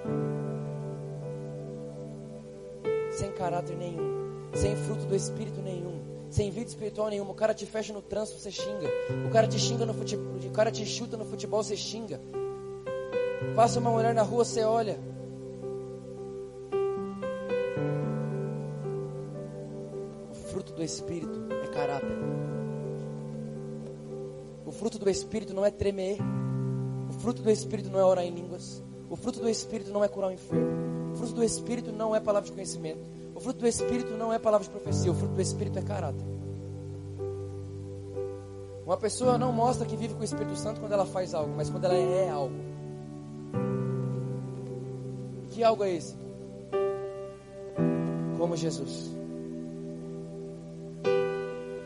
Sem 3.13 3.31
caráter 3.33 3.77
nenhum. 3.77 4.51
Sem 4.55 4.75
fruto 4.77 5.05
do 5.07 5.15
Espírito 5.15 5.61
nenhum 5.61 5.94
sem 6.35 6.51
vida 6.51 6.69
espiritual 6.69 7.09
nenhuma. 7.09 7.31
O 7.31 7.35
cara 7.35 7.55
te 7.55 7.65
fecha 7.65 7.93
no 7.93 8.03
trânsito, 8.03 8.41
você 8.41 8.51
xinga. 8.51 8.91
O 9.25 9.31
cara 9.31 9.47
te 9.47 9.57
xinga 9.57 9.87
no 9.87 9.95
futebol, 9.95 10.35
o 10.45 10.51
cara 10.51 10.73
te 10.73 10.85
chuta 10.85 11.17
no 11.17 11.25
futebol, 11.25 11.63
você 11.63 11.77
xinga. 11.77 12.21
Passa 13.55 13.79
uma 13.79 13.93
mulher 13.93 14.13
na 14.13 14.23
rua, 14.23 14.45
você 14.45 14.65
olha. 14.65 14.99
O 20.29 20.35
fruto 20.35 20.73
do 20.73 20.83
Espírito 20.83 21.47
é 21.63 21.69
caráter. 21.69 22.19
O 24.67 24.73
fruto 24.73 24.99
do 24.99 25.09
Espírito 25.09 25.55
não 25.55 25.65
é 25.65 25.71
tremer. 25.71 26.19
O 27.11 27.13
fruto 27.13 27.43
do 27.43 27.51
Espírito 27.51 27.91
não 27.91 28.01
é 28.01 28.05
orar 28.05 28.25
em 28.25 28.35
línguas. 28.35 28.83
O 29.09 29.15
fruto 29.15 29.39
do 29.39 29.49
Espírito 29.49 29.93
não 29.93 30.03
é 30.03 30.09
curar 30.09 30.31
o 30.31 30.33
enfermo. 30.33 31.13
O 31.13 31.17
fruto 31.17 31.35
do 31.35 31.45
Espírito 31.45 31.93
não 31.93 32.13
é 32.13 32.19
palavra 32.19 32.49
de 32.49 32.53
conhecimento. 32.53 33.14
O 33.35 33.41
fruto 33.41 33.61
do 33.61 33.67
Espírito 33.67 34.13
não 34.17 34.33
é 34.33 34.39
palavra 34.39 34.65
de 34.65 34.71
profecia. 34.71 35.11
O 35.11 35.15
fruto 35.15 35.35
do 35.35 35.43
Espírito 35.43 35.79
é 35.79 35.83
caráter. 35.83 36.25
Uma 38.87 38.97
pessoa 38.97 39.39
não 39.39 39.51
mostra 39.51 39.87
que 39.87 39.97
vive 39.97 40.15
com 40.15 40.21
o 40.21 40.25
Espírito 40.25 40.57
Santo 40.57 40.79
quando 40.79 40.93
ela 40.93 41.07
faz 41.07 41.35
algo, 41.35 41.53
mas 41.57 41.71
quando 41.71 41.87
ela 41.87 41.95
é 41.95 42.31
algo. 42.31 42.55
Que 45.51 45.65
algo 45.65 45.83
é 45.85 45.95
esse? 45.95 46.15
Como 48.37 48.57
Jesus. 48.57 49.11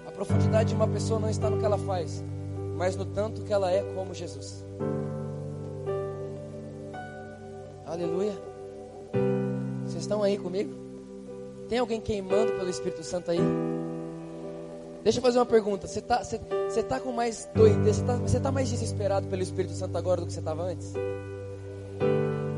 A 0.06 0.10
profundidade 0.10 0.70
de 0.70 0.74
uma 0.74 0.88
pessoa 0.88 1.20
não 1.20 1.30
está 1.30 1.48
no 1.48 1.58
que 1.58 1.64
ela 1.64 1.78
faz, 1.78 2.24
mas 2.76 2.96
no 2.96 3.04
tanto 3.04 3.42
que 3.42 3.52
ela 3.52 3.70
é 3.70 3.82
como 3.94 4.12
Jesus. 4.12 4.64
Aleluia. 7.86 8.36
Vocês 9.84 10.02
estão 10.02 10.22
aí 10.22 10.36
comigo? 10.36 10.87
Tem 11.68 11.78
alguém 11.78 12.00
queimando 12.00 12.52
pelo 12.52 12.68
Espírito 12.68 13.02
Santo 13.02 13.30
aí? 13.30 13.40
Deixa 15.02 15.18
eu 15.18 15.22
fazer 15.22 15.38
uma 15.38 15.46
pergunta. 15.46 15.86
Você 15.86 15.98
está 15.98 16.22
você, 16.22 16.40
você 16.68 16.82
tá 16.82 16.98
com 16.98 17.12
mais 17.12 17.48
doideira? 17.54 17.92
Você 17.92 18.00
está 18.00 18.16
você 18.16 18.40
tá 18.40 18.52
mais 18.52 18.68
desesperado 18.68 19.28
pelo 19.28 19.42
Espírito 19.42 19.74
Santo 19.74 19.96
agora 19.96 20.20
do 20.20 20.26
que 20.26 20.32
você 20.32 20.40
estava 20.40 20.62
antes? 20.62 20.94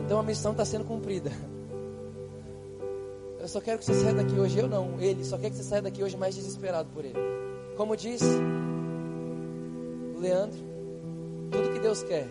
Então 0.04 0.18
a 0.18 0.22
missão 0.22 0.52
está 0.52 0.64
sendo 0.64 0.84
cumprida. 0.84 1.30
Eu 3.38 3.48
só 3.48 3.60
quero 3.60 3.78
que 3.78 3.84
você 3.84 3.94
saia 3.94 4.14
daqui 4.14 4.38
hoje. 4.38 4.58
Eu 4.58 4.68
não, 4.68 5.00
ele 5.00 5.24
só 5.24 5.38
quer 5.38 5.50
que 5.50 5.56
você 5.56 5.62
saia 5.62 5.82
daqui 5.82 6.02
hoje 6.02 6.16
mais 6.16 6.34
desesperado 6.34 6.88
por 6.92 7.04
ele. 7.04 7.18
Como 7.76 7.96
diz 7.96 8.20
Leandro, 10.20 10.60
tudo 11.50 11.72
que 11.72 11.80
Deus 11.80 12.02
quer 12.02 12.28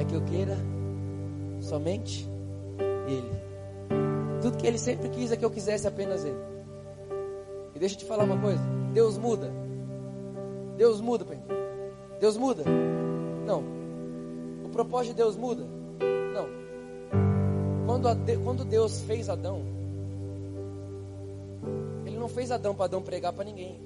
é 0.00 0.04
que 0.04 0.14
eu 0.14 0.22
queira 0.22 0.56
somente 1.60 2.28
Ele. 3.06 3.45
Tudo 4.46 4.58
que 4.58 4.66
Ele 4.68 4.78
sempre 4.78 5.08
quis 5.08 5.32
é 5.32 5.36
que 5.36 5.44
eu 5.44 5.50
quisesse 5.50 5.88
apenas 5.88 6.24
Ele. 6.24 6.38
E 7.74 7.80
deixa 7.80 7.96
eu 7.96 7.98
te 7.98 8.04
falar 8.04 8.22
uma 8.22 8.40
coisa: 8.40 8.62
Deus 8.92 9.18
muda. 9.18 9.52
Deus 10.76 11.00
muda, 11.00 11.24
pai. 11.24 11.42
Deus 12.20 12.36
muda? 12.36 12.62
Não. 13.44 13.64
O 14.64 14.68
propósito 14.68 15.10
de 15.10 15.16
Deus 15.16 15.36
muda? 15.36 15.64
Não. 16.32 16.46
Quando, 17.86 18.14
de, 18.14 18.36
quando 18.36 18.64
Deus 18.64 19.00
fez 19.00 19.28
Adão, 19.28 19.62
Ele 22.04 22.16
não 22.16 22.28
fez 22.28 22.52
Adão 22.52 22.72
para 22.72 22.84
Adão 22.84 23.02
pregar 23.02 23.32
para 23.32 23.44
ninguém. 23.44 23.80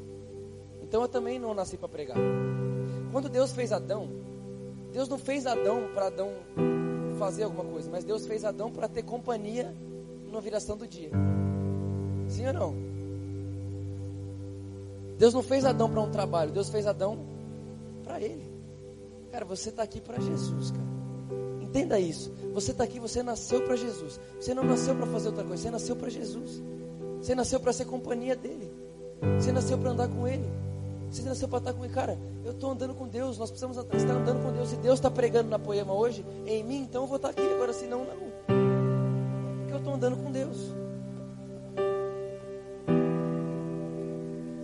Então 0.83 1.01
eu 1.01 1.09
também 1.09 1.39
não 1.39 1.55
nasci 1.55 1.79
para 1.79 1.89
pregar. 1.89 2.19
Quando 3.11 3.31
Deus 3.31 3.53
fez 3.53 3.73
Adão, 3.73 4.11
Deus 4.93 5.09
não 5.09 5.17
fez 5.19 5.47
Adão 5.47 5.89
para 5.95 6.09
Adão 6.09 6.29
fazer 7.19 7.45
alguma 7.45 7.65
coisa, 7.65 7.91
mas 7.91 8.05
Deus 8.05 8.27
fez 8.27 8.45
Adão 8.45 8.71
para 8.71 8.89
ter 8.89 9.03
companhia 9.03 9.75
na 10.33 10.41
viração 10.41 10.77
do 10.77 10.87
dia. 10.87 11.11
Sim 12.29 12.47
ou 12.47 12.53
não? 12.53 12.75
Deus 15.19 15.35
não 15.35 15.43
fez 15.43 15.65
Adão 15.65 15.91
para 15.91 16.01
um 16.01 16.11
trabalho, 16.11 16.51
Deus 16.51 16.71
fez 16.71 16.87
Adão 16.87 17.19
para 18.05 18.21
ele. 18.21 18.51
Cara, 19.31 19.45
você 19.45 19.69
está 19.69 19.83
aqui 19.83 20.01
para 20.01 20.19
Jesus, 20.19 20.71
cara. 20.71 20.91
Entenda 21.61 22.01
isso. 22.01 22.33
Você 22.53 22.73
está 22.73 22.85
aqui, 22.85 22.99
você 22.99 23.23
nasceu 23.23 23.63
para 23.63 23.77
Jesus. 23.77 24.19
Você 24.41 24.55
não 24.55 24.65
nasceu 24.65 24.95
para 24.95 25.07
fazer 25.07 25.29
outra 25.29 25.45
coisa, 25.45 25.63
você 25.63 25.71
nasceu 25.71 25.95
para 25.95 26.09
Jesus. 26.09 26.63
Você 27.21 27.35
nasceu 27.35 27.61
para 27.61 27.73
ser 27.73 27.85
companhia 27.85 28.35
dele. 28.35 28.71
Você 29.39 29.53
nasceu 29.53 29.79
para 29.79 29.91
andar 29.91 30.09
com 30.09 30.27
ele. 30.27 30.49
Você 31.11 31.23
nasceu 31.23 31.49
para 31.49 31.59
estar 31.59 31.73
com 31.75 31.85
ele. 31.85 31.93
Cara, 31.93 32.19
eu 32.45 32.53
estou 32.53 32.71
andando 32.71 32.95
com 32.95 33.07
Deus. 33.07 33.37
Nós 33.37 33.51
precisamos 33.51 33.77
estar 33.77 34.15
andando 34.15 34.43
com 34.43 34.53
Deus. 34.53 34.71
Se 34.71 34.77
Deus 34.77 34.95
está 34.95 35.11
pregando 35.11 35.51
na 35.51 35.59
poema 35.59 35.93
hoje, 35.93 36.25
em 36.47 36.65
mim, 36.65 36.83
então 36.83 37.03
eu 37.03 37.07
vou 37.07 37.17
estar 37.17 37.29
aqui. 37.29 37.43
Agora, 37.43 37.73
se 37.73 37.87
não, 37.87 38.05
não 38.05 38.30
estão 39.91 39.95
andando 39.95 40.17
com 40.17 40.31
Deus. 40.31 40.73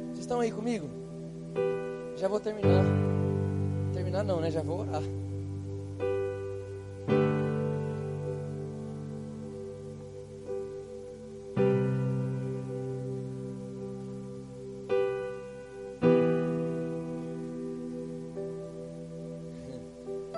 Vocês 0.09 0.20
estão 0.20 0.40
aí 0.40 0.53
comigo? 0.53 0.89
Já 2.16 2.28
vou 2.28 2.39
terminar. 2.40 2.85
Terminar 3.93 4.23
não, 4.23 4.40
né? 4.40 4.51
Já 4.51 4.62
vou 4.62 4.81
orar. 4.81 5.03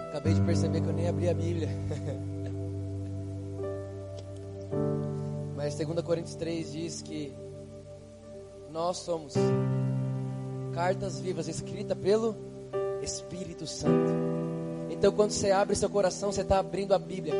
Acabei 0.08 0.34
de 0.34 0.40
perceber 0.40 0.80
que 0.80 0.88
eu 0.88 0.92
nem 0.92 1.08
abri 1.08 1.28
a 1.28 1.34
Bíblia. 1.34 1.68
Mas 5.68 5.76
2 5.76 6.00
Coríntios 6.00 6.34
3 6.36 6.72
diz 6.72 7.02
que 7.02 7.30
nós 8.70 8.96
somos 8.96 9.34
cartas 10.72 11.20
vivas 11.20 11.46
escritas 11.46 11.98
pelo 11.98 12.34
Espírito 13.02 13.66
Santo. 13.66 14.10
Então 14.88 15.12
quando 15.12 15.30
você 15.30 15.50
abre 15.50 15.76
seu 15.76 15.90
coração, 15.90 16.32
você 16.32 16.40
está 16.40 16.58
abrindo 16.58 16.94
a 16.94 16.98
Bíblia, 16.98 17.34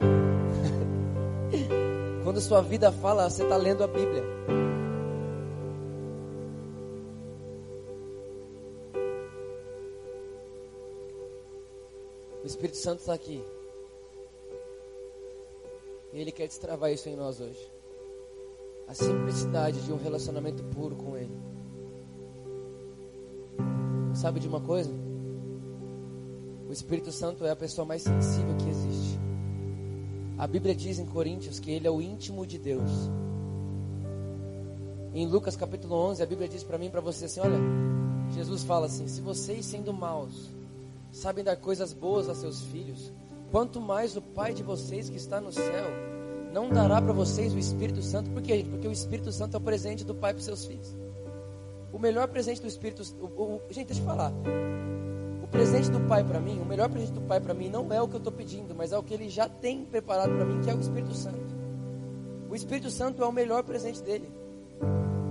quando 2.24 2.42
sua 2.42 2.60
vida 2.60 2.92
fala, 2.92 3.30
você 3.30 3.42
está 3.42 3.56
lendo 3.56 3.82
a 3.82 3.86
Bíblia. 3.86 4.22
O 12.42 12.46
Espírito 12.46 12.76
Santo 12.76 13.00
está 13.00 13.14
aqui. 13.14 13.42
E 16.14 16.20
Ele 16.20 16.30
quer 16.30 16.46
destravar 16.46 16.92
isso 16.92 17.08
em 17.08 17.16
nós 17.16 17.40
hoje. 17.40 17.70
A 18.86 18.94
simplicidade 18.94 19.80
de 19.82 19.92
um 19.92 19.96
relacionamento 19.96 20.62
puro 20.64 20.94
com 20.94 21.16
Ele. 21.16 21.36
Sabe 24.14 24.38
de 24.38 24.46
uma 24.46 24.60
coisa? 24.60 24.92
O 26.68 26.72
Espírito 26.72 27.10
Santo 27.10 27.44
é 27.44 27.50
a 27.50 27.56
pessoa 27.56 27.84
mais 27.84 28.02
sensível 28.02 28.56
que 28.56 28.68
existe. 28.68 29.18
A 30.38 30.46
Bíblia 30.46 30.74
diz 30.74 31.00
em 31.00 31.06
Coríntios 31.06 31.58
que 31.58 31.72
Ele 31.72 31.88
é 31.88 31.90
o 31.90 32.00
íntimo 32.00 32.46
de 32.46 32.58
Deus. 32.58 32.90
Em 35.12 35.26
Lucas 35.26 35.56
capítulo 35.56 35.96
11, 35.96 36.22
a 36.22 36.26
Bíblia 36.26 36.48
diz 36.48 36.62
para 36.62 36.78
mim 36.78 36.86
e 36.86 36.90
para 36.90 37.00
você 37.00 37.24
assim: 37.24 37.40
olha, 37.40 37.58
Jesus 38.32 38.62
fala 38.62 38.86
assim: 38.86 39.08
se 39.08 39.20
vocês 39.20 39.66
sendo 39.66 39.92
maus 39.92 40.48
sabem 41.10 41.44
dar 41.44 41.56
coisas 41.56 41.92
boas 41.92 42.28
a 42.28 42.34
seus 42.34 42.62
filhos, 42.62 43.12
quanto 43.54 43.80
mais 43.80 44.16
o 44.16 44.20
Pai 44.20 44.52
de 44.52 44.64
vocês 44.64 45.08
que 45.08 45.16
está 45.16 45.40
no 45.40 45.52
céu 45.52 45.86
não 46.52 46.70
dará 46.70 47.00
para 47.00 47.12
vocês 47.12 47.54
o 47.54 47.58
Espírito 47.58 48.02
Santo. 48.02 48.28
Por 48.30 48.42
quê? 48.42 48.66
Porque 48.68 48.88
o 48.88 48.90
Espírito 48.90 49.30
Santo 49.30 49.54
é 49.54 49.58
o 49.58 49.60
presente 49.60 50.02
do 50.04 50.12
Pai 50.12 50.32
para 50.32 50.40
os 50.40 50.44
seus 50.44 50.66
filhos. 50.66 50.92
O 51.92 51.98
melhor 52.00 52.26
presente 52.26 52.60
do 52.60 52.66
Espírito, 52.66 53.04
o, 53.20 53.26
o, 53.26 53.60
gente, 53.70 53.86
deixa 53.86 54.02
eu 54.02 54.06
falar. 54.06 54.32
O 55.40 55.46
presente 55.46 55.88
do 55.88 56.00
Pai 56.00 56.24
para 56.24 56.40
mim, 56.40 56.58
o 56.60 56.64
melhor 56.64 56.88
presente 56.90 57.12
do 57.12 57.20
Pai 57.20 57.40
para 57.40 57.54
mim 57.54 57.68
não 57.68 57.92
é 57.92 58.02
o 58.02 58.08
que 58.08 58.14
eu 58.14 58.18
estou 58.18 58.32
pedindo, 58.32 58.74
mas 58.74 58.90
é 58.90 58.98
o 58.98 59.04
que 59.04 59.14
Ele 59.14 59.28
já 59.28 59.48
tem 59.48 59.84
preparado 59.84 60.34
para 60.34 60.44
mim, 60.44 60.60
que 60.60 60.68
é 60.68 60.74
o 60.74 60.80
Espírito 60.80 61.14
Santo. 61.14 61.54
O 62.50 62.56
Espírito 62.56 62.90
Santo 62.90 63.22
é 63.22 63.26
o 63.26 63.30
melhor 63.30 63.62
presente 63.62 64.02
dele. 64.02 64.28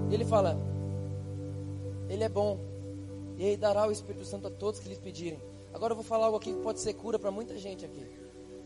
E 0.09 0.13
Ele 0.13 0.23
fala: 0.23 0.57
Ele 2.07 2.23
é 2.23 2.29
bom 2.29 2.57
e 3.37 3.43
Ele 3.43 3.57
dará 3.57 3.85
o 3.85 3.91
Espírito 3.91 4.23
Santo 4.23 4.47
a 4.47 4.49
todos 4.49 4.79
que 4.79 4.87
lhes 4.87 4.97
pedirem. 4.97 5.41
Agora 5.73 5.91
eu 5.91 5.95
vou 5.95 6.03
falar 6.03 6.25
algo 6.25 6.37
aqui 6.37 6.53
que 6.53 6.59
pode 6.61 6.79
ser 6.79 6.93
cura 6.93 7.17
para 7.17 7.31
muita 7.31 7.57
gente 7.57 7.83
aqui. 7.83 8.05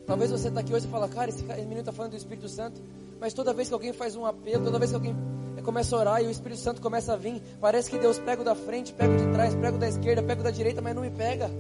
Talvez 0.06 0.32
você 0.32 0.48
está 0.48 0.62
aqui 0.62 0.74
hoje 0.74 0.88
e 0.88 0.90
fala, 0.90 1.08
cara, 1.08 1.30
esse, 1.30 1.44
menino 1.44 1.80
está 1.80 1.92
falando 1.92 2.12
do 2.12 2.18
Espírito 2.18 2.48
Santo, 2.48 2.82
mas 3.20 3.34
toda 3.34 3.54
vez 3.54 3.68
que 3.68 3.74
alguém 3.74 3.92
faz 3.92 4.16
um 4.16 4.26
apelo, 4.26 4.64
toda 4.64 4.80
vez 4.80 4.92
que 4.92 4.96
alguém 4.96 5.16
começa 5.64 5.96
a 5.96 6.00
orar 6.00 6.24
e 6.24 6.28
o 6.28 6.32
Espírito 6.32 6.62
Santo 6.62 6.82
começa 6.82 7.12
a 7.12 7.18
vir, 7.18 7.42
parece 7.60 7.90
que 7.90 7.98
Deus 7.98 8.18
pega 8.20 8.42
o 8.42 8.46
da 8.46 8.56
frente, 8.56 8.94
pega 8.94 9.14
o 9.14 9.18
de 9.18 9.28
trás, 9.34 9.54
pega 9.54 9.76
o 9.76 9.80
da 9.80 9.88
esquerda, 9.88 10.24
pega 10.24 10.40
o 10.40 10.44
da 10.44 10.52
direita, 10.52 10.82
mas 10.82 10.96
não 10.96 11.02
me 11.02 11.12
pega. 11.12 11.52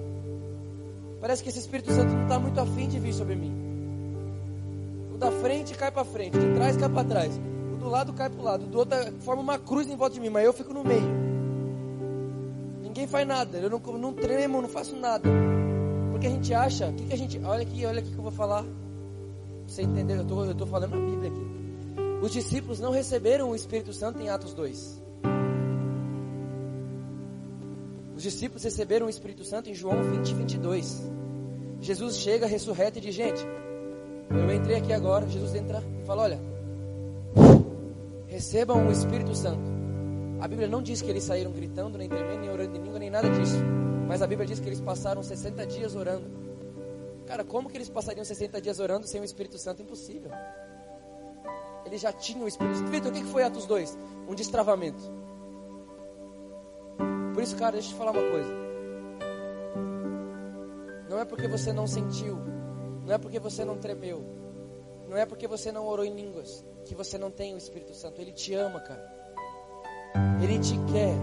Parece 1.20 1.44
que 1.44 1.50
esse 1.50 1.60
Espírito 1.60 1.92
Santo 1.92 2.14
não 2.14 2.24
está 2.24 2.40
muito 2.40 2.60
afim 2.60 2.88
de 2.88 3.00
vir 3.00 3.14
sobre 3.14 3.36
mim. 3.36 3.54
O 5.14 5.18
da 5.18 5.30
frente 5.30 5.74
cai 5.74 5.92
para 5.92 6.06
frente, 6.06 6.38
o 6.38 6.40
de 6.40 6.54
trás 6.54 6.78
cai 6.78 6.88
para 6.88 7.04
trás, 7.04 7.38
o 7.74 7.76
do 7.76 7.90
lado 7.90 8.14
cai 8.14 8.30
para 8.30 8.40
o 8.40 8.44
lado, 8.44 8.66
o 8.66 8.68
do 8.68 8.80
outro 8.80 8.98
forma 9.22 9.42
uma 9.42 9.60
cruz 9.60 9.88
em 9.88 9.96
volta 9.96 10.14
de 10.14 10.22
mim, 10.22 10.30
mas 10.30 10.46
eu 10.46 10.54
fico 10.54 10.74
no 10.74 10.86
meio. 10.86 11.27
Ninguém 13.08 13.26
faz 13.26 13.28
nada, 13.28 13.58
eu 13.58 13.70
não, 13.70 13.80
não 13.80 14.14
tremo, 14.14 14.62
não 14.62 14.68
faço 14.68 14.96
nada. 14.96 15.30
Porque 16.12 16.28
a 16.28 16.30
gente 16.30 16.54
acha, 16.54 16.92
que, 16.92 17.06
que 17.06 17.14
a 17.14 17.18
gente. 17.18 17.40
Olha 17.44 17.62
aqui, 17.62 17.86
olha 17.86 18.00
aqui 18.00 18.12
que 18.12 18.18
eu 18.18 18.22
vou 18.22 18.32
falar. 18.32 18.66
Você 19.66 19.82
entendeu? 19.82 20.18
Eu 20.18 20.26
tô, 20.26 20.42
estou 20.42 20.56
tô 20.56 20.66
falando 20.66 20.92
na 20.92 21.06
Bíblia 21.06 21.32
aqui. 21.32 21.48
Os 22.22 22.32
discípulos 22.32 22.80
não 22.80 22.92
receberam 22.92 23.52
o 23.52 23.56
Espírito 23.56 23.94
Santo 23.94 24.22
em 24.22 24.30
Atos 24.30 24.54
2. 24.54 25.02
Os 28.16 28.24
discípulos 28.24 28.64
receberam 28.64 29.06
o 29.06 29.10
Espírito 29.10 29.44
Santo 29.46 29.70
em 29.70 29.74
João 29.74 30.04
20, 30.04 30.34
22. 30.34 31.02
Jesus 31.80 32.18
chega 32.18 32.46
ressurreto 32.46 32.98
e 32.98 33.02
diz: 33.02 33.16
Gente, 33.16 33.42
eu 34.30 34.54
entrei 34.54 34.78
aqui 34.78 34.92
agora. 34.92 35.28
Jesus 35.28 35.56
entra 35.56 35.82
e 36.02 36.06
fala: 36.06 36.24
Olha, 36.24 36.40
recebam 38.28 38.86
o 38.86 38.92
Espírito 38.92 39.34
Santo. 39.34 39.77
A 40.40 40.48
Bíblia 40.48 40.68
não 40.68 40.82
diz 40.82 41.02
que 41.02 41.10
eles 41.10 41.24
saíram 41.24 41.52
gritando, 41.52 41.98
nem 41.98 42.08
tremendo, 42.08 42.42
nem 42.42 42.50
orando 42.50 42.78
em 42.78 42.82
língua, 42.82 43.00
nem 43.00 43.10
nada 43.10 43.30
disso. 43.30 43.58
Mas 44.08 44.22
a 44.22 44.28
Bíblia 44.28 44.48
diz 44.48 44.60
que 44.60 44.68
eles 44.68 44.80
passaram 44.80 45.24
60 45.24 45.66
dias 45.66 45.96
orando. 45.96 46.30
Cara, 47.26 47.44
como 47.44 47.70
que 47.70 47.76
eles 47.76 47.90
passariam 47.90 48.24
60 48.24 48.62
dias 48.62 48.80
orando 48.80 49.08
sem 49.08 49.20
o 49.20 49.24
Espírito 49.24 49.58
Santo? 49.58 49.82
Impossível. 49.82 50.32
Eles 51.86 52.02
já 52.02 52.14
tinham 52.14 52.46
o 52.46 52.48
Espírito 52.48 52.78
Santo. 52.78 52.92
Vitor, 52.92 53.12
o 53.12 53.16
que 53.16 53.24
foi 53.26 53.44
Atos 53.44 53.66
2? 53.66 53.98
Um 54.30 54.36
destravamento. 54.36 55.02
Por 57.34 57.44
isso, 57.44 57.56
cara, 57.56 57.74
deixa 57.74 57.90
eu 57.90 57.92
te 57.94 57.98
falar 57.98 58.12
uma 58.12 58.32
coisa. 58.32 58.52
Não 61.10 61.20
é 61.20 61.26
porque 61.26 61.48
você 61.48 61.74
não 61.74 61.88
sentiu, 61.88 62.38
não 63.06 63.14
é 63.14 63.18
porque 63.18 63.40
você 63.40 63.64
não 63.66 63.78
tremeu, 63.78 64.24
não 65.08 65.18
é 65.18 65.26
porque 65.26 65.48
você 65.48 65.72
não 65.72 65.86
orou 65.86 66.06
em 66.06 66.14
línguas 66.14 66.66
que 66.86 66.94
você 66.94 67.18
não 67.18 67.32
tem 67.32 67.54
o 67.54 67.58
Espírito 67.58 67.94
Santo. 67.94 68.22
Ele 68.22 68.32
te 68.32 68.54
ama, 68.54 68.80
cara. 68.80 69.17
Ele 70.42 70.60
te 70.60 70.78
quer. 70.92 71.16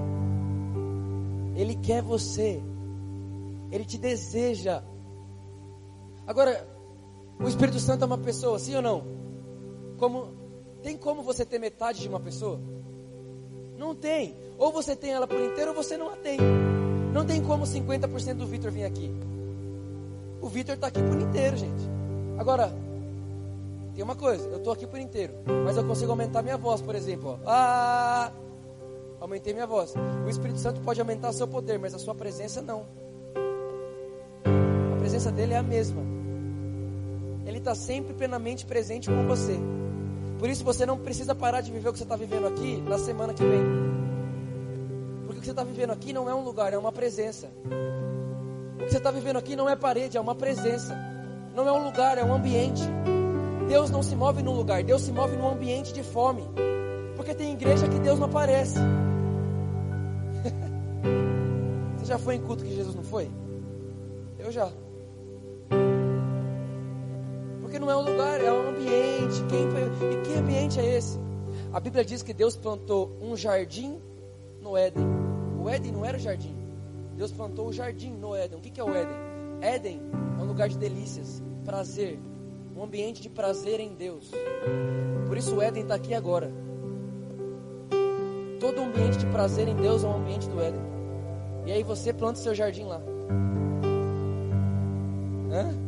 Ele 1.57 1.75
quer 1.77 2.03
você. 2.03 2.63
Ele 3.71 3.85
te 3.85 3.99
deseja. 3.99 4.83
Agora, 6.27 6.67
o 7.39 7.49
Espírito 7.49 7.79
Santo 7.79 8.03
é 8.03 8.07
uma 8.07 8.19
pessoa, 8.19 8.59
sim 8.59 8.75
ou 8.77 8.83
não? 8.83 9.05
Como 9.99 10.29
tem 10.83 10.97
como 10.97 11.23
você 11.23 11.45
ter 11.45 11.59
metade 11.59 12.01
de 12.01 12.09
uma 12.09 12.21
pessoa? 12.21 12.61
Não 13.77 13.95
tem. 13.95 14.35
Ou 14.59 14.73
você 14.73 14.95
tem 14.95 15.13
ela 15.13 15.27
por 15.27 15.41
inteiro 15.41 15.71
ou 15.71 15.77
você 15.77 15.97
não 15.97 16.11
a 16.11 16.17
tem. 16.17 16.39
Não 17.13 17.25
tem 17.25 17.43
como 17.43 17.65
50% 17.65 18.35
do 18.35 18.47
Vitor 18.47 18.71
vir 18.71 18.85
aqui. 18.85 19.11
O 20.41 20.49
Vitor 20.49 20.75
está 20.75 20.89
aqui 20.89 21.03
por 21.03 21.21
inteiro, 21.21 21.57
gente. 21.57 21.85
Agora, 22.39 22.73
tem 23.95 24.03
uma 24.03 24.17
coisa, 24.17 24.47
eu 24.49 24.59
estou 24.59 24.73
aqui 24.73 24.87
por 24.87 24.99
inteiro, 24.99 25.33
mas 25.65 25.77
eu 25.77 25.85
consigo 25.87 26.11
aumentar 26.11 26.43
minha 26.43 26.57
voz, 26.57 26.83
por 26.83 26.95
exemplo. 26.95 27.31
Ó. 27.31 27.39
Ah, 27.47 28.33
aumentei 29.25 29.55
minha 29.55 29.67
voz. 29.67 29.95
O 30.25 30.29
Espírito 30.29 30.59
Santo 30.61 30.81
pode 30.83 31.01
aumentar 31.01 31.33
seu 31.33 31.49
poder, 31.49 31.79
mas 31.79 31.95
a 31.95 31.99
sua 31.99 32.15
presença 32.15 32.61
não. 32.61 32.87
A 34.93 34.97
presença 34.99 35.33
dele 35.33 35.55
é 35.55 35.57
a 35.57 35.63
mesma. 35.63 36.03
Ele 37.47 37.59
está 37.59 37.75
sempre 37.75 38.13
plenamente 38.15 38.67
presente 38.67 39.09
com 39.09 39.27
você. 39.27 39.59
Por 40.39 40.49
isso 40.49 40.63
você 40.63 40.85
não 40.85 40.99
precisa 40.99 41.35
parar 41.35 41.63
de 41.63 41.71
viver 41.71 41.89
o 41.89 41.93
que 41.93 41.99
você 41.99 42.05
está 42.05 42.17
vivendo 42.17 42.47
aqui 42.47 42.77
na 42.83 42.99
semana 42.99 43.33
que 43.33 43.43
vem. 43.43 43.63
Porque 45.27 45.39
o 45.39 45.41
que 45.41 45.47
você 45.47 45.53
está 45.53 45.65
vivendo 45.65 45.91
aqui 45.91 46.13
não 46.13 46.29
é 46.29 46.35
um 46.35 46.45
lugar, 46.45 46.73
é 46.73 46.79
uma 46.79 46.93
presença. 46.93 47.49
O 48.75 48.85
que 48.85 48.91
você 48.91 48.99
está 48.99 49.11
vivendo 49.11 49.37
aqui 49.37 49.57
não 49.57 49.69
é 49.69 49.75
parede, 49.75 50.19
é 50.19 50.21
uma 50.21 50.35
presença. 50.35 50.95
Não 51.55 51.67
é 51.67 51.73
um 51.73 51.83
lugar, 51.83 52.19
é 52.19 52.25
um 52.25 52.35
ambiente. 52.35 52.83
Deus 53.69 53.91
não 53.91 54.03
se 54.03 54.15
move 54.15 54.43
num 54.43 54.55
lugar, 54.55 54.83
Deus 54.83 55.01
se 55.01 55.13
move 55.13 55.37
num 55.37 55.49
ambiente 55.49 55.95
de 55.95 56.03
fome. 56.03 56.43
Porque 57.17 57.35
tem 57.35 57.53
igreja 57.53 57.89
que 57.89 57.99
Deus 58.01 58.19
não 58.19 58.27
aparece. 58.27 58.79
Você 61.97 62.07
já 62.07 62.19
foi 62.19 62.35
em 62.35 62.41
culto 62.41 62.65
que 62.65 62.75
Jesus 62.75 62.95
não 62.95 63.03
foi? 63.03 63.31
Eu 64.39 64.53
já. 64.53 64.71
Porque 67.63 67.79
não 67.79 67.91
é 67.91 67.97
um 67.97 68.03
lugar, 68.03 68.41
é 68.41 68.53
um 68.53 68.69
ambiente. 68.69 69.43
Quem, 69.49 69.67
e 70.13 70.23
que 70.23 70.39
ambiente 70.39 70.79
é 70.79 70.97
esse? 70.97 71.19
A 71.73 71.81
Bíblia 71.81 72.05
diz 72.05 72.23
que 72.23 72.33
Deus 72.33 72.57
plantou 72.57 73.17
um 73.21 73.37
jardim 73.37 74.01
no 74.61 74.77
Éden. 74.77 75.07
O 75.61 75.69
Éden 75.69 75.93
não 75.93 76.05
era 76.05 76.17
o 76.17 76.21
jardim. 76.21 76.55
Deus 77.17 77.33
plantou 77.33 77.69
o 77.69 77.73
jardim 77.73 78.11
no 78.11 78.35
Éden. 78.35 78.59
O 78.59 78.61
que, 78.61 78.79
é 78.79 78.85
o 78.85 78.95
Éden? 78.95 79.17
Éden 79.61 80.01
é 80.39 80.43
um 80.43 80.47
lugar 80.47 80.69
de 80.69 80.77
delícias, 80.77 81.43
prazer, 81.65 82.19
um 82.77 82.83
ambiente 82.83 83.23
de 83.23 83.29
prazer 83.29 83.81
em 83.81 83.95
Deus. 83.95 84.31
Por 85.27 85.37
isso 85.37 85.57
o 85.57 85.63
Éden 85.63 85.83
está 85.83 85.95
aqui 85.95 86.13
agora. 86.13 86.53
Todo 88.61 88.81
ambiente 88.81 89.19
de 89.19 89.27
prazer 89.27 89.69
em 89.69 89.77
Deus 89.77 90.05
é 90.05 90.07
um 90.07 90.17
ambiente 90.17 90.49
do 90.49 90.61
Éden. 90.61 90.94
E 91.67 91.73
aí 91.73 91.83
você 91.83 92.13
planta 92.13 92.39
seu 92.39 92.55
jardim 92.55 92.85
lá. 92.85 93.01
Hã? 95.51 95.85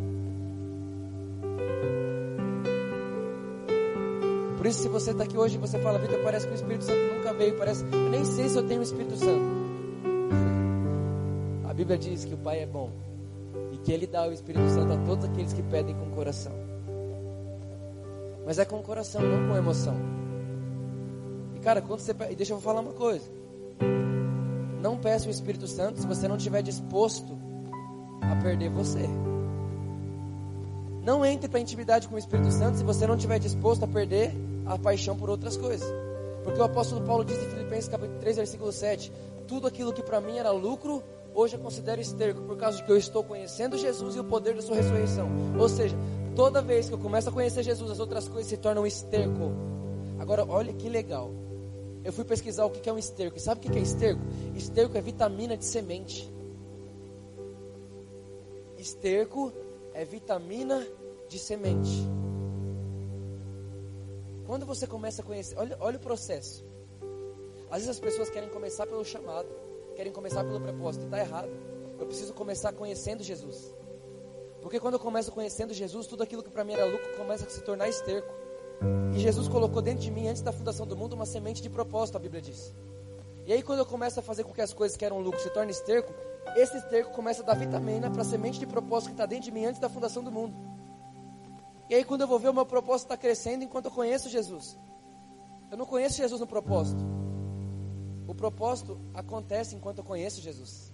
Por 4.56 4.66
isso, 4.66 4.82
se 4.82 4.88
você 4.88 5.10
está 5.10 5.24
aqui 5.24 5.36
hoje 5.36 5.56
e 5.56 5.58
você 5.58 5.78
fala, 5.78 5.98
Vitor, 5.98 6.18
parece 6.24 6.46
que 6.46 6.52
o 6.52 6.56
Espírito 6.56 6.84
Santo 6.84 7.14
nunca 7.14 7.32
veio, 7.34 7.56
parece, 7.56 7.84
eu 7.84 8.10
nem 8.10 8.24
sei 8.24 8.48
se 8.48 8.56
eu 8.56 8.66
tenho 8.66 8.80
o 8.80 8.82
Espírito 8.82 9.16
Santo. 9.16 9.44
A 11.68 11.74
Bíblia 11.74 11.98
diz 11.98 12.24
que 12.24 12.34
o 12.34 12.38
Pai 12.38 12.62
é 12.62 12.66
bom 12.66 12.90
e 13.70 13.76
que 13.76 13.92
Ele 13.92 14.06
dá 14.06 14.26
o 14.26 14.32
Espírito 14.32 14.68
Santo 14.70 14.94
a 14.94 14.96
todos 15.04 15.24
aqueles 15.26 15.52
que 15.52 15.62
pedem 15.62 15.94
com 15.94 16.10
coração. 16.10 16.52
Mas 18.46 18.58
é 18.58 18.64
com 18.64 18.82
coração, 18.82 19.20
não 19.20 19.48
com 19.48 19.56
emoção. 19.56 19.94
E 21.54 21.58
cara, 21.60 21.82
quando 21.82 22.00
você 22.00 22.14
pede, 22.14 22.34
deixa 22.34 22.52
eu 22.52 22.60
falar 22.60 22.80
uma 22.80 22.92
coisa. 22.92 23.35
Não 24.80 24.96
peça 24.96 25.28
o 25.28 25.30
Espírito 25.30 25.66
Santo 25.66 26.00
se 26.00 26.06
você 26.06 26.28
não 26.28 26.36
estiver 26.36 26.62
disposto 26.62 27.38
a 28.20 28.36
perder 28.36 28.70
você. 28.70 29.08
Não 31.02 31.24
entre 31.24 31.48
para 31.48 31.60
intimidade 31.60 32.08
com 32.08 32.16
o 32.16 32.18
Espírito 32.18 32.50
Santo 32.50 32.78
se 32.78 32.84
você 32.84 33.06
não 33.06 33.14
estiver 33.14 33.38
disposto 33.38 33.84
a 33.84 33.88
perder 33.88 34.32
a 34.66 34.76
paixão 34.76 35.16
por 35.16 35.30
outras 35.30 35.56
coisas. 35.56 35.88
Porque 36.42 36.60
o 36.60 36.64
apóstolo 36.64 37.04
Paulo 37.04 37.24
diz 37.24 37.36
em 37.38 37.48
Filipenses 37.48 37.88
capítulo 37.88 38.18
3, 38.18 38.36
versículo 38.36 38.72
7: 38.72 39.12
Tudo 39.46 39.66
aquilo 39.66 39.92
que 39.92 40.02
para 40.02 40.20
mim 40.20 40.38
era 40.38 40.50
lucro, 40.50 41.02
hoje 41.34 41.54
eu 41.54 41.60
considero 41.60 42.00
esterco, 42.00 42.42
por 42.42 42.56
causa 42.56 42.78
de 42.78 42.84
que 42.84 42.90
eu 42.90 42.96
estou 42.96 43.22
conhecendo 43.22 43.78
Jesus 43.78 44.16
e 44.16 44.20
o 44.20 44.24
poder 44.24 44.54
da 44.54 44.62
sua 44.62 44.76
ressurreição. 44.76 45.28
Ou 45.58 45.68
seja, 45.68 45.96
toda 46.34 46.60
vez 46.62 46.88
que 46.88 46.94
eu 46.94 46.98
começo 46.98 47.28
a 47.28 47.32
conhecer 47.32 47.62
Jesus, 47.62 47.90
as 47.90 48.00
outras 48.00 48.28
coisas 48.28 48.48
se 48.48 48.56
tornam 48.56 48.86
esterco. 48.86 49.52
Agora, 50.18 50.44
olha 50.48 50.72
que 50.72 50.88
legal. 50.88 51.30
Eu 52.06 52.12
fui 52.12 52.24
pesquisar 52.24 52.64
o 52.64 52.70
que 52.70 52.88
é 52.88 52.92
um 52.92 52.98
esterco. 52.98 53.36
E 53.36 53.40
sabe 53.40 53.66
o 53.66 53.72
que 53.72 53.76
é 53.76 53.82
esterco? 53.82 54.22
Esterco 54.54 54.96
é 54.96 55.00
vitamina 55.00 55.56
de 55.56 55.64
semente. 55.64 56.32
Esterco 58.78 59.52
é 59.92 60.04
vitamina 60.04 60.86
de 61.28 61.36
semente. 61.36 62.06
Quando 64.46 64.64
você 64.64 64.86
começa 64.86 65.20
a 65.20 65.24
conhecer, 65.24 65.58
olha, 65.58 65.76
olha 65.80 65.96
o 65.96 66.00
processo. 66.00 66.64
Às 67.68 67.78
vezes 67.78 67.88
as 67.88 67.98
pessoas 67.98 68.30
querem 68.30 68.50
começar 68.50 68.86
pelo 68.86 69.04
chamado, 69.04 69.48
querem 69.96 70.12
começar 70.12 70.44
pelo 70.44 70.60
propósito, 70.60 71.02
e 71.02 71.04
está 71.06 71.18
errado. 71.18 71.50
Eu 71.98 72.06
preciso 72.06 72.32
começar 72.32 72.72
conhecendo 72.72 73.24
Jesus. 73.24 73.74
Porque 74.62 74.78
quando 74.78 74.94
eu 74.94 75.00
começo 75.00 75.32
conhecendo 75.32 75.74
Jesus, 75.74 76.06
tudo 76.06 76.22
aquilo 76.22 76.44
que 76.44 76.50
para 76.50 76.62
mim 76.62 76.74
era 76.74 76.84
lucro 76.84 77.16
começa 77.16 77.46
a 77.46 77.50
se 77.50 77.62
tornar 77.62 77.88
esterco. 77.88 78.32
E 79.14 79.18
Jesus 79.18 79.48
colocou 79.48 79.80
dentro 79.80 80.02
de 80.02 80.10
mim, 80.10 80.28
antes 80.28 80.42
da 80.42 80.52
fundação 80.52 80.86
do 80.86 80.96
mundo, 80.96 81.14
uma 81.14 81.26
semente 81.26 81.62
de 81.62 81.70
propósito, 81.70 82.16
a 82.16 82.18
Bíblia 82.18 82.42
diz. 82.42 82.74
E 83.46 83.52
aí, 83.52 83.62
quando 83.62 83.78
eu 83.78 83.86
começo 83.86 84.18
a 84.20 84.22
fazer 84.22 84.44
com 84.44 84.52
que 84.52 84.60
as 84.60 84.72
coisas 84.72 84.96
que 84.96 85.04
eram 85.04 85.20
lucro 85.20 85.40
se 85.40 85.48
tornem 85.50 85.70
esterco, 85.70 86.12
esse 86.56 86.76
esterco 86.76 87.12
começa 87.12 87.42
a 87.42 87.46
dar 87.46 87.54
vitamina 87.54 88.10
para 88.10 88.22
a 88.22 88.24
semente 88.24 88.58
de 88.58 88.66
propósito 88.66 89.08
que 89.08 89.14
está 89.14 89.24
dentro 89.24 89.44
de 89.44 89.52
mim 89.52 89.64
antes 89.64 89.80
da 89.80 89.88
fundação 89.88 90.22
do 90.22 90.30
mundo. 90.30 90.54
E 91.88 91.94
aí, 91.94 92.04
quando 92.04 92.22
eu 92.22 92.26
vou 92.26 92.38
ver, 92.38 92.48
o 92.48 92.54
meu 92.54 92.66
propósito 92.66 93.06
está 93.06 93.16
crescendo 93.16 93.62
enquanto 93.62 93.86
eu 93.86 93.90
conheço 93.92 94.28
Jesus. 94.28 94.76
Eu 95.70 95.78
não 95.78 95.86
conheço 95.86 96.16
Jesus 96.16 96.40
no 96.40 96.46
propósito. 96.46 97.02
O 98.26 98.34
propósito 98.34 98.98
acontece 99.14 99.76
enquanto 99.76 99.98
eu 99.98 100.04
conheço 100.04 100.40
Jesus. 100.40 100.92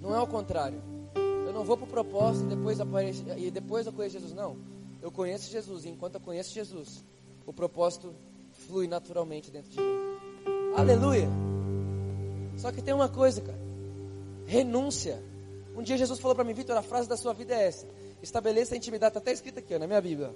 Não 0.00 0.14
é 0.14 0.20
o 0.20 0.26
contrário. 0.26 0.91
Não 1.62 1.66
vou 1.66 1.76
para 1.76 1.84
o 1.84 1.88
propósito 1.88 2.46
e 2.46 2.56
depois, 2.56 2.80
aparece, 2.80 3.22
e 3.36 3.48
depois 3.48 3.86
eu 3.86 3.92
conheço 3.92 4.14
Jesus. 4.14 4.34
Não. 4.34 4.56
Eu 5.00 5.12
conheço 5.12 5.48
Jesus. 5.48 5.84
E 5.84 5.90
enquanto 5.90 6.16
eu 6.16 6.20
conheço 6.20 6.52
Jesus, 6.52 7.04
o 7.46 7.52
propósito 7.52 8.12
flui 8.66 8.88
naturalmente 8.88 9.48
dentro 9.48 9.70
de 9.70 9.78
mim. 9.78 9.86
Aleluia. 10.76 11.28
Só 12.56 12.72
que 12.72 12.82
tem 12.82 12.92
uma 12.92 13.08
coisa, 13.08 13.40
cara. 13.42 13.60
Renúncia. 14.44 15.22
Um 15.76 15.84
dia 15.84 15.96
Jesus 15.96 16.18
falou 16.18 16.34
para 16.34 16.42
mim, 16.42 16.52
Vitor, 16.52 16.76
a 16.76 16.82
frase 16.82 17.08
da 17.08 17.16
sua 17.16 17.32
vida 17.32 17.54
é 17.54 17.68
essa: 17.68 17.86
estabeleça 18.20 18.74
a 18.74 18.76
intimidade. 18.76 19.10
Está 19.10 19.20
até 19.20 19.32
escrito 19.32 19.60
aqui 19.60 19.72
ó, 19.72 19.78
na 19.78 19.86
minha 19.86 20.00
Bíblia. 20.00 20.34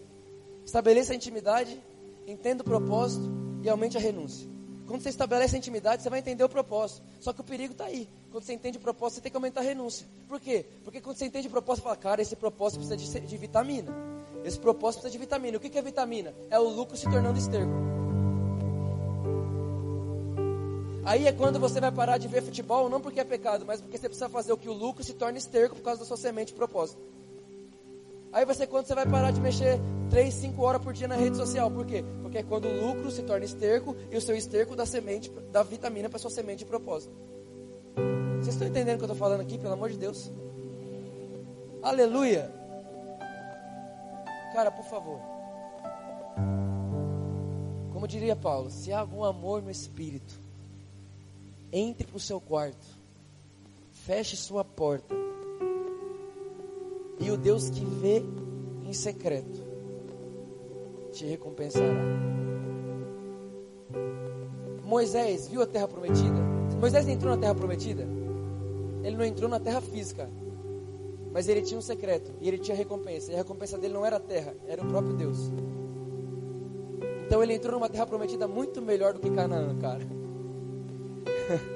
Estabeleça 0.65 1.13
a 1.13 1.17
intimidade, 1.17 1.83
entenda 2.25 2.63
o 2.63 2.65
propósito 2.65 3.29
e 3.65 3.69
aumente 3.69 3.97
a 3.97 4.01
renúncia. 4.01 4.49
Quando 4.87 5.03
você 5.03 5.09
estabelece 5.09 5.57
a 5.57 5.59
intimidade, 5.59 6.03
você 6.03 6.09
vai 6.09 6.21
entender 6.21 6.45
o 6.45 6.49
propósito. 6.49 7.03
Só 7.21 7.33
que 7.33 7.41
o 7.41 7.45
perigo 7.45 7.73
está 7.73 7.87
aí. 7.87 8.09
Quando 8.31 8.45
você 8.45 8.53
entende 8.53 8.79
o 8.79 8.81
propósito, 8.81 9.17
você 9.17 9.21
tem 9.23 9.31
que 9.31 9.37
aumentar 9.37 9.61
a 9.61 9.65
renúncia. 9.65 10.07
Por 10.29 10.41
quê? 10.41 10.65
Porque 10.85 11.01
quando 11.01 11.17
você 11.17 11.27
entende 11.27 11.49
o 11.49 11.51
propósito, 11.51 11.83
você 11.83 11.89
fala, 11.89 11.97
cara, 11.97 12.23
esse 12.23 12.37
propósito 12.37 12.87
precisa 12.87 13.21
de, 13.21 13.27
de 13.27 13.37
vitamina. 13.37 13.93
Esse 14.45 14.59
propósito 14.59 15.01
precisa 15.01 15.19
de 15.19 15.19
vitamina. 15.19 15.57
O 15.57 15.61
que, 15.61 15.69
que 15.69 15.79
é 15.79 15.83
vitamina? 15.83 16.33
É 16.49 16.59
o 16.59 16.69
lucro 16.69 16.97
se 16.97 17.11
tornando 17.11 17.39
esterco. 17.39 17.73
Aí 21.05 21.27
é 21.27 21.33
quando 21.33 21.61
você 21.61 21.81
vai 21.81 21.93
parar 21.93 22.19
de 22.19 22.27
ver 22.27 22.43
futebol, 22.43 22.89
não 22.89 23.01
porque 23.01 23.21
é 23.21 23.25
pecado, 23.25 23.65
mas 23.65 23.81
porque 23.81 23.97
você 23.97 24.09
precisa 24.09 24.29
fazer 24.29 24.53
o 24.53 24.57
que 24.57 24.69
o 24.69 24.73
lucro 24.73 25.05
se 25.05 25.15
torne 25.15 25.39
esterco 25.39 25.77
por 25.77 25.83
causa 25.83 26.01
da 26.01 26.07
sua 26.07 26.17
semente 26.17 26.49
de 26.49 26.55
propósito. 26.55 27.01
Aí 28.33 28.45
vai 28.45 28.55
ser 28.55 28.67
quando 28.67 28.87
você 28.87 28.95
vai 28.95 29.07
parar 29.07 29.31
de 29.31 29.41
mexer 29.41 29.81
3, 30.11 30.33
5 30.33 30.63
horas 30.63 30.83
por 30.83 30.93
dia 30.93 31.09
na 31.09 31.17
rede 31.17 31.37
social. 31.37 31.71
Por 31.71 31.87
quê? 31.87 32.05
Porque 32.23 32.39
é 32.39 32.43
quando 32.43 32.67
o 32.69 32.87
lucro 32.87 33.11
se 33.11 33.23
torna 33.23 33.45
esterco 33.45 33.97
e 34.11 34.17
o 34.17 34.21
seu 34.21 34.37
esterco 34.37 34.77
dá 34.77 34.85
semente, 34.85 35.31
dá 35.51 35.63
vitamina 35.63 36.09
para 36.09 36.19
sua 36.19 36.31
semente 36.31 36.59
de 36.61 36.67
propósito. 36.67 37.15
Vocês 38.41 38.55
estão 38.55 38.69
entendendo 38.69 38.97
o 38.97 38.99
que 38.99 39.05
eu 39.05 39.13
estou 39.13 39.17
falando 39.17 39.41
aqui, 39.41 39.59
pelo 39.59 39.73
amor 39.73 39.91
de 39.91 39.99
Deus? 39.99 40.31
Aleluia! 41.83 42.53
Cara, 44.53 44.71
por 44.71 44.85
favor. 44.85 45.21
Como 47.93 48.07
diria 48.07 48.37
Paulo, 48.37 48.71
se 48.71 48.93
há 48.93 49.01
algum 49.01 49.25
amor 49.25 49.63
no 49.63 49.71
espírito, 49.71 50.35
entre 51.73 52.07
para 52.07 52.17
o 52.17 52.21
seu 52.21 52.41
quarto, 52.41 52.87
feche 53.91 54.37
sua 54.37 54.65
porta 54.65 55.26
e 57.19 57.31
o 57.31 57.37
Deus 57.37 57.71
que 57.71 57.85
vê 57.85 58.23
em 58.85 58.93
secreto 58.93 59.65
te 61.13 61.25
recompensará. 61.25 61.87
Moisés 64.85 65.49
viu 65.49 65.63
a 65.63 65.67
terra 65.67 65.89
prometida. 65.89 66.41
Moisés 66.79 67.09
entrou 67.09 67.35
na 67.35 67.41
terra 67.41 67.55
prometida. 67.55 68.07
Ele 69.03 69.17
não 69.17 69.25
entrou 69.25 69.49
na 69.49 69.59
terra 69.59 69.81
física. 69.81 70.29
Mas 71.33 71.49
ele 71.49 71.63
tinha 71.63 71.79
um 71.79 71.83
secreto 71.83 72.33
e 72.41 72.49
ele 72.49 72.59
tinha 72.59 72.77
recompensa. 72.77 73.31
E 73.31 73.35
a 73.35 73.39
recompensa 73.39 73.77
dele 73.77 73.95
não 73.95 74.07
era 74.07 74.17
a 74.17 74.21
terra, 74.21 74.55
era 74.67 74.83
o 74.83 74.87
próprio 74.87 75.15
Deus. 75.15 75.51
Então 77.27 77.43
ele 77.43 77.55
entrou 77.55 77.75
numa 77.75 77.89
terra 77.89 78.07
prometida 78.07 78.47
muito 78.47 78.81
melhor 78.81 79.13
do 79.13 79.21
que 79.21 79.31
Canaã, 79.31 79.77
cara. 79.79 80.07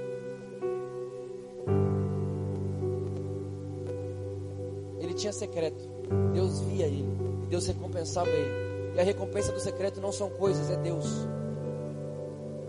tinha 5.21 5.33
secreto. 5.33 5.89
Deus 6.33 6.61
via 6.61 6.87
ele. 6.87 7.05
Deus 7.49 7.67
recompensava 7.67 8.31
ele. 8.31 8.95
E 8.97 9.01
a 9.01 9.03
recompensa 9.03 9.53
do 9.53 9.61
secreto 9.61 10.01
não 10.01 10.11
são 10.11 10.31
coisas, 10.31 10.71
é 10.71 10.77
Deus. 10.77 11.07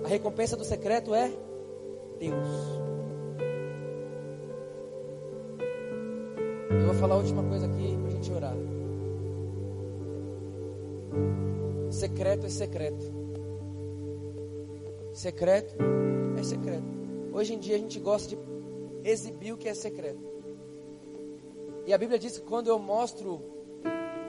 A 0.04 0.08
recompensa 0.08 0.58
do 0.58 0.64
secreto 0.64 1.16
é 1.16 1.32
Deus. 2.20 2.48
Eu 6.70 6.86
vou 6.86 6.96
falar 6.96 7.16
a 7.16 7.18
última 7.18 7.44
coisa 7.44 7.66
aqui 7.66 7.98
para 7.98 8.08
a 8.08 8.12
gente 8.12 8.32
orar. 8.32 8.56
Secreto 11.90 12.46
é 12.46 12.50
secreto. 12.50 13.22
Secreto 15.14 15.76
é 16.38 16.44
secreto. 16.44 17.02
Hoje 17.34 17.54
em 17.54 17.60
dia 17.60 17.76
a 17.76 17.80
gente 17.80 18.00
gosta 18.00 18.36
de 18.36 19.10
exibir 19.10 19.54
o 19.54 19.58
que 19.58 19.70
é 19.70 19.74
secreto. 19.74 20.31
E 21.86 21.94
a 21.94 21.98
Bíblia 21.98 22.20
diz 22.20 22.38
que 22.38 22.46
quando 22.46 22.68
eu 22.68 22.78
mostro 22.78 23.42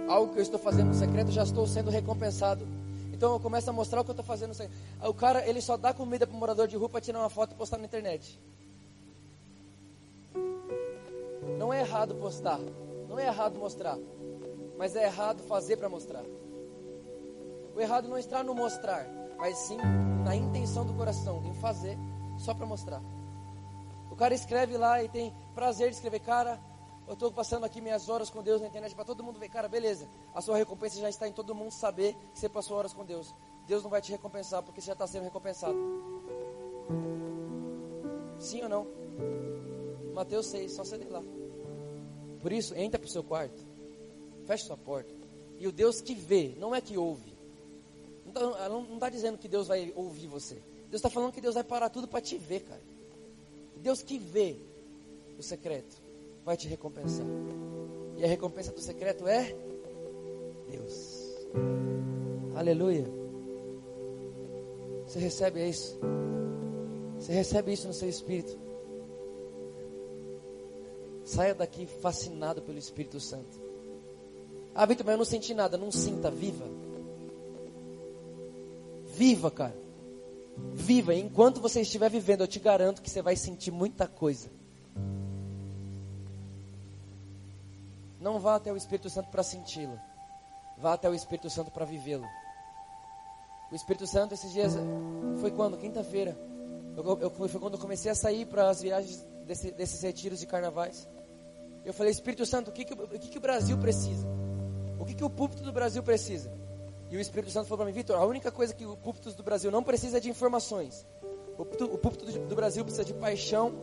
algo 0.08 0.32
que 0.32 0.38
eu 0.38 0.42
estou 0.42 0.58
fazendo 0.58 0.88
no 0.88 0.94
secreto, 0.94 1.30
já 1.30 1.42
estou 1.42 1.66
sendo 1.66 1.90
recompensado. 1.90 2.66
Então 3.12 3.32
eu 3.34 3.40
começo 3.40 3.68
a 3.70 3.72
mostrar 3.72 4.00
o 4.00 4.04
que 4.04 4.10
eu 4.10 4.14
estou 4.14 4.24
fazendo 4.24 4.48
no 4.48 4.54
secreto. 4.54 4.76
O 5.04 5.14
cara, 5.14 5.46
ele 5.46 5.60
só 5.60 5.76
dá 5.76 5.92
comida 5.92 6.26
para 6.26 6.34
o 6.34 6.38
morador 6.38 6.66
de 6.66 6.76
rua 6.76 6.88
para 6.88 7.00
tirar 7.00 7.20
uma 7.20 7.30
foto 7.30 7.52
e 7.52 7.54
postar 7.54 7.78
na 7.78 7.84
internet. 7.84 8.38
Não 11.58 11.72
é 11.72 11.80
errado 11.80 12.14
postar, 12.16 12.58
não 13.08 13.18
é 13.18 13.26
errado 13.26 13.58
mostrar, 13.58 13.96
mas 14.76 14.96
é 14.96 15.04
errado 15.04 15.42
fazer 15.44 15.76
para 15.76 15.88
mostrar. 15.88 16.24
O 17.74 17.80
errado 17.80 18.08
não 18.08 18.18
está 18.18 18.42
no 18.42 18.54
mostrar, 18.54 19.06
mas 19.38 19.56
sim 19.58 19.78
na 20.24 20.34
intenção 20.34 20.84
do 20.84 20.92
coração, 20.94 21.42
em 21.44 21.54
fazer 21.54 21.96
só 22.38 22.52
para 22.52 22.66
mostrar. 22.66 23.00
O 24.10 24.16
cara 24.16 24.34
escreve 24.34 24.76
lá 24.76 25.02
e 25.02 25.08
tem 25.08 25.32
prazer 25.54 25.88
de 25.88 25.94
escrever, 25.94 26.20
cara, 26.20 26.58
eu 27.06 27.14
estou 27.14 27.32
passando 27.32 27.64
aqui 27.64 27.80
minhas 27.80 28.08
horas 28.08 28.30
com 28.30 28.42
Deus 28.42 28.60
na 28.60 28.68
internet 28.68 28.94
para 28.94 29.04
todo 29.04 29.22
mundo 29.22 29.38
ver. 29.38 29.48
Cara, 29.48 29.68
beleza. 29.68 30.08
A 30.34 30.40
sua 30.40 30.56
recompensa 30.56 31.00
já 31.00 31.10
está 31.10 31.26
em 31.26 31.32
todo 31.32 31.54
mundo 31.54 31.70
saber 31.70 32.14
que 32.32 32.38
você 32.38 32.48
passou 32.48 32.76
horas 32.76 32.92
com 32.92 33.04
Deus. 33.04 33.34
Deus 33.66 33.82
não 33.82 33.90
vai 33.90 34.00
te 34.00 34.12
recompensar 34.12 34.62
porque 34.62 34.80
você 34.80 34.88
já 34.88 34.92
está 34.92 35.06
sendo 35.06 35.24
recompensado. 35.24 35.76
Sim 38.38 38.62
ou 38.62 38.68
não? 38.68 38.86
Mateus 40.14 40.46
6, 40.46 40.72
só 40.72 40.82
ler 40.96 41.10
lá. 41.10 41.22
Por 42.40 42.52
isso, 42.52 42.74
entra 42.74 42.98
para 42.98 43.08
o 43.08 43.10
seu 43.10 43.22
quarto. 43.22 43.62
Feche 44.46 44.64
sua 44.64 44.76
porta. 44.76 45.12
E 45.58 45.66
o 45.66 45.72
Deus 45.72 46.00
que 46.00 46.14
vê, 46.14 46.54
não 46.58 46.74
é 46.74 46.80
que 46.80 46.98
ouve. 46.98 47.32
Não 48.24 48.82
está 48.82 48.98
tá 49.00 49.08
dizendo 49.08 49.38
que 49.38 49.48
Deus 49.48 49.68
vai 49.68 49.92
ouvir 49.94 50.26
você. 50.26 50.54
Deus 50.88 50.94
está 50.94 51.10
falando 51.10 51.32
que 51.32 51.40
Deus 51.40 51.54
vai 51.54 51.64
parar 51.64 51.88
tudo 51.88 52.08
para 52.08 52.20
te 52.20 52.36
ver, 52.36 52.60
cara. 52.60 52.82
Deus 53.76 54.02
que 54.02 54.18
vê 54.18 54.56
o 55.38 55.42
secreto 55.42 56.01
vai 56.44 56.56
te 56.56 56.68
recompensar. 56.68 57.26
E 58.16 58.24
a 58.24 58.26
recompensa 58.26 58.72
do 58.72 58.80
secreto 58.80 59.26
é 59.26 59.54
Deus. 60.70 61.32
Aleluia. 62.54 63.06
Você 65.06 65.18
recebe 65.18 65.68
isso? 65.68 65.98
Você 67.18 67.32
recebe 67.32 67.72
isso 67.72 67.86
no 67.86 67.94
seu 67.94 68.08
espírito? 68.08 68.58
Saia 71.24 71.54
daqui 71.54 71.86
fascinado 71.86 72.62
pelo 72.62 72.78
Espírito 72.78 73.20
Santo. 73.20 73.60
Ah, 74.74 74.84
Vitor, 74.86 75.06
mas 75.06 75.12
eu 75.12 75.18
não 75.18 75.24
senti 75.24 75.54
nada. 75.54 75.76
Não 75.78 75.92
sinta, 75.92 76.30
viva. 76.30 76.64
Viva, 79.14 79.50
cara. 79.50 79.76
Viva, 80.72 81.14
enquanto 81.14 81.60
você 81.60 81.82
estiver 81.82 82.10
vivendo, 82.10 82.42
eu 82.42 82.48
te 82.48 82.58
garanto 82.58 83.00
que 83.00 83.10
você 83.10 83.22
vai 83.22 83.36
sentir 83.36 83.70
muita 83.70 84.06
coisa. 84.06 84.50
Não 88.22 88.38
vá 88.38 88.54
até 88.54 88.72
o 88.72 88.76
Espírito 88.76 89.10
Santo 89.10 89.30
para 89.30 89.42
senti-lo. 89.42 90.00
Vá 90.78 90.92
até 90.92 91.10
o 91.10 91.14
Espírito 91.14 91.50
Santo 91.50 91.72
para 91.72 91.84
vivê-lo. 91.84 92.24
O 93.70 93.74
Espírito 93.74 94.06
Santo 94.06 94.32
esses 94.32 94.52
dias 94.52 94.74
foi 95.40 95.50
quando? 95.50 95.76
Quinta-feira. 95.76 96.38
Eu, 96.96 97.18
eu, 97.20 97.30
foi 97.30 97.48
quando 97.60 97.74
eu 97.74 97.80
comecei 97.80 98.12
a 98.12 98.14
sair 98.14 98.46
para 98.46 98.70
as 98.70 98.80
viagens 98.80 99.26
desse, 99.44 99.72
desses 99.72 100.00
retiros 100.00 100.38
de 100.38 100.46
carnavais. 100.46 101.08
Eu 101.84 101.92
falei, 101.92 102.12
Espírito 102.12 102.46
Santo, 102.46 102.68
o 102.68 102.72
que, 102.72 102.84
que, 102.84 102.94
o, 102.94 103.08
que, 103.08 103.28
que 103.28 103.38
o 103.38 103.40
Brasil 103.40 103.76
precisa? 103.76 104.28
O 105.00 105.04
que, 105.04 105.14
que 105.14 105.24
o 105.24 105.30
púlpito 105.30 105.64
do 105.64 105.72
Brasil 105.72 106.02
precisa? 106.02 106.52
E 107.10 107.16
o 107.16 107.20
Espírito 107.20 107.50
Santo 107.50 107.66
falou 107.66 107.78
para 107.78 107.86
mim, 107.86 107.92
Vitor, 107.92 108.16
a 108.16 108.24
única 108.24 108.52
coisa 108.52 108.72
que 108.72 108.86
o 108.86 108.96
púlpito 108.96 109.32
do 109.32 109.42
Brasil 109.42 109.70
não 109.70 109.82
precisa 109.82 110.18
é 110.18 110.20
de 110.20 110.30
informações. 110.30 111.04
O 111.58 111.64
púlpito, 111.98 112.24
do 112.46 112.54
Brasil 112.54 112.84
precisa 112.84 113.04
de 113.04 113.12
paixão, 113.14 113.74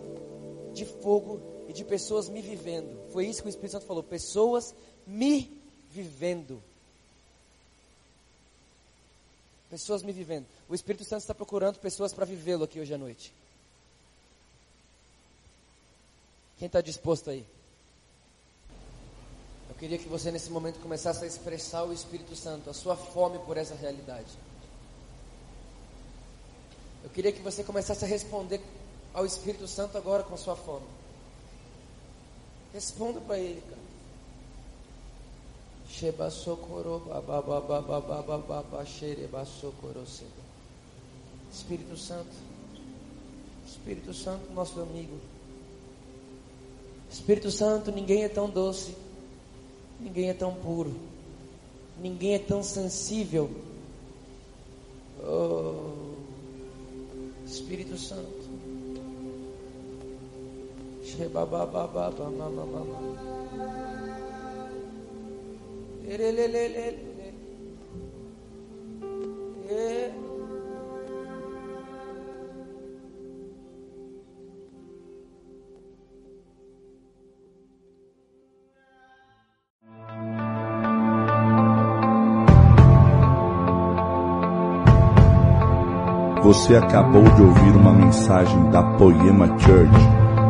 de 0.74 0.86
fogo 0.86 1.42
e 1.68 1.74
de 1.74 1.84
pessoas 1.84 2.30
me 2.30 2.42
vivendo. 2.42 3.12
Foi 3.12 3.26
isso 3.26 3.42
que 3.42 3.48
o 3.48 3.50
Espírito 3.50 3.74
Santo 3.74 3.86
falou, 3.86 4.04
pessoas 4.04 4.74
me 5.06 5.52
vivendo. 5.92 6.62
Pessoas 9.70 10.02
me 10.02 10.12
vivendo. 10.12 10.46
O 10.68 10.74
Espírito 10.74 11.04
Santo 11.04 11.22
está 11.22 11.36
procurando 11.36 11.80
pessoas 11.80 12.14
para 12.14 12.26
vivê-lo 12.26 12.64
aqui 12.64 12.80
hoje 12.80 12.94
à 12.94 12.98
noite. 12.98 13.32
Quem 16.58 16.66
está 16.66 16.82
disposto 16.82 17.30
aí? 17.30 17.46
Eu 19.70 19.76
queria 19.76 19.98
que 19.98 20.10
você 20.10 20.32
nesse 20.32 20.50
momento 20.50 20.80
começasse 20.80 21.24
a 21.24 21.28
expressar 21.28 21.84
o 21.84 21.94
Espírito 21.94 22.36
Santo, 22.36 22.70
a 22.70 22.74
sua 22.74 22.98
fome 22.98 23.40
por 23.40 23.58
essa 23.58 23.76
realidade. 23.76 24.28
Eu 27.04 27.10
queria 27.12 27.32
que 27.32 27.42
você 27.42 27.64
começasse 27.64 28.04
a 28.04 28.08
responder 28.08 28.60
ao 29.20 29.26
Espírito 29.26 29.68
Santo 29.68 29.98
agora 29.98 30.24
com 30.24 30.38
sua 30.38 30.56
fome. 30.56 30.86
Responda 32.74 33.20
para 33.20 33.38
ele, 33.38 33.62
cara. 33.62 33.82
Sheba 35.90 36.32
socorro, 36.32 37.12
Espírito 41.52 41.98
Santo, 41.98 42.30
Espírito 43.68 44.14
Santo, 44.14 44.54
nosso 44.54 44.80
amigo. 44.80 45.18
Espírito 47.12 47.52
Santo, 47.52 47.92
ninguém 47.92 48.24
é 48.24 48.30
tão 48.30 48.50
doce, 48.50 48.96
ninguém 50.00 50.30
é 50.30 50.34
tão 50.34 50.54
puro, 50.54 50.96
ninguém 52.00 52.36
é 52.36 52.40
tão 52.40 52.64
sensível. 52.64 53.52
Oh, 55.22 56.16
Espírito 57.46 57.98
Santo. 57.98 58.39
Você 86.44 86.76
acabou 86.76 87.24
de 87.24 87.42
ouvir 87.44 87.76
uma 87.76 87.94
mensagem 87.94 88.72
da 88.72 88.82
Poema 88.98 89.48
Church. 89.60 90.29